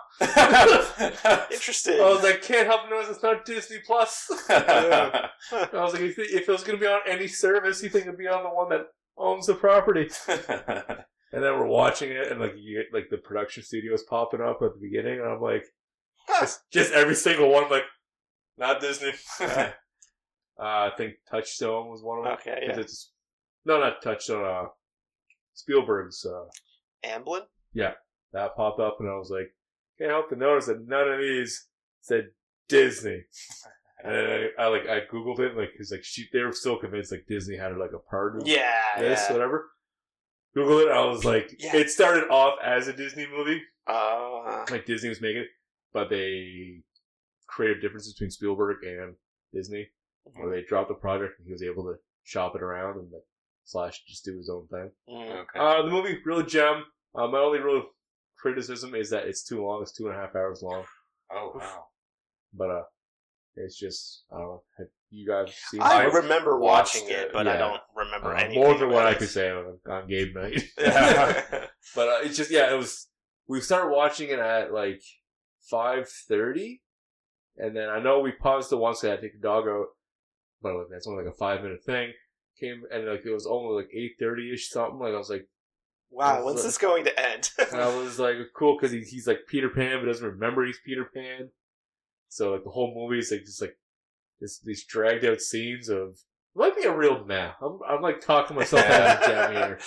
Interesting. 1.50 1.94
I 2.00 2.10
was 2.10 2.22
like, 2.22 2.42
can't 2.42 2.66
help 2.66 2.90
notice 2.90 3.08
it's 3.08 3.22
not 3.22 3.46
Disney 3.46 3.78
Plus. 3.86 4.30
I 4.50 5.30
was 5.72 5.94
like, 5.94 6.02
if, 6.02 6.18
if 6.18 6.48
it 6.48 6.52
was 6.52 6.64
going 6.64 6.78
to 6.78 6.84
be 6.84 6.86
on 6.86 7.00
any 7.06 7.28
service, 7.28 7.82
you 7.82 7.88
think 7.88 8.04
it'd 8.06 8.18
be 8.18 8.28
on 8.28 8.42
the 8.42 8.50
one 8.50 8.68
that 8.70 8.88
owns 9.16 9.46
the 9.46 9.54
property. 9.54 10.10
And 11.32 11.42
then 11.44 11.52
we're 11.58 11.66
watching 11.66 12.10
it, 12.10 12.30
and 12.30 12.40
like, 12.40 12.54
you 12.56 12.78
get 12.78 12.92
like 12.94 13.10
the 13.10 13.18
production 13.18 13.62
studios 13.62 14.02
popping 14.04 14.40
up 14.40 14.60
at 14.62 14.72
the 14.74 14.80
beginning, 14.80 15.20
and 15.20 15.28
I'm 15.28 15.40
like, 15.40 15.64
just, 16.40 16.60
just 16.72 16.92
every 16.92 17.14
single 17.14 17.50
one, 17.50 17.70
like, 17.70 17.84
not 18.56 18.80
Disney. 18.80 19.12
uh, 19.40 19.70
I 20.58 20.90
think 20.96 21.14
Touchstone 21.30 21.88
was 21.90 22.02
one 22.02 22.18
of 22.18 22.24
them. 22.24 22.32
okay, 22.34 22.64
yeah. 22.66 22.78
It's, 22.80 23.12
no, 23.64 23.78
not 23.78 24.02
Touchstone. 24.02 24.44
Uh, 24.44 24.68
Spielberg's. 25.54 26.24
Uh, 26.24 26.44
Amblin? 27.04 27.42
Yeah, 27.72 27.92
that 28.32 28.56
popped 28.56 28.80
up, 28.80 28.96
and 29.00 29.08
I 29.08 29.16
was 29.16 29.30
like, 29.30 29.54
can't 29.98 30.10
help 30.10 30.30
to 30.30 30.36
notice 30.36 30.66
that 30.66 30.86
none 30.88 31.08
of 31.10 31.18
these 31.20 31.66
said 32.00 32.28
Disney. 32.68 33.24
And 34.04 34.14
then 34.14 34.48
I, 34.56 34.62
I 34.62 34.66
like 34.68 34.86
I 34.88 35.00
googled 35.12 35.40
it, 35.40 35.56
like, 35.56 35.70
cause 35.76 35.90
like 35.90 36.04
she, 36.04 36.26
they 36.32 36.42
were 36.44 36.52
still 36.52 36.78
convinced 36.78 37.10
like 37.10 37.24
Disney 37.28 37.56
had 37.56 37.76
like 37.76 37.90
a 37.92 37.98
part 37.98 38.36
of 38.36 38.46
Yeah, 38.46 38.70
this, 38.96 39.24
yeah. 39.26 39.32
whatever. 39.32 39.70
Google 40.54 40.78
it. 40.80 40.90
I 40.90 41.04
was 41.06 41.24
like, 41.24 41.54
Yeah. 41.58 41.76
it 41.76 41.90
started 41.90 42.28
off 42.30 42.58
as 42.64 42.88
a 42.88 42.92
Disney 42.92 43.26
movie, 43.26 43.62
Uh, 43.86 44.64
like 44.70 44.86
Disney 44.86 45.08
was 45.08 45.20
making 45.20 45.42
it, 45.42 45.48
but 45.92 46.08
they 46.10 46.82
created 47.46 47.78
a 47.78 47.80
difference 47.80 48.12
between 48.12 48.30
Spielberg 48.30 48.82
and 48.84 49.14
Disney, 49.52 49.88
where 50.34 50.50
they 50.50 50.62
dropped 50.62 50.88
the 50.88 50.94
project 50.94 51.38
and 51.38 51.46
he 51.46 51.52
was 51.52 51.62
able 51.62 51.84
to 51.84 51.94
shop 52.24 52.54
it 52.56 52.62
around 52.62 52.98
and 52.98 53.10
like 53.12 53.22
slash 53.64 54.02
just 54.06 54.24
do 54.24 54.36
his 54.36 54.48
own 54.50 54.66
thing. 54.68 54.90
mm. 55.08 55.30
okay. 55.42 55.58
Uh, 55.58 55.82
the 55.82 55.90
movie, 55.90 56.18
real 56.24 56.42
gem. 56.42 56.84
Uh, 57.14 57.26
my 57.26 57.38
only 57.38 57.58
real 57.58 57.84
criticism 58.36 58.94
is 58.94 59.10
that 59.10 59.26
it's 59.26 59.42
too 59.44 59.64
long. 59.64 59.82
It's 59.82 59.92
two 59.92 60.06
and 60.08 60.16
a 60.16 60.20
half 60.20 60.34
hours 60.36 60.62
long. 60.62 60.84
oh 61.32 61.52
wow. 61.54 61.84
But 62.54 62.70
uh, 62.70 62.82
it's 63.56 63.78
just 63.78 64.24
I 64.32 64.38
don't 64.38 64.46
know. 64.48 64.62
You 65.10 65.26
guys 65.26 65.54
seen? 65.70 65.80
I 65.80 66.04
it? 66.04 66.12
remember 66.12 66.58
watching 66.58 67.04
it, 67.08 67.30
but 67.32 67.48
I 67.48 67.56
don't 67.56 67.80
remember 67.96 68.34
Uh, 68.34 68.40
anything. 68.40 68.62
more 68.62 68.74
than 68.78 68.90
what 68.90 69.06
I 69.06 69.14
could 69.14 69.28
say 69.30 69.50
on, 69.50 69.78
on 69.88 70.06
game 70.08 70.34
night. 70.34 70.62
But 71.94 72.08
uh, 72.08 72.18
it's 72.22 72.36
just 72.36 72.50
yeah, 72.50 72.72
it 72.72 72.76
was. 72.76 73.08
We 73.46 73.60
started 73.62 73.88
watching 73.90 74.28
it 74.28 74.38
at 74.38 74.72
like 74.74 75.00
five 75.70 76.08
thirty, 76.28 76.82
and 77.56 77.74
then 77.74 77.88
I 77.88 77.98
know 78.00 78.20
we 78.20 78.32
paused 78.32 78.70
it 78.72 78.76
once. 78.76 79.02
I 79.02 79.08
had 79.08 79.16
to 79.16 79.22
take 79.22 79.40
the 79.40 79.46
dog 79.48 79.66
out, 79.66 79.86
but 80.60 80.74
like, 80.76 80.86
that's 80.90 81.06
only 81.06 81.24
like 81.24 81.32
a 81.32 81.36
five 81.36 81.62
minute 81.62 81.82
thing. 81.84 82.12
Came 82.60 82.82
and 82.92 83.06
like 83.06 83.22
it 83.24 83.32
was 83.32 83.46
only 83.46 83.74
like 83.76 83.88
eight 83.94 84.16
thirty 84.20 84.52
ish 84.52 84.68
something. 84.68 84.98
Like 84.98 85.14
I 85.14 85.18
was 85.18 85.30
like. 85.30 85.46
wow, 86.10 86.44
when's 86.44 86.62
this 86.62 86.76
going 86.78 87.04
to 87.04 87.18
end? 87.30 87.50
And 87.72 87.80
I 87.80 87.96
was 87.96 88.18
like, 88.18 88.36
cool, 88.54 88.76
because 88.76 88.92
he, 88.92 89.00
he's 89.00 89.26
like 89.26 89.40
Peter 89.48 89.68
Pan, 89.70 90.00
but 90.00 90.06
doesn't 90.06 90.26
remember 90.26 90.66
he's 90.66 90.80
Peter 90.84 91.04
Pan. 91.14 91.50
So 92.28 92.52
like 92.52 92.64
the 92.64 92.70
whole 92.70 92.92
movie 92.94 93.18
is 93.20 93.30
like 93.30 93.44
just 93.44 93.62
like 93.62 93.78
this 94.40 94.58
these 94.60 94.84
dragged 94.84 95.24
out 95.24 95.40
scenes 95.40 95.88
of 95.88 96.10
it 96.10 96.58
might 96.58 96.76
be 96.76 96.84
a 96.84 96.96
real 96.96 97.24
man. 97.24 97.52
I'm, 97.62 97.78
I'm 97.88 98.02
like 98.02 98.20
talking 98.20 98.56
myself 98.56 98.84
out 98.84 99.18
of 99.22 99.26
jam 99.26 99.52
here. 99.56 99.78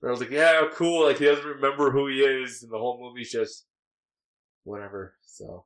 But 0.00 0.08
I 0.08 0.10
was 0.10 0.20
like, 0.20 0.30
yeah, 0.30 0.62
cool. 0.72 1.06
Like 1.06 1.18
he 1.18 1.24
doesn't 1.26 1.44
remember 1.44 1.90
who 1.90 2.06
he 2.08 2.20
is, 2.20 2.62
and 2.62 2.72
the 2.72 2.78
whole 2.78 3.00
movie's 3.00 3.30
just 3.32 3.66
whatever. 4.64 5.14
So, 5.22 5.64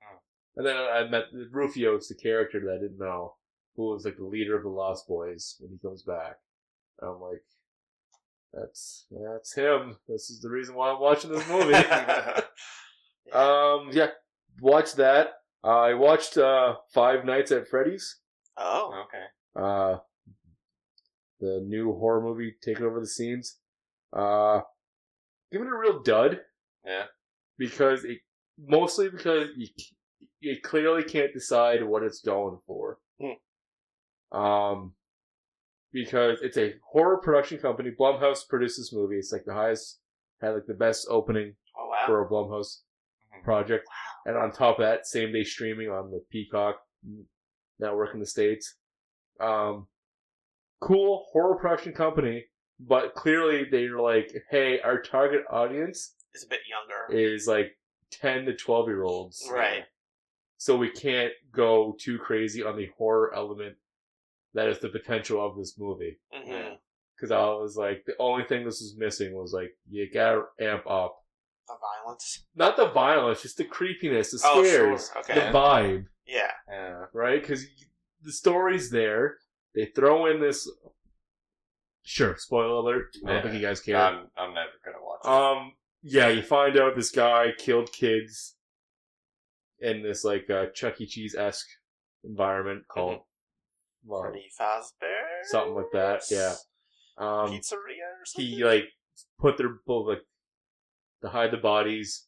Hmm. 0.00 0.16
and 0.56 0.66
then 0.66 0.76
I 0.76 1.08
met 1.08 1.24
Rufio's 1.50 2.08
the 2.08 2.14
character 2.14 2.60
that 2.60 2.72
I 2.72 2.80
didn't 2.80 2.98
know, 2.98 3.34
who 3.76 3.90
was 3.90 4.04
like 4.04 4.16
the 4.16 4.24
leader 4.24 4.56
of 4.56 4.62
the 4.62 4.68
Lost 4.68 5.06
Boys 5.06 5.56
when 5.60 5.70
he 5.72 5.78
comes 5.78 6.02
back. 6.02 6.36
I'm 7.02 7.20
like, 7.20 7.42
that's 8.52 9.06
that's 9.10 9.54
him. 9.54 9.96
This 10.08 10.30
is 10.30 10.40
the 10.40 10.50
reason 10.50 10.74
why 10.74 10.90
I'm 10.90 11.00
watching 11.00 11.32
this 11.32 11.48
movie. 11.48 11.74
um, 13.32 13.90
yeah, 13.92 14.08
watch 14.60 14.94
that. 14.94 15.34
Uh, 15.64 15.68
I 15.80 15.94
watched 15.94 16.36
uh, 16.36 16.74
Five 16.92 17.24
Nights 17.24 17.50
at 17.52 17.66
Freddy's. 17.68 18.18
oh, 18.56 19.04
okay. 19.06 19.24
Uh, 19.56 19.98
the 21.40 21.62
new 21.66 21.92
horror 21.98 22.20
movie 22.22 22.54
taking 22.62 22.84
over 22.84 23.00
the 23.00 23.06
scenes. 23.06 23.58
Uh, 24.12 24.60
give 25.50 25.62
it 25.62 25.66
a 25.68 25.76
real 25.76 26.02
dud 26.02 26.40
Yeah. 26.84 27.04
because 27.58 28.04
it 28.04 28.18
mostly 28.58 29.08
because 29.08 29.48
you 29.56 29.68
you 30.40 30.56
clearly 30.62 31.02
can't 31.02 31.32
decide 31.32 31.82
what 31.82 32.02
it's 32.02 32.20
going 32.20 32.58
for. 32.66 32.98
Um, 34.32 34.94
because 35.92 36.40
it's 36.42 36.56
a 36.58 36.74
horror 36.92 37.18
production 37.18 37.58
company. 37.58 37.90
Blumhouse 37.98 38.46
produces 38.48 38.92
movies. 38.92 39.26
It's 39.26 39.32
like 39.32 39.44
the 39.46 39.54
highest, 39.54 40.00
had 40.40 40.50
like 40.50 40.66
the 40.66 40.74
best 40.74 41.06
opening 41.08 41.54
oh 41.78 41.88
wow. 41.88 42.02
for 42.06 42.22
a 42.24 42.28
Blumhouse 42.28 42.80
Mhm. 43.32 43.44
project. 43.44 43.86
And 44.26 44.36
on 44.36 44.52
top 44.52 44.78
of 44.78 44.84
that, 44.84 45.06
same 45.06 45.32
day 45.32 45.44
streaming 45.44 45.90
on 45.90 46.10
the 46.10 46.22
Peacock 46.30 46.76
network 47.78 48.14
in 48.14 48.20
the 48.20 48.26
States. 48.26 48.76
Um, 49.40 49.86
cool 50.80 51.26
horror 51.32 51.56
production 51.56 51.92
company, 51.92 52.44
but 52.80 53.14
clearly 53.14 53.64
they're 53.70 53.98
like, 54.00 54.32
hey, 54.50 54.80
our 54.80 55.00
target 55.00 55.42
audience 55.50 56.14
is 56.34 56.44
a 56.44 56.48
bit 56.48 56.60
younger. 56.68 57.20
is 57.20 57.46
like 57.46 57.76
10 58.12 58.46
to 58.46 58.54
12 58.54 58.88
year 58.88 59.02
olds. 59.04 59.46
Right. 59.52 59.84
So 60.56 60.76
we 60.76 60.90
can't 60.90 61.32
go 61.52 61.94
too 62.00 62.18
crazy 62.18 62.62
on 62.62 62.76
the 62.76 62.88
horror 62.96 63.34
element 63.34 63.76
that 64.54 64.68
is 64.68 64.78
the 64.78 64.88
potential 64.88 65.44
of 65.44 65.56
this 65.56 65.74
movie. 65.78 66.18
hmm 66.32 66.74
Cause 67.20 67.30
I 67.30 67.38
was 67.44 67.76
like, 67.76 68.04
the 68.06 68.14
only 68.18 68.44
thing 68.44 68.64
this 68.64 68.80
was 68.80 68.96
missing 68.98 69.34
was 69.34 69.52
like, 69.52 69.70
you 69.88 70.08
gotta 70.12 70.42
amp 70.60 70.84
up. 70.88 71.16
The 71.66 71.74
violence. 71.80 72.44
Not 72.54 72.76
the 72.76 72.88
violence, 72.88 73.42
just 73.42 73.56
the 73.56 73.64
creepiness, 73.64 74.30
the 74.32 74.40
Oh, 74.44 74.62
scares, 74.64 75.10
sure. 75.12 75.20
Okay. 75.22 75.34
the 75.34 75.40
vibe. 75.56 76.06
Yeah. 76.26 76.50
Yeah. 76.68 77.04
right? 77.12 77.40
Because 77.40 77.64
the 78.22 78.32
story's 78.32 78.90
there. 78.90 79.38
They 79.74 79.86
throw 79.86 80.26
in 80.26 80.40
this. 80.40 80.70
Sure, 82.02 82.36
spoiler 82.36 82.74
alert. 82.74 83.16
I 83.26 83.32
don't 83.32 83.42
think 83.42 83.54
you 83.54 83.60
guys 83.62 83.80
care. 83.80 83.96
I'm 83.96 84.26
I'm 84.36 84.52
never 84.54 84.70
gonna 84.84 84.98
watch 85.02 85.20
it. 85.24 85.28
Um, 85.30 85.72
yeah, 86.02 86.28
you 86.28 86.42
find 86.42 86.76
out 86.78 86.94
this 86.96 87.10
guy 87.10 87.52
killed 87.56 87.90
kids 87.92 88.56
in 89.80 90.02
this 90.02 90.22
like 90.22 90.48
uh, 90.50 90.66
Chuck 90.74 91.00
E. 91.00 91.06
Cheese 91.06 91.34
esque 91.34 91.66
environment 92.24 92.84
called 92.88 93.20
well, 94.04 94.20
Freddy 94.22 94.50
Fazbear. 94.60 95.44
something 95.44 95.74
like 95.74 95.90
that. 95.94 96.22
Yeah. 96.30 96.54
Um, 97.16 97.48
Pizzeria 97.52 98.04
or 98.20 98.24
something. 98.26 98.50
he 98.52 98.64
like 98.64 98.84
put 99.38 99.56
their 99.56 99.70
both 99.86 100.08
like 100.08 100.22
to 101.24 101.30
hide 101.30 101.50
the 101.50 101.56
bodies. 101.56 102.26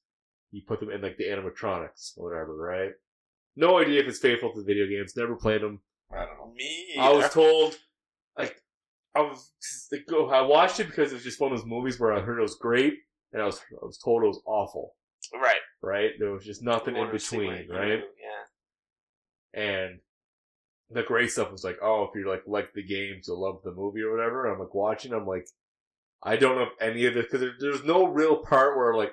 You 0.53 0.63
put 0.67 0.81
them 0.81 0.91
in 0.91 1.03
like 1.03 1.17
the 1.17 1.25
animatronics 1.25 2.17
or 2.17 2.31
whatever, 2.31 2.57
right? 2.57 2.93
No 3.57 3.79
idea 3.79 4.01
if 4.01 4.07
it's 4.07 4.19
faithful 4.19 4.53
to 4.53 4.61
the 4.61 4.67
video 4.67 4.87
games. 4.87 5.17
Never 5.17 5.35
played 5.35 5.63
them. 5.63 5.81
I 6.13 6.25
don't 6.25 6.39
know. 6.39 6.53
Me. 6.55 6.95
I 6.99 7.11
was 7.11 7.31
told, 7.31 7.77
like, 8.39 8.63
I 9.15 9.21
was 9.21 9.53
like, 9.91 10.07
go. 10.09 10.29
I 10.29 10.43
watched 10.43 10.79
it 10.79 10.89
because 10.89 11.11
it 11.11 11.17
was 11.17 11.25
just 11.25 11.41
one 11.41 11.53
of 11.53 11.59
those 11.59 11.67
movies 11.67 11.99
where 11.99 12.13
I 12.13 12.21
heard 12.21 12.39
it 12.39 12.43
was 12.43 12.57
great, 12.57 12.95
and 13.33 13.43
I 13.43 13.47
was 13.47 13.59
I 13.59 13.85
was 13.85 13.99
told 13.99 14.23
it 14.23 14.29
was 14.29 14.43
awful. 14.47 14.95
right. 15.35 15.61
Right? 15.83 16.11
There 16.19 16.33
was 16.33 16.45
just 16.45 16.63
nothing 16.63 16.95
in 16.95 17.01
Wanted 17.01 17.13
to 17.13 17.19
see 17.19 17.39
what 17.39 17.57
between, 17.57 17.77
right? 17.77 18.03
Yeah. 19.55 19.61
And 19.63 20.01
the 20.91 21.03
great 21.03 21.31
stuff 21.31 21.51
was 21.51 21.65
like, 21.65 21.79
oh, 21.83 22.05
if 22.05 22.11
you 22.15 22.29
like 22.29 22.43
like 22.47 22.73
the 22.75 22.87
games, 22.87 23.27
you'll 23.27 23.41
love 23.41 23.61
the 23.65 23.73
movie 23.73 24.03
or 24.03 24.15
whatever. 24.15 24.45
And 24.45 24.55
I'm 24.55 24.61
like 24.61 24.75
watching, 24.75 25.13
I'm 25.13 25.27
like, 25.27 25.49
I 26.23 26.37
don't 26.37 26.57
know 26.57 26.63
if 26.65 26.73
any 26.81 27.07
of 27.07 27.15
this 27.15 27.27
because 27.27 27.41
there, 27.41 27.55
there's 27.59 27.85
no 27.85 28.07
real 28.07 28.37
part 28.37 28.77
where 28.77 28.95
like 28.95 29.13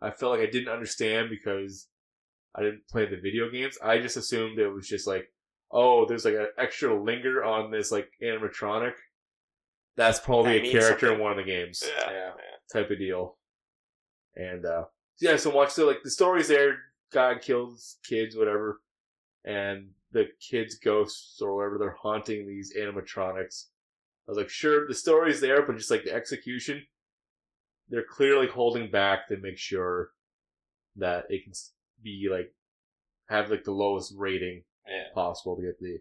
I 0.00 0.10
felt 0.10 0.32
like 0.38 0.46
I 0.46 0.50
didn't 0.50 0.72
understand 0.72 1.30
because 1.30 1.88
I 2.54 2.62
didn't 2.62 2.86
play 2.88 3.06
the 3.06 3.16
video 3.20 3.50
games. 3.50 3.76
I 3.82 3.98
just 3.98 4.16
assumed 4.16 4.58
it 4.58 4.68
was 4.68 4.88
just 4.88 5.06
like, 5.06 5.30
oh, 5.70 6.06
there's 6.06 6.24
like 6.24 6.34
an 6.34 6.48
extra 6.58 6.94
linger 7.02 7.42
on 7.44 7.70
this 7.70 7.90
like 7.90 8.08
animatronic. 8.22 8.92
That's 9.96 10.20
probably 10.20 10.52
That 10.54 10.58
a 10.58 10.62
means 10.62 10.72
character 10.74 11.12
in 11.14 11.20
one 11.20 11.32
of 11.32 11.38
the 11.38 11.44
games, 11.50 11.82
Yeah. 11.98 12.10
Yeah. 12.10 12.30
type 12.72 12.90
of 12.90 12.98
deal. 12.98 13.36
And 14.36 14.64
uh 14.64 14.84
yeah, 15.20 15.36
so 15.36 15.50
watch 15.50 15.74
the 15.74 15.84
like 15.84 16.02
the 16.02 16.10
stories 16.10 16.48
there. 16.48 16.78
God 17.12 17.40
kills 17.42 17.98
kids, 18.04 18.36
whatever, 18.36 18.80
and 19.44 19.90
the 20.10 20.26
kids' 20.40 20.76
ghosts 20.78 21.40
or 21.40 21.54
whatever 21.54 21.78
they're 21.78 21.96
haunting 22.00 22.46
these 22.46 22.72
animatronics. 22.76 23.66
I 24.26 24.30
was 24.30 24.38
like, 24.38 24.48
sure, 24.48 24.86
the 24.88 24.94
story's 24.94 25.40
there, 25.40 25.62
but 25.66 25.76
just 25.76 25.90
like 25.90 26.04
the 26.04 26.12
execution, 26.14 26.82
they're 27.88 28.04
clearly 28.08 28.46
holding 28.46 28.90
back 28.90 29.28
to 29.28 29.36
make 29.36 29.58
sure 29.58 30.10
that 30.96 31.26
it 31.28 31.44
can 31.44 31.52
be 32.02 32.28
like 32.30 32.54
have 33.28 33.50
like 33.50 33.64
the 33.64 33.72
lowest 33.72 34.14
rating 34.16 34.62
Yeah. 34.88 35.04
possible 35.14 35.56
to 35.56 35.62
get 35.62 35.78
the 35.80 35.98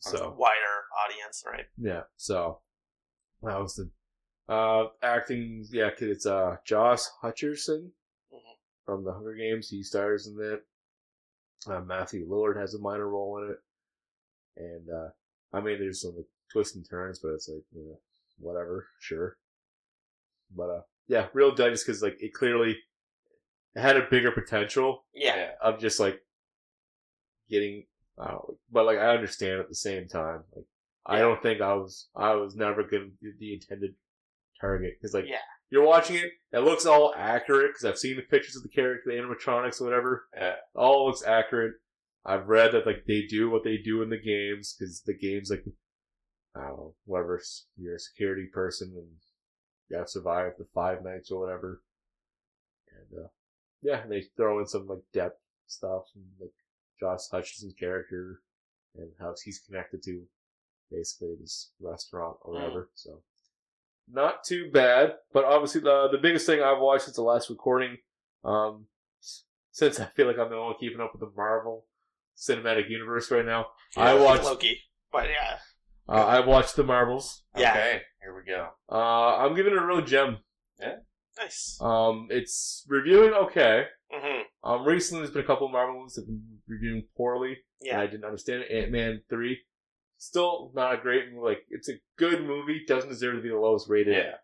so 0.00 0.34
Wider 0.38 0.84
audience, 1.06 1.44
right? 1.46 1.66
yeah 1.76 2.02
so 2.16 2.60
that 3.42 3.58
was 3.58 3.74
the 3.76 3.90
uh 4.52 4.88
acting 5.02 5.64
Yeah, 5.70 5.90
cause 5.90 6.02
it's 6.08 6.26
uh 6.26 6.56
Josh 6.64 7.02
Hutcherson 7.22 7.90
Mhm. 8.32 8.56
from 8.84 9.04
the 9.04 9.12
Hunger 9.12 9.34
Games 9.34 9.68
he 9.70 9.82
stars 9.82 10.26
in 10.26 10.36
that 10.36 10.62
uh, 11.66 11.80
Matthew 11.80 12.28
Lillard 12.28 12.56
has 12.60 12.74
a 12.74 12.78
minor 12.78 13.08
role 13.08 13.42
in 13.42 13.50
it 13.50 13.62
and 14.56 14.90
uh 14.90 15.08
I 15.52 15.60
mean 15.60 15.78
there's 15.78 16.02
some 16.02 16.24
twists 16.52 16.76
and 16.76 16.88
turns 16.88 17.18
but 17.18 17.30
it's 17.32 17.48
like 17.48 17.62
you 17.74 17.84
know, 17.88 17.98
whatever 18.38 18.86
sure 19.00 19.36
but 20.56 20.70
uh 20.70 20.80
yeah 21.06 21.26
real 21.34 21.54
digest 21.54 21.86
because 21.86 22.02
like 22.02 22.16
it 22.20 22.32
clearly 22.32 22.76
it 23.74 23.80
had 23.80 23.96
a 23.96 24.06
bigger 24.10 24.30
potential 24.30 25.04
Yeah. 25.14 25.50
of 25.62 25.78
just 25.78 26.00
like 26.00 26.20
getting 27.50 27.84
I 28.18 28.24
don't 28.28 28.34
know, 28.48 28.58
but 28.72 28.86
like 28.86 28.98
I 28.98 29.14
understand 29.14 29.60
at 29.60 29.68
the 29.68 29.74
same 29.74 30.08
time. 30.08 30.42
Like 30.54 30.64
I 31.06 31.20
don't 31.20 31.40
think 31.42 31.60
I 31.60 31.74
was 31.74 32.08
I 32.16 32.34
was 32.34 32.56
never 32.56 32.82
gonna 32.82 33.06
be 33.20 33.30
the 33.38 33.54
intended 33.54 33.94
target 34.60 34.94
because 35.00 35.14
like 35.14 35.26
Yeah. 35.28 35.36
you're 35.70 35.86
watching 35.86 36.16
it, 36.16 36.32
it 36.52 36.60
looks 36.60 36.86
all 36.86 37.14
accurate 37.16 37.70
because 37.72 37.84
I've 37.84 37.98
seen 37.98 38.16
the 38.16 38.22
pictures 38.22 38.56
of 38.56 38.62
the 38.62 38.68
character, 38.70 39.10
the 39.10 39.16
animatronics, 39.20 39.80
or 39.80 39.84
whatever. 39.84 40.26
Yeah. 40.34 40.50
It 40.52 40.58
all 40.74 41.06
looks 41.06 41.22
accurate. 41.22 41.74
I've 42.26 42.48
read 42.48 42.72
that 42.72 42.86
like 42.86 43.04
they 43.06 43.22
do 43.22 43.48
what 43.50 43.64
they 43.64 43.76
do 43.76 44.02
in 44.02 44.10
the 44.10 44.20
games 44.20 44.74
because 44.78 45.02
the 45.02 45.16
games 45.16 45.50
like 45.50 45.64
I 46.56 46.60
don't 46.68 46.76
know 46.76 46.94
whatever 47.04 47.38
s- 47.38 47.66
you're 47.76 47.96
a 47.96 48.00
security 48.00 48.46
person 48.52 48.92
and 48.96 49.06
you 49.88 49.96
have 49.96 50.06
to 50.06 50.12
survive 50.12 50.52
the 50.58 50.66
five 50.74 51.02
nights 51.04 51.30
or 51.30 51.40
whatever. 51.40 51.82
And 52.96 53.24
uh, 53.24 53.28
yeah, 53.82 54.04
they 54.08 54.22
throw 54.36 54.58
in 54.58 54.66
some 54.66 54.86
like 54.86 55.02
depth 55.12 55.40
stuff 55.66 56.04
and 56.14 56.24
like 56.40 56.50
Josh 57.00 57.28
Hutchinson's 57.30 57.74
character 57.74 58.40
and 58.96 59.10
how 59.20 59.34
he's 59.44 59.60
connected 59.60 60.02
to 60.04 60.22
basically 60.90 61.34
this 61.40 61.70
restaurant 61.80 62.36
or 62.42 62.54
whatever. 62.54 62.90
So 62.94 63.20
not 64.10 64.42
too 64.44 64.70
bad, 64.72 65.14
but 65.32 65.44
obviously 65.44 65.82
the 65.82 66.08
the 66.10 66.18
biggest 66.18 66.46
thing 66.46 66.62
I've 66.62 66.80
watched 66.80 67.04
since 67.04 67.16
the 67.16 67.22
last 67.22 67.50
recording, 67.50 67.98
um, 68.44 68.86
since 69.70 70.00
I 70.00 70.06
feel 70.06 70.26
like 70.26 70.38
I'm 70.38 70.48
the 70.50 70.56
only 70.56 70.66
one 70.72 70.76
keeping 70.80 71.00
up 71.00 71.12
with 71.12 71.20
the 71.20 71.30
Marvel 71.36 71.84
cinematic 72.36 72.88
universe 72.88 73.30
right 73.30 73.44
now, 73.44 73.66
I 73.96 74.14
Yeah. 74.14 74.22
watched 74.22 74.44
Loki. 74.44 74.80
But 75.12 75.28
yeah. 75.28 75.58
Uh, 76.08 76.12
I 76.12 76.40
watched 76.40 76.76
the 76.76 76.84
Marvels. 76.84 77.42
Yeah. 77.56 77.70
Okay, 77.72 78.02
here 78.22 78.34
we 78.34 78.50
go. 78.50 78.68
Uh, 78.90 79.36
I'm 79.38 79.54
giving 79.54 79.72
it 79.72 79.78
a 79.82 79.84
real 79.86 80.02
gem. 80.02 80.38
Nice. 81.38 81.78
Um, 81.80 82.26
it's 82.30 82.84
reviewing 82.88 83.32
okay. 83.32 83.84
hmm 84.10 84.40
Um, 84.64 84.84
recently 84.84 85.22
there's 85.22 85.32
been 85.32 85.44
a 85.44 85.46
couple 85.46 85.66
of 85.66 85.72
Marvel 85.72 85.96
movies 85.98 86.14
that 86.14 86.22
have 86.22 86.26
been 86.28 86.58
reviewing 86.66 87.04
poorly. 87.16 87.50
and 87.80 87.86
Yeah. 87.88 88.00
I 88.00 88.06
didn't 88.06 88.24
understand 88.24 88.62
it. 88.62 88.72
Ant 88.72 88.90
Man 88.90 89.22
three, 89.30 89.60
still 90.16 90.72
not 90.74 90.94
a 90.94 91.00
great 91.00 91.26
movie. 91.32 91.44
Like 91.44 91.60
it's 91.70 91.88
a 91.88 92.00
good 92.16 92.44
movie, 92.44 92.84
doesn't 92.88 93.08
deserve 93.10 93.36
to 93.36 93.42
be 93.42 93.50
the 93.50 93.56
lowest 93.56 93.88
rated 93.88 94.14
Yeah. 94.16 94.34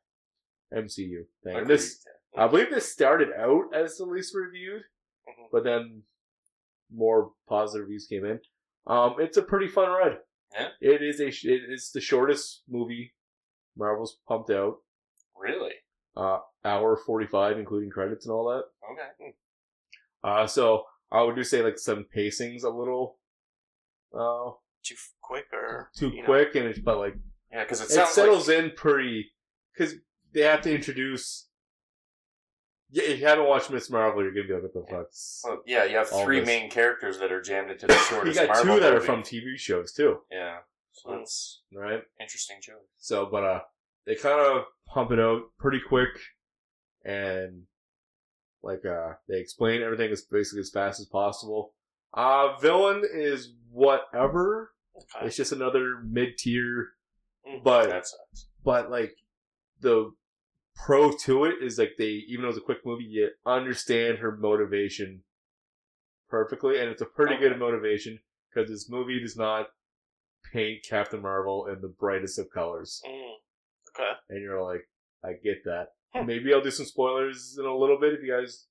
MCU 0.78 1.26
thing. 1.42 1.56
And 1.56 1.66
this, 1.66 2.04
I 2.36 2.46
believe, 2.46 2.70
this 2.70 2.92
started 2.92 3.30
out 3.36 3.74
as 3.74 3.96
the 3.96 4.04
least 4.06 4.34
reviewed, 4.34 4.82
Mhm. 5.28 5.48
but 5.50 5.64
then 5.64 6.04
more 6.92 7.32
positive 7.48 7.86
reviews 7.86 8.06
came 8.06 8.24
in. 8.24 8.40
Um, 8.86 9.16
it's 9.18 9.36
a 9.36 9.42
pretty 9.42 9.66
fun 9.66 9.88
ride. 9.90 10.18
Yeah. 10.54 10.68
It 10.80 11.02
is 11.02 11.20
a 11.20 11.28
it 11.28 11.62
is 11.68 11.90
the 11.92 12.00
shortest 12.00 12.62
movie 12.68 13.12
Marvel's 13.76 14.18
pumped 14.28 14.50
out. 14.50 14.76
Really? 15.36 15.72
Uh, 16.16 16.38
hour 16.64 16.96
forty 16.96 17.26
five, 17.26 17.58
including 17.58 17.90
credits 17.90 18.26
and 18.26 18.32
all 18.32 18.48
that. 18.50 18.64
Okay. 18.92 19.34
Uh, 20.22 20.46
so 20.46 20.84
I 21.10 21.22
would 21.22 21.36
do 21.36 21.44
say 21.44 21.62
like 21.62 21.78
some 21.78 22.04
pacing's 22.12 22.64
a 22.64 22.70
little, 22.70 23.18
uh, 24.16 24.50
Too 24.84 24.94
quick 25.20 25.46
or 25.52 25.90
too 25.96 26.08
you 26.10 26.20
know. 26.20 26.26
quick, 26.26 26.54
and 26.54 26.66
it's 26.66 26.78
but 26.78 26.98
like 26.98 27.14
Yeah, 27.50 27.64
because 27.64 27.80
it 27.80 27.90
it, 27.98 28.06
settles 28.08 28.48
like 28.48 28.58
in 28.58 28.70
pretty 28.76 29.32
because 29.76 29.94
they 30.32 30.42
have 30.42 30.62
to 30.62 30.74
introduce. 30.74 31.48
Yeah, 32.94 33.02
if 33.10 33.18
you 33.18 33.26
haven't 33.26 33.46
watched 33.46 33.70
Miss 33.70 33.90
Marvel, 33.90 34.22
you're 34.22 34.30
gonna 34.32 34.46
be 34.46 34.54
like, 34.54 34.62
"What 34.62 34.72
the 34.72 34.86
fuck?" 34.88 35.08
well, 35.44 35.62
yeah, 35.66 35.84
you 35.84 35.96
have 35.96 36.12
All 36.12 36.24
three 36.24 36.38
this. 36.38 36.46
main 36.46 36.70
characters 36.70 37.18
that 37.18 37.32
are 37.32 37.42
jammed 37.42 37.70
into 37.72 37.88
the 37.88 37.94
shortest. 38.08 38.38
you 38.40 38.46
got 38.46 38.54
Marvel 38.54 38.76
two 38.76 38.80
that 38.82 38.94
are 38.94 39.00
from 39.00 39.22
TV 39.22 39.56
shows 39.58 39.92
too, 39.92 40.20
Yeah, 40.30 40.58
so 40.92 41.10
that's 41.10 41.62
right? 41.74 42.02
interesting 42.20 42.58
choice. 42.60 42.76
So, 42.98 43.26
but 43.26 43.42
uh, 43.42 43.60
they 44.06 44.14
kind 44.14 44.38
of 44.40 44.66
pump 44.86 45.10
it 45.10 45.18
out 45.18 45.42
pretty 45.58 45.80
quick, 45.80 46.10
and 47.04 47.62
like 48.62 48.84
uh, 48.86 49.14
they 49.28 49.38
explain 49.40 49.82
everything 49.82 50.10
as 50.12 50.22
basically 50.22 50.60
as 50.60 50.70
fast 50.70 51.00
as 51.00 51.06
possible. 51.06 51.74
Uh, 52.12 52.56
villain 52.58 53.02
is 53.12 53.54
whatever. 53.72 54.72
Okay. 54.96 55.26
It's 55.26 55.36
just 55.36 55.50
another 55.50 55.96
mid 56.04 56.38
tier, 56.38 56.90
Mhm. 57.44 57.64
but 57.64 57.88
That 57.90 58.06
sucks. 58.06 58.46
but 58.64 58.88
like 58.90 59.16
the 59.80 60.12
pro 60.76 61.12
to 61.12 61.44
it 61.44 61.56
is 61.62 61.78
like 61.78 61.92
they 61.98 62.24
even 62.28 62.42
though 62.42 62.48
it's 62.48 62.58
a 62.58 62.60
quick 62.62 62.84
movie 62.84 63.04
you 63.04 63.28
understand 63.46 64.18
her 64.18 64.36
motivation 64.36 65.22
perfectly 66.28 66.78
and 66.80 66.88
it's 66.90 67.02
a 67.02 67.06
pretty 67.06 67.34
Okay. 67.34 67.48
good 67.48 67.58
motivation 67.58 68.18
because 68.52 68.68
this 68.68 68.88
movie 68.90 69.20
does 69.20 69.36
not 69.36 69.68
paint 70.52 70.84
captain 70.88 71.22
marvel 71.22 71.66
in 71.66 71.80
the 71.80 71.88
brightest 71.88 72.38
of 72.38 72.50
colors 72.50 73.00
Mm. 73.06 73.34
Okay. 73.90 74.10
and 74.30 74.42
you're 74.42 74.62
like 74.62 74.88
i 75.24 75.32
get 75.32 75.64
that 75.64 75.88
Hmm. 76.14 76.26
maybe 76.26 76.52
i'll 76.52 76.60
do 76.60 76.70
some 76.70 76.86
spoilers 76.86 77.56
in 77.58 77.64
a 77.64 77.76
little 77.76 77.98
bit 77.98 78.12
if 78.14 78.22
you 78.22 78.32
guys 78.32 78.66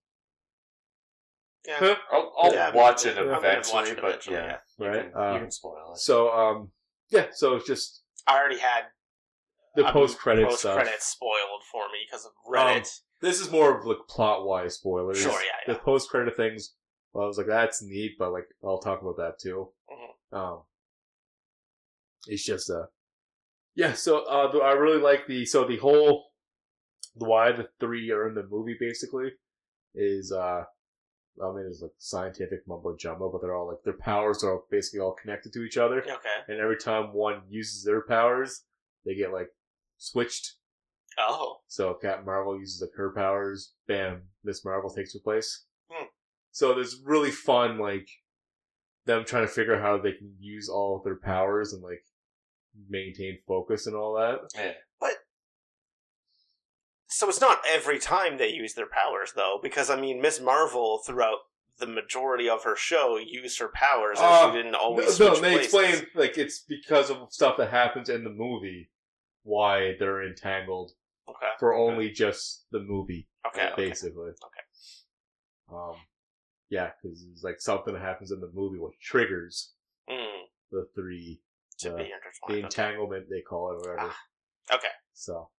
Yeah. 1.66 1.76
Huh? 1.80 1.96
I'll, 2.12 2.34
I'll 2.38 2.54
Yeah, 2.54 2.74
watch 2.74 3.06
it 3.06 3.18
I'm 3.18 3.26
gonna 3.26 3.38
eventually, 3.38 3.74
watch 3.74 3.90
it 3.90 3.96
but 4.02 4.06
eventually, 4.10 4.36
yeah, 4.36 4.58
you 4.78 4.86
Right, 4.88 5.12
can, 5.14 5.22
uh, 5.22 5.34
you 5.36 5.40
can 5.40 5.52
spoil 5.52 5.94
it. 5.94 6.00
so 6.00 6.32
um 6.34 6.72
yeah 7.10 7.28
so 7.32 7.56
it's 7.56 7.66
just 7.68 8.04
I 8.28 8.38
already 8.38 8.60
had 8.60 8.84
the 9.76 9.84
post 9.91 10.18
credit 10.18 10.48
post 10.48 10.64
credits 10.64 11.06
spoiled 11.06 11.64
for 11.72 11.84
me 11.91 12.00
because 12.06 12.26
of 12.26 12.32
Reddit. 12.48 12.78
Um, 12.78 12.84
This 13.22 13.40
is 13.40 13.52
more 13.52 13.78
of 13.78 13.86
like 13.86 13.98
plot 14.08 14.45
wise 14.45 14.76
spoilers. 14.76 15.22
Sure, 15.22 15.32
yeah, 15.32 15.74
The 15.74 15.80
post 15.80 16.10
credit 16.10 16.36
things, 16.36 16.76
well, 17.14 17.24
I 17.26 17.28
was 17.28 17.38
like, 17.38 17.48
that's 17.48 17.82
neat, 17.82 18.14
but 18.20 18.32
like, 18.32 18.48
I'll 18.64 18.80
talk 18.80 19.02
about 19.02 19.18
that 19.18 19.40
too. 19.40 19.70
Mhm. 19.90 20.38
Um, 20.38 20.64
it's 22.28 22.45
just 22.45 22.70
uh, 22.70 22.88
yeah. 23.76 23.94
So 23.94 24.26
uh, 24.26 24.58
I 24.60 24.74
really 24.74 25.02
like 25.02 25.28
the 25.28 25.45
so 25.45 25.66
the 25.66 25.78
whole 25.78 26.26
the 27.16 27.26
why 27.26 27.52
the 27.52 27.68
three 27.80 28.12
are 28.12 28.28
in 28.28 28.36
the 28.36 28.48
movie 28.50 28.78
basically 28.80 29.32
is 29.95 30.32
uh. 30.32 30.64
I 31.44 31.52
mean, 31.52 31.66
it's 31.68 31.82
like 31.82 31.94
scientific 31.98 32.60
mumbo 32.68 32.95
jumbo, 32.95 33.28
but 33.28 33.41
they're 33.41 33.56
all 33.56 33.68
like 33.68 33.82
their 33.84 33.98
powers 33.98 34.44
are 34.44 34.60
basically 34.70 35.00
all 35.00 35.16
connected 35.20 35.52
to 35.54 35.64
each 35.64 35.78
other, 35.78 36.04
okay. 36.04 36.14
and 36.48 36.60
every 36.60 36.78
time 36.78 37.12
one 37.12 37.41
uses 37.50 37.84
their 37.84 38.02
powers, 38.02 38.66
they 39.04 39.16
get 39.16 39.34
like 39.34 39.50
switched 40.04 40.56
Oh. 41.18 41.58
so 41.68 41.94
Captain 41.94 42.26
Marvel 42.26 42.58
uses 42.60 42.84
her 42.98 43.14
powers, 43.14 43.74
bam, 43.88 44.24
Miss 44.44 44.66
Marvel 44.66 44.90
takes 44.90 45.14
her 45.14 45.20
place. 45.24 45.66
Hmm. 45.90 46.06
So 46.52 46.74
there's 46.74 47.02
really 47.06 47.30
fun 47.32 47.78
like 47.78 48.08
them 49.06 49.24
trying 49.26 49.44
to 49.46 49.52
figure 49.54 49.76
out 49.76 49.82
how 49.82 49.98
they 49.98 50.14
can 50.14 50.34
use 50.40 50.70
all 50.70 50.98
of 50.98 51.04
their 51.04 51.20
powers 51.20 51.72
and 51.74 51.84
like 51.84 52.04
maintain 52.90 53.38
focus 53.48 53.86
and 53.86 53.96
all 53.96 54.16
that. 54.16 54.40
yeah. 54.56 54.72
But 55.00 55.12
so 57.08 57.30
it's 57.30 57.42
not 57.42 57.60
every 57.70 58.00
time 58.00 58.38
they 58.38 58.50
use 58.50 58.74
their 58.74 58.88
powers, 58.90 59.34
though, 59.36 59.60
because 59.62 59.90
I 59.92 60.00
mean, 60.00 60.20
Miss 60.22 60.42
Marvel 60.42 61.02
throughout 61.06 61.38
the 61.78 61.86
majority 61.88 62.50
of 62.50 62.64
her 62.64 62.76
show 62.76 63.18
used 63.18 63.60
her 63.60 63.70
powers, 63.74 64.18
and 64.20 64.28
Uh, 64.28 64.52
she 64.52 64.58
didn't 64.58 64.76
always. 64.76 65.20
no, 65.20 65.28
switch 65.36 65.42
they 65.42 65.54
places. 65.68 65.74
explain 66.02 66.08
like 66.16 66.38
it's 66.40 66.62
because 66.68 67.12
of 67.12 67.32
stuff 67.32 67.58
that 67.58 67.70
happens 67.70 68.10
in 68.10 68.24
the 68.24 68.30
movie 68.32 68.90
why 69.44 69.95
they're 69.99 70.24
entangled 70.26 70.91
Okay. 71.30 71.49
for 71.60 71.74
only 71.74 72.10
just 72.11 72.65
the 72.72 72.80
movie, 72.80 73.28
Okay. 73.48 73.70
okay. 73.72 73.88
basically. 73.90 74.30
Okay. 74.32 74.64
Um, 75.72 75.95
yeah, 76.70 76.91
because 77.02 77.24
it's 77.32 77.44
like 77.44 77.61
something 77.61 77.94
that 77.94 78.02
happens 78.02 78.32
in 78.32 78.40
the 78.41 78.52
movie 78.53 78.80
which 78.80 78.99
triggers 79.02 79.74
Mm, 80.10 80.41
the 80.70 80.86
three 80.95 81.41
to 81.80 81.94
Uh, 81.94 81.98
be 81.98 82.11
the 82.49 82.60
entanglement 82.60 83.30
they 83.30 83.41
call 83.41 83.72
it, 83.72 83.76
or 83.88 83.94
whatever. 83.95 84.11
Ah, 84.70 84.76
okay. 84.76 84.90
So, 85.14 85.49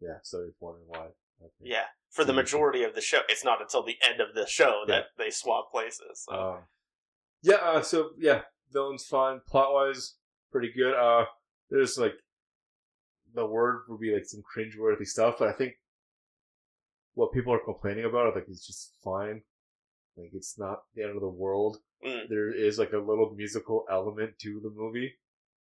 yeah. 0.00 0.18
So 0.22 0.38
you're 0.38 0.54
wondering 0.60 0.86
why? 0.88 1.08
Yeah. 1.58 1.86
For 2.10 2.24
the 2.24 2.32
majority 2.32 2.84
of 2.84 2.94
the 2.94 3.00
show, 3.00 3.22
it's 3.28 3.44
not 3.44 3.60
until 3.60 3.82
the 3.82 3.96
end 4.08 4.20
of 4.20 4.34
the 4.34 4.46
show 4.46 4.84
that 4.86 5.06
they 5.18 5.30
swap 5.30 5.70
places. 5.72 6.26
So. 6.28 6.32
Um, 6.32 6.58
yeah. 7.42 7.56
Uh, 7.56 7.82
so 7.82 8.10
yeah, 8.18 8.42
villain's 8.70 9.04
fun. 9.06 9.40
Plot 9.48 9.72
wise, 9.72 10.14
pretty 10.52 10.72
good. 10.72 10.94
Uh, 10.94 11.26
there's 11.70 11.98
like 11.98 12.14
the 13.34 13.46
word 13.46 13.82
would 13.88 14.00
be 14.00 14.12
like 14.12 14.24
some 14.24 14.42
cringeworthy 14.42 15.06
stuff, 15.06 15.36
but 15.38 15.48
I 15.48 15.52
think 15.52 15.74
what 17.14 17.32
people 17.32 17.52
are 17.52 17.58
complaining 17.64 18.04
about. 18.04 18.34
Like 18.34 18.46
it's 18.48 18.66
just 18.66 18.94
fine. 19.04 19.42
Like 20.16 20.30
it's 20.34 20.58
not 20.58 20.82
the 20.94 21.02
end 21.04 21.14
of 21.14 21.20
the 21.20 21.28
world. 21.28 21.78
Mm. 22.06 22.28
There 22.28 22.52
is 22.52 22.78
like 22.78 22.92
a 22.92 22.98
little 22.98 23.32
musical 23.36 23.84
element 23.90 24.38
to 24.40 24.60
the 24.62 24.70
movie, 24.70 25.14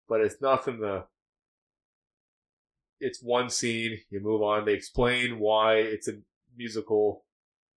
but 0.07 0.21
it's 0.21 0.41
nothing 0.41 0.79
to. 0.79 1.05
It's 2.99 3.21
one 3.21 3.49
scene. 3.49 3.99
You 4.09 4.19
move 4.21 4.41
on. 4.41 4.65
They 4.65 4.73
explain 4.73 5.39
why 5.39 5.75
it's 5.75 6.07
a 6.07 6.13
musical 6.57 7.23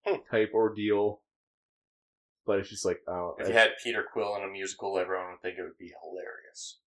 Hmm. 0.07 0.15
type 0.31 0.53
ordeal, 0.55 1.21
but 2.47 2.59
it's 2.59 2.71
just 2.71 2.87
like 2.87 3.03
oh, 3.07 3.37
If 3.39 3.49
you 3.49 3.53
had 3.53 3.73
Peter 3.85 4.03
Quill 4.11 4.35
in 4.37 4.45
a 4.45 4.47
musical, 4.49 4.99
everyone 4.99 5.33
would 5.33 5.43
think 5.43 5.59
it 5.59 5.63
would 5.63 5.77
be 5.77 5.93
hilarious. 6.03 6.79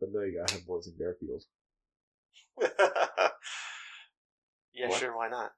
but 0.00 0.08
no, 0.12 0.22
you 0.22 0.36
gotta 0.40 0.54
have 0.54 0.66
boys 0.66 0.88
in 0.88 0.94
Garfield. 0.98 1.44
yeah, 4.72 4.88
What? 4.88 4.98
sure, 4.98 5.16
why 5.16 5.28
not? 5.28 5.50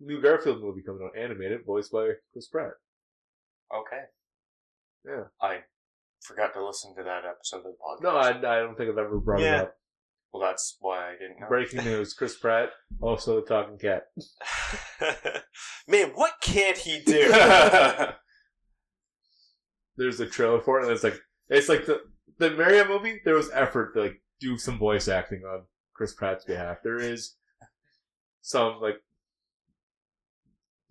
New 0.00 0.20
Garfield 0.22 0.60
movie 0.62 0.82
coming 0.82 1.02
out, 1.04 1.18
animated, 1.20 1.64
voiced 1.66 1.90
by 1.92 2.10
Chris 2.32 2.46
Pratt. 2.48 2.72
Okay. 3.74 4.02
Yeah. 5.04 5.24
I 5.40 5.58
forgot 6.22 6.52
to 6.54 6.64
listen 6.64 6.94
to 6.96 7.02
that 7.02 7.24
episode 7.24 7.58
of 7.58 7.64
the 7.64 7.70
podcast. 7.70 8.02
No, 8.02 8.16
I, 8.16 8.28
I 8.30 8.60
don't 8.60 8.76
think 8.76 8.90
I've 8.90 8.98
ever 8.98 9.18
brought 9.18 9.40
Yeah. 9.40 9.56
it 9.58 9.62
up. 9.62 9.74
Well, 10.32 10.42
that's 10.42 10.76
why 10.80 11.08
I 11.08 11.12
didn't 11.12 11.40
know. 11.40 11.48
Breaking 11.48 11.82
news: 11.84 12.12
Chris 12.12 12.36
Pratt, 12.36 12.68
also 13.00 13.36
the 13.40 13.46
talking 13.46 13.78
cat. 13.78 14.08
Man, 15.88 16.10
what 16.14 16.34
can't 16.42 16.76
he 16.76 17.00
do? 17.00 17.28
There's 19.96 20.20
a 20.20 20.26
trailer 20.26 20.60
for 20.60 20.80
it, 20.80 20.84
and 20.84 20.92
it's 20.92 21.02
like 21.02 21.18
it's 21.48 21.70
like 21.70 21.86
the 21.86 22.02
the 22.38 22.50
Mario 22.50 22.86
movie. 22.86 23.20
There 23.24 23.36
was 23.36 23.50
effort 23.54 23.94
to 23.94 24.02
like 24.02 24.22
do 24.38 24.58
some 24.58 24.78
voice 24.78 25.08
acting 25.08 25.42
on 25.50 25.62
Chris 25.98 26.14
Pratt's 26.14 26.44
behalf. 26.44 26.78
There 26.84 27.00
is 27.00 27.34
some 28.40 28.80
like 28.80 29.02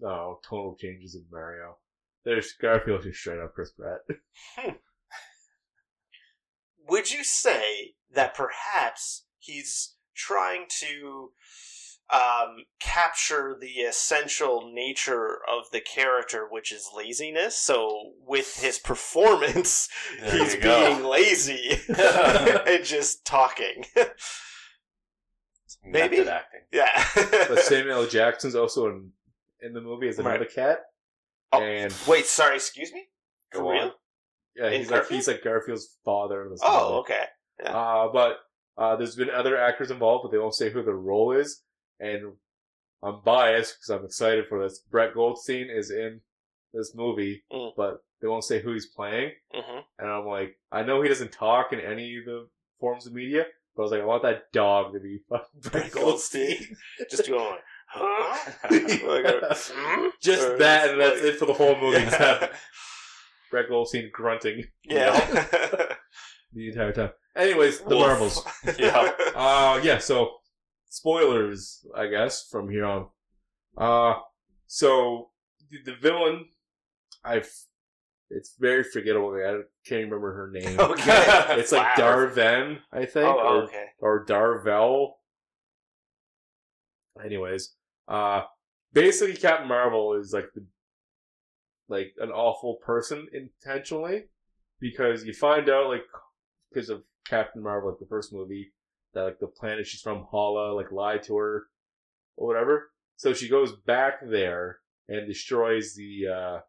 no 0.02 0.40
tonal 0.48 0.76
changes 0.78 1.16
in 1.16 1.24
Mario. 1.32 1.78
There's 2.26 2.52
Garfield 2.62 3.04
just 3.04 3.20
straight 3.20 3.40
up 3.40 3.54
Chris 3.56 3.72
Pratt. 3.72 4.02
Would 6.90 7.10
you 7.10 7.24
say 7.24 7.94
that 8.14 8.36
perhaps 8.36 9.24
he's 9.40 9.96
trying 10.14 10.66
to 10.82 11.32
um, 12.14 12.66
capture 12.82 13.56
the 13.60 13.82
essential 13.82 14.70
nature 14.74 15.40
of 15.50 15.72
the 15.72 15.82
character, 15.82 16.48
which 16.50 16.74
is 16.74 16.90
laziness? 16.94 17.58
So, 17.58 18.12
with 18.26 18.58
his 18.58 18.78
performance, 18.78 19.88
There 20.20 20.38
he's 20.38 20.56
being 20.58 21.04
lazy 21.06 21.80
and 21.98 22.84
just 22.84 23.24
talking. 23.26 23.86
Maybe? 25.92 26.18
Method 26.18 26.34
acting. 26.34 26.62
yeah. 26.72 27.06
But 27.48 27.60
Samuel 27.60 28.02
L. 28.02 28.08
Jackson's 28.08 28.56
also 28.56 28.88
in 28.90 29.12
in 29.62 29.74
the 29.74 29.82
movie 29.82 30.08
as 30.08 30.20
another 30.20 30.40
Right. 30.40 30.54
cat. 30.54 30.80
Oh, 31.52 31.62
and 31.62 31.94
Wait, 32.08 32.26
sorry, 32.26 32.56
excuse 32.56 32.92
me? 32.94 33.06
Go 33.52 33.60
For 33.60 33.66
on. 33.66 33.72
real? 33.74 33.94
yeah, 34.56 34.68
In 34.68 34.74
he's 34.82 34.92
like 34.92 35.02
Garfield? 35.02 35.18
he's 35.18 35.28
like 35.28 35.44
Garfield's 35.44 35.98
father. 36.06 36.44
in 36.46 36.52
this 36.52 36.60
Oh, 36.64 36.90
movie. 36.90 37.00
okay. 37.00 37.24
Uh, 37.66 38.08
but 38.10 38.40
uh, 38.78 38.96
there's 38.98 39.16
been 39.16 39.30
other 39.32 39.58
actors 39.58 39.90
involved, 39.90 40.24
but 40.24 40.32
they 40.32 40.38
won't 40.38 40.54
say 40.54 40.70
who 40.70 40.84
the 40.84 40.94
role 40.94 41.32
is. 41.32 41.64
And 42.00 42.34
I'm 43.02 43.22
biased 43.26 43.78
because 43.80 43.90
I'm 43.90 44.06
excited 44.06 44.46
for 44.48 44.62
this. 44.62 44.80
Brett 44.80 45.14
Goldstein 45.16 45.70
is 45.70 45.90
in 45.90 46.22
this 46.74 46.94
movie, 46.94 47.44
Mm. 47.52 47.72
but 47.76 48.04
they 48.22 48.28
won't 48.28 48.44
say 48.44 48.60
who 48.62 48.74
he's 48.74 48.86
playing. 48.88 49.32
hmm 49.52 49.80
And 49.98 50.10
I'm 50.10 50.26
like, 50.28 50.58
I 50.72 50.84
know 50.84 51.02
he 51.02 51.10
doesn't 51.10 51.32
talk 51.32 51.74
in 51.74 51.80
any 51.80 52.18
of 52.20 52.26
the 52.26 52.48
forms 52.80 53.08
of 53.08 53.14
media, 53.14 53.46
but 53.78 53.84
I 53.84 53.86
was 53.86 53.92
like, 53.92 54.02
I 54.02 54.06
want 54.06 54.24
that 54.24 54.52
dog 54.52 54.94
to 54.94 55.00
be 55.00 55.20
fucking 55.30 55.72
Brett 55.72 55.92
Goldstein. 55.92 56.76
Just 57.10 57.28
going 57.30 57.40
like, 57.40 57.60
huh? 57.88 58.52
Like 58.72 59.26
a, 59.26 59.56
hmm? 59.56 60.08
Just 60.22 60.42
Or 60.48 60.58
that, 60.58 60.90
and 60.90 60.98
like- 61.00 61.14
that's 61.14 61.22
it 61.24 61.38
for 61.40 61.46
the 61.46 61.54
whole 61.54 61.80
movie. 61.80 61.98
except 62.04 62.54
Brett 63.52 63.70
Goldstein 63.70 64.10
grunting 64.12 64.66
Yeah. 64.84 65.16
the 66.54 66.68
entire 66.70 66.92
time. 66.92 67.12
Anyways, 67.36 67.80
the 67.82 67.96
Wolf. 67.96 68.08
Marvels. 68.08 68.46
Yeah. 68.80 69.12
Uh 69.36 69.80
yeah, 69.84 70.00
so 70.00 70.32
spoilers, 70.90 71.86
I 71.96 72.08
guess, 72.08 72.48
from 72.50 72.70
here 72.70 72.86
on. 72.86 73.08
Uh 73.78 74.16
so 74.66 75.30
the, 75.70 75.92
the 75.92 75.96
villain 75.98 76.46
I've 77.24 77.50
it's 78.30 78.56
very 78.60 78.84
forgettable. 78.84 79.34
I 79.36 79.62
can't 79.88 80.06
remember 80.06 80.34
her 80.34 80.52
name. 80.52 80.80
Okay. 80.80 81.44
It's 81.60 81.72
like 81.72 81.98
Wow. 81.98 82.04
Darven, 82.28 82.80
I 82.92 83.06
think, 83.06 83.26
Oh, 83.26 83.38
oh, 83.40 83.56
or, 83.60 83.64
okay. 83.64 83.86
or 84.00 84.26
Darvel. 84.26 85.12
Anyways, 87.24 87.74
uh 88.08 88.44
basically 88.94 89.36
Captain 89.36 89.68
Marvel 89.68 90.14
is 90.14 90.34
like 90.34 90.50
the 90.56 90.66
like 91.90 92.14
an 92.20 92.30
awful 92.32 92.76
person 92.86 93.28
intentionally 93.34 94.26
because 94.80 95.24
you 95.26 95.34
find 95.34 95.70
out 95.70 95.88
like 95.88 96.04
because 96.72 96.90
of 96.90 97.04
Captain 97.28 97.64
Marvel, 97.64 97.90
like 97.90 98.00
the 98.00 98.06
first 98.06 98.32
movie, 98.34 98.72
that 99.14 99.24
like 99.24 99.40
the 99.40 99.48
planet 99.48 99.88
she's 99.88 100.02
from, 100.02 100.26
Hala, 100.30 100.74
like 100.74 100.92
lied 100.92 101.24
to 101.24 101.36
her 101.38 101.68
or 102.36 102.48
whatever. 102.48 102.92
So 103.16 103.34
she 103.34 103.50
goes 103.50 103.72
back 103.86 104.20
there 104.30 104.80
and 105.08 105.28
destroys 105.28 105.96
the 105.96 106.28
uh 106.28 106.60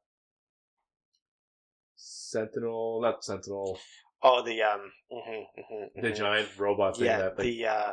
Sentinel, 2.31 3.01
not 3.03 3.25
Sentinel, 3.25 3.79
Oh, 4.23 4.43
the 4.43 4.63
um, 4.63 4.81
mhm, 5.13 5.45
mhm, 5.59 6.03
the 6.03 6.09
mhm. 6.09 6.17
giant 6.17 6.49
robot 6.59 6.97
thing 6.97 7.07
yeah, 7.07 7.19
that 7.19 7.39
like, 7.39 7.47
the 7.47 7.67
uh, 7.67 7.93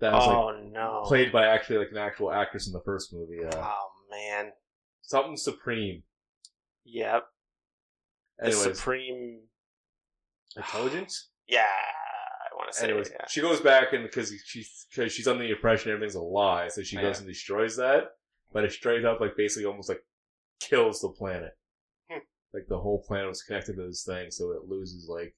that 0.00 0.12
was 0.12 0.26
like 0.26 0.36
oh 0.36 0.68
no, 0.72 1.02
played 1.06 1.30
by 1.32 1.46
actually 1.46 1.78
like 1.78 1.90
an 1.90 1.98
actual 1.98 2.32
actress 2.32 2.66
in 2.66 2.72
the 2.72 2.80
first 2.84 3.12
movie. 3.12 3.44
Uh, 3.44 3.56
Oh 3.56 3.88
man, 4.10 4.52
something 5.02 5.36
Supreme. 5.36 6.02
yep. 6.84 7.24
The 8.38 8.52
supreme, 8.52 9.40
intelligence. 10.56 11.30
yeah. 11.48 11.60
I 11.60 12.54
want 12.54 12.72
to 12.72 12.78
say, 12.78 12.84
Anyways, 12.88 13.10
yeah. 13.10 13.26
she 13.28 13.40
goes 13.40 13.60
back 13.60 13.92
and 13.92 14.04
because 14.04 14.32
she's 14.44 14.86
because 14.90 15.12
she's 15.12 15.26
under 15.28 15.42
the 15.44 15.50
impression 15.50 15.92
everything's 15.92 16.14
a 16.14 16.20
lie, 16.22 16.68
so 16.68 16.82
she 16.82 16.96
goes 16.96 17.18
and 17.18 17.28
destroys 17.28 17.76
that. 17.76 18.04
But 18.52 18.64
it 18.64 18.72
straight 18.72 19.04
up 19.04 19.20
like 19.20 19.36
basically 19.36 19.66
almost 19.66 19.88
like 19.90 20.00
kills 20.60 21.00
the 21.00 21.08
planet. 21.10 21.52
Like 22.56 22.68
the 22.68 22.78
whole 22.78 23.04
planet 23.06 23.28
was 23.28 23.42
connected 23.42 23.76
to 23.76 23.86
this 23.86 24.02
thing, 24.02 24.30
so 24.30 24.52
it 24.52 24.66
loses 24.66 25.10
like 25.10 25.36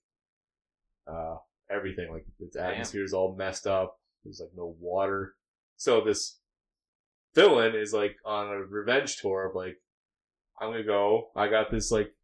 uh 1.12 1.34
everything. 1.68 2.12
Like 2.12 2.24
its 2.38 2.56
atmosphere 2.56 3.02
is 3.02 3.12
all 3.12 3.34
messed 3.34 3.66
up. 3.66 3.98
There's 4.22 4.38
like 4.38 4.52
no 4.56 4.76
water. 4.78 5.34
So 5.76 6.00
this 6.00 6.38
villain 7.34 7.74
is 7.74 7.92
like 7.92 8.14
on 8.24 8.46
a 8.46 8.58
revenge 8.58 9.16
tour 9.16 9.46
of 9.46 9.56
like 9.56 9.78
I'm 10.60 10.70
gonna 10.70 10.84
go. 10.84 11.30
I 11.34 11.48
got 11.48 11.72
this 11.72 11.90
like 11.90 12.14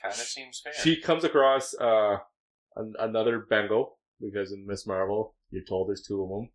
Kind 0.00 0.14
of 0.14 0.20
seems 0.20 0.62
fair. 0.64 0.72
she 0.72 0.98
comes 0.98 1.24
across 1.24 1.74
uh 1.74 2.16
an, 2.76 2.94
another 2.98 3.40
bangle 3.40 3.98
because 4.18 4.52
in 4.52 4.66
Miss 4.66 4.86
Marvel 4.86 5.34
you're 5.50 5.62
told 5.64 5.90
there's 5.90 6.02
two 6.02 6.22
of 6.22 6.30
them, 6.30 6.48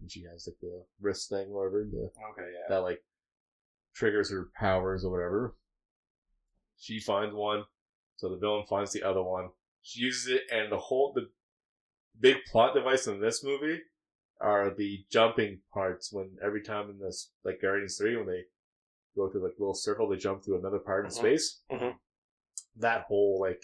and 0.00 0.10
she 0.10 0.22
has 0.30 0.46
like 0.46 0.60
the 0.60 0.84
wrist 1.00 1.30
thing, 1.30 1.48
or 1.50 1.68
whatever, 1.68 1.84
the, 1.90 1.98
okay, 1.98 2.48
yeah. 2.52 2.68
that 2.68 2.82
like 2.82 3.02
triggers 3.92 4.30
her 4.30 4.50
powers 4.56 5.04
or 5.04 5.10
whatever. 5.10 5.56
She 6.78 7.00
finds 7.00 7.34
one, 7.34 7.64
so 8.16 8.28
the 8.28 8.36
villain 8.36 8.66
finds 8.68 8.92
the 8.92 9.02
other 9.02 9.22
one. 9.22 9.50
She 9.82 10.00
uses 10.00 10.28
it, 10.28 10.42
and 10.52 10.70
the 10.70 10.78
whole 10.78 11.12
the 11.14 11.28
big 12.20 12.36
plot 12.50 12.74
device 12.74 13.06
in 13.06 13.20
this 13.20 13.44
movie 13.44 13.80
are 14.40 14.70
the 14.74 15.04
jumping 15.10 15.60
parts. 15.72 16.12
When 16.12 16.36
every 16.44 16.62
time 16.62 16.90
in 16.90 16.98
this 16.98 17.30
like 17.44 17.60
Guardians 17.62 17.96
three, 17.96 18.16
when 18.16 18.26
they 18.26 18.44
go 19.14 19.28
to 19.28 19.38
like 19.38 19.52
a 19.58 19.60
little 19.60 19.74
circle, 19.74 20.08
they 20.08 20.16
jump 20.16 20.44
through 20.44 20.58
another 20.58 20.78
part 20.78 21.04
in 21.06 21.10
Mhm. 21.10 21.14
space. 21.14 21.62
Mhm. 21.70 21.98
That 22.76 23.02
whole 23.04 23.38
like 23.40 23.62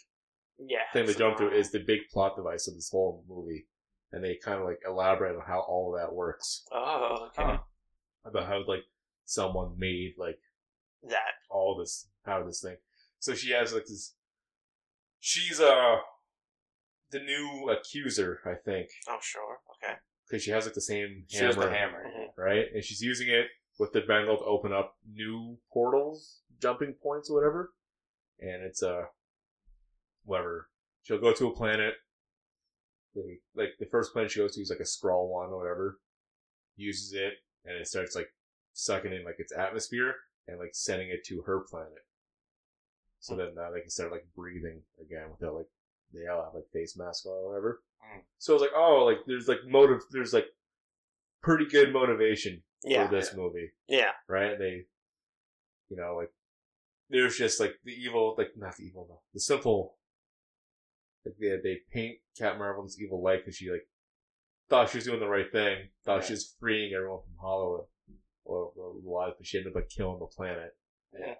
yeah. 0.58 0.90
thing 0.92 1.06
they 1.06 1.14
jump 1.14 1.36
through 1.38 1.52
is 1.52 1.70
the 1.70 1.80
big 1.80 2.08
plot 2.10 2.36
device 2.36 2.68
of 2.68 2.74
this 2.74 2.90
whole 2.90 3.24
movie, 3.28 3.66
and 4.12 4.24
they 4.24 4.36
kind 4.36 4.60
of 4.60 4.66
like 4.66 4.80
elaborate 4.86 5.36
on 5.36 5.42
how 5.42 5.60
all 5.60 5.94
of 5.94 6.00
that 6.00 6.14
works 6.14 6.66
Oh, 6.72 7.26
okay. 7.26 7.42
Huh. 7.42 7.62
about 8.24 8.46
how 8.46 8.64
like 8.66 8.84
someone 9.24 9.78
made 9.78 10.14
like 10.16 10.40
That. 11.02 11.34
all 11.50 11.76
this 11.76 12.08
out 12.26 12.40
of 12.40 12.46
this 12.46 12.62
thing. 12.62 12.78
So 13.22 13.34
she 13.34 13.52
has 13.52 13.72
like 13.72 13.86
this. 13.86 14.14
She's 15.20 15.60
uh 15.60 15.98
the 17.12 17.20
new 17.20 17.70
accuser, 17.70 18.40
I 18.44 18.54
think, 18.64 18.88
Oh, 19.08 19.18
sure. 19.22 19.58
Okay. 19.76 19.94
because 20.26 20.42
she 20.42 20.50
has 20.50 20.64
like 20.64 20.74
the 20.74 20.80
same 20.80 21.24
She 21.28 21.36
has 21.38 21.54
hammer, 21.54 21.68
the 21.70 21.76
hammer. 21.76 22.04
Mhm. 22.04 22.26
right? 22.36 22.66
And 22.74 22.82
she's 22.82 23.00
using 23.00 23.28
it 23.28 23.46
with 23.78 23.92
the 23.92 24.00
bangle 24.00 24.38
to 24.38 24.44
open 24.44 24.72
up 24.72 24.96
new 25.08 25.56
portals, 25.72 26.40
jumping 26.60 26.94
points, 26.94 27.30
or 27.30 27.36
whatever. 27.36 27.72
And 28.40 28.64
it's 28.64 28.82
uh, 28.82 29.04
whatever. 30.24 30.68
She'll 31.04 31.20
go 31.20 31.32
to 31.32 31.46
a 31.46 31.54
planet. 31.54 31.94
Like, 33.14 33.40
like 33.54 33.68
the 33.78 33.86
first 33.86 34.12
planet 34.12 34.32
she 34.32 34.40
goes 34.40 34.56
to 34.56 34.62
is 34.62 34.70
like 34.70 34.80
a 34.80 34.84
scroll 34.86 35.28
one 35.32 35.50
or 35.50 35.58
whatever. 35.58 36.00
Uses 36.74 37.12
it, 37.12 37.34
and 37.64 37.76
it 37.76 37.86
starts 37.86 38.16
like 38.16 38.34
sucking 38.72 39.12
in 39.12 39.24
like 39.24 39.36
its 39.38 39.52
atmosphere 39.56 40.14
and 40.48 40.58
like 40.58 40.70
sending 40.72 41.10
it 41.10 41.24
to 41.26 41.42
her 41.42 41.60
planet. 41.70 42.04
So 43.22 43.36
then 43.36 43.54
uh, 43.56 43.70
they 43.70 43.80
can 43.80 43.88
start 43.90 44.10
like 44.10 44.26
breathing 44.34 44.82
again 45.00 45.30
without 45.30 45.54
like 45.54 45.66
they 46.12 46.26
all 46.26 46.42
have 46.44 46.54
like 46.54 46.64
face 46.72 46.96
masks 46.96 47.24
on 47.24 47.32
or 47.32 47.48
whatever. 47.50 47.80
Mm. 48.02 48.20
So 48.38 48.54
it's 48.54 48.62
like, 48.62 48.72
oh, 48.76 49.04
like 49.06 49.18
there's 49.28 49.46
like 49.46 49.60
motive, 49.66 50.00
there's 50.10 50.32
like 50.34 50.46
pretty 51.40 51.66
good 51.66 51.92
motivation 51.92 52.62
Yeah. 52.84 53.06
for 53.08 53.14
this 53.14 53.32
movie, 53.34 53.70
Yeah. 53.88 54.10
right? 54.28 54.58
They, 54.58 54.86
you 55.88 55.96
know, 55.96 56.16
like 56.16 56.30
there's 57.10 57.38
just 57.38 57.60
like 57.60 57.74
the 57.84 57.92
evil, 57.92 58.34
like 58.36 58.50
not 58.56 58.76
the 58.76 58.84
evil, 58.86 59.22
the 59.32 59.38
simple. 59.40 59.98
Like 61.24 61.36
they 61.40 61.56
they 61.62 61.78
paint 61.92 62.18
Cap 62.36 62.58
Marvel 62.58 62.82
in 62.82 62.86
this 62.88 63.00
evil 63.00 63.22
light 63.22 63.44
because 63.44 63.54
she 63.56 63.70
like 63.70 63.86
thought 64.68 64.90
she 64.90 64.98
was 64.98 65.04
doing 65.04 65.20
the 65.20 65.28
right 65.28 65.50
thing, 65.52 65.90
thought 66.04 66.22
Yeah. 66.22 66.26
she 66.26 66.32
was 66.32 66.56
freeing 66.58 66.92
everyone 66.92 67.20
from 67.22 67.36
Hala 67.40 67.82
or, 68.44 68.72
or 68.74 68.94
life, 69.04 69.34
but 69.38 69.46
she 69.46 69.58
ended 69.58 69.70
up 69.72 69.76
like 69.76 69.88
killing 69.88 70.18
the 70.18 70.26
planet. 70.26 70.74
Yeah. 71.16 71.34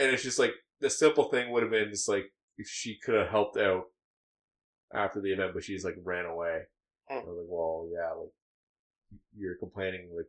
And 0.00 0.10
it's 0.12 0.24
just 0.24 0.38
like 0.40 0.54
the 0.80 0.90
simple 0.90 1.24
thing 1.30 1.50
would 1.50 1.62
have 1.62 1.72
been 1.72 1.90
just 1.90 2.08
like 2.08 2.26
if 2.58 2.68
she 2.68 2.98
could 3.04 3.14
have 3.14 3.28
helped 3.28 3.56
out 3.56 3.84
after 4.94 5.20
the 5.20 5.32
event, 5.32 5.52
but 5.54 5.64
she's 5.64 5.84
like 5.84 5.96
ran 6.02 6.26
away. 6.26 6.62
Hmm. 7.08 7.18
I 7.18 7.22
was 7.22 7.38
like, 7.38 7.46
well, 7.48 7.88
yeah, 7.92 8.12
like 8.20 8.30
you're 9.36 9.56
complaining 9.58 10.08
with 10.12 10.26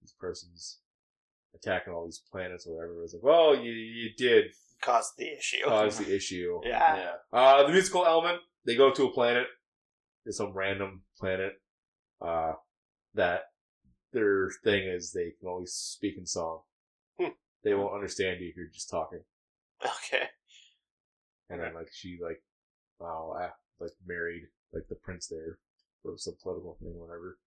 this 0.00 0.12
person's 0.18 0.78
attacking 1.54 1.92
all 1.92 2.04
these 2.06 2.22
planets 2.30 2.66
or 2.66 2.76
whatever. 2.76 2.94
It 2.98 3.02
was 3.02 3.14
like, 3.14 3.22
well, 3.22 3.54
you 3.56 3.72
you 3.72 4.10
did 4.16 4.46
Caused 4.80 5.12
the 5.16 5.32
issue. 5.36 5.58
cause 5.64 5.98
the 5.98 6.12
issue. 6.16 6.60
yeah. 6.64 6.96
Yeah. 6.96 7.12
Uh, 7.38 7.62
the 7.66 7.72
musical 7.72 8.04
element, 8.04 8.38
they 8.66 8.74
go 8.74 8.90
to 8.92 9.04
a 9.06 9.12
planet. 9.12 9.46
It's 10.26 10.36
some 10.38 10.52
random 10.52 11.02
planet. 11.20 11.52
Uh, 12.20 12.52
that 13.14 13.42
their 14.12 14.48
thing 14.64 14.88
is 14.88 15.12
they 15.12 15.32
can 15.38 15.48
only 15.48 15.66
speak 15.66 16.14
in 16.18 16.26
song. 16.26 16.60
Hmm. 17.20 17.28
They 17.64 17.74
won't 17.74 17.94
understand 17.94 18.40
you 18.40 18.48
if 18.48 18.56
you're 18.56 18.66
just 18.72 18.90
talking. 18.90 19.20
Okay. 19.84 20.24
And 21.50 21.60
then 21.60 21.74
like 21.74 21.88
she 21.92 22.18
like, 22.22 22.42
wow, 22.98 23.34
uh, 23.38 23.50
like 23.80 23.90
married 24.06 24.44
like 24.72 24.88
the 24.88 24.94
prince 24.94 25.26
there 25.26 25.58
for 26.02 26.16
some 26.16 26.34
political 26.42 26.76
thing, 26.80 26.98
whatever. 26.98 27.38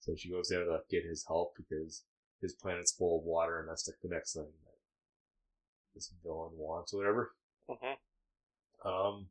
So 0.00 0.14
she 0.16 0.30
goes 0.30 0.48
there 0.48 0.64
to 0.64 0.80
get 0.90 1.04
his 1.04 1.24
help 1.26 1.54
because 1.56 2.04
his 2.40 2.52
planet's 2.52 2.92
full 2.92 3.18
of 3.18 3.24
water, 3.24 3.58
and 3.58 3.68
that's 3.68 3.88
like 3.88 3.96
the 4.02 4.08
next 4.14 4.34
thing 4.34 4.44
that 4.44 4.74
this 5.94 6.12
villain 6.22 6.52
wants, 6.56 6.92
or 6.94 6.98
whatever. 6.98 7.32
hmm 7.68 8.88
Um, 8.88 9.26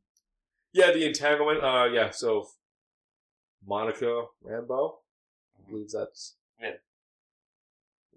yeah, 0.72 0.90
the 0.92 1.06
entanglement. 1.06 1.62
Uh, 1.64 1.88
yeah. 1.90 2.10
So 2.10 2.48
Monica 3.66 4.24
Rambeau, 4.44 4.96
I 5.58 5.70
believe 5.70 5.90
that's 5.90 6.34
Yeah. 6.60 6.72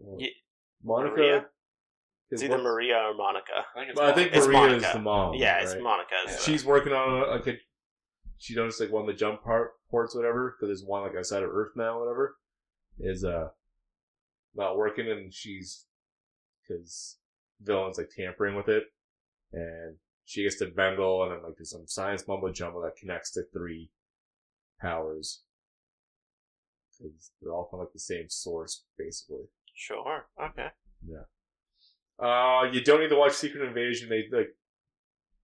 Uh, 0.02 0.18
Ye- 0.18 0.36
Monica. 0.84 1.16
Maria? 1.16 1.46
Is 2.32 2.41
It's 2.41 2.44
either 2.44 2.56
work- 2.56 2.64
Maria 2.64 2.95
or 2.98 3.14
Monica. 3.14 3.66
I 3.76 3.80
think 3.80 3.90
it's 3.91 3.99
Well, 3.99 4.10
I 4.10 4.14
think 4.14 4.32
It's 4.34 4.48
Maria 4.48 4.60
is 4.76 4.82
Monica. 4.84 4.91
the 4.94 4.99
mom. 5.03 5.34
yeah, 5.36 5.60
it's 5.62 5.74
right? 5.74 5.84
Monica's. 5.84 6.28
Yeah. 6.28 6.38
She's 6.38 6.66
working 6.66 6.94
on 6.94 7.10
a, 7.24 7.26
like 7.32 7.48
a. 7.48 7.58
She 8.38 8.56
noticed 8.56 8.80
like 8.80 8.91
one 8.91 9.02
of 9.02 9.08
the 9.08 9.14
jump 9.14 9.44
part 9.44 9.74
ports, 9.90 10.16
whatever, 10.16 10.52
because 10.56 10.70
there's 10.70 10.88
one 10.88 11.03
like 11.03 11.16
outside 11.16 11.44
of 11.44 11.49
Earth 11.49 11.74
now, 11.76 11.99
whatever, 11.99 12.38
is 12.99 13.24
uh 13.26 13.49
not 14.56 14.78
working, 14.78 15.10
and 15.10 15.34
she's 15.34 15.86
because 16.68 17.18
villains 17.62 17.98
like 17.98 18.10
tampering 18.16 18.56
with 18.56 18.68
it, 18.70 18.84
and 19.53 19.98
she 20.26 20.44
gets 20.44 20.58
to 20.60 20.68
bangle, 20.68 21.24
and 21.24 21.32
then 21.34 21.44
like 21.44 21.56
there's 21.58 21.70
some 21.72 21.86
science 21.86 22.28
mumbo 22.28 22.52
jumbo 22.52 22.82
that 22.82 22.95
connects 22.95 23.32
the 23.32 23.45
three 23.53 23.91
powers 24.80 25.41
because 26.98 27.32
they're 27.41 27.53
all 27.53 27.68
from 27.70 27.80
like 27.80 27.91
the 27.94 27.99
same 27.99 28.26
source, 28.30 28.84
basically. 28.98 29.45
Sure. 29.76 30.26
Okay. 30.41 30.68
Uh, 32.22 32.69
you 32.72 32.81
don't 32.84 32.99
need 32.99 33.10
to 33.10 33.15
watch 33.15 33.34
Secret 33.34 33.68
Invasion. 33.68 34.10
They 34.10 34.26
like 34.31 34.49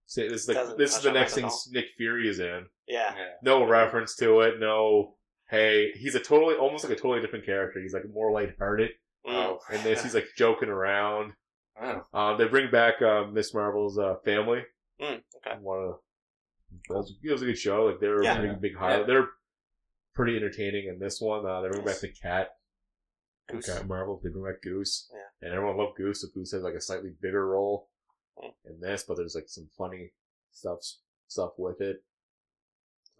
say 0.06 0.28
this 0.28 0.42
is 0.42 0.48
like 0.48 0.56
Doesn't 0.56 0.78
this 0.78 0.90
is 0.90 0.96
touch 0.96 1.02
the 1.04 1.08
on 1.10 1.14
next 1.14 1.34
that 1.34 1.38
at 1.38 1.42
thing 1.42 1.50
all. 1.50 1.62
Nick 1.72 1.86
Fury 1.96 2.28
is 2.28 2.38
in. 2.40 2.66
Yeah. 2.86 3.14
Yeah. 3.16 3.24
No 3.42 3.64
reference 3.66 4.14
to 4.16 4.40
it. 4.40 4.60
No, 4.60 5.14
hey, 5.50 5.90
he's 5.96 6.14
a 6.14 6.20
totally 6.20 6.54
almost 6.54 6.84
like 6.84 6.92
a 6.92 6.96
totally 7.00 7.20
different 7.20 7.44
character. 7.46 7.80
He's 7.80 7.92
like 7.94 8.04
more 8.12 8.30
lighthearted. 8.32 8.90
Mm. 9.26 9.32
Oh. 9.34 9.58
And 9.72 9.82
this, 9.82 10.02
he's 10.02 10.14
like 10.14 10.28
joking 10.36 10.68
around. 10.68 11.32
Oh. 11.80 12.02
Uh, 12.12 12.36
they 12.36 12.48
bring 12.48 12.72
back 12.72 13.00
uh, 13.02 13.26
Miss 13.32 13.54
Marvel's 13.54 14.00
uh, 14.00 14.16
family. 14.24 14.62
Mm, 15.00 15.20
okay. 15.46 15.56
One 15.60 15.78
of 15.78 15.84
the, 15.84 16.92
it 16.92 16.96
was, 16.96 17.14
it 17.22 17.30
was 17.30 17.42
a 17.42 17.44
good 17.46 17.56
show. 17.56 17.84
Like 17.84 18.00
they 18.00 18.08
were 18.08 18.24
Yeah. 18.24 18.36
a 18.36 18.42
big, 18.42 18.60
big 18.60 18.76
highlight. 18.76 19.06
They're 19.06 19.28
pretty 20.12 20.34
entertaining 20.36 20.88
in 20.88 20.98
this 20.98 21.20
one. 21.20 21.46
Uh, 21.46 21.60
they 21.60 21.68
bring 21.68 21.84
back 21.84 22.00
the 22.00 22.08
cat. 22.08 22.48
Goose. 23.48 23.66
Cat 23.66 23.86
Marvel. 23.86 24.20
They 24.22 24.30
bring 24.30 24.44
back 24.44 24.62
Goose. 24.62 25.10
Yeah. 25.12 25.46
And 25.48 25.54
everyone 25.56 25.76
loved 25.78 25.96
Goose. 25.96 26.22
So 26.22 26.28
Goose 26.34 26.52
has 26.52 26.62
like 26.62 26.74
a 26.74 26.80
slightly 26.80 27.12
bigger 27.20 27.46
role 27.46 27.88
Mm. 28.42 28.52
in 28.66 28.80
this, 28.80 29.02
but 29.02 29.16
there's 29.16 29.34
like 29.34 29.48
some 29.48 29.68
funny 29.76 30.12
stuff 30.52 30.78
stuff 31.26 31.52
with 31.58 31.80
it. 31.80 32.04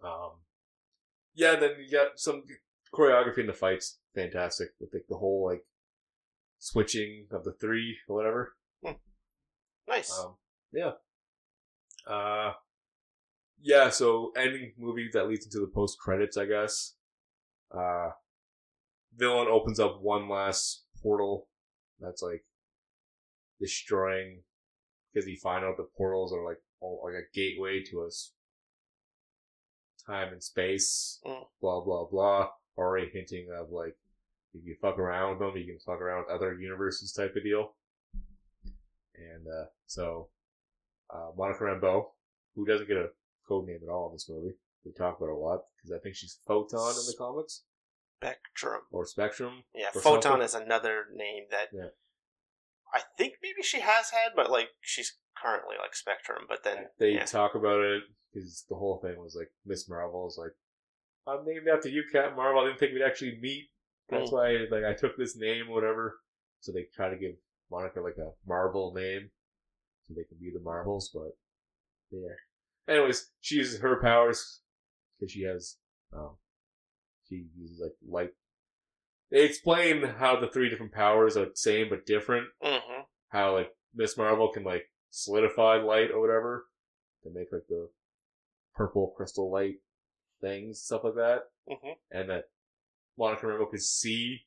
Um, 0.03 0.31
yeah. 1.33 1.55
Then 1.57 1.71
you 1.79 1.91
got 1.91 2.17
some 2.19 2.43
choreography 2.93 3.39
in 3.39 3.47
the 3.47 3.53
fights. 3.53 3.99
Fantastic 4.15 4.69
with 4.79 4.93
like 4.93 5.05
the 5.09 5.17
whole 5.17 5.45
like 5.45 5.65
switching 6.57 7.27
of 7.31 7.43
the 7.43 7.51
three 7.53 7.97
or 8.07 8.15
whatever. 8.15 8.55
Nice. 9.87 10.17
Um, 10.19 10.35
yeah. 10.71 10.91
Uh, 12.07 12.53
yeah. 13.61 13.89
So 13.89 14.31
ending 14.37 14.73
movie 14.77 15.09
that 15.13 15.27
leads 15.27 15.45
into 15.45 15.59
the 15.59 15.71
post 15.73 15.97
credits, 15.99 16.37
I 16.37 16.45
guess. 16.45 16.93
Uh, 17.71 18.11
villain 19.15 19.47
opens 19.49 19.79
up 19.79 19.99
one 20.01 20.29
last 20.29 20.85
portal 21.01 21.47
that's 21.99 22.21
like 22.21 22.43
destroying 23.59 24.41
because 25.13 25.27
he 25.27 25.35
find 25.35 25.65
out 25.65 25.77
the 25.77 25.87
portals 25.97 26.33
are 26.33 26.45
like 26.45 26.57
all, 26.79 27.01
like 27.03 27.15
a 27.15 27.35
gateway 27.35 27.83
to 27.83 28.03
us 28.03 28.33
time 30.05 30.31
and 30.31 30.43
space. 30.43 31.19
Mm. 31.25 31.43
Blah 31.61 31.81
blah 31.83 32.05
blah. 32.05 32.47
Already 32.77 33.09
hinting 33.13 33.47
of 33.59 33.71
like 33.71 33.95
if 34.53 34.65
you 34.65 34.75
fuck 34.81 34.97
around 34.97 35.31
with 35.31 35.39
them, 35.39 35.57
you 35.57 35.65
can 35.65 35.79
fuck 35.79 36.01
around 36.01 36.25
with 36.25 36.35
other 36.35 36.57
universes 36.59 37.11
type 37.11 37.35
of 37.35 37.43
deal. 37.43 37.75
And 39.15 39.45
uh, 39.47 39.65
so, 39.85 40.29
uh, 41.13 41.31
Monica 41.37 41.65
Rambeau, 41.65 42.05
who 42.55 42.65
doesn't 42.65 42.87
get 42.87 42.97
a 42.97 43.09
code 43.47 43.67
name 43.67 43.79
at 43.83 43.91
all 43.91 44.09
in 44.09 44.15
this 44.15 44.29
movie, 44.29 44.55
we 44.85 44.91
talk 44.93 45.17
about 45.17 45.27
her 45.27 45.31
a 45.31 45.37
lot 45.37 45.61
because 45.75 45.95
I 45.95 45.99
think 46.01 46.15
she's 46.15 46.39
Photon 46.47 46.91
in 46.91 47.05
the 47.05 47.15
comics 47.17 47.63
Spectrum. 48.21 48.81
or 48.91 49.05
Spectrum. 49.05 49.63
Yeah, 49.73 49.89
Or 49.95 50.01
Photon 50.01 50.21
something. 50.23 50.41
is 50.43 50.53
another 50.55 51.05
name 51.13 51.45
that 51.51 51.69
Yeah. 51.73 51.89
I 52.93 53.01
think 53.17 53.35
maybe 53.41 53.61
she 53.61 53.79
has 53.81 54.09
had, 54.11 54.31
but 54.35 54.49
like 54.49 54.69
she's 54.81 55.17
currently 55.41 55.75
like 55.79 55.95
Spectrum. 55.95 56.45
But 56.47 56.63
then 56.63 56.89
They 56.97 57.11
yeah, 57.11 57.25
talk 57.25 57.55
about 57.55 57.81
it 57.81 58.03
because 58.33 58.65
the 58.69 58.75
whole 58.75 58.99
thing 58.99 59.17
was 59.19 59.35
like 59.35 59.51
Miss 59.65 59.87
Marvel 59.87 60.27
is 60.27 60.37
like, 60.37 60.51
I'm 61.27 61.45
named 61.45 61.67
after 61.67 61.89
you, 61.89 62.03
Cap 62.11 62.35
Marvel. 62.35 62.61
I 62.61 62.65
didn't 62.67 62.79
think 62.79 62.93
we'd 62.93 63.03
actually 63.03 63.37
meet. 63.41 63.69
That's 64.09 64.31
Mm. 64.31 64.33
why 64.33 64.57
like 64.71 64.83
I 64.83 64.93
took 64.93 65.15
this 65.17 65.37
name, 65.37 65.69
whatever. 65.69 66.19
So 66.61 66.71
they 66.71 66.83
try 66.95 67.09
to 67.09 67.15
give 67.17 67.35
Monica 67.71 68.01
like 68.01 68.17
a 68.17 68.31
Marvel 68.47 68.93
name, 68.93 69.29
so 70.07 70.13
they 70.15 70.23
can 70.23 70.37
be 70.39 70.51
the 70.51 70.59
Marvels. 70.59 71.09
But 71.13 71.37
yeah. 72.11 72.35
Anyways, 72.87 73.31
she 73.41 73.55
uses 73.55 73.79
her 73.81 74.01
powers 74.01 74.61
because 75.19 75.31
she 75.31 75.43
has, 75.43 75.77
um, 76.11 76.37
she 77.29 77.45
uses 77.57 77.79
like 77.79 77.93
light. 78.07 78.31
They 79.31 79.45
explain 79.45 80.01
how 80.03 80.39
the 80.39 80.47
three 80.47 80.69
different 80.69 80.91
powers 80.91 81.37
are 81.37 81.45
the 81.45 81.55
same 81.55 81.87
but 81.89 82.05
different. 82.05 82.47
hmm 82.61 83.01
How 83.29 83.53
like 83.55 83.71
Miss 83.95 84.17
Marvel 84.17 84.49
can 84.51 84.63
like 84.63 84.89
solidify 85.11 85.77
light 85.77 86.11
or 86.11 86.19
whatever 86.19 86.65
to 87.23 87.29
make 87.33 87.51
like 87.51 87.67
the 87.69 87.89
purple 88.75 89.13
crystal 89.15 89.51
light 89.51 89.75
things, 90.41 90.81
stuff 90.81 91.03
like 91.03 91.15
that 91.15 91.43
hmm 91.67 91.91
and 92.11 92.29
that 92.29 92.45
Monica 93.17 93.45
Rambeau 93.45 93.69
could 93.69 93.81
see 93.81 94.45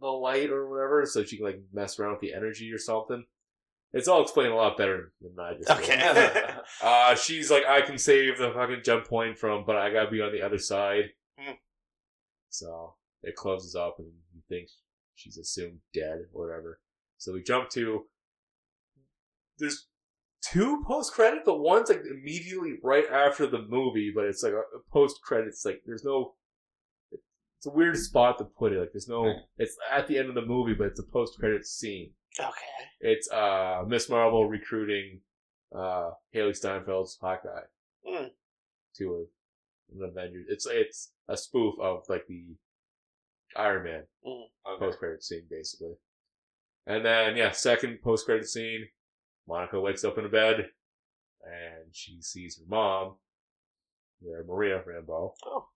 the 0.00 0.06
light 0.06 0.50
or 0.50 0.68
whatever, 0.68 1.04
so 1.06 1.24
she 1.24 1.36
can 1.36 1.46
like 1.46 1.60
mess 1.72 1.98
around 1.98 2.12
with 2.12 2.20
the 2.20 2.34
energy 2.34 2.72
or 2.72 2.78
something. 2.78 3.24
It's 3.92 4.08
all 4.08 4.22
explained 4.22 4.52
a 4.52 4.56
lot 4.56 4.76
better 4.76 5.12
than 5.20 5.38
I 5.38 5.54
just 5.54 5.68
did. 5.68 5.78
Okay. 5.78 6.50
Uh, 6.82 7.14
she's 7.14 7.50
like, 7.50 7.64
I 7.66 7.80
can 7.82 7.98
save 7.98 8.36
the 8.38 8.50
fucking 8.50 8.80
jump 8.84 9.06
point 9.06 9.38
from, 9.38 9.64
but 9.64 9.76
I 9.76 9.92
gotta 9.92 10.10
be 10.10 10.20
on 10.20 10.32
the 10.32 10.42
other 10.42 10.58
side. 10.58 11.10
Hmm. 11.38 11.52
So 12.50 12.94
it 13.22 13.34
closes 13.36 13.74
up, 13.74 13.96
and 13.98 14.08
you 14.34 14.42
think 14.48 14.68
she's 15.14 15.38
assumed 15.38 15.78
dead 15.92 16.18
or 16.32 16.46
whatever. 16.46 16.80
So 17.18 17.32
we 17.32 17.42
jump 17.42 17.70
to. 17.70 18.04
There's 19.58 19.86
two 20.50 20.82
post 20.86 21.12
credit, 21.12 21.42
but 21.44 21.58
one's 21.60 21.88
like 21.88 22.02
immediately 22.10 22.74
right 22.82 23.04
after 23.10 23.46
the 23.46 23.62
movie, 23.68 24.12
but 24.14 24.24
it's 24.24 24.42
like 24.42 24.52
a, 24.52 24.56
a 24.76 24.80
post 24.92 25.20
credits. 25.22 25.64
Like 25.64 25.82
there's 25.86 26.04
no. 26.04 26.34
It's 27.12 27.66
a 27.66 27.70
weird 27.70 27.96
spot 27.96 28.38
to 28.38 28.44
put 28.44 28.72
it. 28.72 28.80
Like 28.80 28.92
there's 28.92 29.08
no. 29.08 29.32
It's 29.58 29.76
at 29.90 30.06
the 30.06 30.18
end 30.18 30.28
of 30.28 30.34
the 30.34 30.44
movie, 30.44 30.74
but 30.74 30.88
it's 30.88 31.00
a 31.00 31.04
post 31.04 31.38
credits 31.38 31.70
scene. 31.70 32.10
okay. 32.38 32.50
It's 33.00 33.30
uh 33.30 33.84
Miss 33.86 34.08
Marvel 34.08 34.48
recruiting 34.48 35.20
uh 35.74 36.10
Hailee 36.34 36.58
Steinfeld's 36.58 37.16
Hawkeye 37.20 37.62
Mm. 38.06 38.30
to 38.98 39.26
an 39.94 40.08
Avengers. 40.10 40.46
It's 40.48 40.66
it's 40.66 41.12
a 41.28 41.36
spoof 41.36 41.74
of 41.80 42.02
like 42.08 42.26
the 42.28 42.44
Iron 43.56 43.84
Man 43.84 44.02
Okay. 44.26 44.78
post 44.78 44.98
credit 44.98 45.22
scene 45.22 45.44
basically. 45.50 45.94
And 46.86 47.04
then 47.04 47.36
yeah, 47.36 47.50
second 47.52 48.00
post 48.02 48.26
credit 48.26 48.46
scene, 48.46 48.86
Monica 49.48 49.80
wakes 49.80 50.04
up 50.04 50.18
in 50.18 50.24
a 50.26 50.28
bed 50.28 50.70
and 51.44 51.84
she 51.92 52.20
sees 52.22 52.58
her 52.58 52.64
mom, 52.68 53.16
Maria 54.46 54.82
Rambeau. 54.86 55.32
Oh. 55.44 55.68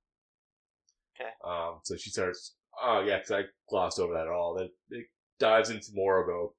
Okay. 1.20 1.30
Um, 1.44 1.80
so 1.82 1.96
she 1.96 2.10
starts 2.10 2.54
oh 2.82 3.00
yeah, 3.06 3.16
because 3.18 3.32
I 3.32 3.42
glossed 3.68 3.98
over 3.98 4.14
that 4.14 4.26
at 4.26 4.32
all. 4.32 4.54
That 4.54 4.70
it 4.90 5.06
dives 5.38 5.70
into 5.70 5.88
more 5.94 6.24
about 6.24 6.54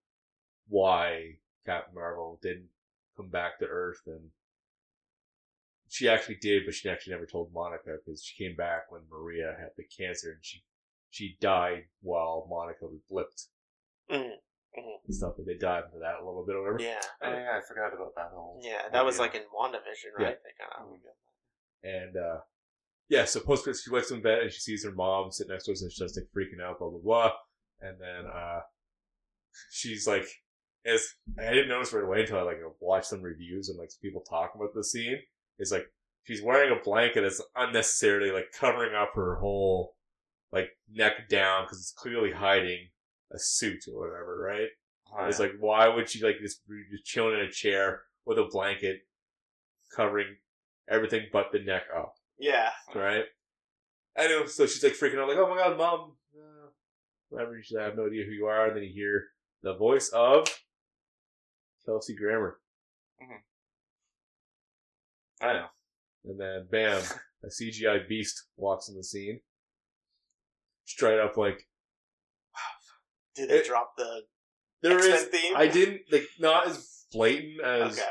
why 0.68 1.38
Captain 1.65 1.95
Marvel 1.95 2.40
didn't 2.41 2.69
come 3.18 3.30
back 3.30 3.60
to 3.60 3.65
Earth, 3.65 4.02
and 4.07 4.30
she 5.89 6.07
actually 6.07 6.35
did, 6.35 6.63
but 6.65 6.73
she 6.75 6.89
actually 6.89 7.13
never 7.13 7.25
told 7.25 7.51
Monica 7.53 7.97
because 8.05 8.23
she 8.23 8.41
came 8.41 8.55
back 8.55 8.91
when 8.91 9.01
Maria 9.11 9.55
had 9.59 9.71
the 9.75 9.83
cancer, 9.83 10.31
and 10.31 10.39
she 10.41 10.63
she 11.09 11.35
died 11.41 11.85
while 12.01 12.45
Monica 12.49 12.85
was 12.85 13.01
blipped 13.11 13.47
Mhm, 14.11 14.35
mhm. 14.77 14.95
and 15.05 15.15
stuff. 15.15 15.33
But 15.35 15.47
they 15.47 15.55
dive 15.57 15.85
into 15.85 15.99
that 15.99 16.19
a 16.21 16.25
little 16.25 16.45
bit, 16.45 16.55
or 16.55 16.61
whatever. 16.73 16.81
Yeah. 16.83 17.01
Yeah, 17.21 17.57
I 17.57 17.61
forgot 17.67 17.93
about 17.93 18.13
that 18.15 18.29
whole. 18.31 18.59
Yeah, 18.63 18.87
that 18.89 19.03
was 19.03 19.19
idea. 19.19 19.21
like 19.21 19.35
in 19.35 19.41
WandaVision, 19.49 20.17
right? 20.23 20.37
They 20.43 20.51
kinda- 20.57 20.99
And 21.83 22.17
uh 22.17 22.41
yeah, 23.07 23.25
so 23.25 23.39
post 23.39 23.63
credits 23.63 23.83
she 23.83 23.89
wakes 23.89 24.11
up 24.11 24.17
in 24.17 24.21
bed 24.23 24.43
and 24.43 24.51
she 24.51 24.59
sees 24.59 24.83
her 24.85 24.91
mom 24.91 25.31
sitting 25.31 25.51
next 25.51 25.65
to 25.65 25.71
her 25.71 25.73
and 25.81 25.91
she's 25.91 25.97
just 25.97 26.15
like 26.15 26.27
freaking 26.35 26.61
out, 26.61 26.77
blah 26.77 26.89
blah 26.89 26.99
blah. 26.99 27.31
And 27.81 27.99
then 27.99 28.27
uh 28.27 28.61
she's 29.71 30.05
like 30.07 30.27
as 30.85 31.03
I 31.39 31.49
didn't 31.49 31.69
notice 31.69 31.91
right 31.91 32.03
away 32.03 32.21
until 32.21 32.37
I 32.37 32.41
like 32.43 32.59
watched 32.79 33.07
some 33.07 33.21
reviews 33.23 33.69
and 33.69 33.77
like 33.79 33.89
people 34.01 34.21
talking 34.21 34.61
about 34.61 34.73
the 34.75 34.83
scene. 34.83 35.17
Is 35.60 35.72
like 35.72 35.86
she's 36.23 36.41
wearing 36.41 36.72
a 36.72 36.81
blanket 36.84 37.22
that's 37.22 37.41
unnecessarily 37.56 38.31
like 38.31 38.48
covering 38.57 38.95
up 38.95 39.11
her 39.15 39.36
whole 39.36 39.95
like 40.52 40.69
neck 40.91 41.27
down 41.30 41.65
because 41.65 41.80
it's 41.80 41.91
clearly 41.91 42.31
hiding 42.31 42.90
a 43.31 43.38
suit 43.38 43.84
or 43.91 43.99
whatever, 44.07 44.40
right? 44.41 44.69
Oh, 45.14 45.26
It's 45.26 45.40
yeah. 45.40 45.45
like 45.48 45.56
why 45.60 45.88
would 45.88 46.10
she 46.10 46.23
like 46.23 46.40
just 46.41 46.68
be 46.68 46.81
just 46.91 47.06
chilling 47.06 47.36
in 47.36 47.45
a 47.45 47.52
chair 47.52 48.02
with 48.26 48.38
a 48.40 48.45
blanket 48.45 49.02
covering 49.95 50.38
everything 50.90 51.26
but 51.34 51.52
the 51.52 51.60
neck 51.60 51.84
up? 51.95 52.15
Yeah. 52.40 52.72
right? 52.95 53.26
Anyway, 54.18 54.48
so 54.48 54.65
she's 54.65 54.84
like 54.84 54.94
freaking 54.94 55.19
out, 55.22 55.27
like, 55.30 55.38
"Oh 55.38 55.49
my 55.49 55.57
god, 55.57 55.77
mom!" 55.77 56.14
Uh, 56.36 56.69
whatever. 57.30 57.60
She's 57.61 57.76
like, 57.76 57.84
"I 57.84 57.86
have 57.88 57.98
no 57.98 58.07
idea 58.07 58.26
who 58.26 58.31
you 58.31 58.45
are." 58.48 58.68
And 58.68 58.76
then 58.76 58.84
you 58.84 58.91
hear 58.94 59.27
the 59.61 59.76
voice 59.76 60.10
of 60.10 60.48
Kelsey 61.86 62.15
Grammer, 62.15 62.60
I 65.41 65.53
know. 65.53 65.65
and 66.25 66.39
then 66.39 66.67
bam, 66.69 67.01
a 67.43 67.47
CGI 67.47 68.07
beast 68.07 68.45
walks 68.57 68.89
in 68.89 68.95
the 68.95 69.03
scene, 69.03 69.39
straight 70.85 71.19
up 71.19 71.37
like 71.37 71.67
Did 73.35 73.49
they 73.49 73.59
It- 73.59 73.67
drop 73.67 73.93
the 73.97 74.23
there 74.81 74.97
X-Men 74.97 75.15
is. 75.15 75.23
theme? 75.25 75.53
I 75.55 75.67
didn't 75.67 76.01
like 76.11 76.27
not 76.39 76.67
as 76.67 77.05
blatant 77.11 77.61
as 77.61 77.99
Okay. 77.99 78.07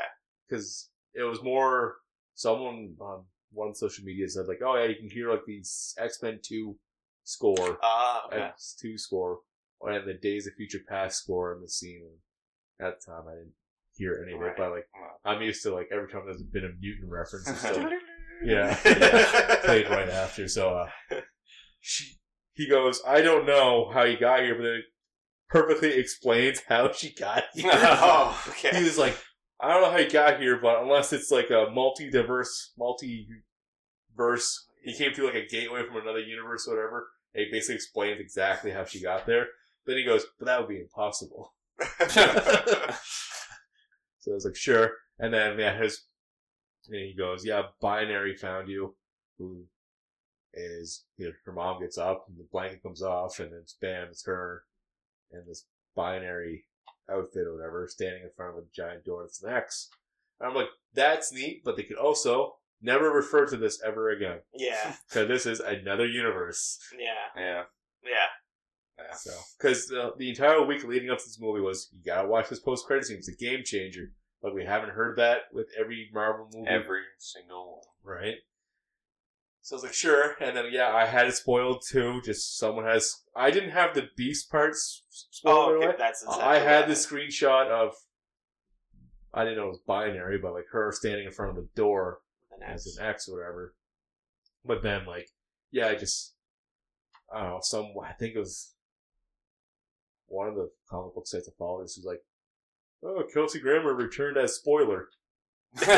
because 0.47 0.89
it 1.13 1.23
was 1.23 1.41
more 1.43 1.97
someone 2.35 2.95
on 2.99 3.25
one 3.51 3.73
social 3.73 4.05
media 4.05 4.27
said 4.29 4.45
like, 4.47 4.61
"Oh 4.63 4.75
yeah, 4.75 4.85
you 4.85 4.95
can 4.95 5.09
hear 5.09 5.31
like 5.31 5.45
the 5.47 5.63
X 5.97 6.21
Men 6.21 6.39
Two 6.43 6.77
score." 7.23 7.79
Ah, 7.81 8.27
okay. 8.27 8.41
X 8.41 8.75
two 8.79 8.97
score 8.97 9.39
and 9.81 10.07
the 10.07 10.13
Days 10.13 10.45
of 10.45 10.53
Future 10.53 10.81
Past 10.87 11.23
score 11.23 11.55
in 11.55 11.61
the 11.61 11.67
scene. 11.69 12.03
And 12.77 12.87
at 12.87 12.99
the 12.99 13.11
time, 13.11 13.27
I 13.27 13.31
didn't 13.33 13.53
hear 13.99 14.25
any 14.25 14.35
of 14.35 14.41
it, 14.41 14.53
but 14.57 14.71
like 14.71 14.85
I'm 15.25 15.41
used 15.41 15.61
to 15.63 15.73
like 15.73 15.89
every 15.91 16.07
time 16.09 16.23
there's 16.25 16.41
been 16.41 16.63
a 16.65 16.71
mutant 16.79 17.11
reference, 17.11 17.49
it's 17.49 17.59
still 17.59 17.89
yeah. 18.43 18.73
played 19.65 19.89
right 19.89 20.09
after. 20.09 20.47
So 20.47 20.69
uh, 20.69 20.89
she 21.81 22.15
he 22.53 22.67
goes, 22.67 23.01
I 23.05 23.21
don't 23.21 23.45
know 23.45 23.89
how 23.93 24.03
you 24.03 24.17
got 24.17 24.39
here, 24.39 24.55
but 24.55 24.65
it 24.65 24.85
perfectly 25.49 25.93
explains 25.93 26.61
how 26.67 26.91
she 26.91 27.13
got 27.13 27.43
here. 27.53 27.69
oh, 27.73 28.53
he 28.71 28.83
was 28.83 28.97
like, 28.97 29.15
I 29.61 29.73
don't 29.73 29.81
know 29.81 29.91
how 29.91 29.97
you 29.97 30.09
got 30.09 30.39
here, 30.39 30.59
but 30.61 30.81
unless 30.81 31.13
it's 31.13 31.31
like 31.31 31.49
a 31.51 31.67
multi-diverse, 31.73 32.73
multi-verse, 32.77 34.67
he 34.83 34.93
came 34.93 35.13
through 35.13 35.27
like 35.27 35.35
a 35.35 35.47
gateway 35.47 35.85
from 35.85 35.97
another 35.97 36.19
universe 36.19 36.67
or 36.67 36.75
whatever. 36.75 37.07
And 37.33 37.45
he 37.45 37.51
basically 37.51 37.75
explains 37.75 38.19
exactly 38.19 38.71
how 38.71 38.83
she 38.83 39.01
got 39.01 39.25
there. 39.25 39.47
Then 39.85 39.97
he 39.97 40.03
goes, 40.03 40.25
but 40.37 40.45
that 40.45 40.59
would 40.59 40.69
be 40.69 40.81
impossible. 40.81 41.53
So 44.29 44.33
I 44.33 44.35
was 44.35 44.45
like, 44.45 44.55
sure. 44.55 44.91
And 45.17 45.33
then 45.33 45.57
yeah, 45.57 45.75
his 45.75 46.03
and 46.87 46.95
he 46.95 47.15
goes, 47.17 47.43
yeah, 47.43 47.63
binary 47.81 48.35
found 48.35 48.69
you. 48.69 48.95
Who 49.39 49.63
is 50.53 51.05
you 51.17 51.25
know, 51.25 51.31
her 51.45 51.51
mom 51.51 51.81
gets 51.81 51.97
up 51.97 52.25
and 52.27 52.37
the 52.37 52.47
blanket 52.51 52.83
comes 52.83 53.01
off 53.01 53.39
and 53.39 53.51
it's 53.53 53.73
bam, 53.81 54.09
it's 54.11 54.25
her 54.25 54.63
and 55.31 55.47
this 55.47 55.65
binary 55.95 56.65
outfit 57.11 57.47
or 57.47 57.55
whatever, 57.55 57.87
standing 57.89 58.21
in 58.21 58.29
front 58.37 58.55
of 58.55 58.63
a 58.63 58.67
giant 58.75 59.03
door 59.03 59.23
that's 59.23 59.41
an 59.41 59.51
X. 59.51 59.89
And 60.39 60.47
I'm 60.47 60.55
like, 60.55 60.69
that's 60.93 61.33
neat, 61.33 61.63
but 61.65 61.75
they 61.75 61.83
could 61.83 61.97
also 61.97 62.57
never 62.83 63.09
refer 63.09 63.47
to 63.47 63.57
this 63.57 63.81
ever 63.83 64.11
again. 64.11 64.39
yeah. 64.53 64.95
Because 65.09 65.27
this 65.27 65.45
is 65.47 65.59
another 65.59 66.05
universe. 66.05 66.77
Yeah. 66.99 67.41
yeah. 67.41 67.63
Yeah. 68.03 68.11
Yeah. 68.99 69.15
So, 69.15 69.31
because 69.57 69.91
uh, 69.91 70.11
the 70.17 70.29
entire 70.29 70.63
week 70.63 70.83
leading 70.83 71.09
up 71.09 71.17
to 71.17 71.23
this 71.23 71.39
movie 71.39 71.61
was, 71.61 71.89
you 71.93 72.03
gotta 72.05 72.27
watch 72.27 72.49
this 72.49 72.59
post 72.59 72.85
credit 72.85 73.05
scene. 73.05 73.17
It's 73.17 73.29
a 73.29 73.35
game 73.35 73.63
changer. 73.63 74.11
But 74.41 74.55
we 74.55 74.63
haven't 74.65 74.91
heard 74.91 75.17
that 75.17 75.41
with 75.51 75.67
every 75.77 76.09
Marvel 76.13 76.49
movie. 76.53 76.67
Every 76.69 77.01
single 77.17 77.81
one. 78.03 78.17
Right? 78.17 78.35
So 79.61 79.75
I 79.75 79.77
was 79.77 79.83
like, 79.83 79.93
sure. 79.93 80.35
And 80.39 80.55
then, 80.55 80.65
yeah, 80.71 80.87
I 80.95 81.05
had 81.05 81.27
it 81.27 81.35
spoiled 81.35 81.83
too. 81.87 82.21
Just 82.23 82.57
someone 82.57 82.85
has. 82.85 83.21
I 83.35 83.51
didn't 83.51 83.71
have 83.71 83.93
the 83.93 84.09
Beast 84.15 84.49
parts 84.49 85.03
spoiled 85.09 85.57
Oh, 85.57 85.75
okay. 85.75 85.85
away. 85.87 85.95
That's 85.97 86.23
exactly 86.23 86.43
I 86.45 86.59
had 86.59 86.79
what 86.81 86.87
the 86.87 86.93
screenshot 86.93 87.67
of. 87.67 87.93
I 89.33 89.43
didn't 89.43 89.57
know 89.57 89.65
it 89.65 89.69
was 89.69 89.81
binary, 89.85 90.37
but 90.39 90.53
like 90.53 90.65
her 90.71 90.91
standing 90.91 91.25
in 91.25 91.31
front 91.31 91.51
of 91.51 91.55
the 91.57 91.69
door 91.75 92.19
happened. 92.49 92.69
as 92.71 92.97
an 92.97 93.05
X 93.05 93.27
or 93.29 93.37
whatever. 93.37 93.75
But 94.65 94.81
then, 94.81 95.05
like, 95.05 95.29
yeah, 95.71 95.87
I 95.87 95.95
just, 95.95 96.33
I 97.33 97.41
don't 97.41 97.49
know, 97.49 97.59
some, 97.61 97.91
I 98.03 98.13
think 98.13 98.35
it 98.35 98.39
was 98.39 98.73
one 100.27 100.47
of 100.47 100.55
the 100.55 100.71
comic 100.89 101.13
book 101.13 101.27
sites 101.27 101.47
I 101.47 101.51
follow. 101.59 101.81
This 101.81 101.95
was 101.97 102.05
like, 102.05 102.21
oh, 103.03 103.23
Kelsey 103.33 103.59
Grammer 103.59 103.93
returned 103.93 104.37
as 104.37 104.55
spoiler. 104.55 105.07
Yep. 105.87 105.97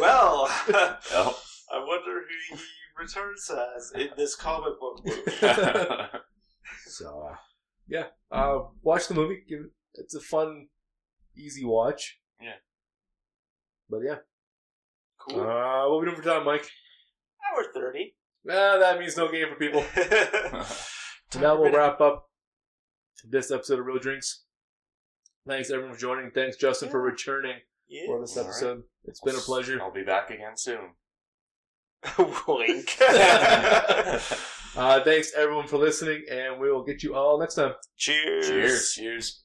Well, 0.00 0.48
Yep. 0.68 1.02
I 1.72 1.78
wonder 1.78 2.22
who 2.50 2.56
he 2.56 2.62
returns 2.98 3.50
as 3.50 3.92
in 3.94 4.08
this 4.16 4.34
comic 4.34 4.78
book 4.80 5.00
movie. 5.04 5.22
So, 6.88 7.28
uh, 7.30 7.36
yeah, 7.88 8.04
uh, 8.32 8.58
watch 8.82 9.06
the 9.08 9.14
movie. 9.14 9.42
Give 9.48 9.60
it, 9.60 9.70
it's 9.94 10.14
a 10.14 10.20
fun, 10.20 10.68
easy 11.36 11.64
watch. 11.64 12.18
Yeah. 12.40 12.54
But 13.90 14.00
yeah, 14.04 14.16
Cool. 15.18 15.40
uh, 15.42 15.88
what 15.88 16.00
we 16.00 16.06
doing 16.06 16.16
for 16.16 16.22
time, 16.24 16.44
Mike? 16.44 16.66
Hour 17.54 17.64
30. 17.74 18.14
Ah, 18.50 18.78
that 18.78 18.98
means 18.98 19.16
no 19.16 19.30
game 19.30 19.48
for 19.48 19.56
people. 19.56 19.84
So 21.30 21.40
now 21.40 21.60
we'll 21.60 21.72
wrap 21.72 22.00
up 22.00 22.28
this 23.28 23.50
episode 23.50 23.80
of 23.80 23.86
Reel 23.86 23.98
Drinks. 23.98 24.44
Thanks 25.46 25.70
everyone 25.70 25.94
for 25.94 26.00
joining. 26.00 26.30
Thanks 26.32 26.56
Justin 26.56 26.88
for 26.90 27.00
returning 27.00 27.56
Yeah. 27.88 28.06
for 28.06 28.20
this 28.20 28.36
All 28.36 28.42
right. 28.44 28.48
episode. 28.50 28.82
It's 29.04 29.20
been 29.20 29.36
a 29.36 29.38
pleasure. 29.38 29.80
I'll 29.80 29.92
be 29.92 30.02
back 30.02 30.30
again 30.30 30.56
soon. 30.56 30.90
Wink. 32.48 32.96
Uh, 34.76 35.02
thanks 35.02 35.32
everyone 35.34 35.66
for 35.66 35.78
listening, 35.78 36.22
and 36.30 36.60
we 36.60 36.70
will 36.70 36.84
get 36.84 37.02
you 37.02 37.14
all 37.14 37.38
next 37.40 37.54
time. 37.54 37.72
Cheers. 37.96 38.46
Cheers. 38.46 38.92
Cheers. 38.92 39.42